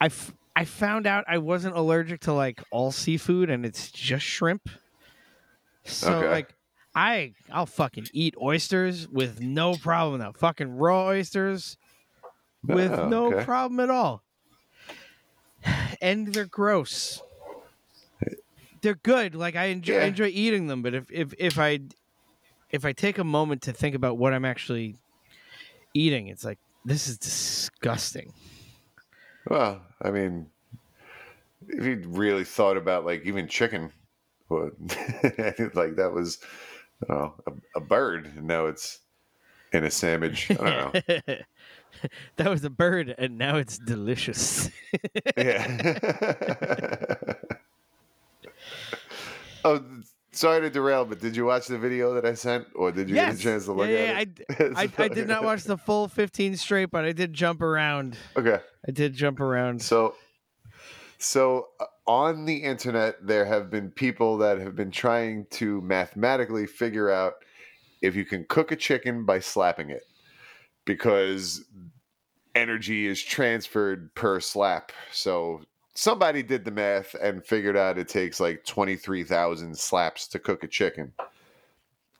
I, 0.00 0.06
f- 0.06 0.32
I 0.56 0.60
I 0.62 0.64
found 0.64 1.06
out 1.06 1.24
I 1.28 1.38
wasn't 1.38 1.76
allergic 1.76 2.20
to 2.22 2.32
like 2.32 2.60
all 2.70 2.90
seafood, 2.92 3.50
and 3.50 3.64
it's 3.64 3.90
just 3.90 4.24
shrimp. 4.26 4.68
So 5.84 6.12
Okay. 6.12 6.28
like, 6.28 6.54
I 6.94 7.34
I'll 7.50 7.66
fucking 7.66 8.08
eat 8.12 8.34
oysters 8.40 9.08
with 9.08 9.40
no 9.40 9.76
problem 9.76 10.20
now. 10.20 10.32
Fucking 10.32 10.76
raw 10.76 11.06
oysters 11.06 11.76
with 12.62 12.92
Oh, 12.92 13.04
no 13.04 13.32
okay. 13.32 13.44
problem 13.44 13.80
at 13.80 13.90
all. 13.90 14.22
And 16.00 16.28
they're 16.28 16.46
gross. 16.46 17.22
They're 18.82 18.94
good. 18.94 19.34
Like 19.34 19.56
I 19.56 19.66
enjoy 19.66 19.94
Yeah. 19.94 20.06
enjoy 20.06 20.26
eating 20.28 20.66
them, 20.66 20.82
but 20.82 20.94
if 20.94 21.10
if 21.10 21.34
if 21.38 21.58
I 21.58 21.80
if 22.70 22.84
I 22.84 22.92
take 22.92 23.18
a 23.18 23.24
moment 23.24 23.62
to 23.62 23.72
think 23.72 23.94
about 23.94 24.18
what 24.18 24.32
I'm 24.34 24.44
actually 24.44 24.96
eating, 25.94 26.28
it's 26.28 26.44
like 26.44 26.58
this 26.84 27.08
is 27.08 27.18
disgusting. 27.18 28.34
Well, 29.46 29.82
I 30.00 30.10
mean, 30.10 30.50
if 31.68 31.84
you 31.84 32.02
really 32.08 32.44
thought 32.44 32.76
about 32.76 33.04
like 33.04 33.22
even 33.24 33.48
chicken, 33.48 33.92
like 34.50 34.66
that 35.96 36.12
was, 36.14 36.38
Know, 37.08 37.34
a, 37.46 37.52
a 37.76 37.80
bird. 37.80 38.26
and 38.36 38.46
Now 38.46 38.66
it's 38.66 39.00
in 39.72 39.84
a 39.84 39.90
sandwich. 39.90 40.50
I 40.50 40.54
don't 40.54 40.94
know. 40.94 41.34
that 42.36 42.50
was 42.50 42.64
a 42.64 42.70
bird, 42.70 43.14
and 43.18 43.38
now 43.38 43.56
it's 43.56 43.78
delicious. 43.78 44.70
yeah. 45.36 47.34
oh, 49.64 49.84
sorry 50.32 50.60
to 50.62 50.70
derail, 50.70 51.04
but 51.04 51.20
did 51.20 51.36
you 51.36 51.44
watch 51.44 51.66
the 51.66 51.78
video 51.78 52.14
that 52.14 52.24
I 52.24 52.34
sent, 52.34 52.66
or 52.74 52.92
did 52.92 53.08
you 53.08 53.14
get 53.14 53.34
a 53.34 53.38
chance 53.38 53.64
to 53.66 53.72
look 53.72 53.88
yeah, 53.88 53.94
at 53.94 54.28
yeah, 54.28 54.56
it? 54.58 54.72
I, 54.76 54.82
I, 54.82 55.04
I 55.04 55.08
did 55.08 55.28
not 55.28 55.44
watch 55.44 55.64
the 55.64 55.78
full 55.78 56.08
15 56.08 56.56
straight, 56.56 56.90
but 56.90 57.04
I 57.04 57.12
did 57.12 57.32
jump 57.32 57.62
around. 57.62 58.16
Okay. 58.36 58.58
I 58.86 58.90
did 58.90 59.14
jump 59.14 59.40
around. 59.40 59.82
So, 59.82 60.14
so 61.18 61.68
uh, 61.78 61.86
on 62.10 62.44
the 62.44 62.56
internet, 62.56 63.24
there 63.24 63.44
have 63.44 63.70
been 63.70 63.88
people 63.88 64.36
that 64.38 64.58
have 64.58 64.74
been 64.74 64.90
trying 64.90 65.46
to 65.50 65.80
mathematically 65.82 66.66
figure 66.66 67.08
out 67.08 67.34
if 68.02 68.16
you 68.16 68.24
can 68.24 68.44
cook 68.48 68.72
a 68.72 68.76
chicken 68.76 69.24
by 69.24 69.38
slapping 69.38 69.90
it, 69.90 70.02
because 70.84 71.64
energy 72.56 73.06
is 73.06 73.22
transferred 73.22 74.12
per 74.16 74.40
slap. 74.40 74.90
So 75.12 75.60
somebody 75.94 76.42
did 76.42 76.64
the 76.64 76.72
math 76.72 77.14
and 77.22 77.46
figured 77.46 77.76
out 77.76 77.96
it 77.96 78.08
takes 78.08 78.40
like 78.40 78.64
twenty 78.64 78.96
three 78.96 79.22
thousand 79.22 79.78
slaps 79.78 80.26
to 80.28 80.40
cook 80.40 80.64
a 80.64 80.68
chicken. 80.68 81.12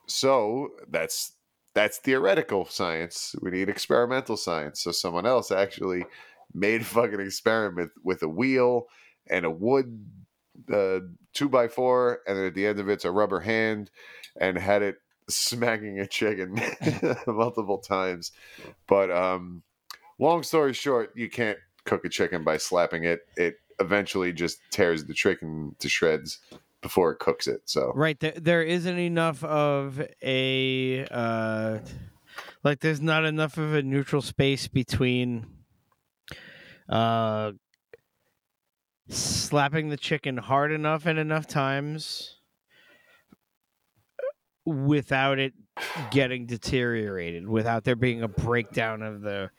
So 0.07 0.69
that's 0.89 1.33
that's 1.75 1.99
theoretical 1.99 2.65
science. 2.65 3.35
We 3.43 3.51
need 3.51 3.69
experimental 3.69 4.37
science. 4.37 4.81
So 4.81 4.93
someone 4.93 5.27
else 5.27 5.51
actually 5.51 6.05
made 6.55 6.83
a 6.83 6.85
fucking 6.85 7.19
experiment 7.19 7.91
with 8.05 8.23
a 8.23 8.29
wheel 8.29 8.87
and 9.31 9.45
a 9.45 9.51
wood 9.51 10.07
uh, 10.73 11.01
two 11.33 11.49
by 11.49 11.69
four, 11.69 12.21
and 12.27 12.37
then 12.37 12.47
at 12.47 12.55
the 12.55 12.67
end 12.67 12.81
of 12.81 12.89
it's 12.89 13.05
a 13.05 13.11
rubber 13.11 13.41
hand, 13.41 13.91
and 14.41 14.59
had 14.59 14.83
it 14.83 14.97
smacking 15.29 16.01
a 16.01 16.07
chicken 16.07 16.61
multiple 17.27 17.79
times. 17.79 18.33
But 18.87 19.11
um, 19.11 19.63
long 20.19 20.43
story 20.43 20.73
short, 20.73 21.13
you 21.15 21.31
can't 21.31 21.59
cook 21.85 22.05
a 22.05 22.09
chicken 22.09 22.45
by 22.45 22.57
slapping 22.57 23.05
it. 23.05 23.21
It 23.37 23.57
eventually 23.79 24.33
just 24.33 24.59
tears 24.71 25.05
the 25.05 25.15
chicken 25.15 25.75
to 25.79 25.89
shreds 25.89 26.39
before 26.83 27.13
it 27.13 27.19
cooks 27.19 27.47
it. 27.47 27.63
So 27.65 27.93
Right, 27.95 28.19
there, 28.21 28.35
there 28.37 28.63
isn't 28.63 28.99
enough 28.99 29.45
of 29.45 30.03
a 30.23 31.07
uh, 31.11 31.79
like. 32.65 32.81
There's 32.81 33.01
not 33.01 33.25
enough 33.25 33.59
of 33.59 33.75
a 33.75 33.83
neutral 33.83 34.23
space 34.23 34.69
between 34.69 35.47
uh, 36.89 37.53
slapping 39.11 39.89
the 39.89 39.97
chicken 39.97 40.37
hard 40.37 40.73
enough 40.73 41.07
and 41.07 41.19
enough 41.19 41.47
times 41.47 42.37
without 44.65 45.39
it 45.39 45.53
getting 46.11 46.47
deteriorated, 46.47 47.49
without 47.49 47.85
there 47.85 47.97
being 47.97 48.23
a 48.23 48.29
breakdown 48.29 49.03
of 49.03 49.21
the. 49.23 49.51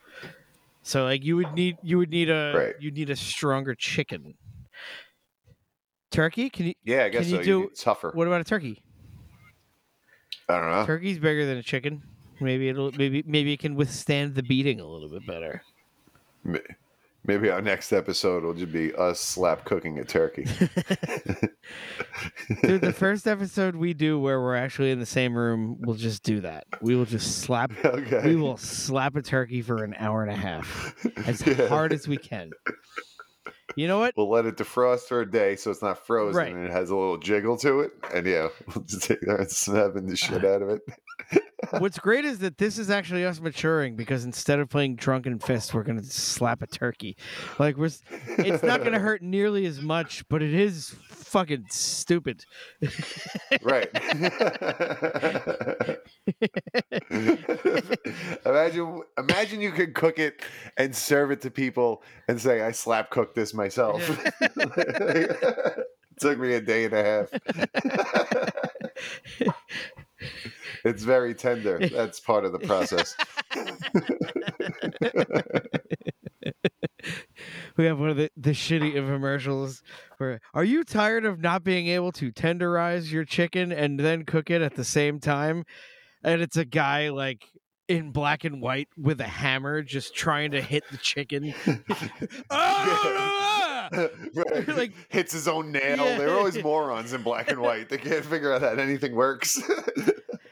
So 0.83 1.03
like 1.03 1.23
you 1.23 1.35
would 1.35 1.53
need 1.53 1.77
you 1.83 1.97
would 1.97 2.09
need 2.09 2.29
a 2.29 2.53
Right. 2.55 2.75
you 2.79 2.91
need 2.91 3.09
a 3.09 3.15
stronger 3.15 3.75
chicken. 3.75 4.35
Turkey? 6.11 6.49
Can 6.49 6.67
you? 6.67 6.73
yeah, 6.83 7.03
I 7.05 7.09
guess 7.09 7.27
Can 7.29 7.37
you 7.37 7.43
do- 7.43 7.71
tougher. 7.75 8.11
What 8.13 8.27
about 8.27 8.41
a 8.41 8.43
turkey? 8.43 8.81
I 10.49 10.59
don't 10.59 10.69
know. 10.69 10.85
Turkey's 10.85 11.19
bigger 11.19 11.45
than 11.45 11.57
a 11.57 11.63
chicken. 11.63 12.03
Maybe 12.41 12.67
it'll 12.69 12.91
maybe 12.91 13.23
maybe 13.25 13.53
it 13.53 13.59
can 13.59 13.75
withstand 13.75 14.35
the 14.35 14.43
beating 14.43 14.79
a 14.79 14.85
little 14.85 15.09
bit 15.09 15.25
better. 15.25 15.61
Maybe 17.23 17.51
our 17.51 17.61
next 17.61 17.93
episode 17.93 18.43
will 18.43 18.55
just 18.55 18.71
be 18.71 18.93
us 18.95 19.19
slap 19.19 19.63
cooking 19.63 19.99
a 19.99 20.03
turkey. 20.03 20.43
Dude, 22.63 22.81
the 22.81 22.93
first 22.93 23.27
episode 23.27 23.75
we 23.75 23.93
do 23.93 24.19
where 24.19 24.41
we're 24.41 24.55
actually 24.55 24.91
in 24.91 24.99
the 24.99 25.05
same 25.05 25.35
room, 25.35 25.77
we'll 25.79 25.95
just 25.95 26.23
do 26.23 26.41
that. 26.41 26.65
We 26.81 26.95
will 26.95 27.05
just 27.05 27.41
slap 27.41 27.71
okay. 27.85 28.21
we 28.25 28.35
will 28.35 28.57
slap 28.57 29.15
a 29.15 29.21
turkey 29.21 29.61
for 29.61 29.83
an 29.83 29.95
hour 29.99 30.23
and 30.23 30.31
a 30.31 30.35
half 30.35 30.95
as 31.27 31.45
Yeah. 31.51 31.67
hard 31.67 31.93
as 31.93 32.07
we 32.07 32.17
can. 32.17 32.51
You 33.75 33.87
know 33.87 33.99
what? 33.99 34.15
We'll 34.17 34.29
let 34.29 34.45
it 34.45 34.57
defrost 34.57 35.01
for 35.01 35.21
a 35.21 35.29
day 35.29 35.55
so 35.55 35.71
it's 35.71 35.81
not 35.81 36.05
frozen 36.05 36.37
Right. 36.37 36.53
and 36.53 36.65
it 36.65 36.71
has 36.71 36.89
a 36.89 36.95
little 36.95 37.17
jiggle 37.17 37.57
to 37.59 37.81
it. 37.81 37.91
And 38.13 38.25
yeah, 38.25 38.49
we'll 38.75 38.83
just 38.83 39.03
take 39.03 39.21
that 39.21 39.39
and 39.41 39.51
snapping 39.51 40.07
the 40.07 40.15
shit 40.17 40.43
out 40.43 40.61
of 40.61 40.69
it. 40.69 40.81
What's 41.79 41.99
great 41.99 42.25
is 42.25 42.39
that 42.39 42.57
this 42.57 42.77
is 42.77 42.89
actually 42.89 43.25
us 43.25 43.39
maturing 43.39 43.95
because 43.95 44.25
instead 44.25 44.59
of 44.59 44.69
playing 44.69 44.95
drunken 44.95 45.39
fist, 45.39 45.73
we're 45.73 45.83
gonna 45.83 46.03
slap 46.03 46.61
a 46.61 46.67
turkey. 46.67 47.15
Like 47.59 47.77
we're, 47.77 47.91
it's 48.39 48.63
not 48.63 48.83
gonna 48.83 48.99
hurt 48.99 49.21
nearly 49.21 49.65
as 49.65 49.81
much, 49.81 50.27
but 50.27 50.41
it 50.41 50.53
is 50.53 50.95
fucking 51.09 51.65
stupid. 51.69 52.45
right. 53.61 53.89
imagine 58.45 59.01
imagine 59.17 59.61
you 59.61 59.71
could 59.71 59.93
cook 59.93 60.19
it 60.19 60.41
and 60.77 60.95
serve 60.95 61.31
it 61.31 61.41
to 61.41 61.51
people 61.51 62.03
and 62.27 62.41
say 62.41 62.61
I 62.61 62.71
slap 62.71 63.11
cooked 63.11 63.35
this 63.35 63.53
myself. 63.53 64.01
it 64.41 65.87
Took 66.21 66.37
me 66.37 66.53
a 66.53 66.61
day 66.61 66.85
and 66.85 66.93
a 66.93 67.03
half. 67.03 67.29
it's 70.83 71.03
very 71.03 71.33
tender. 71.33 71.79
That's 71.91 72.19
part 72.19 72.45
of 72.45 72.51
the 72.51 72.59
process. 72.59 73.15
we 77.77 77.85
have 77.85 77.99
one 77.99 78.09
of 78.09 78.17
the, 78.17 78.29
the 78.37 78.51
shitty 78.51 78.93
infomercials 78.93 79.81
where 80.17 80.39
are 80.53 80.63
you 80.63 80.83
tired 80.83 81.25
of 81.25 81.39
not 81.39 81.63
being 81.63 81.87
able 81.87 82.11
to 82.11 82.31
tenderize 82.31 83.11
your 83.11 83.25
chicken 83.25 83.71
and 83.71 83.99
then 83.99 84.23
cook 84.23 84.51
it 84.51 84.61
at 84.61 84.75
the 84.75 84.83
same 84.83 85.19
time 85.19 85.63
and 86.23 86.41
it's 86.41 86.57
a 86.57 86.65
guy 86.65 87.09
like 87.09 87.45
in 87.87 88.11
black 88.11 88.43
and 88.43 88.61
white 88.61 88.87
with 88.97 89.19
a 89.19 89.27
hammer 89.27 89.81
just 89.81 90.13
trying 90.15 90.51
to 90.51 90.61
hit 90.61 90.83
the 90.91 90.97
chicken 90.97 91.53
Ah! 92.51 93.89
right. 93.91 94.67
Like- 94.67 94.93
hits 95.09 95.33
his 95.33 95.47
own 95.47 95.71
nail. 95.71 95.97
Yeah. 95.97 96.17
They're 96.17 96.37
always 96.37 96.61
morons 96.63 97.13
in 97.13 97.23
black 97.23 97.49
and 97.51 97.59
white. 97.59 97.89
They 97.89 97.97
can't 97.97 98.23
figure 98.23 98.53
out 98.53 98.61
that 98.61 98.79
anything 98.79 99.15
works. 99.15 99.61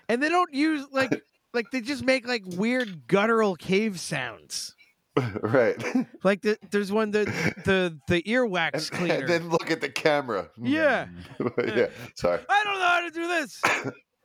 And 0.10 0.22
they 0.22 0.28
don't 0.28 0.54
use 0.54 0.86
like 0.92 1.24
like 1.54 1.72
they 1.72 1.80
just 1.80 2.04
make 2.04 2.28
like 2.28 2.44
weird 2.46 3.08
guttural 3.08 3.56
cave 3.56 4.00
sounds 4.00 4.76
right. 5.42 5.84
like 6.24 6.42
the, 6.42 6.58
there's 6.72 6.92
one 6.92 7.12
the 7.12 7.26
the 7.66 7.98
the 8.08 8.22
earwax 8.24 8.92
cleaner 8.98 9.16
and 9.16 9.28
then 9.28 9.50
look 9.50 9.72
at 9.72 9.82
the 9.82 9.90
camera. 9.90 10.50
Yeah. 10.62 11.08
yeah. 11.40 11.88
Sorry. 12.16 12.40
i 12.50 12.64
don't 12.64 12.80
know 12.80 12.86
how 12.86 13.02
to 13.02 13.12
do 13.12 13.28
this 13.28 13.62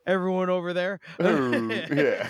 everyone 0.07 0.51
over 0.51 0.73
there 0.73 1.01
yeah. 1.19 2.27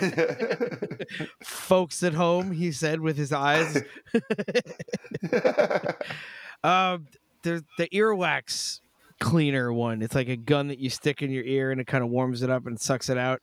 folks 1.43 2.01
at 2.03 2.13
home 2.13 2.51
he 2.51 2.71
said 2.71 3.01
with 3.01 3.17
his 3.17 3.33
eyes 3.33 3.83
um 6.63 7.07
there's 7.43 7.63
the 7.77 7.89
earwax 7.89 8.79
cleaner 9.25 9.73
one 9.73 10.03
it's 10.03 10.13
like 10.13 10.29
a 10.29 10.35
gun 10.35 10.67
that 10.67 10.77
you 10.77 10.87
stick 10.87 11.23
in 11.23 11.31
your 11.31 11.43
ear 11.45 11.71
and 11.71 11.81
it 11.81 11.87
kind 11.87 12.03
of 12.03 12.11
warms 12.11 12.43
it 12.43 12.49
up 12.51 12.67
and 12.67 12.79
sucks 12.79 13.09
it 13.09 13.17
out 13.17 13.41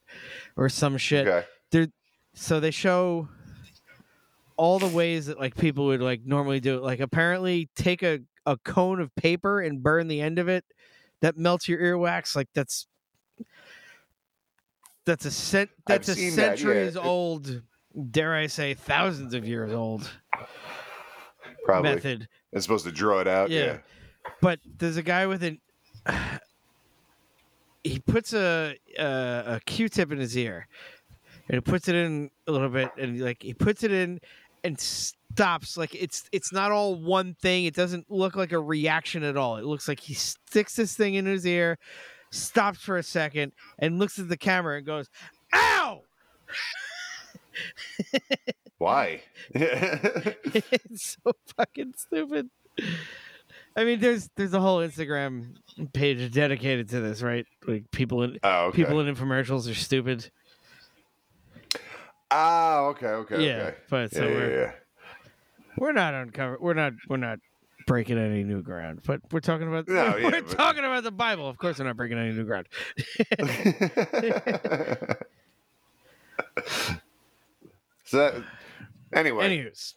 or 0.57 0.69
some 0.69 0.97
shit 0.97 1.27
okay. 1.27 1.91
so 2.35 2.61
they 2.61 2.71
show 2.71 3.29
all 4.57 4.79
the 4.79 4.87
ways 4.87 5.27
that 5.27 5.41
like 5.41 5.57
people 5.57 5.87
would 5.87 6.01
like 6.01 6.21
normally 6.25 6.61
do 6.61 6.77
it 6.77 6.85
like 6.85 7.01
apparently 7.01 7.69
take 7.75 8.05
a, 8.05 8.21
a 8.47 8.57
cone 8.59 9.01
of 9.01 9.13
paper 9.17 9.61
and 9.61 9.83
burn 9.83 10.07
the 10.07 10.21
end 10.21 10.39
of 10.39 10.49
it 10.49 10.65
that 11.21 11.37
melts 11.37 11.69
your 11.69 11.81
earwax 11.81 12.37
like 12.37 12.49
that's 12.55 12.87
that's 15.05 15.25
a 15.25 15.33
cent 15.33 15.69
that's 15.89 16.09
a 16.09 16.15
seen 16.15 16.37
that, 16.37 16.43
yeah. 16.43 16.47
centuries 16.57 16.95
It- 16.95 17.05
old 17.05 17.61
dare 18.13 18.37
i 18.37 18.47
say 18.47 18.75
thousands 18.75 19.35
of 19.35 19.45
years 19.45 19.73
old 19.73 20.09
Probably. 21.65 21.95
method 21.95 22.29
It's 22.53 22.65
supposed 22.65 22.85
to 22.85 22.93
draw 22.93 23.19
it 23.19 23.27
out. 23.27 23.51
Yeah. 23.51 23.65
Yeah. 23.65 23.79
but 24.41 24.61
there's 24.79 24.97
a 24.97 25.03
guy 25.03 25.27
with 25.27 25.43
an 25.43 25.59
he 27.85 27.99
puts 28.01 28.33
a 28.33 28.77
a, 28.99 29.05
a 29.05 29.61
q-tip 29.67 30.13
in 30.13 30.19
his 30.19 30.37
ear 30.37 30.69
and 31.49 31.57
he 31.57 31.61
puts 31.61 31.89
it 31.89 31.95
in 31.95 32.31
a 32.47 32.53
little 32.53 32.69
bit 32.69 32.91
and 32.99 33.21
like 33.21 33.43
he 33.43 33.55
puts 33.55 33.83
it 33.83 33.93
in 33.93 34.21
and 34.65 34.79
stops 34.79 35.77
like 35.77 35.95
it's 35.95 36.29
it's 36.33 36.53
not 36.53 36.71
all 36.71 36.95
one 36.95 37.35
thing. 37.35 37.65
It 37.65 37.75
doesn't 37.75 38.11
look 38.11 38.37
like 38.37 38.53
a 38.53 38.61
reaction 38.61 39.23
at 39.23 39.37
all. 39.37 39.57
It 39.57 39.65
looks 39.65 39.89
like 39.89 40.01
he 40.01 40.15
sticks 40.15 40.77
this 40.77 40.95
thing 40.95 41.15
in 41.15 41.27
his 41.27 41.47
ear, 41.47 41.79
stops 42.31 42.79
for 42.81 42.97
a 42.97 43.03
second, 43.03 43.53
and 43.79 43.99
looks 43.99 44.19
at 44.19 44.29
the 44.29 44.37
camera 44.37 44.77
and 44.77 44.87
goes, 44.87 45.09
"Ow!" 45.55 46.03
Why? 48.79 49.23
it's 49.55 51.17
so 51.25 51.33
fucking 51.57 51.95
stupid. 51.97 52.51
I 53.77 53.85
mean, 53.85 54.01
there's 54.01 54.29
there's 54.37 54.55
a 54.55 54.61
whole 54.61 54.79
Instagram 54.79 55.57
page 55.93 56.33
dedicated 56.33 56.89
to 56.91 57.01
this, 57.01 57.23
right? 57.23 57.47
Like 57.67 57.91
people 57.91 58.23
in 58.23 58.39
oh, 58.43 58.67
okay. 58.67 58.83
people 58.83 59.01
in 59.01 59.15
infomercials 59.15 59.71
are 59.71 59.75
stupid. 59.75 60.31
Ah, 62.31 62.81
okay, 62.87 63.07
okay, 63.09 63.47
Yeah, 63.47 63.63
okay. 63.63 63.77
but 63.91 64.13
so 64.13 64.27
yeah, 64.27 64.35
we're 64.35 64.51
yeah, 64.51 64.61
yeah. 64.61 64.73
we're 65.79 65.93
not 65.93 66.15
uncover 66.15 66.57
we're 66.61 66.75
not 66.75 66.93
we're 67.09 67.17
not 67.19 67.39
breaking 67.87 68.19
any 68.19 68.43
new 68.45 68.63
ground, 68.63 69.01
but 69.07 69.21
we're 69.31 69.41
talking 69.41 69.69
about 69.69 69.89
No, 69.89 70.15
we're 70.23 70.31
but- 70.43 70.51
talking 70.51 70.85
about 70.85 71.05
the 71.05 71.11
Bible. 71.11 71.49
Of 71.49 71.59
course, 71.59 71.79
we're 71.79 71.87
not 71.87 71.97
breaking 71.97 72.19
any 72.19 72.33
new 72.33 72.45
ground. 72.45 72.69
so 78.05 78.17
that, 78.19 78.35
anyway, 79.13 79.45
Anyways, 79.45 79.95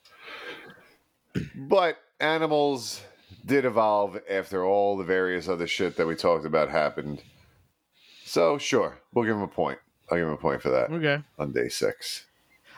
but 1.55 1.97
animals 2.19 3.01
did 3.45 3.65
evolve 3.65 4.19
after 4.29 4.65
all 4.65 4.97
the 4.97 5.03
various 5.03 5.47
other 5.47 5.67
shit 5.67 5.95
that 5.97 6.07
we 6.07 6.15
talked 6.15 6.45
about 6.45 6.69
happened. 6.69 7.21
So 8.25 8.57
sure, 8.57 8.97
we'll 9.13 9.25
give 9.25 9.35
him 9.35 9.43
a 9.43 9.47
point. 9.47 9.77
I'll 10.09 10.17
give 10.17 10.27
him 10.27 10.33
a 10.33 10.37
point 10.37 10.61
for 10.61 10.69
that 10.69 10.91
okay. 10.91 11.23
on 11.39 11.51
day 11.51 11.67
six. 11.69 12.25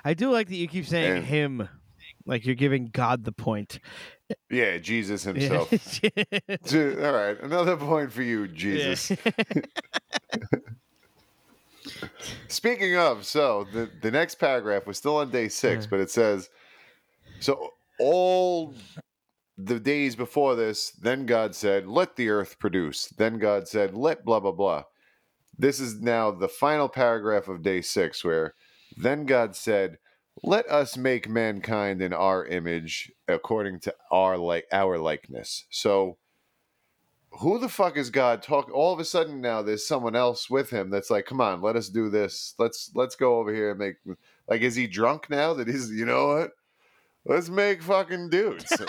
I 0.05 0.13
do 0.13 0.29
like 0.31 0.47
that 0.49 0.55
you 0.55 0.67
keep 0.67 0.85
saying 0.85 1.17
And- 1.17 1.25
him, 1.25 1.69
like 2.25 2.45
you're 2.45 2.55
giving 2.55 2.89
God 2.89 3.23
the 3.23 3.31
point. 3.31 3.79
Yeah, 4.49 4.77
Jesus 4.77 5.23
himself. 5.25 5.69
Ju- 6.65 6.99
All 7.01 7.13
right, 7.13 7.39
another 7.41 7.77
point 7.77 8.11
for 8.11 8.21
you, 8.23 8.47
Jesus. 8.47 9.11
Speaking 12.49 12.97
of, 12.97 13.25
so 13.25 13.65
the, 13.73 13.89
the 14.01 14.11
next 14.11 14.35
paragraph 14.35 14.85
was 14.85 14.97
still 14.97 15.17
on 15.17 15.31
day 15.31 15.47
six, 15.47 15.85
Yeah. 15.85 15.89
but 15.89 15.99
it 16.01 16.09
says, 16.09 16.49
so 17.39 17.73
all 17.99 18.73
the 19.57 19.79
days 19.79 20.15
before 20.15 20.55
this, 20.55 20.91
then 20.91 21.25
God 21.25 21.55
said, 21.55 21.87
let 21.87 22.15
the 22.15 22.29
earth 22.29 22.59
produce. 22.59 23.07
Then 23.07 23.39
God 23.39 23.67
said, 23.67 23.95
let 23.95 24.23
blah, 24.23 24.39
blah, 24.39 24.51
blah. 24.51 24.83
This 25.57 25.79
is 25.79 25.99
now 25.99 26.29
the 26.29 26.47
final 26.47 26.87
paragraph 26.87 27.47
of 27.47 27.63
day 27.63 27.81
six, 27.81 28.23
where 28.23 28.53
then 28.95 29.25
God 29.25 29.55
said, 29.55 29.97
let 30.43 30.69
us 30.69 30.95
make 30.95 31.27
mankind 31.27 32.01
in 32.01 32.13
our 32.13 32.45
image 32.45 33.11
according 33.27 33.79
to 33.81 33.95
our 34.11 34.37
like 34.37 34.65
our 34.71 34.99
likeness. 34.99 35.65
So 35.71 36.17
who 37.31 37.59
the 37.59 37.69
fuck 37.69 37.97
is 37.97 38.09
God 38.09 38.43
talking? 38.43 38.73
all 38.73 38.93
of 38.93 38.99
a 38.99 39.05
sudden 39.05 39.41
now 39.41 39.61
there's 39.61 39.87
someone 39.87 40.15
else 40.15 40.49
with 40.49 40.69
him 40.69 40.89
that's 40.89 41.09
like, 41.09 41.25
come 41.25 41.41
on, 41.41 41.61
let 41.61 41.75
us 41.75 41.89
do 41.89 42.09
this. 42.09 42.53
Let's 42.59 42.91
let's 42.93 43.15
go 43.15 43.39
over 43.39 43.53
here 43.53 43.71
and 43.71 43.79
make 43.79 43.95
like 44.47 44.61
is 44.61 44.75
he 44.75 44.85
drunk 44.85 45.29
now 45.29 45.55
that 45.55 45.67
he's 45.67 45.89
you 45.91 46.05
know 46.05 46.27
what? 46.27 46.51
Let's 47.27 47.49
make 47.49 47.83
fucking 47.83 48.29
dudes. 48.29 48.65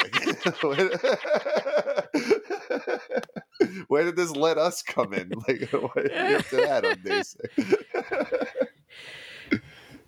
Where 3.88 4.04
did 4.04 4.14
this 4.14 4.30
let 4.30 4.58
us 4.58 4.80
come 4.82 5.12
in? 5.12 5.32
Like 5.48 5.68
what 5.72 5.96
are 5.96 6.30
you 6.30 6.36
up 6.36 6.46
to 6.46 6.56
that 6.56 6.84
on 6.84 7.02
day? 7.02 7.22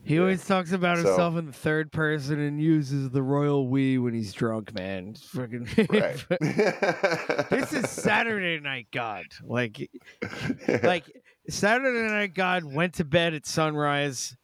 He 0.05 0.19
always 0.19 0.47
talks 0.47 0.73
about 0.73 0.99
So- 0.99 1.07
himself 1.07 1.37
in 1.37 1.47
the 1.47 1.53
third 1.53 1.91
person 1.93 2.39
and 2.39 2.61
uses 2.63 3.11
the 3.11 3.23
royal 3.23 3.69
we 3.69 3.99
when 3.99 4.15
he's 4.15 4.33
drunk, 4.33 4.73
man. 4.75 5.09
It's 5.09 5.25
fucking 5.25 5.69
right. 5.91 6.25
this 7.51 7.73
is 7.73 7.91
Saturday 7.91 8.61
Night 8.61 8.87
God. 8.93 9.25
Like 9.43 9.91
like 10.83 11.05
Saturday 11.49 12.09
Night 12.13 12.35
God 12.35 12.65
went 12.65 12.95
to 12.95 13.05
bed 13.05 13.35
at 13.35 13.45
sunrise 13.47 14.37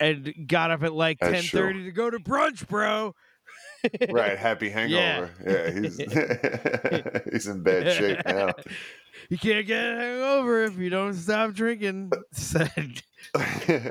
and 0.00 0.32
got 0.46 0.70
up 0.70 0.82
at 0.82 0.92
like 0.92 1.18
ten 1.18 1.42
thirty 1.42 1.84
to 1.84 1.92
go 1.92 2.10
to 2.10 2.18
brunch, 2.18 2.66
bro. 2.68 3.14
right, 4.10 4.38
happy 4.38 4.68
hangover. 4.68 5.30
Yeah, 5.46 5.70
he's 5.70 5.96
he's 7.32 7.46
in 7.46 7.62
bad 7.62 7.92
shape 7.96 8.20
now. 8.26 8.52
You 9.30 9.36
can't 9.36 9.66
get 9.66 9.84
a 9.84 9.96
hangover 9.96 10.62
if 10.62 10.78
you 10.78 10.90
don't 10.90 11.12
stop 11.12 11.52
drinking. 11.52 12.12
Said 12.32 13.02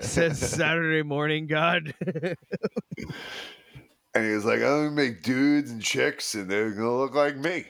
says 0.02 0.40
Saturday 0.40 1.04
morning 1.04 1.48
God. 1.48 1.94
And 4.18 4.26
he 4.26 4.32
was 4.32 4.46
like, 4.46 4.62
oh, 4.62 4.80
I'm 4.80 4.96
gonna 4.96 4.96
make 4.96 5.22
dudes 5.22 5.70
and 5.70 5.82
chicks, 5.82 6.34
and 6.34 6.50
they're 6.50 6.72
gonna 6.72 6.98
look 6.98 7.14
like 7.14 7.38
me. 7.38 7.66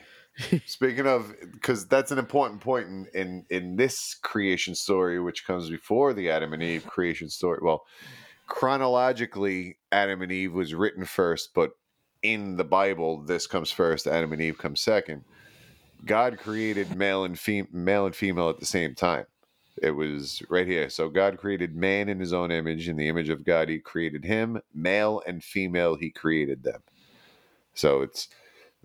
Speaking 0.64 1.06
of, 1.06 1.34
because 1.52 1.86
that's 1.88 2.10
an 2.10 2.18
important 2.18 2.60
point 2.62 2.86
in, 2.86 3.06
in 3.12 3.44
in 3.50 3.76
this 3.76 4.14
creation 4.14 4.74
story, 4.74 5.20
which 5.20 5.46
comes 5.46 5.68
before 5.68 6.14
the 6.14 6.30
Adam 6.30 6.54
and 6.54 6.62
Eve 6.62 6.86
creation 6.86 7.28
story. 7.28 7.58
Well, 7.60 7.84
chronologically, 8.48 9.78
Adam 9.92 10.22
and 10.22 10.32
Eve 10.32 10.52
was 10.52 10.74
written 10.74 11.04
first, 11.04 11.54
but 11.54 11.72
in 12.22 12.56
the 12.56 12.64
Bible, 12.64 13.22
this 13.22 13.46
comes 13.46 13.70
first. 13.70 14.06
Adam 14.06 14.32
and 14.32 14.42
Eve 14.42 14.58
come 14.58 14.74
second. 14.74 15.24
God 16.04 16.38
created 16.38 16.96
male 16.96 17.24
and 17.24 17.38
fem- 17.38 17.68
male 17.72 18.06
and 18.06 18.16
female 18.16 18.48
at 18.48 18.58
the 18.58 18.66
same 18.66 18.94
time. 18.94 19.26
It 19.80 19.92
was 19.92 20.42
right 20.48 20.66
here. 20.66 20.90
So 20.90 21.08
God 21.08 21.38
created 21.38 21.76
man 21.76 22.08
in 22.08 22.18
his 22.18 22.32
own 22.32 22.50
image. 22.50 22.88
In 22.88 22.96
the 22.96 23.08
image 23.08 23.28
of 23.28 23.44
God, 23.44 23.68
he 23.68 23.78
created 23.78 24.24
him. 24.24 24.60
Male 24.74 25.22
and 25.26 25.42
female, 25.44 25.94
he 25.94 26.10
created 26.10 26.64
them. 26.64 26.82
So 27.74 28.02
it's 28.02 28.28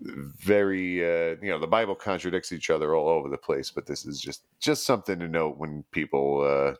very, 0.00 1.02
uh, 1.02 1.36
you 1.42 1.50
know, 1.50 1.58
the 1.58 1.66
Bible 1.66 1.94
contradicts 1.94 2.52
each 2.52 2.70
other 2.70 2.94
all 2.94 3.08
over 3.08 3.28
the 3.28 3.38
place. 3.38 3.70
But 3.70 3.86
this 3.86 4.06
is 4.06 4.20
just 4.20 4.44
just 4.60 4.84
something 4.84 5.18
to 5.18 5.28
note 5.28 5.56
when 5.58 5.84
people 5.90 6.42
uh, 6.42 6.74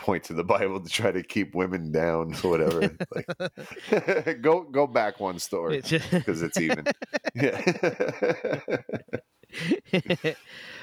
point 0.00 0.24
to 0.24 0.34
the 0.34 0.44
Bible 0.44 0.80
to 0.80 0.88
try 0.88 1.12
to 1.12 1.22
keep 1.22 1.54
women 1.54 1.92
down 1.92 2.34
or 2.42 2.50
whatever. 2.50 2.80
like, 3.14 4.42
go 4.42 4.62
go 4.62 4.86
back 4.86 5.20
one 5.20 5.38
story 5.38 5.80
because 5.80 6.42
it's 6.42 6.58
even. 6.58 6.86
Yeah, 7.34 7.60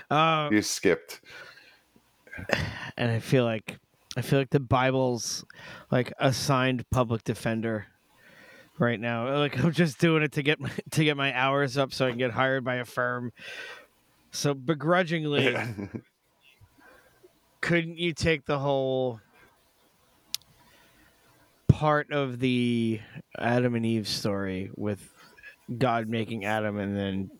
um, 0.11 0.53
you 0.53 0.61
skipped. 0.61 1.22
and 2.98 3.11
I 3.11 3.19
feel 3.19 3.44
like 3.44 3.80
I 4.15 4.22
feel 4.22 4.39
like 4.39 4.52
the 4.52 4.60
Bible's 4.60 5.44
like 5.91 6.14
assigned 6.19 6.89
public 6.89 7.23
defender 7.23 7.88
right 8.77 8.99
now. 8.99 9.38
Like 9.38 9.57
I'm 9.64 9.72
just 9.72 9.99
doing 9.99 10.23
it 10.23 10.34
to 10.34 10.44
get 10.44 10.60
my, 10.60 10.72
to 10.91 11.03
get 11.03 11.18
my 11.18 11.38
hours 11.38 11.77
up 11.77 11.94
so 11.94 12.06
I 12.06 12.10
can 12.10 12.19
get 12.19 12.31
hired 12.31 12.64
by 12.64 12.76
a 12.76 12.85
firm. 12.85 13.31
So 14.31 14.53
begrudgingly, 14.53 15.57
couldn't 17.61 17.97
you 17.97 18.13
take 18.13 18.45
the 18.45 18.59
whole 18.59 19.19
part 21.67 22.11
of 22.11 22.39
the 22.39 22.99
Adam 23.38 23.75
and 23.75 23.85
Eve 23.85 24.07
story 24.07 24.71
with 24.75 25.13
God 25.77 26.07
making 26.07 26.45
Adam 26.45 26.77
and 26.79 26.95
then 26.95 27.31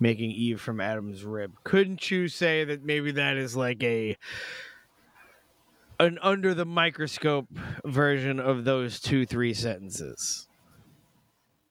making 0.00 0.30
Eve 0.30 0.60
from 0.60 0.80
Adam's 0.80 1.24
rib? 1.24 1.52
Couldn't 1.64 2.10
you 2.10 2.28
say 2.28 2.64
that 2.64 2.84
maybe 2.84 3.12
that 3.12 3.36
is 3.36 3.56
like 3.56 3.82
a 3.82 4.16
an 5.98 6.18
under 6.20 6.52
the 6.52 6.66
microscope 6.66 7.48
version 7.84 8.38
of 8.38 8.64
those 8.64 9.00
two 9.00 9.24
three 9.24 9.54
sentences? 9.54 10.46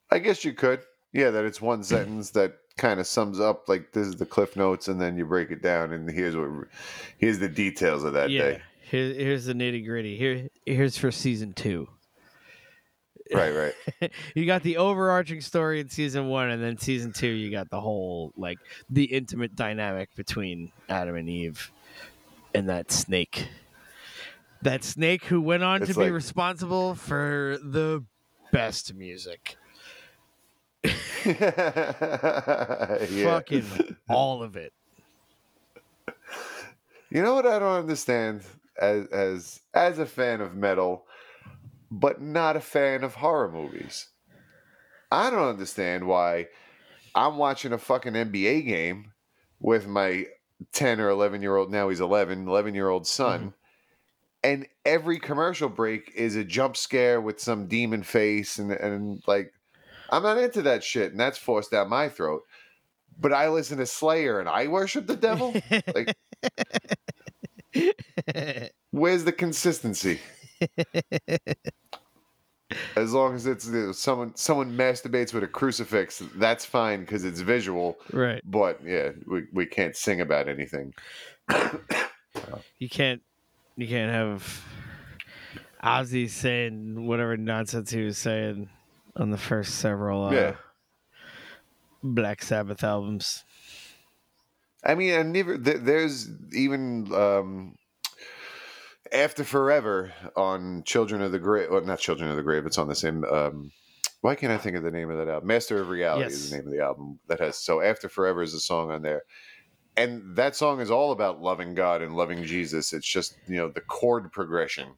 I 0.09 0.19
guess 0.19 0.45
you 0.45 0.53
could. 0.53 0.81
Yeah, 1.13 1.31
that 1.31 1.45
it's 1.45 1.61
one 1.61 1.83
sentence 1.83 2.31
that 2.31 2.57
kind 2.77 2.99
of 2.99 3.07
sums 3.07 3.39
up 3.39 3.69
like 3.69 3.91
this 3.91 4.07
is 4.07 4.15
the 4.15 4.25
cliff 4.25 4.55
notes, 4.55 4.87
and 4.87 4.99
then 4.99 5.17
you 5.17 5.25
break 5.25 5.51
it 5.51 5.61
down, 5.61 5.93
and 5.93 6.09
here's 6.09 6.35
what 6.35 6.49
here's 7.17 7.39
the 7.39 7.49
details 7.49 8.03
of 8.03 8.13
that 8.13 8.29
yeah. 8.29 8.41
day. 8.41 8.61
Here, 8.89 9.13
here's 9.13 9.45
the 9.45 9.53
nitty 9.53 9.85
gritty. 9.85 10.17
Here, 10.17 10.49
here's 10.65 10.97
for 10.97 11.11
season 11.11 11.53
two. 11.53 11.87
Right, 13.33 13.73
right. 14.01 14.11
you 14.35 14.45
got 14.45 14.61
the 14.61 14.77
overarching 14.77 15.41
story 15.41 15.79
in 15.79 15.89
season 15.89 16.27
one, 16.27 16.49
and 16.49 16.63
then 16.63 16.77
season 16.77 17.11
two, 17.11 17.27
you 17.27 17.49
got 17.49 17.69
the 17.69 17.81
whole 17.81 18.33
like 18.37 18.59
the 18.89 19.05
intimate 19.05 19.55
dynamic 19.55 20.15
between 20.15 20.71
Adam 20.89 21.15
and 21.15 21.27
Eve 21.27 21.71
and 22.53 22.69
that 22.69 22.91
snake. 22.91 23.47
That 24.61 24.83
snake 24.83 25.25
who 25.25 25.41
went 25.41 25.63
on 25.63 25.81
It's 25.81 25.93
to 25.93 25.99
be 25.99 26.11
responsible 26.11 26.95
for 26.95 27.57
the 27.63 28.03
best 28.51 28.93
music. 28.93 29.57
Yeah. 31.25 33.23
Fucking 33.23 33.97
all 34.09 34.43
of 34.43 34.55
it. 34.55 34.73
You 37.09 37.21
know 37.21 37.33
what 37.35 37.45
I 37.45 37.59
don't 37.59 37.79
understand 37.79 38.43
as 38.79 39.07
as 39.07 39.59
as 39.73 39.99
a 39.99 40.05
fan 40.05 40.41
of 40.41 40.55
metal, 40.55 41.05
but 41.89 42.21
not 42.21 42.55
a 42.55 42.61
fan 42.61 43.03
of 43.03 43.15
horror 43.15 43.51
movies. 43.51 44.07
I 45.11 45.29
don't 45.29 45.47
understand 45.47 46.07
why 46.07 46.47
I'm 47.13 47.37
watching 47.37 47.73
a 47.73 47.77
fucking 47.77 48.13
NBA 48.13 48.65
game 48.65 49.13
with 49.59 49.87
my 49.87 50.25
10 50.73 50.99
or 50.99 51.09
11 51.09 51.41
year 51.41 51.55
old 51.55 51.71
now 51.71 51.89
he's 51.89 51.99
11 51.99 52.47
11 52.47 52.75
year 52.75 52.89
old 52.89 53.05
son 53.05 53.39
mm-hmm. 53.39 53.49
and 54.43 54.67
every 54.85 55.19
commercial 55.19 55.67
break 55.67 56.11
is 56.15 56.35
a 56.35 56.43
jump 56.43 56.77
scare 56.77 57.19
with 57.19 57.39
some 57.39 57.67
demon 57.67 58.03
face 58.03 58.57
and 58.57 58.71
and 58.71 59.21
like 59.27 59.51
I'm 60.09 60.23
not 60.23 60.37
into 60.37 60.61
that 60.63 60.83
shit 60.83 61.11
and 61.11 61.19
that's 61.19 61.37
forced 61.37 61.71
down 61.71 61.89
my 61.89 62.09
throat. 62.09 62.43
But 63.17 63.33
I 63.33 63.49
listen 63.49 63.77
to 63.77 63.85
Slayer 63.85 64.39
and 64.39 64.49
I 64.49 64.67
worship 64.67 65.07
the 65.07 65.15
devil? 65.15 65.55
like 65.93 66.15
where's 68.91 69.23
the 69.23 69.31
consistency? 69.31 70.19
As 72.95 73.13
long 73.13 73.35
as 73.35 73.45
it's 73.45 73.69
someone 73.97 74.35
someone 74.35 74.75
masturbates 74.75 75.33
with 75.33 75.43
a 75.43 75.47
crucifix, 75.47 76.21
that's 76.35 76.65
fine 76.65 77.01
because 77.01 77.23
it's 77.23 77.39
visual. 77.39 77.97
right. 78.11 78.41
But 78.43 78.81
yeah, 78.83 79.11
we, 79.27 79.43
we 79.53 79.65
can't 79.65 79.95
sing 79.95 80.21
about 80.21 80.47
anything. 80.47 80.93
You 82.79 82.89
can't 82.89 83.21
you 83.77 83.87
can't 83.87 84.11
have 84.11 84.61
Ozzy 85.81 86.29
saying 86.29 87.07
whatever 87.07 87.37
nonsense 87.37 87.91
he 87.91 88.03
was 88.03 88.17
saying 88.17 88.69
on 89.15 89.31
the 89.31 89.37
first 89.37 89.75
several 89.75 90.25
uh, 90.25 90.31
Yeah. 90.31 90.55
Black 92.03 92.43
Sabbath 92.43 92.83
albums. 92.83 93.43
I 94.83 94.93
mean, 94.93 95.17
I 95.17 95.23
never. 95.23 95.57
Th- 95.57 95.81
there's 95.81 96.29
even 96.53 97.11
um, 97.13 97.75
after 99.11 99.43
forever 99.43 100.13
on 100.35 100.83
Children 100.83 101.21
of 101.21 101.31
the 101.31 101.39
Grave. 101.39 101.69
Well, 101.71 101.81
not 101.81 101.99
Children 101.99 102.29
of 102.29 102.35
the 102.35 102.43
Grave. 102.43 102.65
It's 102.67 102.77
on 102.77 102.87
the 102.87 102.95
same. 102.95 103.23
Um, 103.25 103.71
why 104.21 104.35
can't 104.35 104.51
I 104.51 104.57
think 104.57 104.75
of 104.75 104.83
the 104.83 104.91
name 104.91 105.09
of 105.09 105.17
that 105.17 105.27
album? 105.27 105.47
Master 105.47 105.81
of 105.81 105.89
Reality 105.89 106.25
is 106.27 106.49
the 106.49 106.57
name 106.57 106.67
of 106.67 106.73
the 106.73 106.83
album 106.83 107.19
that 107.27 107.39
has. 107.39 107.57
So 107.57 107.81
after 107.81 108.09
forever 108.09 108.43
is 108.43 108.53
a 108.53 108.59
song 108.59 108.91
on 108.91 109.01
there, 109.01 109.23
and 109.97 110.35
that 110.35 110.55
song 110.55 110.81
is 110.81 110.91
all 110.91 111.11
about 111.11 111.41
loving 111.41 111.73
God 111.73 112.01
and 112.01 112.15
loving 112.15 112.43
Jesus. 112.43 112.93
It's 112.93 113.07
just 113.07 113.37
you 113.47 113.57
know 113.57 113.69
the 113.69 113.81
chord 113.81 114.31
progression. 114.31 114.89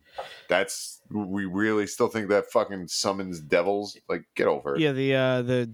That's 0.49 1.01
we 1.09 1.45
really 1.45 1.87
still 1.87 2.07
think 2.07 2.29
that 2.29 2.51
fucking 2.51 2.87
summons 2.87 3.39
devils. 3.39 3.97
Like 4.09 4.23
get 4.35 4.47
over 4.47 4.75
it. 4.75 4.81
Yeah, 4.81 4.91
the 4.91 5.15
uh 5.15 5.41
the 5.41 5.71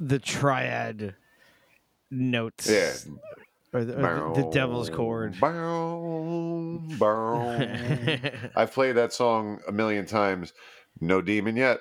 the 0.00 0.18
triad 0.18 1.14
notes. 2.10 2.68
Yeah. 2.68 2.92
Or 3.70 3.84
the, 3.84 3.96
or 3.98 4.34
the, 4.34 4.42
the 4.42 4.50
devil's 4.50 4.88
chord. 4.88 5.38
Bow, 5.38 6.80
bow. 6.98 8.20
I've 8.56 8.72
played 8.72 8.96
that 8.96 9.12
song 9.12 9.60
a 9.68 9.72
million 9.72 10.06
times. 10.06 10.54
No 11.00 11.20
demon 11.20 11.54
yet. 11.54 11.78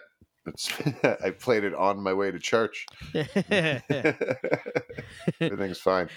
It's, 0.48 0.72
I 1.24 1.32
played 1.32 1.64
it 1.64 1.74
on 1.74 2.02
my 2.02 2.14
way 2.14 2.32
to 2.32 2.40
church. 2.40 2.86
Everything's 5.42 5.80
fine. 5.80 6.10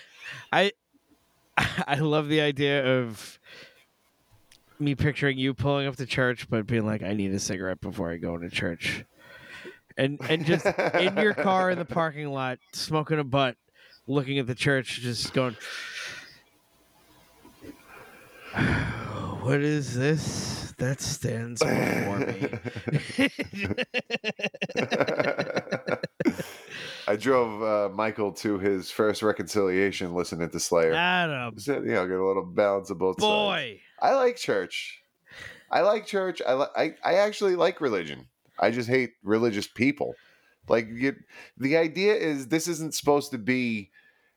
I 0.52 0.72
I 1.56 1.96
love 1.96 2.28
the 2.28 2.40
idea 2.40 2.84
of 3.00 3.38
me 4.78 4.94
picturing 4.94 5.36
you 5.38 5.52
pulling 5.52 5.86
up 5.86 5.96
to 5.96 6.06
church, 6.06 6.48
but 6.48 6.66
being 6.66 6.86
like, 6.86 7.02
"I 7.02 7.12
need 7.12 7.32
a 7.32 7.38
cigarette 7.38 7.80
before 7.80 8.10
I 8.10 8.16
go 8.16 8.38
to 8.38 8.48
church," 8.48 9.04
and 9.96 10.18
and 10.28 10.46
just 10.46 10.64
in 10.66 11.16
your 11.16 11.34
car 11.34 11.70
in 11.70 11.78
the 11.78 11.84
parking 11.96 12.28
lot, 12.28 12.58
smoking 12.72 13.18
a 13.18 13.24
butt, 13.24 13.56
looking 14.06 14.38
at 14.38 14.46
the 14.46 14.54
church, 14.54 15.00
just 15.00 15.34
going, 15.34 15.56
"What 19.42 19.60
is 19.60 19.94
this 19.94 20.69
that 20.80 21.00
stands 21.00 21.62
before 21.62 22.18
me?" 22.18 22.48
I 27.08 27.16
drove 27.16 27.62
uh, 27.62 27.94
Michael 27.94 28.32
to 28.34 28.58
his 28.58 28.90
first 28.90 29.22
reconciliation 29.22 30.14
listening 30.14 30.50
to 30.50 30.60
Slayer. 30.60 30.92
Adam, 30.94 31.58
Said, 31.58 31.82
you 31.84 31.92
know, 31.92 32.06
get 32.06 32.16
a 32.18 32.24
little 32.26 32.44
balance 32.44 32.90
of 32.90 32.98
both 32.98 33.16
sides. 33.20 33.26
boy, 33.30 33.80
I 34.00 34.14
like 34.14 34.36
church. 34.36 35.02
I 35.70 35.80
like 35.82 36.06
church. 36.06 36.40
I, 36.46 36.54
li- 36.54 36.66
I 36.76 36.94
I 37.04 37.14
actually 37.14 37.56
like 37.56 37.80
religion. 37.80 38.26
I 38.58 38.70
just 38.70 38.88
hate 38.88 39.10
religious 39.22 39.66
people. 39.66 40.14
Like 40.68 40.88
you, 40.92 41.16
the 41.56 41.76
idea 41.76 42.14
is 42.14 42.48
this 42.48 42.68
isn't 42.68 42.94
supposed 42.94 43.30
to 43.32 43.38
be 43.38 43.90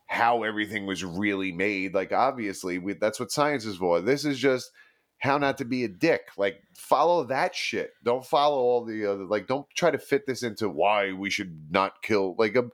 how 0.07 0.43
everything 0.43 0.85
was 0.85 1.03
really 1.03 1.51
made. 1.51 1.93
Like 1.93 2.11
obviously, 2.11 2.77
we, 2.79 2.93
that's 2.93 3.19
what 3.19 3.31
science 3.31 3.65
is 3.65 3.77
for. 3.77 4.01
This 4.01 4.25
is 4.25 4.39
just 4.39 4.71
how 5.23 5.37
not 5.37 5.57
to 5.57 5.65
be 5.65 5.85
a 5.85 5.87
dick. 5.87 6.27
Like 6.37 6.61
follow 6.75 7.23
that 7.23 7.55
shit. 7.55 7.93
Don't 8.03 8.25
follow 8.25 8.57
all 8.57 8.83
the 8.83 9.05
other. 9.05 9.23
Like 9.23 9.47
don't 9.47 9.65
try 9.73 9.89
to 9.89 9.97
fit 9.97 10.27
this 10.27 10.43
into 10.43 10.67
why 10.67 11.13
we 11.13 11.29
should 11.29 11.71
not 11.71 12.03
kill. 12.03 12.35
Like 12.37 12.57
a 12.57 12.69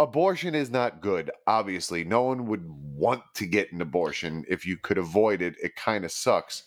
abortion 0.00 0.56
is 0.56 0.70
not 0.70 1.00
good 1.00 1.30
obviously 1.46 2.02
no 2.02 2.22
one 2.22 2.46
would 2.46 2.68
want 2.68 3.22
to 3.32 3.46
get 3.46 3.72
an 3.72 3.80
abortion 3.80 4.44
if 4.48 4.66
you 4.66 4.76
could 4.76 4.98
avoid 4.98 5.40
it 5.40 5.54
it 5.62 5.76
kind 5.76 6.04
of 6.04 6.10
sucks 6.10 6.64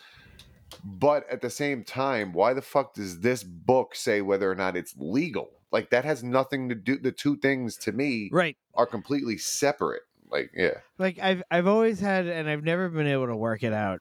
but 0.86 1.30
at 1.30 1.42
the 1.42 1.50
same 1.50 1.84
time 1.84 2.32
why 2.32 2.54
the 2.54 2.62
fuck 2.62 2.94
does 2.94 3.20
this 3.20 3.44
book 3.44 3.94
say 3.96 4.22
whether 4.22 4.50
or 4.50 4.56
not 4.56 4.78
it's 4.78 4.96
legal 4.98 5.50
like 5.74 5.90
that 5.90 6.06
has 6.06 6.24
nothing 6.24 6.70
to 6.70 6.76
do 6.76 6.98
the 6.98 7.12
two 7.12 7.36
things 7.36 7.76
to 7.76 7.92
me 7.92 8.30
right? 8.32 8.56
are 8.76 8.86
completely 8.86 9.38
separate 9.38 10.04
like 10.32 10.52
yeah 10.56 10.76
like 10.98 11.20
I've 11.20 11.44
I've 11.52 11.68
always 11.68 12.00
had 12.00 12.28
and 12.28 12.50
I've 12.50 12.64
never 12.64 12.90
been 12.90 13.08
able 13.08 13.28
to 13.28 13.36
work 13.36 13.64
it 13.64 13.74
out 13.74 14.00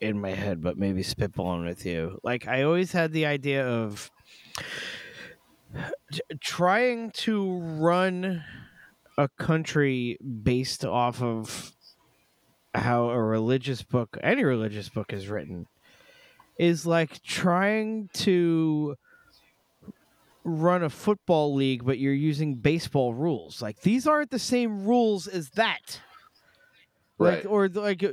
in 0.00 0.20
my 0.20 0.30
head, 0.30 0.62
but 0.62 0.76
maybe 0.78 1.02
spitballing 1.02 1.66
with 1.66 1.84
you. 1.84 2.18
Like 2.22 2.46
I 2.46 2.62
always 2.62 2.92
had 2.92 3.12
the 3.12 3.26
idea 3.26 3.66
of 3.66 4.10
t- 6.12 6.20
trying 6.40 7.10
to 7.12 7.58
run 7.60 8.44
a 9.16 9.28
country 9.28 10.16
based 10.42 10.84
off 10.84 11.22
of 11.22 11.72
how 12.74 13.10
a 13.10 13.20
religious 13.20 13.82
book, 13.82 14.16
any 14.22 14.44
religious 14.44 14.88
book 14.88 15.12
is 15.12 15.28
written, 15.28 15.66
is 16.58 16.86
like 16.86 17.22
trying 17.22 18.08
to 18.12 18.96
run 20.44 20.82
a 20.82 20.90
football 20.90 21.54
league, 21.54 21.84
but 21.84 21.98
you're 21.98 22.12
using 22.14 22.54
baseball 22.54 23.12
rules. 23.12 23.60
Like 23.60 23.80
these 23.82 24.06
aren't 24.06 24.30
the 24.30 24.38
same 24.38 24.84
rules 24.84 25.26
as 25.26 25.50
that. 25.50 26.00
Like 27.18 27.38
Right. 27.38 27.46
or 27.46 27.68
like, 27.68 28.04
uh, 28.04 28.12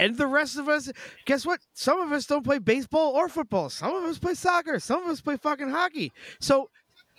and 0.00 0.16
the 0.16 0.26
rest 0.26 0.56
of 0.58 0.68
us, 0.68 0.90
guess 1.26 1.44
what? 1.46 1.60
Some 1.74 2.00
of 2.00 2.12
us 2.12 2.26
don't 2.26 2.44
play 2.44 2.58
baseball 2.58 3.12
or 3.12 3.28
football. 3.28 3.70
Some 3.70 3.94
of 3.94 4.04
us 4.04 4.18
play 4.18 4.34
soccer. 4.34 4.78
Some 4.80 5.02
of 5.02 5.08
us 5.08 5.20
play 5.20 5.36
fucking 5.36 5.70
hockey. 5.70 6.12
So 6.40 6.70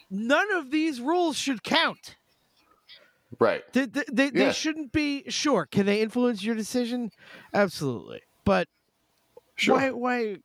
none 0.10 0.52
of 0.54 0.72
these 0.72 1.00
rules 1.02 1.38
should 1.38 1.64
count. 1.64 2.16
right 3.40 3.64
They, 3.74 3.86
they, 3.86 4.04
they, 4.12 4.30
they 4.30 4.52
shouldn't 4.54 4.92
be. 4.92 5.24
Sure, 5.30 5.66
can 5.66 5.86
they 5.86 6.02
influence 6.02 6.44
your 6.44 6.56
decision? 6.56 7.12
Absolutely, 7.54 8.22
but 8.44 8.68
sure 9.56 9.76
why? 9.78 9.92
Why? 9.92 10.38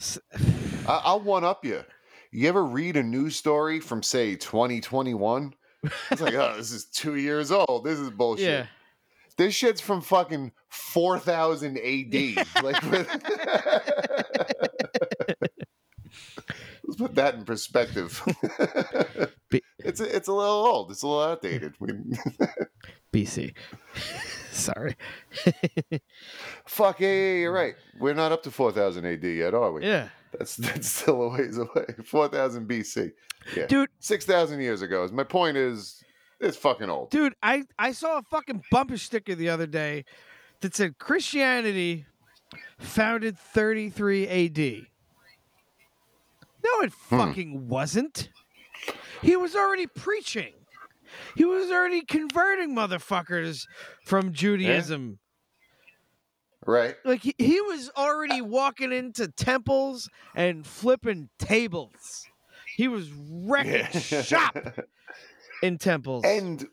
I- 0.88 1.02
i'll 1.04 1.20
one 1.20 1.44
up 1.44 1.64
you 1.64 1.84
you 2.30 2.48
ever 2.48 2.64
read 2.64 2.96
a 2.96 3.02
news 3.02 3.36
story 3.36 3.80
from 3.80 4.02
say 4.02 4.34
2021 4.34 5.54
it's 6.10 6.20
like 6.20 6.34
oh 6.34 6.54
this 6.56 6.72
is 6.72 6.86
two 6.86 7.16
years 7.16 7.52
old 7.52 7.84
this 7.84 7.98
is 7.98 8.10
bullshit 8.10 8.46
Yeah. 8.46 8.66
This 9.40 9.54
shit's 9.54 9.80
from 9.80 10.02
fucking 10.02 10.52
4000 10.68 11.78
AD. 11.78 12.14
like, 12.62 12.82
let's 16.84 16.98
put 16.98 17.14
that 17.14 17.36
in 17.36 17.44
perspective. 17.46 18.22
It's 19.82 19.98
a, 19.98 20.14
it's 20.14 20.28
a 20.28 20.32
little 20.32 20.66
old. 20.66 20.90
It's 20.90 21.02
a 21.02 21.08
little 21.08 21.22
outdated. 21.24 21.74
BC. 23.12 23.54
Sorry. 24.52 24.94
fuck 26.66 27.00
yeah, 27.00 27.08
yeah, 27.08 27.32
you're 27.36 27.52
right. 27.52 27.74
We're 27.98 28.14
not 28.14 28.30
up 28.30 28.42
to 28.42 28.50
4000 28.50 29.06
AD 29.06 29.24
yet, 29.24 29.54
are 29.54 29.72
we? 29.72 29.84
Yeah, 29.86 30.10
That's 30.38 30.54
that's 30.56 30.86
still 30.86 31.22
a 31.22 31.28
ways 31.30 31.56
away. 31.56 31.86
4000 32.04 32.68
BC. 32.68 33.12
Yeah, 33.56 33.66
dude. 33.66 33.88
6000 34.00 34.60
years 34.60 34.82
ago. 34.82 35.08
My 35.10 35.24
point 35.24 35.56
is, 35.56 36.04
it's 36.40 36.56
fucking 36.56 36.88
old. 36.90 37.10
Dude, 37.10 37.34
I, 37.42 37.64
I 37.78 37.92
saw 37.92 38.18
a 38.18 38.22
fucking 38.22 38.64
bumper 38.70 38.96
sticker 38.96 39.34
the 39.34 39.48
other 39.50 39.66
day 39.66 40.04
that 40.60 40.74
said 40.74 40.98
Christianity 40.98 42.06
founded 42.78 43.38
33 43.38 44.26
AD. 44.26 44.58
No, 46.62 46.70
it 46.86 46.92
Hmm. 47.08 47.18
fucking 47.18 47.68
wasn't. 47.68 48.30
He 49.22 49.36
was 49.36 49.54
already 49.54 49.86
preaching. 49.86 50.52
He 51.36 51.44
was 51.44 51.70
already 51.70 52.02
converting 52.02 52.74
motherfuckers 52.74 53.66
from 54.04 54.32
Judaism. 54.32 55.18
Right? 56.66 56.94
Like 57.04 57.22
he, 57.22 57.34
he 57.38 57.60
was 57.62 57.90
already 57.96 58.40
walking 58.42 58.92
into 58.92 59.28
temples 59.28 60.08
and 60.34 60.66
flipping 60.66 61.28
tables. 61.38 62.26
He 62.76 62.86
was 62.88 63.10
wrecking 63.12 63.86
shop 64.00 64.56
in 65.62 65.78
temples. 65.78 66.24
and 66.24 66.66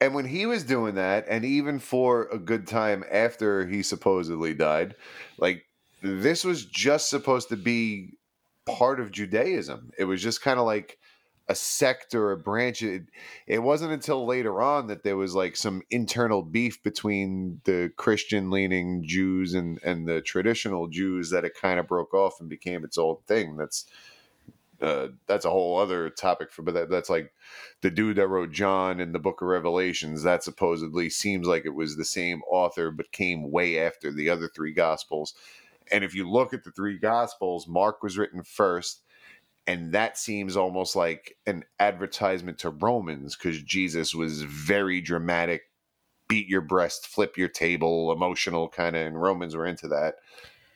and 0.00 0.14
when 0.14 0.26
he 0.26 0.46
was 0.46 0.64
doing 0.64 0.96
that 0.96 1.26
and 1.28 1.44
even 1.44 1.78
for 1.78 2.28
a 2.32 2.38
good 2.38 2.66
time 2.66 3.04
after 3.10 3.66
he 3.66 3.82
supposedly 3.82 4.54
died 4.54 4.94
like 5.38 5.64
this 6.02 6.44
was 6.44 6.64
just 6.64 7.08
supposed 7.08 7.48
to 7.48 7.56
be 7.56 8.10
part 8.66 9.00
of 9.00 9.10
judaism 9.10 9.90
it 9.98 10.04
was 10.04 10.22
just 10.22 10.42
kind 10.42 10.58
of 10.58 10.66
like 10.66 10.98
a 11.48 11.54
sect 11.54 12.14
or 12.14 12.32
a 12.32 12.36
branch. 12.36 12.82
It, 12.82 13.04
it 13.46 13.58
wasn't 13.58 13.92
until 13.92 14.26
later 14.26 14.62
on 14.62 14.86
that 14.86 15.02
there 15.02 15.16
was 15.16 15.34
like 15.34 15.56
some 15.56 15.82
internal 15.90 16.42
beef 16.42 16.82
between 16.82 17.60
the 17.64 17.92
Christian 17.96 18.50
leaning 18.50 19.04
Jews 19.06 19.54
and, 19.54 19.78
and 19.82 20.08
the 20.08 20.22
traditional 20.22 20.88
Jews 20.88 21.30
that 21.30 21.44
it 21.44 21.52
kind 21.60 21.78
of 21.78 21.86
broke 21.86 22.14
off 22.14 22.40
and 22.40 22.48
became 22.48 22.84
its 22.84 22.96
own 22.96 23.16
thing. 23.26 23.56
That's 23.56 23.84
uh, 24.84 25.08
that's 25.26 25.44
a 25.44 25.50
whole 25.50 25.78
other 25.78 26.10
topic 26.10 26.52
for, 26.52 26.62
but 26.62 26.74
that, 26.74 26.90
that's 26.90 27.10
like 27.10 27.32
the 27.80 27.90
dude 27.90 28.16
that 28.16 28.28
wrote 28.28 28.52
John 28.52 29.00
in 29.00 29.12
the 29.12 29.18
Book 29.18 29.42
of 29.42 29.48
Revelations. 29.48 30.22
That 30.22 30.42
supposedly 30.42 31.10
seems 31.10 31.46
like 31.46 31.64
it 31.64 31.74
was 31.74 31.96
the 31.96 32.04
same 32.04 32.42
author, 32.50 32.90
but 32.90 33.12
came 33.12 33.50
way 33.50 33.78
after 33.78 34.12
the 34.12 34.30
other 34.30 34.48
three 34.48 34.72
Gospels. 34.72 35.34
And 35.90 36.04
if 36.04 36.14
you 36.14 36.28
look 36.30 36.54
at 36.54 36.64
the 36.64 36.70
three 36.70 36.98
Gospels, 36.98 37.68
Mark 37.68 38.02
was 38.02 38.16
written 38.16 38.42
first 38.42 39.02
and 39.66 39.92
that 39.92 40.18
seems 40.18 40.56
almost 40.56 40.94
like 40.94 41.36
an 41.46 41.64
advertisement 41.80 42.58
to 42.58 42.70
Romans 42.70 43.34
because 43.36 43.62
Jesus 43.62 44.14
was 44.14 44.42
very 44.42 45.00
dramatic, 45.00 45.62
beat 46.28 46.48
your 46.48 46.60
breast, 46.60 47.06
flip 47.06 47.38
your 47.38 47.48
table, 47.48 48.12
emotional 48.12 48.68
kind 48.68 48.94
of, 48.94 49.06
and 49.06 49.20
Romans 49.20 49.56
were 49.56 49.66
into 49.66 49.88
that. 49.88 50.16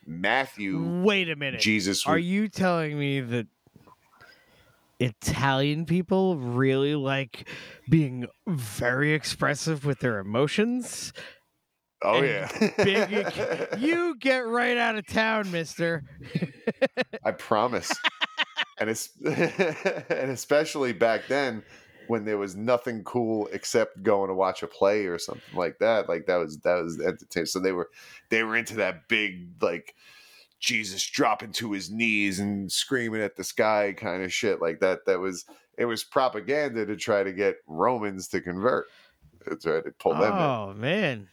Matthew, 0.05 1.03
Wait 1.03 1.29
a 1.29 1.35
minute. 1.35 1.61
Jesus, 1.61 2.05
Are 2.07 2.15
was- 2.15 2.25
you 2.25 2.47
telling 2.47 2.97
me 2.97 3.21
that 3.21 3.47
Italian 4.99 5.85
people 5.85 6.37
really 6.37 6.95
like 6.95 7.47
being 7.89 8.27
very 8.47 9.13
expressive 9.13 9.85
with 9.85 9.99
their 9.99 10.19
emotions? 10.19 11.13
oh 12.01 12.21
yeah, 12.21 12.49
Big, 12.77 13.11
you 13.77 14.15
get 14.19 14.47
right 14.47 14.77
out 14.77 14.97
of 14.97 15.07
town, 15.07 15.51
mister. 15.51 16.03
I 17.25 17.31
promise. 17.31 17.91
and 18.79 18.89
it's 18.89 19.09
and 19.25 20.31
especially 20.31 20.93
back 20.93 21.27
then 21.27 21.63
when 22.07 22.25
there 22.25 22.37
was 22.37 22.55
nothing 22.55 23.03
cool 23.03 23.47
except 23.51 24.01
going 24.01 24.29
to 24.29 24.33
watch 24.33 24.63
a 24.63 24.67
play 24.67 25.05
or 25.05 25.19
something 25.19 25.55
like 25.55 25.77
that. 25.79 26.09
Like 26.09 26.25
that 26.25 26.37
was 26.37 26.57
that 26.59 26.83
was 26.83 26.99
entertaining. 26.99 27.45
So 27.45 27.59
they 27.59 27.71
were 27.71 27.89
they 28.29 28.43
were 28.43 28.55
into 28.55 28.75
that 28.77 29.07
big 29.07 29.61
like 29.61 29.95
Jesus 30.59 31.05
dropping 31.05 31.51
to 31.53 31.71
his 31.71 31.89
knees 31.89 32.39
and 32.39 32.71
screaming 32.71 33.21
at 33.21 33.35
the 33.35 33.43
sky 33.43 33.93
kind 33.97 34.23
of 34.23 34.33
shit 34.33 34.61
like 34.61 34.79
that. 34.81 35.05
That 35.05 35.19
was 35.19 35.45
it 35.77 35.85
was 35.85 36.03
propaganda 36.03 36.85
to 36.85 36.95
try 36.95 37.23
to 37.23 37.31
get 37.31 37.57
Romans 37.67 38.27
to 38.29 38.41
convert. 38.41 38.87
To 39.45 39.55
right, 39.69 39.81
to 39.81 39.91
pull 39.99 40.13
them 40.13 40.23
in 40.23 40.39
Oh 40.39 40.73
man. 40.75 41.29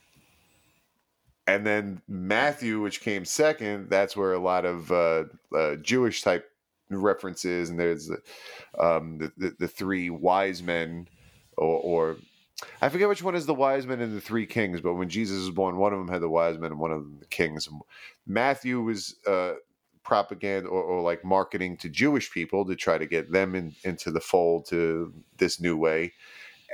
and 1.49 1.67
then 1.67 2.01
Matthew, 2.09 2.81
which 2.81 3.01
came 3.01 3.25
second, 3.25 3.91
that's 3.91 4.17
where 4.17 4.33
a 4.33 4.39
lot 4.39 4.65
of 4.65 4.91
uh, 4.93 5.25
uh, 5.55 5.77
Jewish 5.77 6.23
type 6.23 6.49
references, 6.89 7.69
and 7.69 7.79
there's 7.79 8.11
um, 8.79 9.19
the, 9.19 9.33
the 9.37 9.57
the 9.59 9.69
three 9.69 10.09
wise 10.09 10.63
men, 10.63 11.09
or, 11.57 11.81
or 11.81 12.17
I 12.81 12.89
forget 12.89 13.09
which 13.09 13.23
one 13.23 13.35
is 13.35 13.47
the 13.47 13.55
wise 13.55 13.87
men 13.87 14.01
and 14.01 14.17
the 14.17 14.21
three 14.21 14.47
kings, 14.47 14.81
but 14.81 14.95
when 14.95 15.09
Jesus 15.09 15.41
was 15.41 15.51
born, 15.51 15.77
one 15.77 15.93
of 15.93 15.99
them 15.99 16.09
had 16.09 16.23
the 16.23 16.29
wise 16.29 16.59
men 16.59 16.73
and 16.73 16.81
one 16.81 16.91
of 16.91 17.03
them 17.03 17.19
the 17.21 17.27
kings. 17.27 17.69
Matthew 18.27 18.81
was 18.81 19.17
uh, 19.27 19.55
propaganda 20.03 20.69
or, 20.69 20.83
or 20.83 21.03
like 21.03 21.25
marketing 21.25 21.77
to 21.79 21.89
Jewish 21.89 22.31
people 22.31 22.65
to 22.65 22.75
try 22.75 22.97
to 22.97 23.07
get 23.07 23.31
them 23.31 23.55
in, 23.55 23.75
into 23.85 24.11
the 24.11 24.21
fold 24.21 24.67
to 24.67 25.13
this 25.37 25.61
new 25.61 25.77
way, 25.77 26.13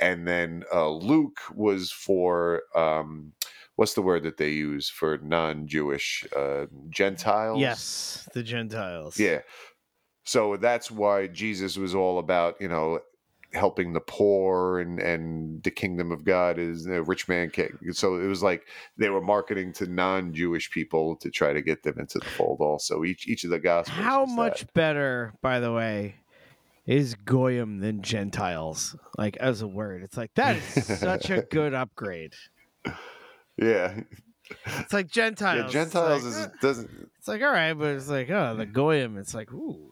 and 0.00 0.26
then 0.26 0.64
uh, 0.72 0.90
Luke 0.90 1.40
was 1.54 1.90
for. 1.90 2.62
Um, 2.74 3.32
what's 3.76 3.94
the 3.94 4.02
word 4.02 4.22
that 4.22 4.36
they 4.36 4.50
use 4.50 4.88
for 4.88 5.18
non-Jewish 5.18 6.26
uh, 6.36 6.66
Gentiles? 6.90 7.58
Yes, 7.58 8.28
the 8.34 8.42
Gentiles. 8.42 9.18
Yeah. 9.18 9.40
So 10.24 10.56
that's 10.56 10.90
why 10.90 11.26
Jesus 11.26 11.76
was 11.76 11.94
all 11.94 12.18
about, 12.18 12.60
you 12.60 12.68
know, 12.68 13.00
helping 13.54 13.92
the 13.92 14.00
poor 14.00 14.78
and 14.80 14.98
and 14.98 15.62
the 15.62 15.70
kingdom 15.70 16.10
of 16.10 16.24
God 16.24 16.58
is 16.58 16.86
a 16.86 17.02
rich 17.02 17.28
man. 17.28 17.50
king. 17.50 17.70
so 17.92 18.16
it 18.16 18.26
was 18.26 18.42
like 18.42 18.66
they 18.96 19.08
were 19.10 19.20
marketing 19.20 19.72
to 19.74 19.86
non-Jewish 19.86 20.70
people 20.70 21.16
to 21.16 21.30
try 21.30 21.52
to 21.52 21.62
get 21.62 21.82
them 21.82 21.98
into 21.98 22.18
the 22.18 22.24
fold. 22.24 22.60
Also, 22.60 23.04
each 23.04 23.28
each 23.28 23.44
of 23.44 23.50
the 23.50 23.58
gospels. 23.58 23.96
How 23.96 24.22
was 24.22 24.30
that. 24.30 24.36
much 24.36 24.72
better, 24.74 25.34
by 25.42 25.60
the 25.60 25.72
way, 25.72 26.16
is 26.86 27.14
goyim 27.14 27.80
than 27.80 28.02
Gentiles? 28.02 28.96
Like 29.18 29.36
as 29.36 29.62
a 29.62 29.68
word, 29.68 30.02
it's 30.02 30.16
like 30.16 30.34
that 30.34 30.56
is 30.56 30.98
such 30.98 31.30
a 31.30 31.42
good 31.50 31.74
upgrade. 31.74 32.34
Yeah, 33.56 34.00
It's 34.78 34.92
like 34.92 35.10
Gentiles. 35.10 35.72
yeah. 35.74 35.82
Gentiles 35.84 36.24
like, 36.24 36.32
is 36.32 36.38
eh, 36.38 36.48
doesn't. 36.60 36.90
It's 37.18 37.28
like 37.28 37.42
all 37.42 37.52
right, 37.52 37.74
but 37.74 37.88
it's 37.96 38.08
like 38.08 38.30
oh, 38.30 38.56
the 38.56 38.66
goyim. 38.66 39.18
It's 39.18 39.34
like 39.34 39.52
ooh. 39.52 39.91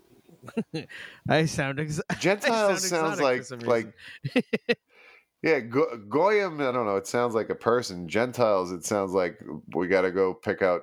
I 1.29 1.45
sound 1.47 1.81
ex- 1.81 2.01
I 2.11 2.15
Gentiles 2.15 2.89
sound 2.89 3.19
sounds 3.19 3.67
like 3.67 3.67
like. 3.67 4.79
Yeah, 5.43 5.61
Go- 5.61 5.97
Goyim, 6.09 6.61
I 6.61 6.71
don't 6.71 6.85
know. 6.85 6.97
It 6.97 7.07
sounds 7.07 7.35
like 7.35 7.49
a 7.49 7.55
person. 7.55 8.09
Gentiles, 8.09 8.73
it 8.73 8.85
sounds 8.85 9.13
like 9.13 9.41
we 9.75 9.89
got 9.89 10.03
to 10.03 10.11
go 10.11 10.35
pick 10.35 10.61
out, 10.61 10.83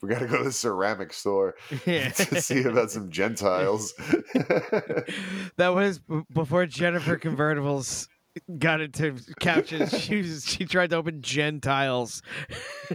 we 0.00 0.08
got 0.08 0.20
to 0.20 0.26
go 0.26 0.38
to 0.38 0.44
the 0.44 0.52
ceramic 0.52 1.12
store 1.12 1.54
Yeah. 1.84 2.08
to 2.08 2.40
see 2.40 2.62
about 2.62 2.90
some 2.90 3.10
Gentiles. 3.10 3.92
that 5.58 5.72
was 5.74 5.98
b- 5.98 6.22
before 6.32 6.64
Jennifer 6.64 7.18
convertibles 7.18 8.08
got 8.58 8.80
into 8.80 9.16
couches. 9.40 9.92
She 10.04 10.18
was, 10.18 10.44
she 10.44 10.64
tried 10.66 10.90
to 10.90 10.96
open 10.96 11.22
Gentiles, 11.22 12.22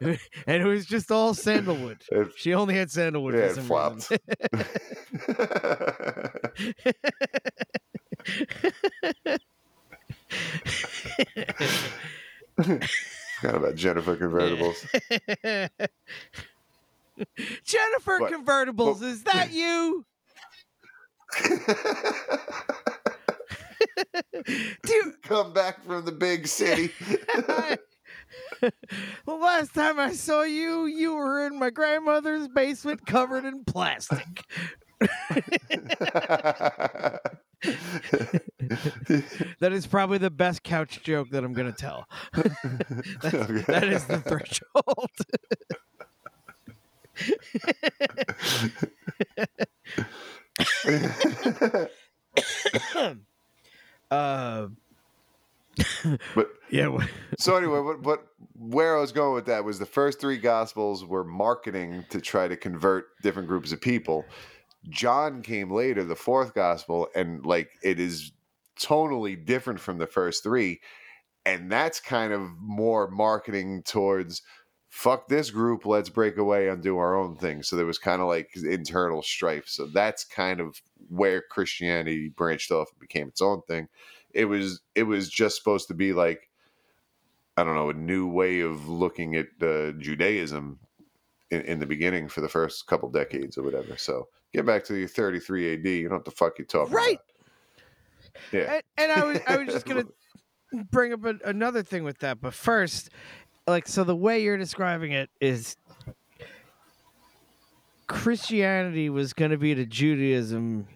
and 0.00 0.18
it 0.46 0.64
was 0.64 0.86
just 0.86 1.10
all 1.10 1.34
sandalwood. 1.34 2.02
It- 2.10 2.32
She 2.36 2.54
only 2.54 2.74
had 2.74 2.90
sandalwood. 2.90 3.34
yeah, 3.34 3.40
it 3.50 3.56
flopped. 3.58 4.10
Forgot 12.56 13.54
about 13.54 13.74
Jennifer 13.74 14.16
convertibles. 14.16 14.86
Jennifer 17.64 18.18
But- 18.20 18.32
convertibles, 18.32 19.00
but- 19.00 19.06
is 19.06 19.22
that 19.24 19.50
you? 19.52 20.04
Do 24.44 24.92
you, 24.92 25.14
Come 25.22 25.52
back 25.52 25.84
from 25.84 26.04
the 26.04 26.12
big 26.12 26.46
city. 26.46 26.92
the 28.60 28.72
last 29.26 29.74
time 29.74 29.98
I 29.98 30.12
saw 30.12 30.42
you, 30.42 30.86
you 30.86 31.14
were 31.14 31.46
in 31.46 31.58
my 31.58 31.70
grandmother's 31.70 32.48
basement 32.48 33.06
covered 33.06 33.44
in 33.44 33.64
plastic. 33.64 34.44
That 39.60 39.72
is 39.72 39.86
probably 39.86 40.18
the 40.18 40.30
best 40.30 40.62
couch 40.62 41.02
joke 41.02 41.28
that 41.30 41.44
I'm 41.44 41.52
going 41.52 41.70
to 41.70 41.76
tell. 41.78 42.06
That's- 42.34 43.66
that 43.66 43.84
is 43.84 44.04
the 44.06 44.20
threshold. 44.20 45.10
Uh, 54.10 54.66
but 56.34 56.48
yeah. 56.70 56.96
so 57.38 57.56
anyway, 57.56 57.80
what, 57.80 58.02
what 58.02 58.26
where 58.54 58.96
I 58.96 59.00
was 59.00 59.12
going 59.12 59.34
with 59.34 59.46
that 59.46 59.64
was 59.64 59.78
the 59.78 59.86
first 59.86 60.20
three 60.20 60.38
gospels 60.38 61.04
were 61.04 61.24
marketing 61.24 62.04
to 62.10 62.20
try 62.20 62.48
to 62.48 62.56
convert 62.56 63.06
different 63.22 63.48
groups 63.48 63.72
of 63.72 63.80
people. 63.80 64.24
John 64.88 65.42
came 65.42 65.70
later, 65.70 66.04
the 66.04 66.16
fourth 66.16 66.54
gospel, 66.54 67.08
and 67.14 67.44
like 67.44 67.70
it 67.82 68.00
is 68.00 68.32
tonally 68.78 69.42
different 69.44 69.80
from 69.80 69.98
the 69.98 70.06
first 70.06 70.42
three, 70.42 70.80
and 71.44 71.70
that's 71.70 72.00
kind 72.00 72.32
of 72.32 72.42
more 72.60 73.10
marketing 73.10 73.82
towards 73.82 74.42
fuck 74.90 75.28
this 75.28 75.50
group, 75.50 75.86
let's 75.86 76.08
break 76.08 76.36
away 76.36 76.68
and 76.68 76.82
do 76.82 76.98
our 76.98 77.16
own 77.16 77.36
thing. 77.36 77.62
So 77.62 77.76
there 77.76 77.86
was 77.86 77.98
kind 77.98 78.20
of 78.20 78.26
like 78.26 78.50
internal 78.56 79.22
strife. 79.22 79.68
So 79.68 79.86
that's 79.86 80.24
kind 80.24 80.60
of 80.60 80.82
where 81.08 81.40
Christianity 81.40 82.28
branched 82.28 82.72
off 82.72 82.90
and 82.90 82.98
became 83.00 83.28
its 83.28 83.40
own 83.40 83.62
thing. 83.62 83.88
It 84.32 84.46
was 84.46 84.80
it 84.94 85.04
was 85.04 85.30
just 85.30 85.56
supposed 85.56 85.88
to 85.88 85.94
be 85.94 86.12
like 86.12 86.50
I 87.56 87.62
don't 87.64 87.76
know 87.76 87.90
a 87.90 87.94
new 87.94 88.26
way 88.28 88.60
of 88.60 88.88
looking 88.88 89.36
at 89.36 89.46
uh, 89.62 89.92
Judaism 89.92 90.80
in, 91.50 91.62
in 91.62 91.78
the 91.78 91.86
beginning 91.86 92.28
for 92.28 92.40
the 92.40 92.48
first 92.48 92.86
couple 92.86 93.10
decades 93.10 93.56
or 93.56 93.62
whatever. 93.62 93.96
So 93.96 94.28
get 94.52 94.66
back 94.66 94.84
to 94.84 94.96
your 94.96 95.08
33 95.08 95.74
AD. 95.74 95.84
You 95.86 96.08
know 96.08 96.16
what 96.16 96.24
the 96.24 96.30
fuck 96.32 96.58
you 96.58 96.64
talking 96.64 96.94
Right. 96.94 97.18
about. 97.18 98.52
Yeah. 98.52 98.72
And, 98.74 98.82
and 98.98 99.12
I 99.12 99.24
was 99.24 99.40
I 99.46 99.56
was 99.56 99.68
just 99.72 99.86
gonna 99.88 100.06
bring 100.90 101.12
up 101.12 101.24
a, 101.24 101.34
another 101.44 101.82
thing 101.84 102.02
with 102.02 102.18
that, 102.18 102.40
but 102.40 102.54
first, 102.54 103.10
like, 103.70 103.88
so 103.88 104.04
the 104.04 104.14
way 104.16 104.42
you're 104.42 104.56
describing 104.58 105.12
it 105.12 105.30
is 105.40 105.76
Christianity 108.06 109.08
was 109.10 109.32
gonna 109.32 109.56
be 109.56 109.74
to 109.74 109.86
Judaism 109.86 110.86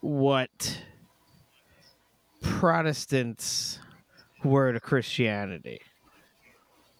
what 0.00 0.80
Protestants 2.42 3.78
were 4.44 4.72
to 4.72 4.80
Christianity. 4.80 5.80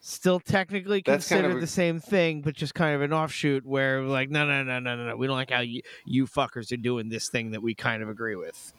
still 0.00 0.40
technically 0.40 1.02
That's 1.04 1.28
kind 1.28 1.42
considered 1.42 1.50
of 1.52 1.58
a- 1.58 1.60
the 1.60 1.66
same 1.66 2.00
thing, 2.00 2.40
but 2.40 2.54
just 2.54 2.74
kind 2.74 2.94
of 2.94 3.02
an 3.02 3.12
offshoot 3.12 3.66
where 3.66 4.00
like, 4.02 4.30
no, 4.30 4.46
no, 4.46 4.64
no, 4.64 4.78
no, 4.80 4.96
no, 4.96 5.06
no. 5.10 5.16
We 5.16 5.26
don't 5.26 5.36
like 5.36 5.50
how 5.50 5.60
you, 5.60 5.82
you 6.06 6.26
fuckers 6.26 6.72
are 6.72 6.78
doing 6.78 7.10
this 7.10 7.28
thing 7.28 7.50
that 7.50 7.62
we 7.62 7.74
kind 7.74 8.02
of 8.02 8.08
agree 8.08 8.34
with. 8.34 8.72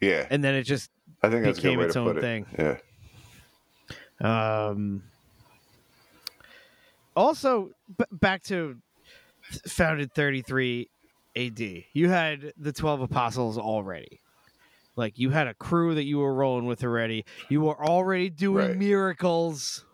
Yeah, 0.00 0.26
And 0.30 0.42
then 0.44 0.54
it 0.54 0.62
just 0.62 0.90
I 1.22 1.28
think 1.28 1.44
that's 1.44 1.58
a 1.58 1.62
good 1.62 1.66
became 1.68 1.78
way 1.80 1.84
its 1.86 1.94
to 1.94 2.00
own 2.00 2.06
put 2.06 2.16
it. 2.18 2.20
thing. 2.20 2.46
Yeah. 2.56 2.76
Um, 4.20 5.02
also, 7.16 7.70
b- 7.98 8.04
back 8.12 8.42
to 8.44 8.76
founded 9.66 10.12
33 10.14 10.88
AD. 11.36 11.60
You 11.92 12.08
had 12.08 12.52
the 12.56 12.72
12 12.72 13.02
apostles 13.02 13.58
already. 13.58 14.20
Like 14.96 15.18
you 15.18 15.30
had 15.30 15.46
a 15.48 15.54
crew 15.54 15.94
that 15.94 16.04
you 16.04 16.18
were 16.18 16.34
rolling 16.34 16.66
with 16.66 16.84
already. 16.84 17.24
You 17.48 17.62
were 17.62 17.82
already 17.84 18.28
doing 18.30 18.68
Right. 18.68 18.76
miracles. 18.76 19.84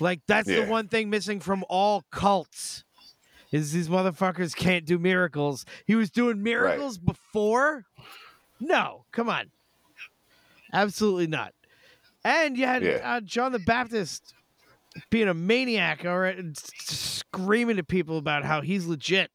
Like 0.00 0.20
that's 0.26 0.48
the 0.48 0.64
one 0.70 0.88
thing 0.88 1.10
missing 1.10 1.38
from 1.40 1.64
all 1.68 2.04
cults. 2.10 2.84
Is 3.50 3.72
these 3.72 3.88
motherfuckers 3.90 4.56
can't 4.56 4.86
do 4.86 4.98
miracles. 4.98 5.66
He 5.86 5.94
was 5.94 6.10
doing 6.10 6.42
miracles 6.42 6.96
before? 6.96 7.84
No, 8.58 9.04
come 9.12 9.28
on. 9.28 9.50
Absolutely 10.72 11.26
not. 11.26 11.52
And 12.24 12.56
you 12.56 12.66
had 12.66 12.82
Yeah. 12.82 13.00
uh, 13.16 13.20
John 13.20 13.52
the 13.52 13.58
Baptist 13.58 14.34
being 15.10 15.28
a 15.28 15.34
maniac 15.34 16.04
or 16.04 16.32
screaming 16.54 17.76
to 17.76 17.82
people 17.82 18.18
about 18.18 18.44
how 18.44 18.60
he's 18.60 18.86
legit. 18.86 19.30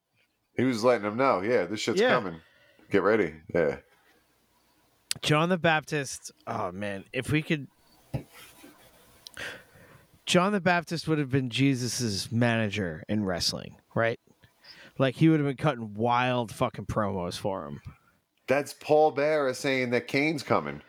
He 0.55 0.64
was 0.64 0.84
letting 0.84 1.03
them 1.03 1.18
know, 1.18 1.41
yeah, 1.41 1.65
this 1.65 1.80
shit's 1.80 1.99
Yeah. 2.01 2.09
coming. 2.09 2.41
Get 2.89 3.03
ready. 3.03 3.34
Yeah. 3.53 3.77
John 5.22 5.49
the 5.49 5.57
Baptist. 5.57 6.31
Oh 6.45 6.72
man, 6.72 7.03
if 7.11 7.31
we 7.31 7.41
could 7.41 7.68
John 10.26 10.51
the 10.51 10.59
Baptist 10.61 11.07
would 11.07 11.19
have 11.19 11.30
been 11.31 11.49
Jesus's 11.49 12.31
manager 12.31 13.03
in 13.07 13.23
wrestling, 13.23 13.77
right? 13.95 14.19
Like 14.99 15.15
he 15.15 15.30
would 15.30 15.39
have 15.39 15.47
been 15.47 15.57
cutting 15.57 15.93
wild 15.93 16.51
fucking 16.51 16.85
promos 16.85 17.38
for 17.38 17.65
him. 17.65 17.81
That's 18.47 18.73
Paul 18.73 19.11
Bearer 19.11 19.53
saying 19.53 19.91
that 19.91 20.07
Kane's 20.07 20.43
coming. 20.43 20.81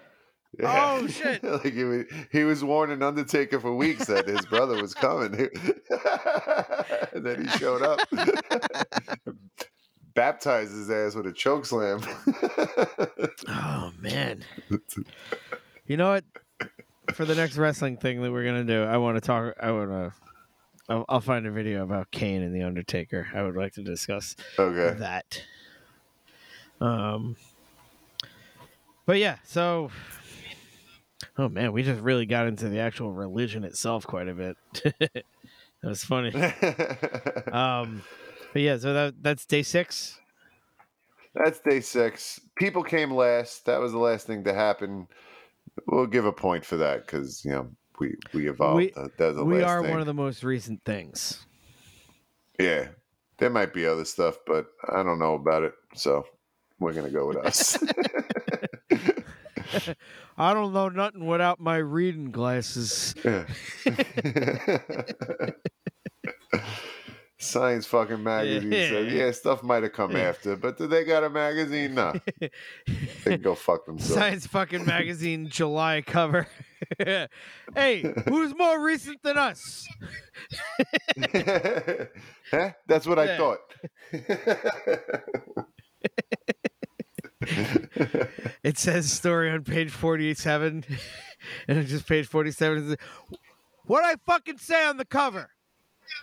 Oh, 0.62 1.06
shit. 1.06 1.44
like 1.64 1.72
he 1.72 1.84
was, 1.84 2.04
he 2.32 2.44
was 2.44 2.64
warning 2.64 3.02
Undertaker 3.02 3.60
for 3.60 3.74
weeks 3.74 4.06
that 4.06 4.26
his 4.26 4.44
brother 4.46 4.80
was 4.80 4.94
coming. 4.94 5.34
and 7.12 7.24
then 7.24 7.44
he 7.44 7.58
showed 7.58 7.82
up. 7.82 8.00
Baptized 10.14 10.72
his 10.72 10.90
ass 10.90 11.14
with 11.14 11.26
a 11.26 11.32
choke 11.32 11.64
slam. 11.64 12.00
Oh 13.46 13.92
man. 14.00 14.44
You 15.86 15.96
know 15.96 16.10
what? 16.10 16.24
For 17.14 17.24
the 17.24 17.34
next 17.34 17.56
wrestling 17.56 17.96
thing 17.96 18.22
that 18.22 18.32
we're 18.32 18.44
gonna 18.44 18.64
do, 18.64 18.82
I 18.82 18.96
want 18.96 19.16
to 19.16 19.20
talk. 19.20 19.54
I 19.60 19.70
want 19.70 19.90
to. 19.90 20.12
I'll, 20.88 21.04
I'll 21.08 21.20
find 21.20 21.46
a 21.46 21.50
video 21.50 21.82
about 21.84 22.10
Kane 22.10 22.42
and 22.42 22.54
the 22.54 22.62
Undertaker. 22.62 23.28
I 23.34 23.42
would 23.42 23.54
like 23.56 23.74
to 23.74 23.82
discuss 23.82 24.34
okay. 24.58 24.98
that. 24.98 25.42
Um. 26.80 27.36
But 29.06 29.18
yeah, 29.18 29.36
so. 29.44 29.90
Oh 31.36 31.48
man, 31.48 31.72
we 31.72 31.82
just 31.82 32.00
really 32.00 32.26
got 32.26 32.46
into 32.46 32.68
the 32.68 32.78
actual 32.78 33.12
religion 33.12 33.64
itself 33.64 34.06
quite 34.06 34.28
a 34.28 34.34
bit. 34.34 34.56
that 35.00 35.24
was 35.82 36.04
funny. 36.04 36.30
Um. 37.52 38.02
But 38.52 38.62
yeah, 38.62 38.78
so 38.78 38.94
that 38.94 39.14
that's 39.22 39.44
day 39.46 39.62
six. 39.62 40.18
That's 41.34 41.60
day 41.60 41.80
six. 41.80 42.40
People 42.56 42.82
came 42.82 43.10
last. 43.12 43.66
That 43.66 43.80
was 43.80 43.92
the 43.92 43.98
last 43.98 44.26
thing 44.26 44.44
to 44.44 44.54
happen. 44.54 45.06
We'll 45.86 46.06
give 46.06 46.24
a 46.24 46.32
point 46.32 46.64
for 46.64 46.76
that 46.78 47.06
because 47.06 47.44
you 47.44 47.50
know 47.52 47.68
we 48.00 48.14
we 48.32 48.48
evolved. 48.48 48.76
We- 48.76 48.92
That- 49.18 49.44
we 49.44 49.62
are 49.62 49.82
thing. 49.82 49.90
one 49.90 50.00
of 50.00 50.06
the 50.06 50.14
most 50.14 50.42
recent 50.44 50.84
things. 50.84 51.44
Yeah, 52.58 52.88
there 53.38 53.50
might 53.50 53.72
be 53.74 53.86
other 53.86 54.04
stuff, 54.04 54.38
but 54.46 54.66
I 54.88 55.02
don't 55.02 55.18
know 55.18 55.34
about 55.34 55.62
it. 55.62 55.74
So 55.94 56.24
we're 56.78 56.92
gonna 56.94 57.10
go 57.10 57.26
with 57.26 57.36
us. 57.38 57.76
I 60.38 60.54
don't 60.54 60.72
know 60.72 60.88
nothing 60.88 61.26
without 61.26 61.60
my 61.60 61.76
reading 61.76 62.30
glasses. 62.30 63.14
Yeah. 63.24 63.44
Science 67.40 67.86
fucking 67.86 68.20
magazine 68.20 68.72
said, 68.72 69.12
yeah, 69.12 69.30
stuff 69.30 69.62
might 69.62 69.84
have 69.84 69.92
come 69.92 70.16
after, 70.16 70.56
but 70.56 70.76
do 70.76 70.88
they 70.88 71.04
got 71.04 71.22
a 71.22 71.30
magazine? 71.30 71.94
No. 71.94 72.12
They 72.40 72.50
can 73.24 73.42
go 73.42 73.54
fuck 73.54 73.86
themselves. 73.86 74.12
Science 74.12 74.44
fucking 74.48 74.84
magazine 74.84 75.48
July 75.48 76.02
cover. 76.04 76.48
hey, 76.98 78.12
who's 78.28 78.56
more 78.56 78.82
recent 78.82 79.22
than 79.22 79.38
us? 79.38 79.86
huh? 82.50 82.70
That's 82.88 83.06
what 83.06 83.20
I 83.20 83.36
thought. 83.36 83.60
It 88.64 88.76
says 88.76 89.10
story 89.10 89.50
on 89.50 89.62
page 89.64 89.90
47, 89.90 90.84
and 91.68 91.78
it's 91.78 91.90
just 91.90 92.06
page 92.06 92.26
47. 92.26 92.78
It 92.78 92.86
says, 92.88 92.96
What 93.86 94.04
I 94.04 94.16
fucking 94.26 94.58
say 94.58 94.84
on 94.84 94.96
the 94.96 95.04
cover? 95.04 95.50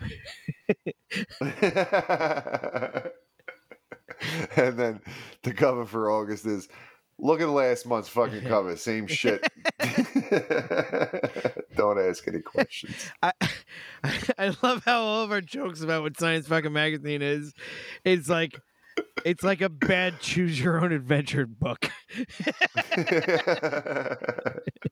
and 4.56 4.78
then 4.78 5.00
the 5.42 5.54
cover 5.54 5.86
for 5.86 6.10
August 6.10 6.44
is 6.46 6.68
look 7.18 7.40
at 7.40 7.48
last 7.48 7.86
month's 7.86 8.08
fucking 8.10 8.42
cover, 8.42 8.76
same 8.76 9.06
shit. 9.06 9.42
Don't 11.76 11.98
ask 11.98 12.28
any 12.28 12.40
questions. 12.42 13.10
I, 13.22 13.32
I 14.38 14.54
love 14.62 14.84
how 14.84 15.02
all 15.02 15.22
of 15.22 15.32
our 15.32 15.40
jokes 15.40 15.80
about 15.80 16.02
what 16.02 16.18
Science 16.18 16.46
fucking 16.46 16.72
magazine 16.72 17.22
is, 17.22 17.54
it's 18.04 18.28
like, 18.28 18.60
it's 19.24 19.42
like 19.42 19.60
a 19.60 19.68
bad 19.68 20.20
choose 20.20 20.60
your 20.60 20.82
own 20.82 20.92
adventure 20.92 21.46
book. 21.46 21.90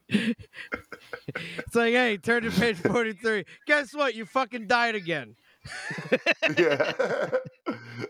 It's 0.08 1.74
like, 1.74 1.94
hey, 1.94 2.16
turn 2.16 2.42
to 2.44 2.50
page 2.50 2.76
43. 2.76 3.44
Guess 3.66 3.94
what? 3.94 4.14
You 4.14 4.24
fucking 4.26 4.66
died 4.66 4.94
again. 4.94 5.36
yeah. 6.58 6.92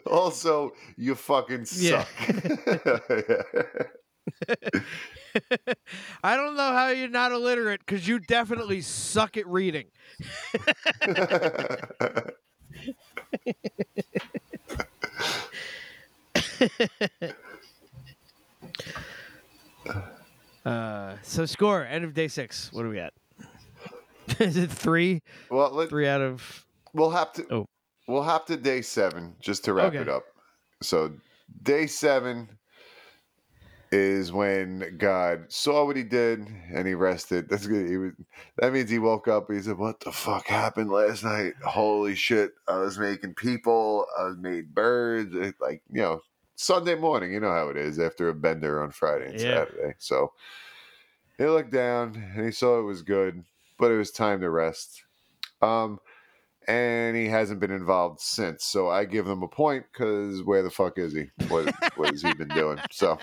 Also, 0.07 0.73
you 0.97 1.15
fucking 1.15 1.65
suck. 1.65 2.09
Yeah. 2.29 2.65
suck. 2.85 3.77
I 6.25 6.37
don't 6.37 6.57
know 6.57 6.73
how 6.73 6.89
you're 6.89 7.09
not 7.09 7.33
illiterate 7.33 7.81
because 7.85 8.07
you 8.07 8.19
definitely 8.19 8.81
suck 8.81 9.37
at 9.37 9.47
reading. 9.47 9.87
Uh, 20.65 21.17
so 21.23 21.45
score 21.45 21.85
end 21.85 22.05
of 22.07 22.15
day 22.15 22.27
six. 22.27 22.73
What 22.73 22.87
are 22.87 22.89
we 22.89 22.99
at? 22.99 23.13
Is 24.41 24.57
it 24.57 24.71
three? 24.71 25.21
well, 25.51 25.71
let, 25.71 25.91
Three 25.91 26.09
out 26.09 26.23
of 26.23 26.65
we'll 26.95 27.11
have 27.11 27.35
to 27.35 27.45
Oh. 27.51 27.67
we'll 28.09 28.23
have 28.23 28.47
to 28.47 28.57
day 28.57 28.81
seven 28.81 29.35
just 29.41 29.65
to 29.67 29.75
wrap 29.75 29.89
Okay. 29.89 29.99
it 29.99 30.09
up. 30.09 30.25
So 30.83 31.13
day 31.63 31.87
seven 31.87 32.49
is 33.93 34.33
when 34.33 34.97
God 34.97 35.53
saw 35.53 35.85
what 35.85 35.97
he 35.97 36.03
did 36.03 36.49
and 36.73 36.87
he 36.89 36.95
rested. 36.95 37.47
That's 37.51 37.67
good. 37.67 37.87
He 37.87 37.99
was, 37.99 38.13
that 38.57 38.73
means 38.73 38.89
he 38.89 38.99
woke 38.99 39.29
up. 39.29 39.51
He 39.53 39.61
said, 39.61 39.77
"What 39.77 40.01
the 40.01 40.13
fuck 40.13 40.47
happened 40.47 40.91
last 40.91 41.25
night? 41.25 41.53
Holy 41.63 42.15
shit! 42.15 42.53
I 42.67 42.79
was 42.79 42.99
making 42.99 43.35
people. 43.35 44.07
I 44.19 44.25
was 44.25 44.39
made 44.39 44.75
birds. 44.75 45.35
Like 45.61 45.83
you 45.93 46.01
know, 46.01 46.21
Sunday 46.57 46.95
morning. 46.95 47.33
You 47.33 47.41
know 47.41 47.51
how 47.53 47.69
it 47.69 47.77
is 47.77 47.99
after 47.99 48.29
a 48.29 48.35
bender 48.35 48.83
on 48.83 48.91
Friday 48.91 49.31
and 49.31 49.41
Yeah. 49.41 49.65
Saturday. 49.65 49.95
So 49.99 50.33
he 51.39 51.45
looked 51.47 51.73
down 51.73 52.15
and 52.37 52.45
he 52.45 52.53
saw 52.53 52.79
it 52.79 52.85
was 52.85 53.03
good, 53.03 53.45
but 53.79 53.91
it 53.91 53.97
was 53.97 54.11
time 54.11 54.41
to 54.41 54.51
rest. 54.51 55.05
Um, 55.63 55.99
and 56.67 57.15
he 57.17 57.27
hasn't 57.27 57.61
been 57.61 57.71
involved 57.71 58.21
since. 58.21 58.65
So 58.65 58.89
I 58.89 59.05
give 59.05 59.27
him 59.27 59.43
a 59.43 59.49
point 59.49 59.85
because 59.93 60.43
where 60.43 60.63
the 60.63 60.71
fuck 60.71 60.99
is 60.99 61.13
he? 61.13 61.27
What 61.49 61.75
what 61.97 62.11
has 62.11 62.23
he 62.23 62.33
been 62.33 62.49
doing? 62.49 62.79
So 62.91 63.19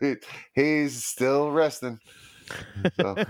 he's 0.54 1.04
still 1.04 1.50
resting. 1.50 1.98
So. 2.96 3.16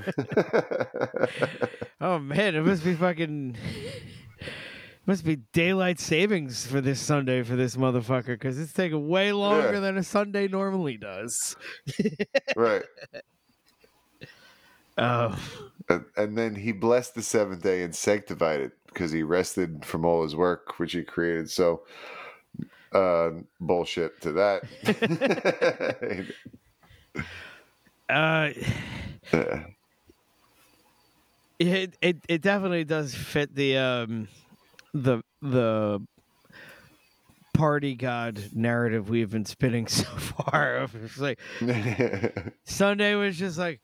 Oh 2.02 2.18
man, 2.18 2.54
it 2.54 2.62
must 2.62 2.82
be 2.82 2.94
fucking 2.94 3.56
must 5.06 5.24
be 5.24 5.36
daylight 5.52 5.98
savings 5.98 6.66
for 6.66 6.80
this 6.80 7.00
Sunday 7.00 7.42
for 7.42 7.56
this 7.56 7.76
motherfucker 7.76 8.26
because 8.26 8.58
it's 8.58 8.72
taking 8.72 9.08
way 9.08 9.32
longer 9.32 9.74
Yeah. 9.74 9.80
than 9.80 9.96
a 9.96 10.02
Sunday 10.04 10.46
normally 10.48 10.96
does. 10.96 11.56
right. 12.56 12.82
Oh, 14.98 15.38
And, 15.88 16.04
and 16.16 16.38
then 16.38 16.54
he 16.54 16.72
blessed 16.72 17.14
the 17.14 17.22
seventh 17.22 17.62
day 17.62 17.82
and 17.82 17.94
sanctified 17.94 18.60
it 18.60 18.72
because 18.86 19.10
he 19.12 19.22
rested 19.22 19.84
from 19.84 20.04
all 20.04 20.22
his 20.22 20.36
work 20.36 20.78
which 20.78 20.92
he 20.92 21.02
created. 21.02 21.50
So 21.50 21.84
uh 22.92 23.30
bullshit 23.60 24.20
to 24.22 24.32
that. 24.32 24.64
uh, 28.08 28.50
Yeah. 29.32 29.64
It, 31.58 31.96
it 32.00 32.16
it 32.28 32.40
definitely 32.40 32.84
does 32.84 33.14
fit 33.14 33.54
the 33.54 33.76
um 33.76 34.28
the 34.92 35.22
the 35.42 36.00
party 37.54 37.94
god 37.94 38.40
narrative 38.54 39.08
we've 39.10 39.30
been 39.30 39.44
spinning 39.44 39.86
so 39.88 40.04
far. 40.04 40.88
It's 41.04 41.18
like 41.18 41.38
Sunday 42.64 43.14
was 43.14 43.36
just 43.38 43.58
like, 43.58 43.80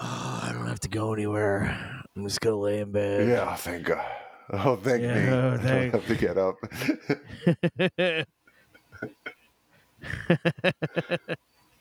oh, 0.00 0.40
I 0.42 0.52
don't 0.52 0.66
have 0.66 0.80
to 0.80 0.88
go 0.88 1.12
anywhere. 1.12 2.02
I'm 2.16 2.24
just 2.24 2.40
gonna 2.40 2.56
lay 2.56 2.80
in 2.80 2.92
bed. 2.92 3.28
yeah, 3.28 3.54
thank 3.56 3.86
God. 3.86 4.06
Oh, 4.50 4.76
thank 4.76 5.02
me. 5.02 5.08
Yeah, 5.08 5.34
oh, 5.34 5.54
I 5.54 5.56
don't 5.56 5.90
have 5.90 6.06
to 6.06 6.14
get 6.14 6.38
up. 6.38 6.56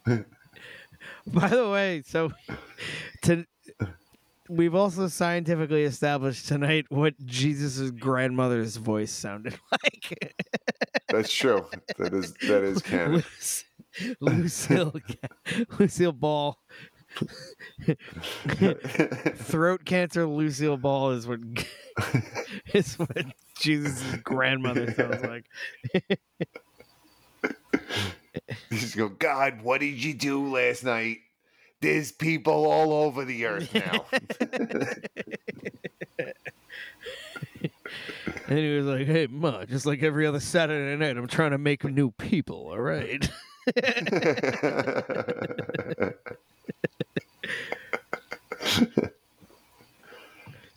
By 1.27 1.47
the 1.47 1.69
way, 1.69 2.03
so 2.05 2.31
to 3.23 3.45
we've 4.49 4.75
also 4.75 5.07
scientifically 5.07 5.83
established 5.83 6.47
tonight 6.47 6.85
what 6.89 7.13
Jesus' 7.25 7.91
grandmother's 7.91 8.77
voice 8.77 9.11
sounded 9.11 9.57
like. 9.71 10.35
That's 11.09 11.31
true. 11.31 11.65
That 11.97 12.13
is 12.13 12.33
that 12.47 12.63
is 12.63 12.81
canon. 12.81 13.13
Luc- 13.15 14.13
Lucille 14.19 14.93
Lucille 15.79 16.11
Ball. 16.11 16.59
Throat 19.35 19.85
cancer 19.85 20.25
Lucille 20.27 20.75
Ball 20.77 21.11
is 21.11 21.27
what 21.27 21.39
is 22.73 22.99
what 22.99 23.25
Jesus' 23.57 24.03
grandmother 24.23 24.93
sounds 24.93 25.23
like. 25.23 25.45
Just 28.71 28.97
go, 28.97 29.07
God, 29.09 29.61
what 29.61 29.79
did 29.79 30.03
you 30.03 30.13
do 30.13 30.53
last 30.53 30.83
night? 30.83 31.19
There's 31.81 32.11
people 32.11 32.65
all 32.65 32.93
over 32.93 33.25
the 33.25 33.45
earth 33.45 33.73
now. 33.73 34.05
And 38.47 38.59
he 38.59 38.77
was 38.77 38.85
like, 38.85 39.07
"Hey, 39.07 39.25
ma, 39.27 39.65
just 39.65 39.87
like 39.87 40.03
every 40.03 40.27
other 40.27 40.39
Saturday 40.39 40.95
night, 40.97 41.17
I'm 41.17 41.25
trying 41.27 41.49
to 41.51 41.57
make 41.57 41.83
new 41.83 42.11
people. 42.11 42.67
All 42.67 42.79
right." 42.79 43.27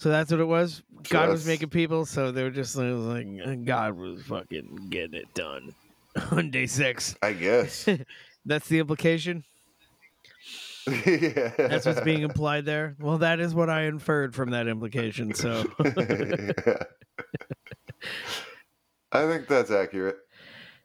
So 0.01 0.11
that's 0.11 0.31
what 0.31 0.39
it 0.39 0.45
was. 0.45 0.81
God 1.09 1.29
was 1.29 1.45
making 1.45 1.70
people, 1.70 2.07
so 2.07 2.31
they 2.31 2.45
were 2.45 2.51
just 2.51 2.77
it 2.77 2.93
was 2.93 3.05
like 3.05 3.65
God 3.65 3.97
was 3.97 4.23
fucking 4.23 4.87
getting 4.91 5.15
it 5.15 5.35
done 5.35 5.75
on 6.31 6.51
day 6.51 6.66
six. 6.66 7.16
I 7.20 7.33
guess. 7.33 7.89
That's 8.47 8.69
the 8.69 8.79
implication. 8.79 9.43
Yeah. 10.89 11.52
That's 11.56 11.86
what's 11.86 12.01
being 12.01 12.23
implied 12.23 12.65
there. 12.65 12.97
Well, 12.98 13.19
that 13.19 13.40
is 13.40 13.55
what 13.55 13.70
I 13.70 13.82
inferred 13.82 14.35
from 14.35 14.51
that 14.51 14.66
implication. 14.69 15.35
So 15.35 15.65
I 19.12 19.27
think 19.27 19.48
that's 19.48 19.70
accurate. 19.70 20.16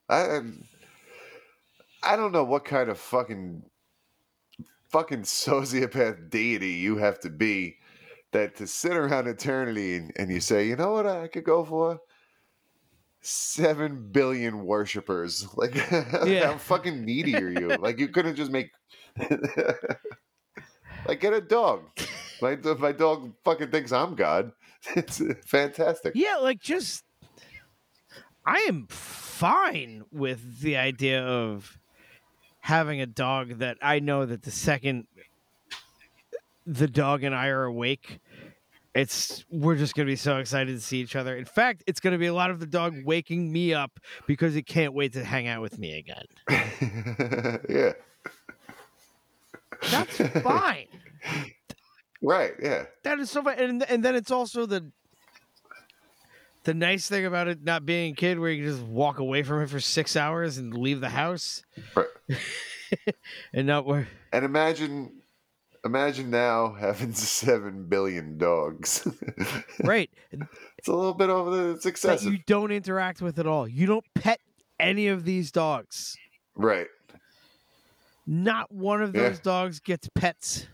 I 0.10 0.40
I 2.04 2.16
don't 2.16 2.32
know 2.32 2.44
what 2.44 2.66
kind 2.66 2.90
of 2.90 2.98
fucking 2.98 3.64
fucking 4.90 5.24
sociopath 5.24 6.30
deity 6.30 6.72
you 6.72 6.98
have 6.98 7.20
to 7.22 7.30
be 7.30 7.78
that 8.32 8.56
to 8.58 8.68
sit 8.68 8.94
around 8.96 9.28
eternity 9.28 9.96
and, 9.96 10.12
and 10.18 10.32
you 10.32 10.40
say, 10.40 10.68
you 10.68 10.76
know 10.76 10.92
what 10.92 11.06
I 11.08 11.28
could 11.28 11.44
go 11.44 11.64
for? 11.66 12.00
Seven 13.22 14.10
billion 14.12 14.66
worshippers. 14.66 15.48
Like 15.56 15.76
Yeah. 16.26 16.52
how 16.52 16.58
fucking 16.58 17.04
needy 17.06 17.36
are 17.36 17.50
you? 17.50 17.70
Like 17.78 18.00
you 18.00 18.08
couldn't 18.10 18.36
just 18.36 18.52
make 18.52 18.72
like 21.08 21.20
get 21.20 21.34
a 21.34 21.42
dog. 21.42 21.82
My 22.42 22.56
my 22.80 22.92
dog 22.92 23.32
fucking 23.44 23.72
thinks 23.72 23.92
I'm 23.92 24.16
God. 24.16 24.52
It's 24.98 25.22
fantastic. 25.46 26.12
yeah, 26.14 26.36
like 26.38 26.60
just 26.60 27.06
I 28.46 28.66
am 28.68 28.88
fine 28.90 30.04
with 30.12 30.60
the 30.60 30.76
idea 30.76 31.24
of 31.24 31.80
having 32.60 33.00
a 33.00 33.06
dog 33.06 33.60
that 33.60 33.78
I 33.82 34.00
know 34.00 34.26
that 34.26 34.44
the 34.44 34.52
second 34.52 35.08
the 36.66 36.88
dog 36.88 37.24
and 37.24 37.34
I 37.36 37.48
are 37.48 37.64
awake, 37.64 38.20
it's 38.96 39.46
we're 39.50 39.76
just 39.76 39.96
gonna 39.96 40.06
be 40.06 40.16
so 40.16 40.38
excited 40.38 40.76
to 40.76 40.82
see 40.82 41.00
each 41.00 41.16
other. 41.16 41.36
In 41.36 41.46
fact, 41.46 41.84
it's 41.88 42.00
gonna 42.00 42.18
be 42.18 42.28
a 42.28 42.34
lot 42.34 42.52
of 42.52 42.60
the 42.60 42.68
dog 42.68 42.96
waking 43.06 43.52
me 43.52 43.74
up 43.74 44.00
because 44.28 44.56
it 44.56 44.64
can't 44.64 44.94
wait 44.94 45.14
to 45.14 45.24
hang 45.24 45.48
out 45.48 45.62
with 45.62 45.80
me 45.80 45.98
again. 45.98 46.26
yeah. 47.70 47.94
That's 49.92 50.18
fine. 50.42 50.88
Right. 52.22 52.54
Yeah. 52.62 52.86
That 53.04 53.20
is 53.20 53.30
so 53.32 53.44
fun, 53.44 53.56
and 53.60 53.84
and 53.90 54.04
then 54.04 54.16
it's 54.16 54.32
also 54.32 54.66
the 54.66 54.92
the 56.64 56.74
nice 56.74 57.08
thing 57.10 57.26
about 57.26 57.48
it 57.48 57.64
not 57.64 57.86
being 57.86 58.14
a 58.14 58.16
kid, 58.16 58.40
where 58.40 58.50
you 58.52 58.64
can 58.64 58.72
just 58.74 58.84
walk 58.86 59.20
away 59.20 59.44
from 59.44 59.62
it 59.62 59.70
for 59.70 59.80
six 59.80 60.16
hours 60.16 60.58
and 60.58 60.74
leave 60.74 61.02
the 61.02 61.10
house, 61.10 61.64
Right. 61.96 62.08
and 63.54 63.68
not 63.68 63.86
where. 63.86 64.08
And 64.32 64.46
imagine, 64.46 65.22
imagine 65.84 66.30
now 66.30 66.74
having 66.80 67.14
seven 67.14 67.86
billion 67.88 68.38
dogs. 68.38 69.08
Right, 69.84 70.10
it's 70.78 70.88
a 70.88 70.94
little 70.96 71.14
bit 71.14 71.30
over 71.30 71.74
the. 71.74 71.92
That 72.04 72.22
you 72.24 72.38
don't 72.48 72.72
interact 72.72 73.22
with 73.22 73.38
at 73.40 73.48
all. 73.48 73.68
You 73.68 73.86
don't 73.86 74.06
pet 74.16 74.40
any 74.80 75.08
of 75.08 75.26
these 75.26 75.52
dogs. 75.52 76.16
Right. 76.56 76.88
Not 78.26 78.72
one 78.72 79.02
of 79.02 79.14
Yeah. 79.16 79.30
those 79.30 79.40
dogs 79.40 79.80
gets 79.80 80.10
pets 80.16 80.68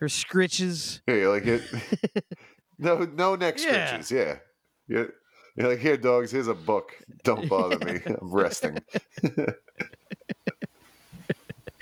or 0.00 0.08
scritches. 0.08 1.00
Yeah. 1.06 1.28
Like 1.28 1.46
it. 1.46 1.62
no. 2.78 2.98
No 3.04 3.36
neck 3.36 3.56
Yeah. 3.58 3.86
scratches. 3.86 4.10
Yeah. 4.10 4.36
You're, 4.88 5.12
you're 5.56 5.68
like 5.68 5.78
here, 5.78 5.96
dogs. 5.96 6.30
Here's 6.32 6.48
a 6.48 6.54
book. 6.54 6.92
Don't 7.22 7.48
bother 7.48 7.78
me. 7.84 8.00
I'm 8.06 8.16
resting. 8.32 8.78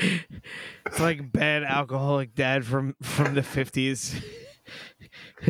It's 0.01 1.01
like 1.01 1.33
bad 1.33 1.65
alcoholic 1.65 2.35
dad 2.35 2.65
from 2.65 2.95
from 3.03 3.35
the 3.35 3.43
fifties. 3.43 4.15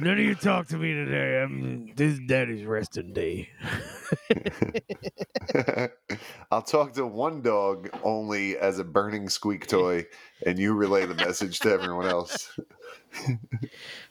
None 0.00 0.14
of 0.14 0.18
you 0.18 0.34
talk 0.34 0.66
to 0.68 0.76
me 0.76 0.92
today. 0.92 1.40
I'm 1.40 1.94
this 1.94 2.14
is 2.14 2.20
daddy's 2.26 2.66
resting 2.66 3.12
day. 3.12 3.50
I'll 6.50 6.62
talk 6.62 6.94
to 6.94 7.06
one 7.06 7.42
dog 7.42 7.90
only 8.02 8.58
as 8.58 8.80
a 8.80 8.84
burning 8.84 9.28
squeak 9.28 9.68
toy, 9.68 10.04
and 10.44 10.58
you 10.58 10.74
relay 10.74 11.06
the 11.06 11.14
message 11.14 11.60
to 11.60 11.70
everyone 11.70 12.06
else. 12.06 12.58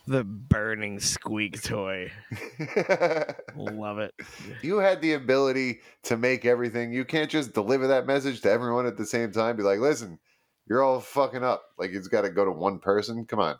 The 0.08 0.24
burning 0.24 1.00
squeak 1.00 1.62
toy. 1.62 2.12
Love 3.56 4.00
it. 4.00 4.14
you 4.62 4.78
had 4.78 5.02
the 5.02 5.14
ability 5.14 5.80
to 6.04 6.18
make 6.18 6.46
everything. 6.46 6.92
You 6.94 7.06
can't 7.06 7.30
just 7.30 7.54
deliver 7.54 7.88
that 7.88 8.06
message 8.06 8.42
to 8.42 8.52
everyone 8.52 8.86
at 8.86 8.98
the 8.98 9.06
same 9.06 9.32
time. 9.32 9.56
Be 9.56 9.64
like, 9.64 9.80
listen, 9.80 10.20
you're 10.68 10.84
all 10.84 11.00
fucking 11.00 11.44
up. 11.44 11.64
Like 11.78 11.92
it's 11.92 12.08
got 12.10 12.22
to 12.22 12.30
go 12.30 12.44
to 12.46 12.52
one 12.52 12.80
person. 12.80 13.26
Come 13.26 13.40
on. 13.40 13.56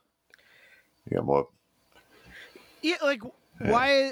You 1.10 1.18
got 1.18 1.26
more. 1.26 1.48
Yeah, 2.84 2.98
like 3.02 3.22
why 3.60 4.12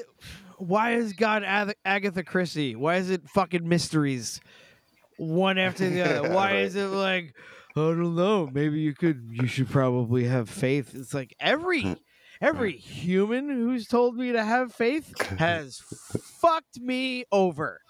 why 0.57 0.93
is 0.93 1.13
God 1.13 1.43
Ath- 1.43 1.75
Agatha 1.85 2.23
Christie? 2.23 2.75
Why 2.75 2.95
is 2.95 3.09
it 3.09 3.27
fucking 3.29 3.67
mysteries? 3.67 4.39
One 5.17 5.57
after 5.57 5.87
the 5.89 6.01
other. 6.01 6.29
Why 6.33 6.57
is 6.57 6.75
it 6.75 6.87
like 6.87 7.35
I 7.75 7.79
don't 7.79 8.15
know, 8.15 8.49
maybe 8.51 8.79
you 8.79 8.93
could 8.93 9.29
you 9.31 9.45
should 9.47 9.69
probably 9.69 10.23
have 10.25 10.49
faith. 10.49 10.95
It's 10.95 11.13
like 11.13 11.35
every 11.39 11.81
hmm. 11.83 11.93
every 12.41 12.71
human 12.71 13.49
who's 13.49 13.87
told 13.87 14.15
me 14.15 14.31
to 14.31 14.43
have 14.43 14.73
faith 14.73 15.13
has 15.37 15.79
fucked 16.39 16.79
me 16.79 17.25
over. 17.31 17.81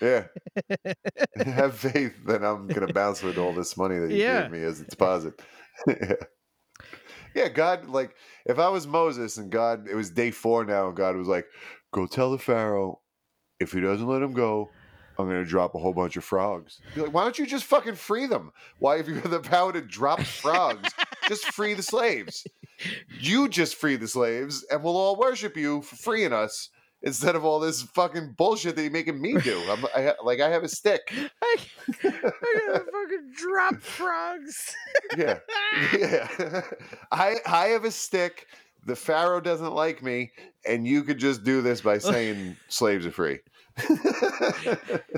Yeah. 0.00 0.24
have 1.36 1.76
faith 1.76 2.14
that 2.26 2.42
I'm 2.42 2.68
gonna 2.68 2.92
bounce 2.92 3.22
with 3.22 3.36
all 3.38 3.52
this 3.52 3.76
money 3.76 3.98
that 3.98 4.10
you 4.10 4.16
Yeah. 4.16 4.42
gave 4.42 4.50
me 4.50 4.62
as 4.62 4.80
a 4.80 4.84
deposit. 4.84 5.40
yeah. 5.86 6.14
Yeah, 7.38 7.48
God, 7.48 7.86
like 7.86 8.16
if 8.46 8.58
I 8.58 8.68
was 8.68 8.88
Moses 8.88 9.36
and 9.36 9.48
God, 9.48 9.86
it 9.88 9.94
was 9.94 10.10
day 10.10 10.32
four 10.32 10.64
now, 10.64 10.88
and 10.88 10.96
God 10.96 11.14
was 11.14 11.28
like, 11.28 11.46
"Go 11.92 12.04
tell 12.08 12.32
the 12.32 12.38
Pharaoh, 12.38 13.00
if 13.60 13.70
he 13.70 13.80
doesn't 13.80 14.08
let 14.08 14.22
him 14.22 14.32
go, 14.32 14.70
I'm 15.16 15.28
gonna 15.28 15.44
drop 15.44 15.76
a 15.76 15.78
whole 15.78 15.94
bunch 15.94 16.16
of 16.16 16.24
frogs." 16.24 16.80
You're 16.96 17.04
like, 17.04 17.14
why 17.14 17.22
don't 17.22 17.38
you 17.38 17.46
just 17.46 17.64
fucking 17.66 17.94
free 17.94 18.26
them? 18.26 18.50
Why, 18.80 18.98
if 18.98 19.06
you 19.06 19.14
have 19.14 19.30
the 19.30 19.38
power 19.38 19.72
to 19.72 19.80
drop 19.80 20.20
frogs, 20.20 20.90
just 21.28 21.44
free 21.52 21.74
the 21.74 21.82
slaves. 21.82 22.44
You 23.20 23.48
just 23.48 23.76
free 23.76 23.94
the 23.94 24.08
slaves, 24.08 24.66
and 24.68 24.82
we'll 24.82 24.96
all 24.96 25.16
worship 25.16 25.56
you 25.56 25.82
for 25.82 25.94
freeing 25.94 26.32
us 26.32 26.70
instead 27.02 27.36
of 27.36 27.44
all 27.44 27.60
this 27.60 27.82
fucking 27.82 28.34
bullshit 28.36 28.76
that 28.76 28.82
you're 28.82 28.90
making 28.90 29.20
me 29.20 29.34
do. 29.34 29.62
I'm, 29.70 29.84
I, 29.94 30.14
like 30.24 30.40
I 30.40 30.48
have 30.48 30.64
a 30.64 30.68
stick. 30.68 31.00
I, 31.42 31.56
I 32.04 32.10
gotta 32.10 32.84
fucking 32.84 33.32
drop 33.36 33.76
frogs. 33.80 34.74
Yeah, 35.16 35.38
yeah. 35.98 36.62
I 37.12 37.36
I 37.46 37.66
have 37.66 37.84
a 37.84 37.90
stick. 37.90 38.46
The 38.84 38.96
Pharaoh 38.96 39.40
doesn't 39.40 39.74
like 39.74 40.02
me, 40.02 40.30
and 40.66 40.86
you 40.86 41.02
could 41.02 41.18
just 41.18 41.44
do 41.44 41.60
this 41.60 41.80
by 41.80 41.98
saying 41.98 42.56
slaves 42.68 43.04
are 43.04 43.10
free. 43.10 43.40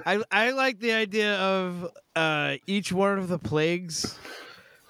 I 0.06 0.22
I 0.30 0.50
like 0.50 0.80
the 0.80 0.92
idea 0.92 1.36
of 1.36 1.88
uh, 2.16 2.56
each 2.66 2.90
one 2.90 3.18
of 3.18 3.28
the 3.28 3.38
plagues 3.38 4.18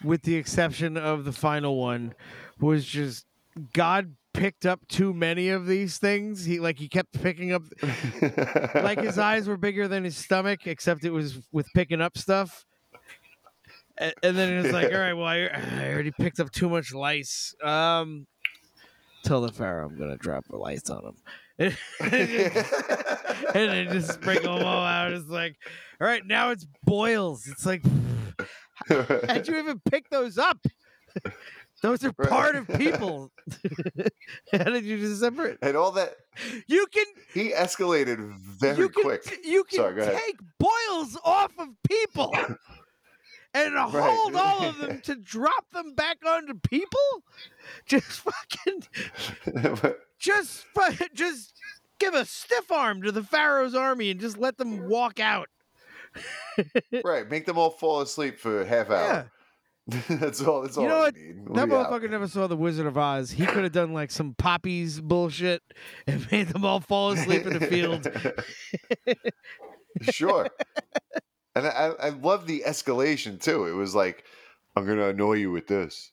with 0.03 0.23
the 0.23 0.37
exception 0.37 0.97
of 0.97 1.25
the 1.25 1.33
final 1.33 1.77
one, 1.77 2.15
was 2.59 2.85
just 2.85 3.27
God 3.73 4.15
picked 4.33 4.67
up 4.67 4.81
too 4.89 5.13
many 5.13 5.49
of 5.51 5.67
these 5.67 5.99
things. 5.99 6.45
He 6.45 6.61
like 6.61 6.79
he 6.79 6.89
kept 6.89 7.21
picking 7.23 7.53
up 7.53 7.63
like 8.75 9.01
his 9.01 9.19
eyes 9.19 9.49
were 9.49 9.57
bigger 9.57 9.89
than 9.89 10.05
his 10.05 10.17
stomach, 10.17 10.67
except 10.67 11.05
it 11.05 11.11
was 11.11 11.39
with 11.53 11.67
picking 11.75 12.01
up 12.01 12.17
stuff. 12.17 12.65
And, 13.99 14.15
and 14.23 14.37
then 14.37 14.53
it 14.53 14.63
was 14.63 14.73
like, 14.73 14.93
all 14.93 14.99
right, 14.99 15.13
well, 15.13 15.27
I, 15.27 15.39
I 15.47 15.93
already 15.93 16.11
picked 16.13 16.41
up 16.41 16.51
too 16.51 16.71
much 16.71 16.95
lice. 16.95 17.55
Um, 17.63 18.27
tell 19.25 19.43
the 19.43 19.53
pharaoh 19.53 19.87
I'm 19.87 19.99
gonna 19.99 20.17
drop 20.17 20.47
the 20.49 20.57
lice 20.57 20.89
on 20.89 21.05
him, 21.05 21.17
and 21.59 21.77
then 23.53 23.89
just 23.93 24.15
sprinkle 24.15 24.57
them 24.57 24.67
all 24.67 24.85
out. 24.85 25.13
It's 25.13 25.29
like, 25.29 25.57
all 26.01 26.07
right, 26.07 26.25
now 26.27 26.51
it's 26.51 26.67
boils. 26.85 27.47
It's 27.47 27.67
like, 27.67 27.83
how'd 28.89 29.47
you 29.47 29.59
even 29.59 29.81
pick 29.91 30.09
those 30.09 30.39
up? 30.39 30.59
Those 31.83 32.05
are 32.05 32.13
part 32.13 32.57
of 32.57 32.69
people. 32.69 33.31
How 34.53 34.65
did 34.65 34.85
you 34.85 34.99
just 34.99 35.21
separate? 35.21 35.59
and 35.63 35.77
all 35.77 35.93
that 35.93 36.15
You 36.67 36.87
can 36.93 37.05
he 37.33 37.51
escalated 37.53 38.19
very 38.39 38.77
you 38.79 38.89
can 38.89 39.03
quick. 39.03 39.25
t- 39.25 39.37
you 39.51 39.65
can 39.65 39.77
Sorry, 39.79 40.03
take 40.05 40.37
boils 40.59 41.19
off 41.25 41.53
of 41.59 41.69
people 41.89 42.35
and 43.55 43.75
hold 43.77 44.37
all 44.37 44.63
of 44.65 44.79
them 44.79 45.01
to 45.03 45.15
drop 45.17 45.71
them 45.73 45.95
back 45.95 46.19
onto 46.27 46.55
people. 46.55 46.99
Just 47.87 48.05
fucking 48.21 48.83
just 50.19 50.67
just 51.15 51.53
give 51.99 52.15
a 52.15 52.25
stiff 52.25 52.71
arm 52.71 53.03
to 53.03 53.13
the 53.13 53.23
pharaoh's 53.23 53.75
army 53.75 54.11
and 54.11 54.21
just 54.21 54.39
let 54.39 54.57
them 54.59 54.89
walk 54.89 55.19
out. 55.21 55.49
right, 57.05 57.29
make 57.31 57.47
them 57.47 57.57
all 57.59 57.71
fall 57.71 58.01
asleep 58.01 58.39
for 58.39 58.63
a 58.63 58.67
half 58.67 58.91
hour. 58.91 59.31
that's 60.09 60.41
all. 60.43 60.63
That's 60.63 60.77
all. 60.77 60.85
You 60.85 60.89
know 60.89 60.99
I 60.99 61.01
what? 61.01 61.15
Need. 61.15 61.47
That 61.55 61.69
motherfucker 61.69 62.11
never 62.11 62.29
saw 62.29 62.47
the 62.47 62.57
Wizard 62.57 62.87
of 62.87 62.97
Oz. 62.97 63.31
He 63.31 63.47
could 63.47 63.65
have 63.65 63.73
done 63.73 63.93
like 63.93 64.11
some 64.11 64.35
poppies 64.35 65.01
bullshit 65.01 65.63
and 66.07 66.27
made 66.33 66.49
them 66.49 66.65
all 66.65 66.81
fall 66.81 67.13
asleep 67.13 67.47
in 67.47 67.59
the 67.59 67.67
field. 67.67 68.07
sure. 70.13 70.49
And 71.55 71.67
I, 71.67 71.93
I 72.01 72.09
love 72.11 72.47
the 72.47 72.63
escalation 72.67 73.41
too. 73.41 73.67
It 73.67 73.73
was 73.73 73.95
like, 73.95 74.25
I'm 74.77 74.87
gonna 74.87 75.09
annoy 75.09 75.35
you 75.35 75.51
with 75.51 75.67
this. 75.67 76.13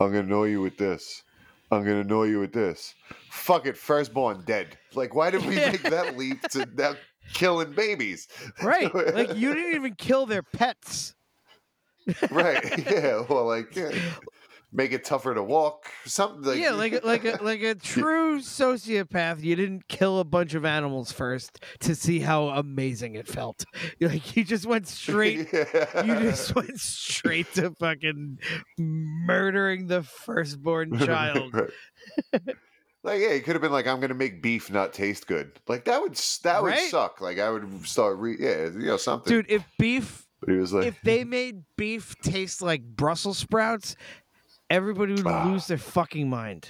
I'm 0.00 0.08
gonna 0.08 0.24
annoy 0.24 0.46
you 0.46 0.60
with 0.60 0.76
this. 0.76 1.22
I'm 1.70 1.82
gonna 1.82 2.00
annoy 2.00 2.24
you 2.24 2.40
with 2.40 2.52
this. 2.52 2.94
Fuck 3.30 3.66
it, 3.66 3.76
firstborn 3.76 4.42
dead. 4.44 4.76
Like, 4.94 5.14
why 5.14 5.30
did 5.30 5.46
we 5.46 5.56
make 5.56 5.82
that 5.82 6.16
leap 6.16 6.42
to 6.50 6.68
now 6.76 6.94
killing 7.32 7.72
babies? 7.72 8.28
Right. 8.62 8.94
Like 8.94 9.36
you 9.36 9.54
didn't 9.54 9.74
even 9.74 9.94
kill 9.94 10.26
their 10.26 10.42
pets. 10.42 11.14
Right. 12.30 12.86
Yeah. 12.90 13.24
Well, 13.28 13.46
like, 13.46 13.74
yeah. 13.76 13.90
make 14.72 14.92
it 14.92 15.04
tougher 15.04 15.34
to 15.34 15.42
walk. 15.42 15.86
Something 16.04 16.42
like 16.42 16.58
yeah, 16.58 16.72
like 16.72 16.92
a- 16.92 17.06
like 17.06 17.24
a 17.24 17.38
like 17.42 17.62
a 17.62 17.74
true 17.94 18.40
sociopath, 18.40 19.42
you 19.42 19.54
didn't 19.56 19.86
kill 19.88 20.18
a 20.18 20.24
bunch 20.24 20.54
of 20.54 20.64
animals 20.64 21.12
first 21.12 21.60
to 21.80 21.94
see 21.94 22.18
how 22.20 22.48
amazing 22.48 23.14
it 23.14 23.28
felt. 23.28 23.64
Like 24.00 24.36
you 24.36 24.44
just 24.44 24.66
went 24.66 24.86
straight 24.88 25.52
you 25.52 26.14
just 26.20 26.54
went 26.54 26.78
straight 26.80 27.52
to 27.54 27.70
fucking 27.70 28.38
murdering 28.78 29.86
the 29.86 30.02
firstborn 30.02 30.98
child. 30.98 31.54
Like, 33.02 33.20
yeah, 33.20 33.34
he 33.34 33.40
could 33.40 33.54
have 33.54 33.60
been 33.60 33.70
like, 33.72 33.86
"I'm 33.86 34.00
gonna 34.00 34.14
make 34.14 34.40
beef 34.42 34.70
not 34.70 34.94
taste 34.94 35.26
good." 35.26 35.52
Like 35.68 35.84
that 35.84 36.00
would 36.00 36.14
that 36.42 36.62
would 36.62 36.70
Right? 36.72 36.90
suck. 36.90 37.20
Like 37.20 37.38
I 37.38 37.50
would 37.50 37.86
start, 37.86 38.16
re- 38.18 38.36
yeah, 38.40 38.64
you 38.64 38.86
know, 38.86 38.96
something. 38.96 39.30
Dude, 39.30 39.46
if 39.50 39.62
beef 39.78 40.23
but 40.46 40.52
he 40.52 40.58
was 40.58 40.72
like, 40.72 40.86
if 40.86 41.00
they 41.02 41.24
made 41.24 41.62
beef 41.76 42.14
taste 42.22 42.62
like 42.62 42.82
Brussels 42.82 43.38
sprouts, 43.38 43.96
everybody 44.70 45.12
would 45.14 45.26
Ah. 45.26 45.46
lose 45.46 45.66
their 45.66 45.78
fucking 45.78 46.28
mind. 46.28 46.68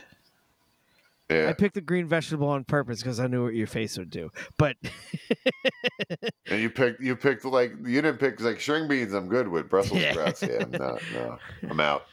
yeah, 1.30 1.48
I 1.48 1.52
picked 1.54 1.74
the 1.74 1.80
green 1.80 2.06
vegetable 2.06 2.48
on 2.48 2.64
purpose 2.64 3.00
because 3.02 3.18
I 3.18 3.26
knew 3.26 3.44
what 3.44 3.54
your 3.54 3.66
face 3.66 3.96
would 3.98 4.10
do. 4.10 4.30
But 4.58 4.76
and 6.50 6.60
you 6.60 6.70
picked, 6.70 7.00
you 7.00 7.16
picked 7.16 7.44
like, 7.44 7.72
you 7.84 8.02
didn't 8.02 8.18
pick 8.18 8.40
like 8.40 8.60
string 8.60 8.88
beans. 8.88 9.12
I'm 9.14 9.28
good 9.28 9.48
with 9.48 9.68
Brussels 9.68 10.00
Yeah. 10.00 10.12
sprouts. 10.12 10.42
Yeah, 10.42 10.62
I'm 10.62 10.70
not, 10.70 11.00
no, 11.12 11.38
I'm 11.68 11.80
out. 11.80 12.04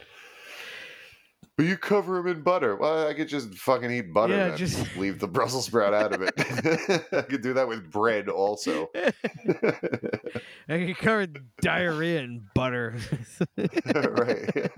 But 1.62 1.68
you 1.68 1.78
cover 1.78 2.16
them 2.16 2.26
in 2.26 2.42
butter. 2.42 2.76
Well, 2.76 3.08
I 3.08 3.14
could 3.14 3.28
just 3.28 3.54
fucking 3.54 3.92
eat 3.92 4.12
butter 4.12 4.36
Yeah, 4.36 4.46
and 4.48 4.58
just- 4.58 4.96
leave 4.98 5.20
the 5.20 5.28
Brussels 5.28 5.68
sprout 5.68 5.94
out 5.94 6.12
of 6.12 6.24
it. 6.24 6.34
I 7.14 7.22
could 7.22 7.44
do 7.44 7.54
that 7.54 7.68
with 7.68 7.92
bread 7.92 8.30
also. 8.30 8.90
I 8.96 9.12
could 10.68 10.98
cover 10.98 11.28
diarrhea 11.62 12.22
in 12.22 12.48
butter. 12.56 12.96
right. 13.58 14.72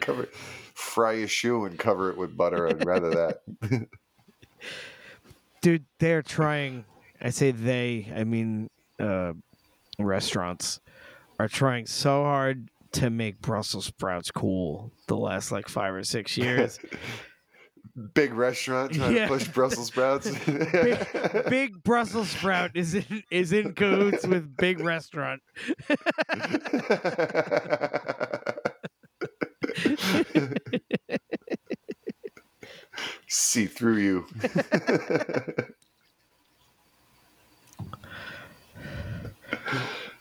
cover, 0.00 0.28
fry 0.74 1.12
a 1.12 1.28
shoe 1.28 1.66
and 1.66 1.78
cover 1.78 2.10
it 2.10 2.16
with 2.16 2.36
butter. 2.36 2.66
I'd 2.66 2.84
rather 2.84 3.10
that. 3.10 3.86
Dude, 5.62 5.84
they're 6.00 6.22
trying. 6.22 6.84
I 7.20 7.30
say 7.30 7.52
they, 7.52 8.12
I 8.12 8.24
mean 8.24 8.70
uh, 8.98 9.34
restaurants 10.00 10.80
are 11.38 11.46
trying 11.46 11.86
so 11.86 12.24
hard 12.24 12.70
to 12.94 13.10
make 13.10 13.40
Brussels 13.40 13.86
sprouts 13.86 14.30
cool 14.30 14.92
the 15.06 15.16
last 15.16 15.52
like 15.52 15.68
five 15.68 15.94
or 15.94 16.02
six 16.04 16.36
years. 16.36 16.78
Big 18.14 18.32
restaurant 18.34 18.92
trying 18.92 19.14
Yeah. 19.14 19.22
to 19.28 19.28
push 19.28 19.46
Brussels 19.46 19.86
sprouts. 19.86 20.28
big, 20.46 20.98
big 21.48 21.82
Brussels 21.84 22.28
sprout 22.30 22.72
is 22.74 22.94
in, 22.94 23.22
is 23.30 23.52
in 23.52 23.72
cahoots 23.72 24.26
with 24.26 24.56
big 24.56 24.80
restaurant. 24.80 25.40
See 33.28 33.66
through 33.66 33.96
you. 33.98 34.26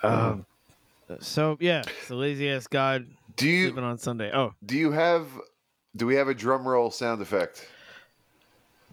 Um, 0.04 0.46
so 1.20 1.58
yeah, 1.60 1.82
it's 1.86 2.08
the 2.08 2.16
lazy 2.16 2.50
ass 2.50 2.68
god 2.68 3.06
Do 3.36 3.48
you 3.48 3.68
sleeping 3.68 3.84
on 3.84 3.98
Sunday. 3.98 4.32
Oh, 4.34 4.54
do 4.66 4.78
you 4.78 4.92
have 4.92 5.28
do 5.96 6.06
we 6.06 6.16
have 6.16 6.28
a 6.28 6.34
drum 6.34 6.68
roll 6.68 6.92
sound 6.92 7.22
effect 7.22 7.68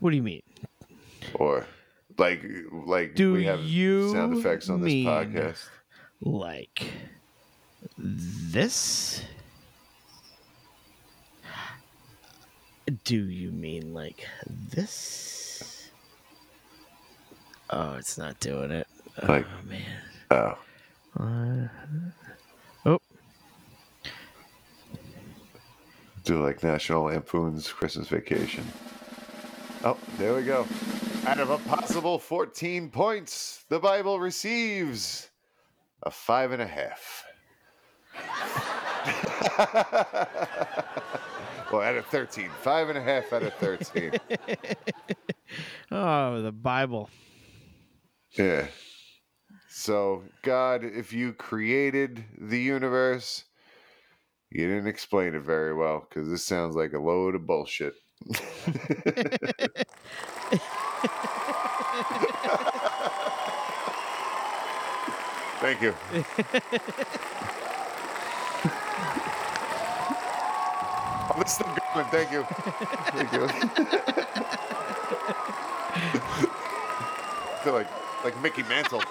what 0.01 0.11
do 0.11 0.17
you 0.17 0.23
mean? 0.23 0.43
or 1.35 1.67
like 2.19 2.45
like 2.87 3.15
Do 3.15 3.33
we 3.33 3.45
have 3.45 3.61
you 3.61 4.13
sound 4.13 4.37
effects 4.39 4.69
on 4.69 4.81
this 4.81 4.93
podcast? 4.93 5.69
Like 6.23 6.83
this? 7.99 9.23
Do 13.05 13.17
you 13.29 13.53
mean 13.53 13.95
like 13.95 14.27
this? 14.49 15.91
Oh, 17.71 17.95
it's 17.95 18.19
not 18.19 18.41
doing 18.41 18.71
it. 18.73 18.87
Like- 19.23 19.47
oh 19.47 19.67
man. 19.69 19.83
Oh. 20.31 20.59
Uh, 21.19 21.67
oh, 22.87 22.99
Do 26.25 26.43
like 26.43 26.63
National 26.63 27.05
Lampoon's 27.05 27.73
Christmas 27.73 28.09
Vacation. 28.09 28.65
Oh, 29.85 29.97
there 30.19 30.35
we 30.35 30.43
go. 30.43 30.67
Out 31.27 31.41
of 31.41 31.51
a 31.51 31.59
possible 31.59 32.19
14 32.19 32.91
points, 32.91 33.65
the 33.69 33.79
Bible 33.79 34.21
receives 34.21 35.29
a 36.03 36.11
five 36.11 36.53
and 36.53 36.63
a 36.63 36.67
half. 36.67 37.25
well, 41.73 41.83
out 41.83 41.97
of 41.97 42.07
13. 42.07 42.49
Five 42.63 42.89
and 42.91 42.99
a 42.99 43.03
half 43.03 43.33
out 43.33 43.43
of 43.43 43.55
13. 43.55 44.13
oh, 45.91 46.43
the 46.43 46.53
Bible. 46.53 47.09
yeah. 48.33 48.67
So, 49.73 50.25
God, 50.43 50.83
if 50.85 51.13
you 51.13 51.33
created 51.33 52.25
the 52.39 52.59
universe, 52.59 53.45
you 54.51 54.67
didn't 54.67 54.89
explain 54.89 55.35
it 55.35 55.43
very 55.43 55.73
well 55.75 56.07
because 56.09 56.29
this 56.29 56.45
sounds 56.45 56.75
like 56.75 56.93
a 56.93 56.99
load 56.99 57.37
of 57.37 57.47
bullshit. 57.47 57.95
Thank 65.61 65.83
you. 65.83 65.95
going. 72.03 72.07
Thank 72.11 72.33
you. 72.33 72.45
Thank 73.13 73.33
you. 73.33 73.45
I 77.53 77.61
feel 77.63 77.73
like 77.75 77.89
like 78.25 78.43
Mickey 78.43 78.63
Mantle. 78.65 79.03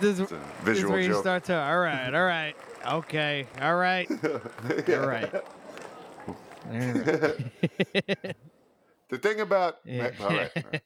This, 0.00 0.18
It's 0.18 0.32
a 0.32 0.40
this 0.64 0.78
is 0.78 0.84
visual 0.84 0.86
where 0.86 1.00
you 1.00 1.08
joke. 1.08 1.14
start 1.14 1.44
to. 1.46 1.56
All 1.56 1.78
right, 1.80 2.14
all 2.14 2.24
right, 2.24 2.56
okay, 2.86 3.46
all 3.60 3.76
right, 3.76 4.08
all 4.90 5.00
right. 5.00 5.32
All 6.66 6.74
right. 6.74 7.04
the 9.10 9.18
thing 9.18 9.40
about 9.40 9.76
Yeah. 9.84 10.10
all 10.20 10.32
right, 10.32 10.50
all 10.64 10.70
right. 10.72 10.82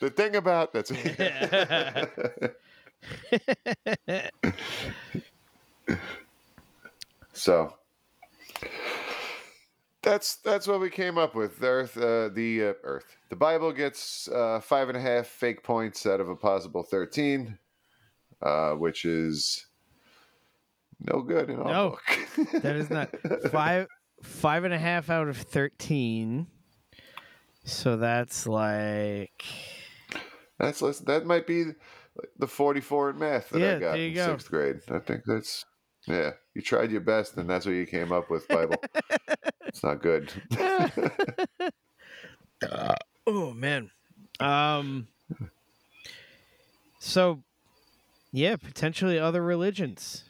the 0.00 0.10
thing 0.10 0.36
about 0.36 0.72
that's 0.72 0.90
so 7.32 7.74
that's 10.06 10.36
that's 10.36 10.68
what 10.68 10.80
we 10.80 10.88
came 10.88 11.18
up 11.18 11.34
with. 11.34 11.60
Earth, 11.62 11.96
uh, 11.96 12.28
the 12.32 12.68
uh, 12.68 12.72
Earth, 12.84 13.16
the 13.28 13.36
Bible 13.36 13.72
gets 13.72 14.28
uh, 14.28 14.60
five 14.60 14.88
and 14.88 14.96
a 14.96 15.00
half 15.00 15.26
fake 15.26 15.64
points 15.64 16.06
out 16.06 16.20
of 16.20 16.28
a 16.28 16.36
possible 16.36 16.84
thirteen, 16.84 17.58
uh, 18.40 18.72
which 18.74 19.04
is 19.04 19.66
no 21.00 21.22
good 21.22 21.48
No, 21.48 21.98
that 22.52 22.76
is 22.76 22.88
not 22.88 23.10
five 23.50 23.88
five 24.22 24.62
and 24.62 24.72
a 24.72 24.78
half 24.78 25.10
out 25.10 25.28
of 25.28 25.36
thirteen. 25.36 26.46
So 27.64 27.96
that's 27.96 28.46
like 28.46 29.44
That's 30.56 30.80
less, 30.80 31.00
that 31.00 31.26
might 31.26 31.48
be 31.48 31.64
the 32.38 32.46
44 32.46 33.10
in 33.10 33.18
math 33.18 33.50
that 33.50 33.58
Yeah, 33.58 33.74
I 33.74 33.78
got 33.80 33.98
in 33.98 34.14
go. 34.14 34.26
sixth 34.26 34.48
grade. 34.48 34.76
I 34.88 35.00
think 35.00 35.22
that's 35.26 35.64
yeah. 36.06 36.30
You 36.54 36.62
tried 36.62 36.92
your 36.92 37.00
best, 37.00 37.36
and 37.36 37.50
that's 37.50 37.66
what 37.66 37.72
you 37.72 37.84
came 37.84 38.12
up 38.12 38.30
with. 38.30 38.46
Bible. 38.46 38.76
it's 39.76 39.84
not 39.84 40.00
good. 40.00 40.32
oh 43.26 43.52
man. 43.52 43.90
Um. 44.40 45.08
So, 46.98 47.42
yeah, 48.32 48.56
potentially 48.56 49.18
other 49.18 49.42
religions. 49.42 50.24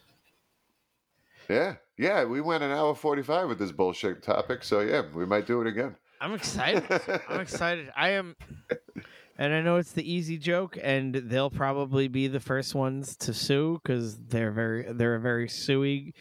yeah, 1.49 1.77
yeah. 1.97 2.25
We 2.25 2.41
went 2.41 2.65
an 2.65 2.73
hour 2.73 2.95
45 2.95 3.49
with 3.49 3.59
this 3.61 3.71
bullshit 3.71 4.23
topic, 4.25 4.65
so 4.65 4.81
yeah, 4.81 5.03
we 5.15 5.25
might 5.25 5.47
do 5.47 5.61
it 5.61 5.69
again. 5.69 5.95
I'm 6.21 6.35
excited. 6.35 6.85
I'm 7.29 7.41
excited. 7.41 7.93
I 7.97 8.11
am, 8.11 8.35
and 9.39 9.55
I 9.55 9.61
know 9.61 9.77
it's 9.77 9.93
the 9.93 10.11
easy 10.13 10.39
joke, 10.39 10.77
and 10.83 11.15
they'll 11.15 11.51
probably 11.51 12.09
be 12.09 12.27
the 12.27 12.41
first 12.41 12.75
ones 12.75 13.17
to 13.19 13.33
sue 13.33 13.81
because 13.81 14.19
they're 14.19 14.51
very 14.51 14.93
they're 14.93 15.15
a 15.15 15.21
very 15.21 15.49
suey 15.49 16.15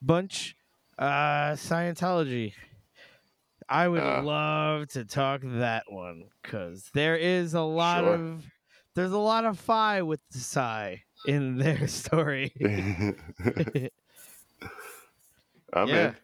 bunch. 0.00 0.56
Uh, 0.98 1.52
Scientology. 1.52 2.52
I 3.68 3.88
would 3.88 4.02
Uh. 4.02 4.22
love 4.22 4.88
to 4.90 5.04
talk 5.04 5.40
that 5.44 5.84
one 5.90 6.24
because 6.42 6.90
there 6.94 7.16
is 7.16 7.54
a 7.54 7.60
lot 7.62 8.04
Sure. 8.04 8.14
of 8.14 8.44
there's 8.94 9.12
a 9.12 9.18
lot 9.18 9.46
of 9.46 9.58
phi 9.58 10.02
with 10.02 10.20
the 10.30 10.38
psi 10.38 11.02
in 11.26 11.56
their 11.58 11.88
story. 11.88 12.52
I'm 15.72 15.88
Yeah. 15.88 16.08
in. 16.08 16.16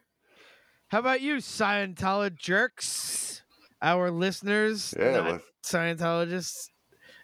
How 0.88 0.98
about 0.98 1.20
you, 1.22 1.36
Scientologist 1.36 2.36
jerks? 2.38 3.42
Our 3.80 4.10
listeners, 4.10 4.94
Yeah, 4.98 5.38
Scientologists. 5.62 6.68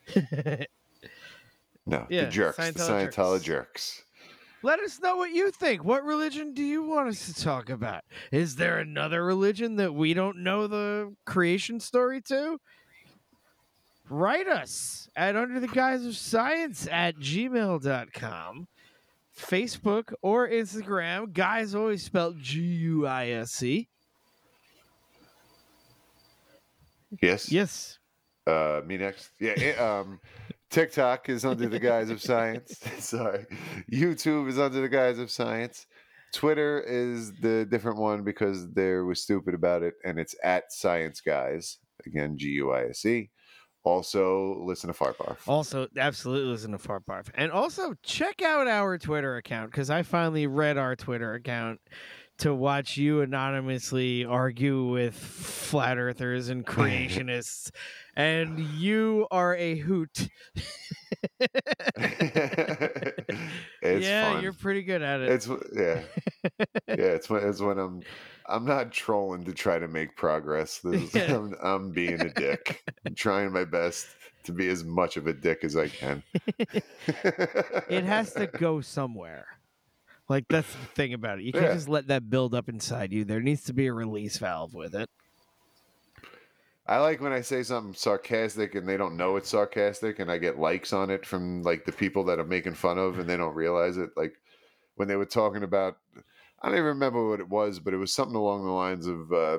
No, 1.87 2.07
Yeah, 2.09 2.25
the 2.25 2.31
jerks, 2.31 2.57
the 2.57 2.63
Scientolo 2.63 3.09
Scientolo 3.11 3.43
jerks. 3.43 3.45
jerks. 3.45 4.04
Let 4.65 4.81
us 4.81 4.99
know 4.99 5.17
what 5.17 5.31
you 5.31 5.51
think. 5.51 5.85
What 5.85 6.05
religion 6.05 6.55
do 6.55 6.65
you 6.65 6.83
want 6.83 7.11
us 7.11 7.27
to 7.27 7.45
talk 7.45 7.69
about? 7.69 8.03
Is 8.33 8.57
there 8.57 8.79
another 8.79 9.23
religion 9.23 9.77
that 9.77 9.95
we 9.95 10.15
don't 10.15 10.39
know 10.39 10.67
the 10.67 11.15
creation 11.27 11.79
story 11.79 12.23
to? 12.23 12.59
Write 14.09 14.49
us 14.49 15.07
at 15.17 15.37
under 15.37 15.61
the 15.61 15.69
guise 15.69 16.07
of 16.07 16.17
science 16.17 16.89
at 16.91 17.17
gmail.com, 17.17 18.67
Facebook 19.39 20.15
or 20.23 20.49
Instagram. 20.49 21.35
Guise 21.35 21.75
always 21.75 22.03
spelled 22.03 22.41
G 22.41 22.63
U 22.63 23.07
I 23.07 23.29
S 23.29 23.63
E. 23.63 23.87
Yes. 27.21 27.53
Yes. 27.53 27.99
Uh, 28.47 28.81
me 28.87 28.97
next. 28.97 29.29
Yeah. 29.39 29.53
Um, 29.79 30.21
TikTok 30.75 31.29
is 31.29 31.45
under 31.45 31.69
the 31.69 31.79
guise 31.79 32.11
of 32.11 32.21
science. 32.21 32.79
Sorry. 32.99 33.47
YouTube 33.93 34.49
is 34.49 34.59
under 34.59 34.81
the 34.81 34.89
guise 34.89 35.19
of 35.19 35.31
science. 35.31 35.87
Twitter 36.33 36.81
is 36.81 37.33
the 37.41 37.65
different 37.65 37.99
one 37.99 38.25
because 38.25 38.73
they 38.73 38.95
was 38.95 39.23
stupid 39.23 39.55
about 39.55 39.85
it, 39.85 39.95
and 40.05 40.19
it's 40.19 40.35
at 40.43 40.73
Science 40.73 41.21
Guise. 41.21 41.79
Again, 42.05 42.37
G 42.37 42.49
U 42.49 42.73
I 42.73 42.89
S 42.89 43.07
E. 43.07 43.31
Also, 43.85 44.65
listen 44.65 44.93
to 44.93 44.99
Farparf. 44.99 45.37
Also, 45.47 45.87
absolutely 45.97 46.51
listen 46.51 46.73
to 46.73 46.79
Fart 46.79 47.05
Barf. 47.07 47.29
And 47.35 47.53
also, 47.53 47.95
check 48.03 48.43
out 48.43 48.67
our 48.67 48.99
Twitter 48.99 49.37
account 49.37 49.71
because 49.71 49.91
I 49.91 50.03
finally 50.03 50.47
read 50.47 50.79
our 50.79 50.97
Twitter 50.97 51.35
account 51.35 51.81
to 52.39 52.55
watch 52.55 52.97
you 52.97 53.21
anonymously 53.21 54.25
argue 54.25 54.85
with 54.85 55.15
flat 55.15 55.99
earthers 55.99 56.49
and 56.49 56.67
creationists. 56.67 57.71
and 58.17 58.59
you 58.59 59.27
are 59.31 59.55
a 59.57 59.77
hoot. 59.77 60.29
it's 61.41 61.49
yeah, 63.83 64.33
fun. 64.33 64.43
you're 64.43 64.53
pretty 64.53 64.83
good 64.83 65.03
at 65.03 65.21
it. 65.21 65.31
It's 65.31 65.49
yeah, 65.75 66.01
yeah. 66.89 66.95
It's 66.97 67.31
when 67.31 67.49
it's 67.49 67.61
when 67.61 67.79
I'm 67.79 68.03
I'm 68.47 68.65
not 68.65 68.93
trolling 68.93 69.45
to 69.45 69.53
try 69.53 69.79
to 69.79 69.89
make 69.89 70.17
progress. 70.17 70.79
This 70.79 71.03
is, 71.03 71.15
Yeah. 71.15 71.23
I'm, 71.37 71.55
I'm 71.63 71.91
being 71.91 72.21
a 72.21 72.31
dick. 72.31 72.83
I'm 73.07 73.15
trying 73.15 73.53
my 73.53 73.65
best 73.65 74.07
to 74.45 74.53
be 74.53 74.69
as 74.69 74.85
much 74.85 75.17
of 75.17 75.27
a 75.27 75.33
dick 75.33 75.65
as 75.65 75.77
I 75.77 75.89
can. 75.89 76.23
it 77.89 78.05
has 78.05 78.33
to 78.35 78.47
go 78.47 78.81
somewhere. 78.81 79.47
Like 80.29 80.47
that's 80.49 80.71
the 80.73 80.87
thing 80.87 81.13
about 81.13 81.39
it. 81.39 81.45
You 81.45 81.53
can't 81.53 81.65
Yeah. 81.67 81.75
just 81.75 81.89
let 81.89 82.07
that 82.09 82.31
build 82.31 82.55
up 82.55 82.69
inside 82.69 83.13
you. 83.13 83.25
There 83.25 83.41
needs 83.41 83.65
to 83.65 83.73
be 83.75 83.87
a 83.87 83.93
release 83.93 84.39
valve 84.39 84.73
with 84.73 84.95
it. 84.95 85.11
I 86.87 86.99
like 86.99 87.21
when 87.21 87.33
I 87.33 87.41
say 87.41 87.63
something 87.63 87.95
sarcastic 87.95 88.75
and 88.75 88.87
they 88.87 88.97
don't 88.99 89.17
know 89.17 89.37
it's 89.37 89.49
sarcastic, 89.49 90.19
and 90.19 90.31
I 90.31 90.39
get 90.39 90.59
likes 90.59 90.93
on 90.93 91.11
it 91.11 91.25
from 91.25 91.63
like 91.63 91.85
the 91.87 91.93
people 91.93 92.25
that 92.25 92.39
I'm 92.39 92.49
making 92.49 92.75
fun 92.75 92.99
of, 92.99 93.19
and 93.19 93.29
they 93.29 93.37
don't 93.37 93.55
realize 93.55 93.97
it. 93.97 94.11
Like 94.17 94.35
when 94.97 95.09
they 95.09 95.17
were 95.17 95.25
talking 95.25 95.63
about, 95.63 95.99
I 96.61 96.69
don't 96.69 96.77
even 96.77 96.85
remember 96.87 97.27
what 97.29 97.41
it 97.41 97.49
was, 97.49 97.81
but 97.81 97.95
it 97.95 97.99
was 97.99 98.13
something 98.13 98.37
along 98.37 98.65
the 98.65 98.73
lines 98.73 99.07
of 99.07 99.33
uh, 99.33 99.59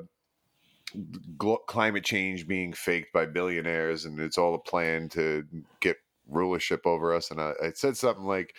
gl- 1.37 1.65
climate 1.67 2.05
change 2.05 2.47
being 2.47 2.73
faked 2.73 3.11
by 3.11 3.25
billionaires, 3.25 4.05
and 4.05 4.19
it's 4.19 4.37
all 4.37 4.53
a 4.53 4.59
plan 4.59 5.09
to 5.09 5.45
get 5.79 5.97
rulership 6.27 6.85
over 6.85 7.13
us. 7.13 7.31
And 7.31 7.41
I, 7.41 7.53
I 7.61 7.71
said 7.71 7.97
something 7.97 8.25
like. 8.25 8.55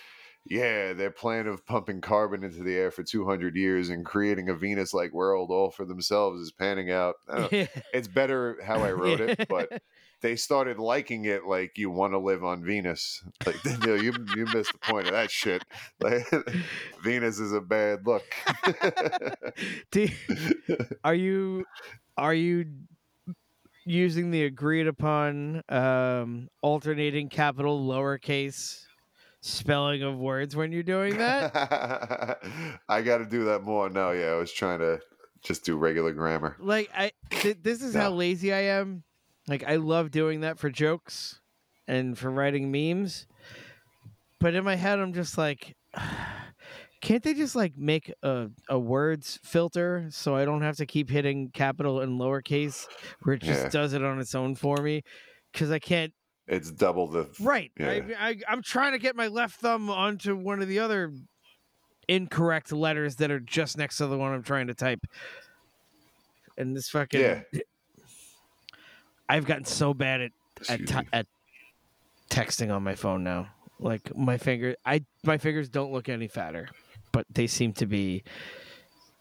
Yeah, 0.49 0.93
their 0.93 1.11
plan 1.11 1.47
of 1.47 1.67
pumping 1.67 2.01
carbon 2.01 2.45
into 2.45 2.63
the 2.63 2.75
air 2.75 2.91
for 2.91 3.03
200 3.03 3.57
years 3.57 3.89
and 3.89 4.05
creating 4.05 4.49
a 4.49 4.55
Venus 4.55 4.95
like 4.95 5.13
world 5.13 5.51
all 5.51 5.71
for 5.71 5.85
themselves 5.85 6.41
is 6.41 6.53
panning 6.53 6.91
out. 6.91 7.17
I 7.29 7.69
it's 7.93 8.09
better 8.09 8.59
how 8.65 8.83
I 8.83 8.93
wrote 8.93 9.21
it, 9.21 9.49
but 9.49 9.83
they 10.21 10.37
started 10.37 10.79
liking 10.79 11.25
it 11.25 11.47
like 11.47 11.77
you 11.77 11.91
want 11.91 12.13
to 12.13 12.19
live 12.19 12.45
on 12.45 12.65
Venus. 12.65 13.23
Like 13.47 13.65
you, 13.65 13.77
know, 13.79 13.95
you 13.95 14.13
you 14.37 14.47
missed 14.47 14.73
the 14.73 14.79
point 14.79 15.07
of 15.07 15.13
that 15.13 15.31
shit. 15.31 15.65
Like 16.01 16.27
Venus 17.03 17.39
is 17.39 17.53
a 17.53 17.61
bad 17.61 18.07
look. 18.07 18.25
Do- 19.91 20.09
are 21.05 21.15
you 21.15 21.65
are 22.17 22.35
you 22.35 22.67
using 23.85 24.33
the 24.33 24.45
agreed 24.45 24.89
upon 24.89 25.63
um, 25.69 26.49
alternating 26.61 27.29
capital 27.29 27.87
lowercase 27.87 28.86
spelling 29.47 30.03
of 30.03 30.19
words 30.19 30.55
when 30.57 30.73
you're 30.73 30.83
doing 30.83 31.19
that? 31.19 32.39
I 32.89 33.03
got 33.03 33.19
to 33.19 33.27
do 33.27 33.45
that 33.47 33.63
more 33.63 33.89
now. 33.89 34.11
Yeah, 34.11 34.27
I 34.33 34.35
was 34.37 34.53
trying 34.53 34.81
to 34.81 35.01
just 35.43 35.65
do 35.65 35.77
regular 35.77 36.13
grammar. 36.13 36.57
like 36.59 36.91
I 36.97 37.13
th- 37.31 37.59
this 37.63 37.83
is 37.83 37.95
how 37.95 38.11
lazy 38.11 38.53
I 38.53 38.63
am. 38.79 39.05
Like 39.49 39.65
I 39.67 39.77
love 39.77 40.11
doing 40.11 40.41
that 40.41 40.59
for 40.59 40.71
jokes 40.71 41.41
and 41.87 42.19
for 42.19 42.31
writing 42.31 42.71
memes. 42.73 43.27
But 44.41 44.55
in 44.55 44.65
my 44.65 44.75
head 44.77 44.99
I'm 44.99 45.13
just 45.13 45.39
like 45.39 45.77
can't 47.03 47.23
they 47.23 47.35
just 47.35 47.55
like 47.55 47.75
make 47.77 48.13
a, 48.23 48.49
a 48.69 48.79
words 48.79 49.39
filter 49.45 50.07
so 50.11 50.35
I 50.35 50.45
don't 50.45 50.63
have 50.63 50.77
to 50.79 50.87
keep 50.87 51.11
hitting 51.11 51.51
capital 51.53 52.01
and 52.01 52.21
lowercase 52.21 52.87
where 53.23 53.35
it 53.37 53.43
just 53.43 53.65
Yeah. 53.65 53.69
does 53.69 53.93
it 53.93 54.03
on 54.03 54.19
its 54.19 54.35
own 54.35 54.55
for 54.57 54.79
me? 54.79 55.03
Because 55.53 55.71
I 55.71 55.79
can't. 55.79 56.13
It's 56.49 56.71
double 56.71 57.09
the 57.09 57.29
Right. 57.41 57.73
Yeah. 57.79 57.89
I, 57.89 58.29
I, 58.29 58.37
I'm 58.49 58.63
trying 58.63 58.93
to 58.93 58.99
get 58.99 59.17
my 59.17 59.27
left 59.27 59.61
thumb 59.61 59.91
onto 59.91 60.37
one 60.37 60.63
of 60.63 60.69
the 60.69 60.79
other 60.79 61.13
incorrect 62.09 62.73
letters 62.73 63.17
that 63.17 63.31
are 63.31 63.41
just 63.41 63.77
next 63.77 63.97
to 63.99 64.07
the 64.07 64.17
one 64.17 64.33
I'm 64.33 64.43
trying 64.43 64.69
to 64.69 64.75
type. 64.75 65.01
And 66.57 66.77
this 66.77 66.89
fucking. 66.89 67.21
Yeah. 67.21 67.43
I've 69.29 69.45
gotten 69.45 69.65
so 69.65 69.93
bad 69.93 70.21
at 70.21 70.31
at, 70.69 70.87
t- 70.87 71.09
at 71.13 71.27
texting 72.31 72.75
on 72.75 72.83
my 72.83 72.95
phone 72.95 73.25
now. 73.25 73.49
Like 73.79 74.17
my 74.17 74.39
finger, 74.39 74.77
I 74.87 75.05
my 75.25 75.37
fingers 75.37 75.69
don't 75.69 75.93
look 75.93 76.09
any 76.09 76.29
fatter, 76.29 76.69
but 77.13 77.27
they 77.31 77.47
seem 77.47 77.73
to 77.75 77.87
be 77.87 78.23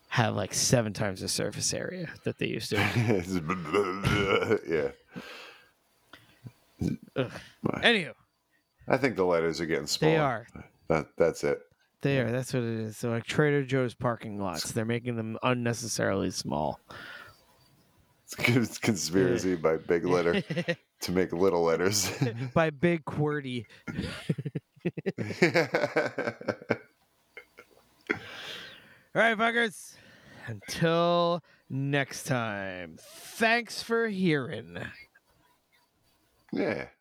have 0.10 0.36
like 0.36 0.54
seven 0.54 0.94
times 0.94 1.20
the 1.20 1.28
surface 1.28 1.74
area 1.74 2.10
that 2.24 2.38
they 2.38 2.48
used 2.48 2.70
to. 2.70 2.78
yeah. 4.68 5.22
Ugh. 7.16 7.32
Anywho, 7.66 8.14
I 8.88 8.98
think 8.98 9.16
the 9.16 9.26
letters 9.26 9.62
are 9.62 9.66
getting 9.66 9.88
smaller. 9.88 10.14
They 10.14 10.20
are. 10.20 10.48
That, 10.88 11.08
that's 11.18 11.44
it. 11.44 11.60
They 12.02 12.20
are. 12.20 12.32
That's 12.32 12.54
what 12.54 12.64
it 12.64 12.80
is. 12.80 12.98
So 12.98 13.10
like 13.10 13.24
Trader 13.24 13.64
Joe's 13.64 13.96
parking 13.96 14.40
lots, 14.40 14.72
they're 14.72 14.86
making 14.86 15.16
them 15.16 15.38
unnecessarily 15.42 16.32
small. 16.32 16.80
It's 18.38 18.78
conspiracy 18.78 19.52
yeah. 19.52 19.56
by 19.56 19.78
big 19.78 20.06
letter 20.06 20.42
to 21.02 21.12
make 21.12 21.32
little 21.32 21.64
letters. 21.64 22.12
by 22.54 22.70
big 22.70 23.06
QWERTY. 23.06 23.66
All 28.12 29.22
right, 29.22 29.38
fuckers. 29.38 29.96
Until 30.48 31.42
next 31.70 32.24
time, 32.24 32.98
thanks 33.00 33.82
for 33.82 34.08
hearing. 34.08 34.78
Yeah. 36.56 36.95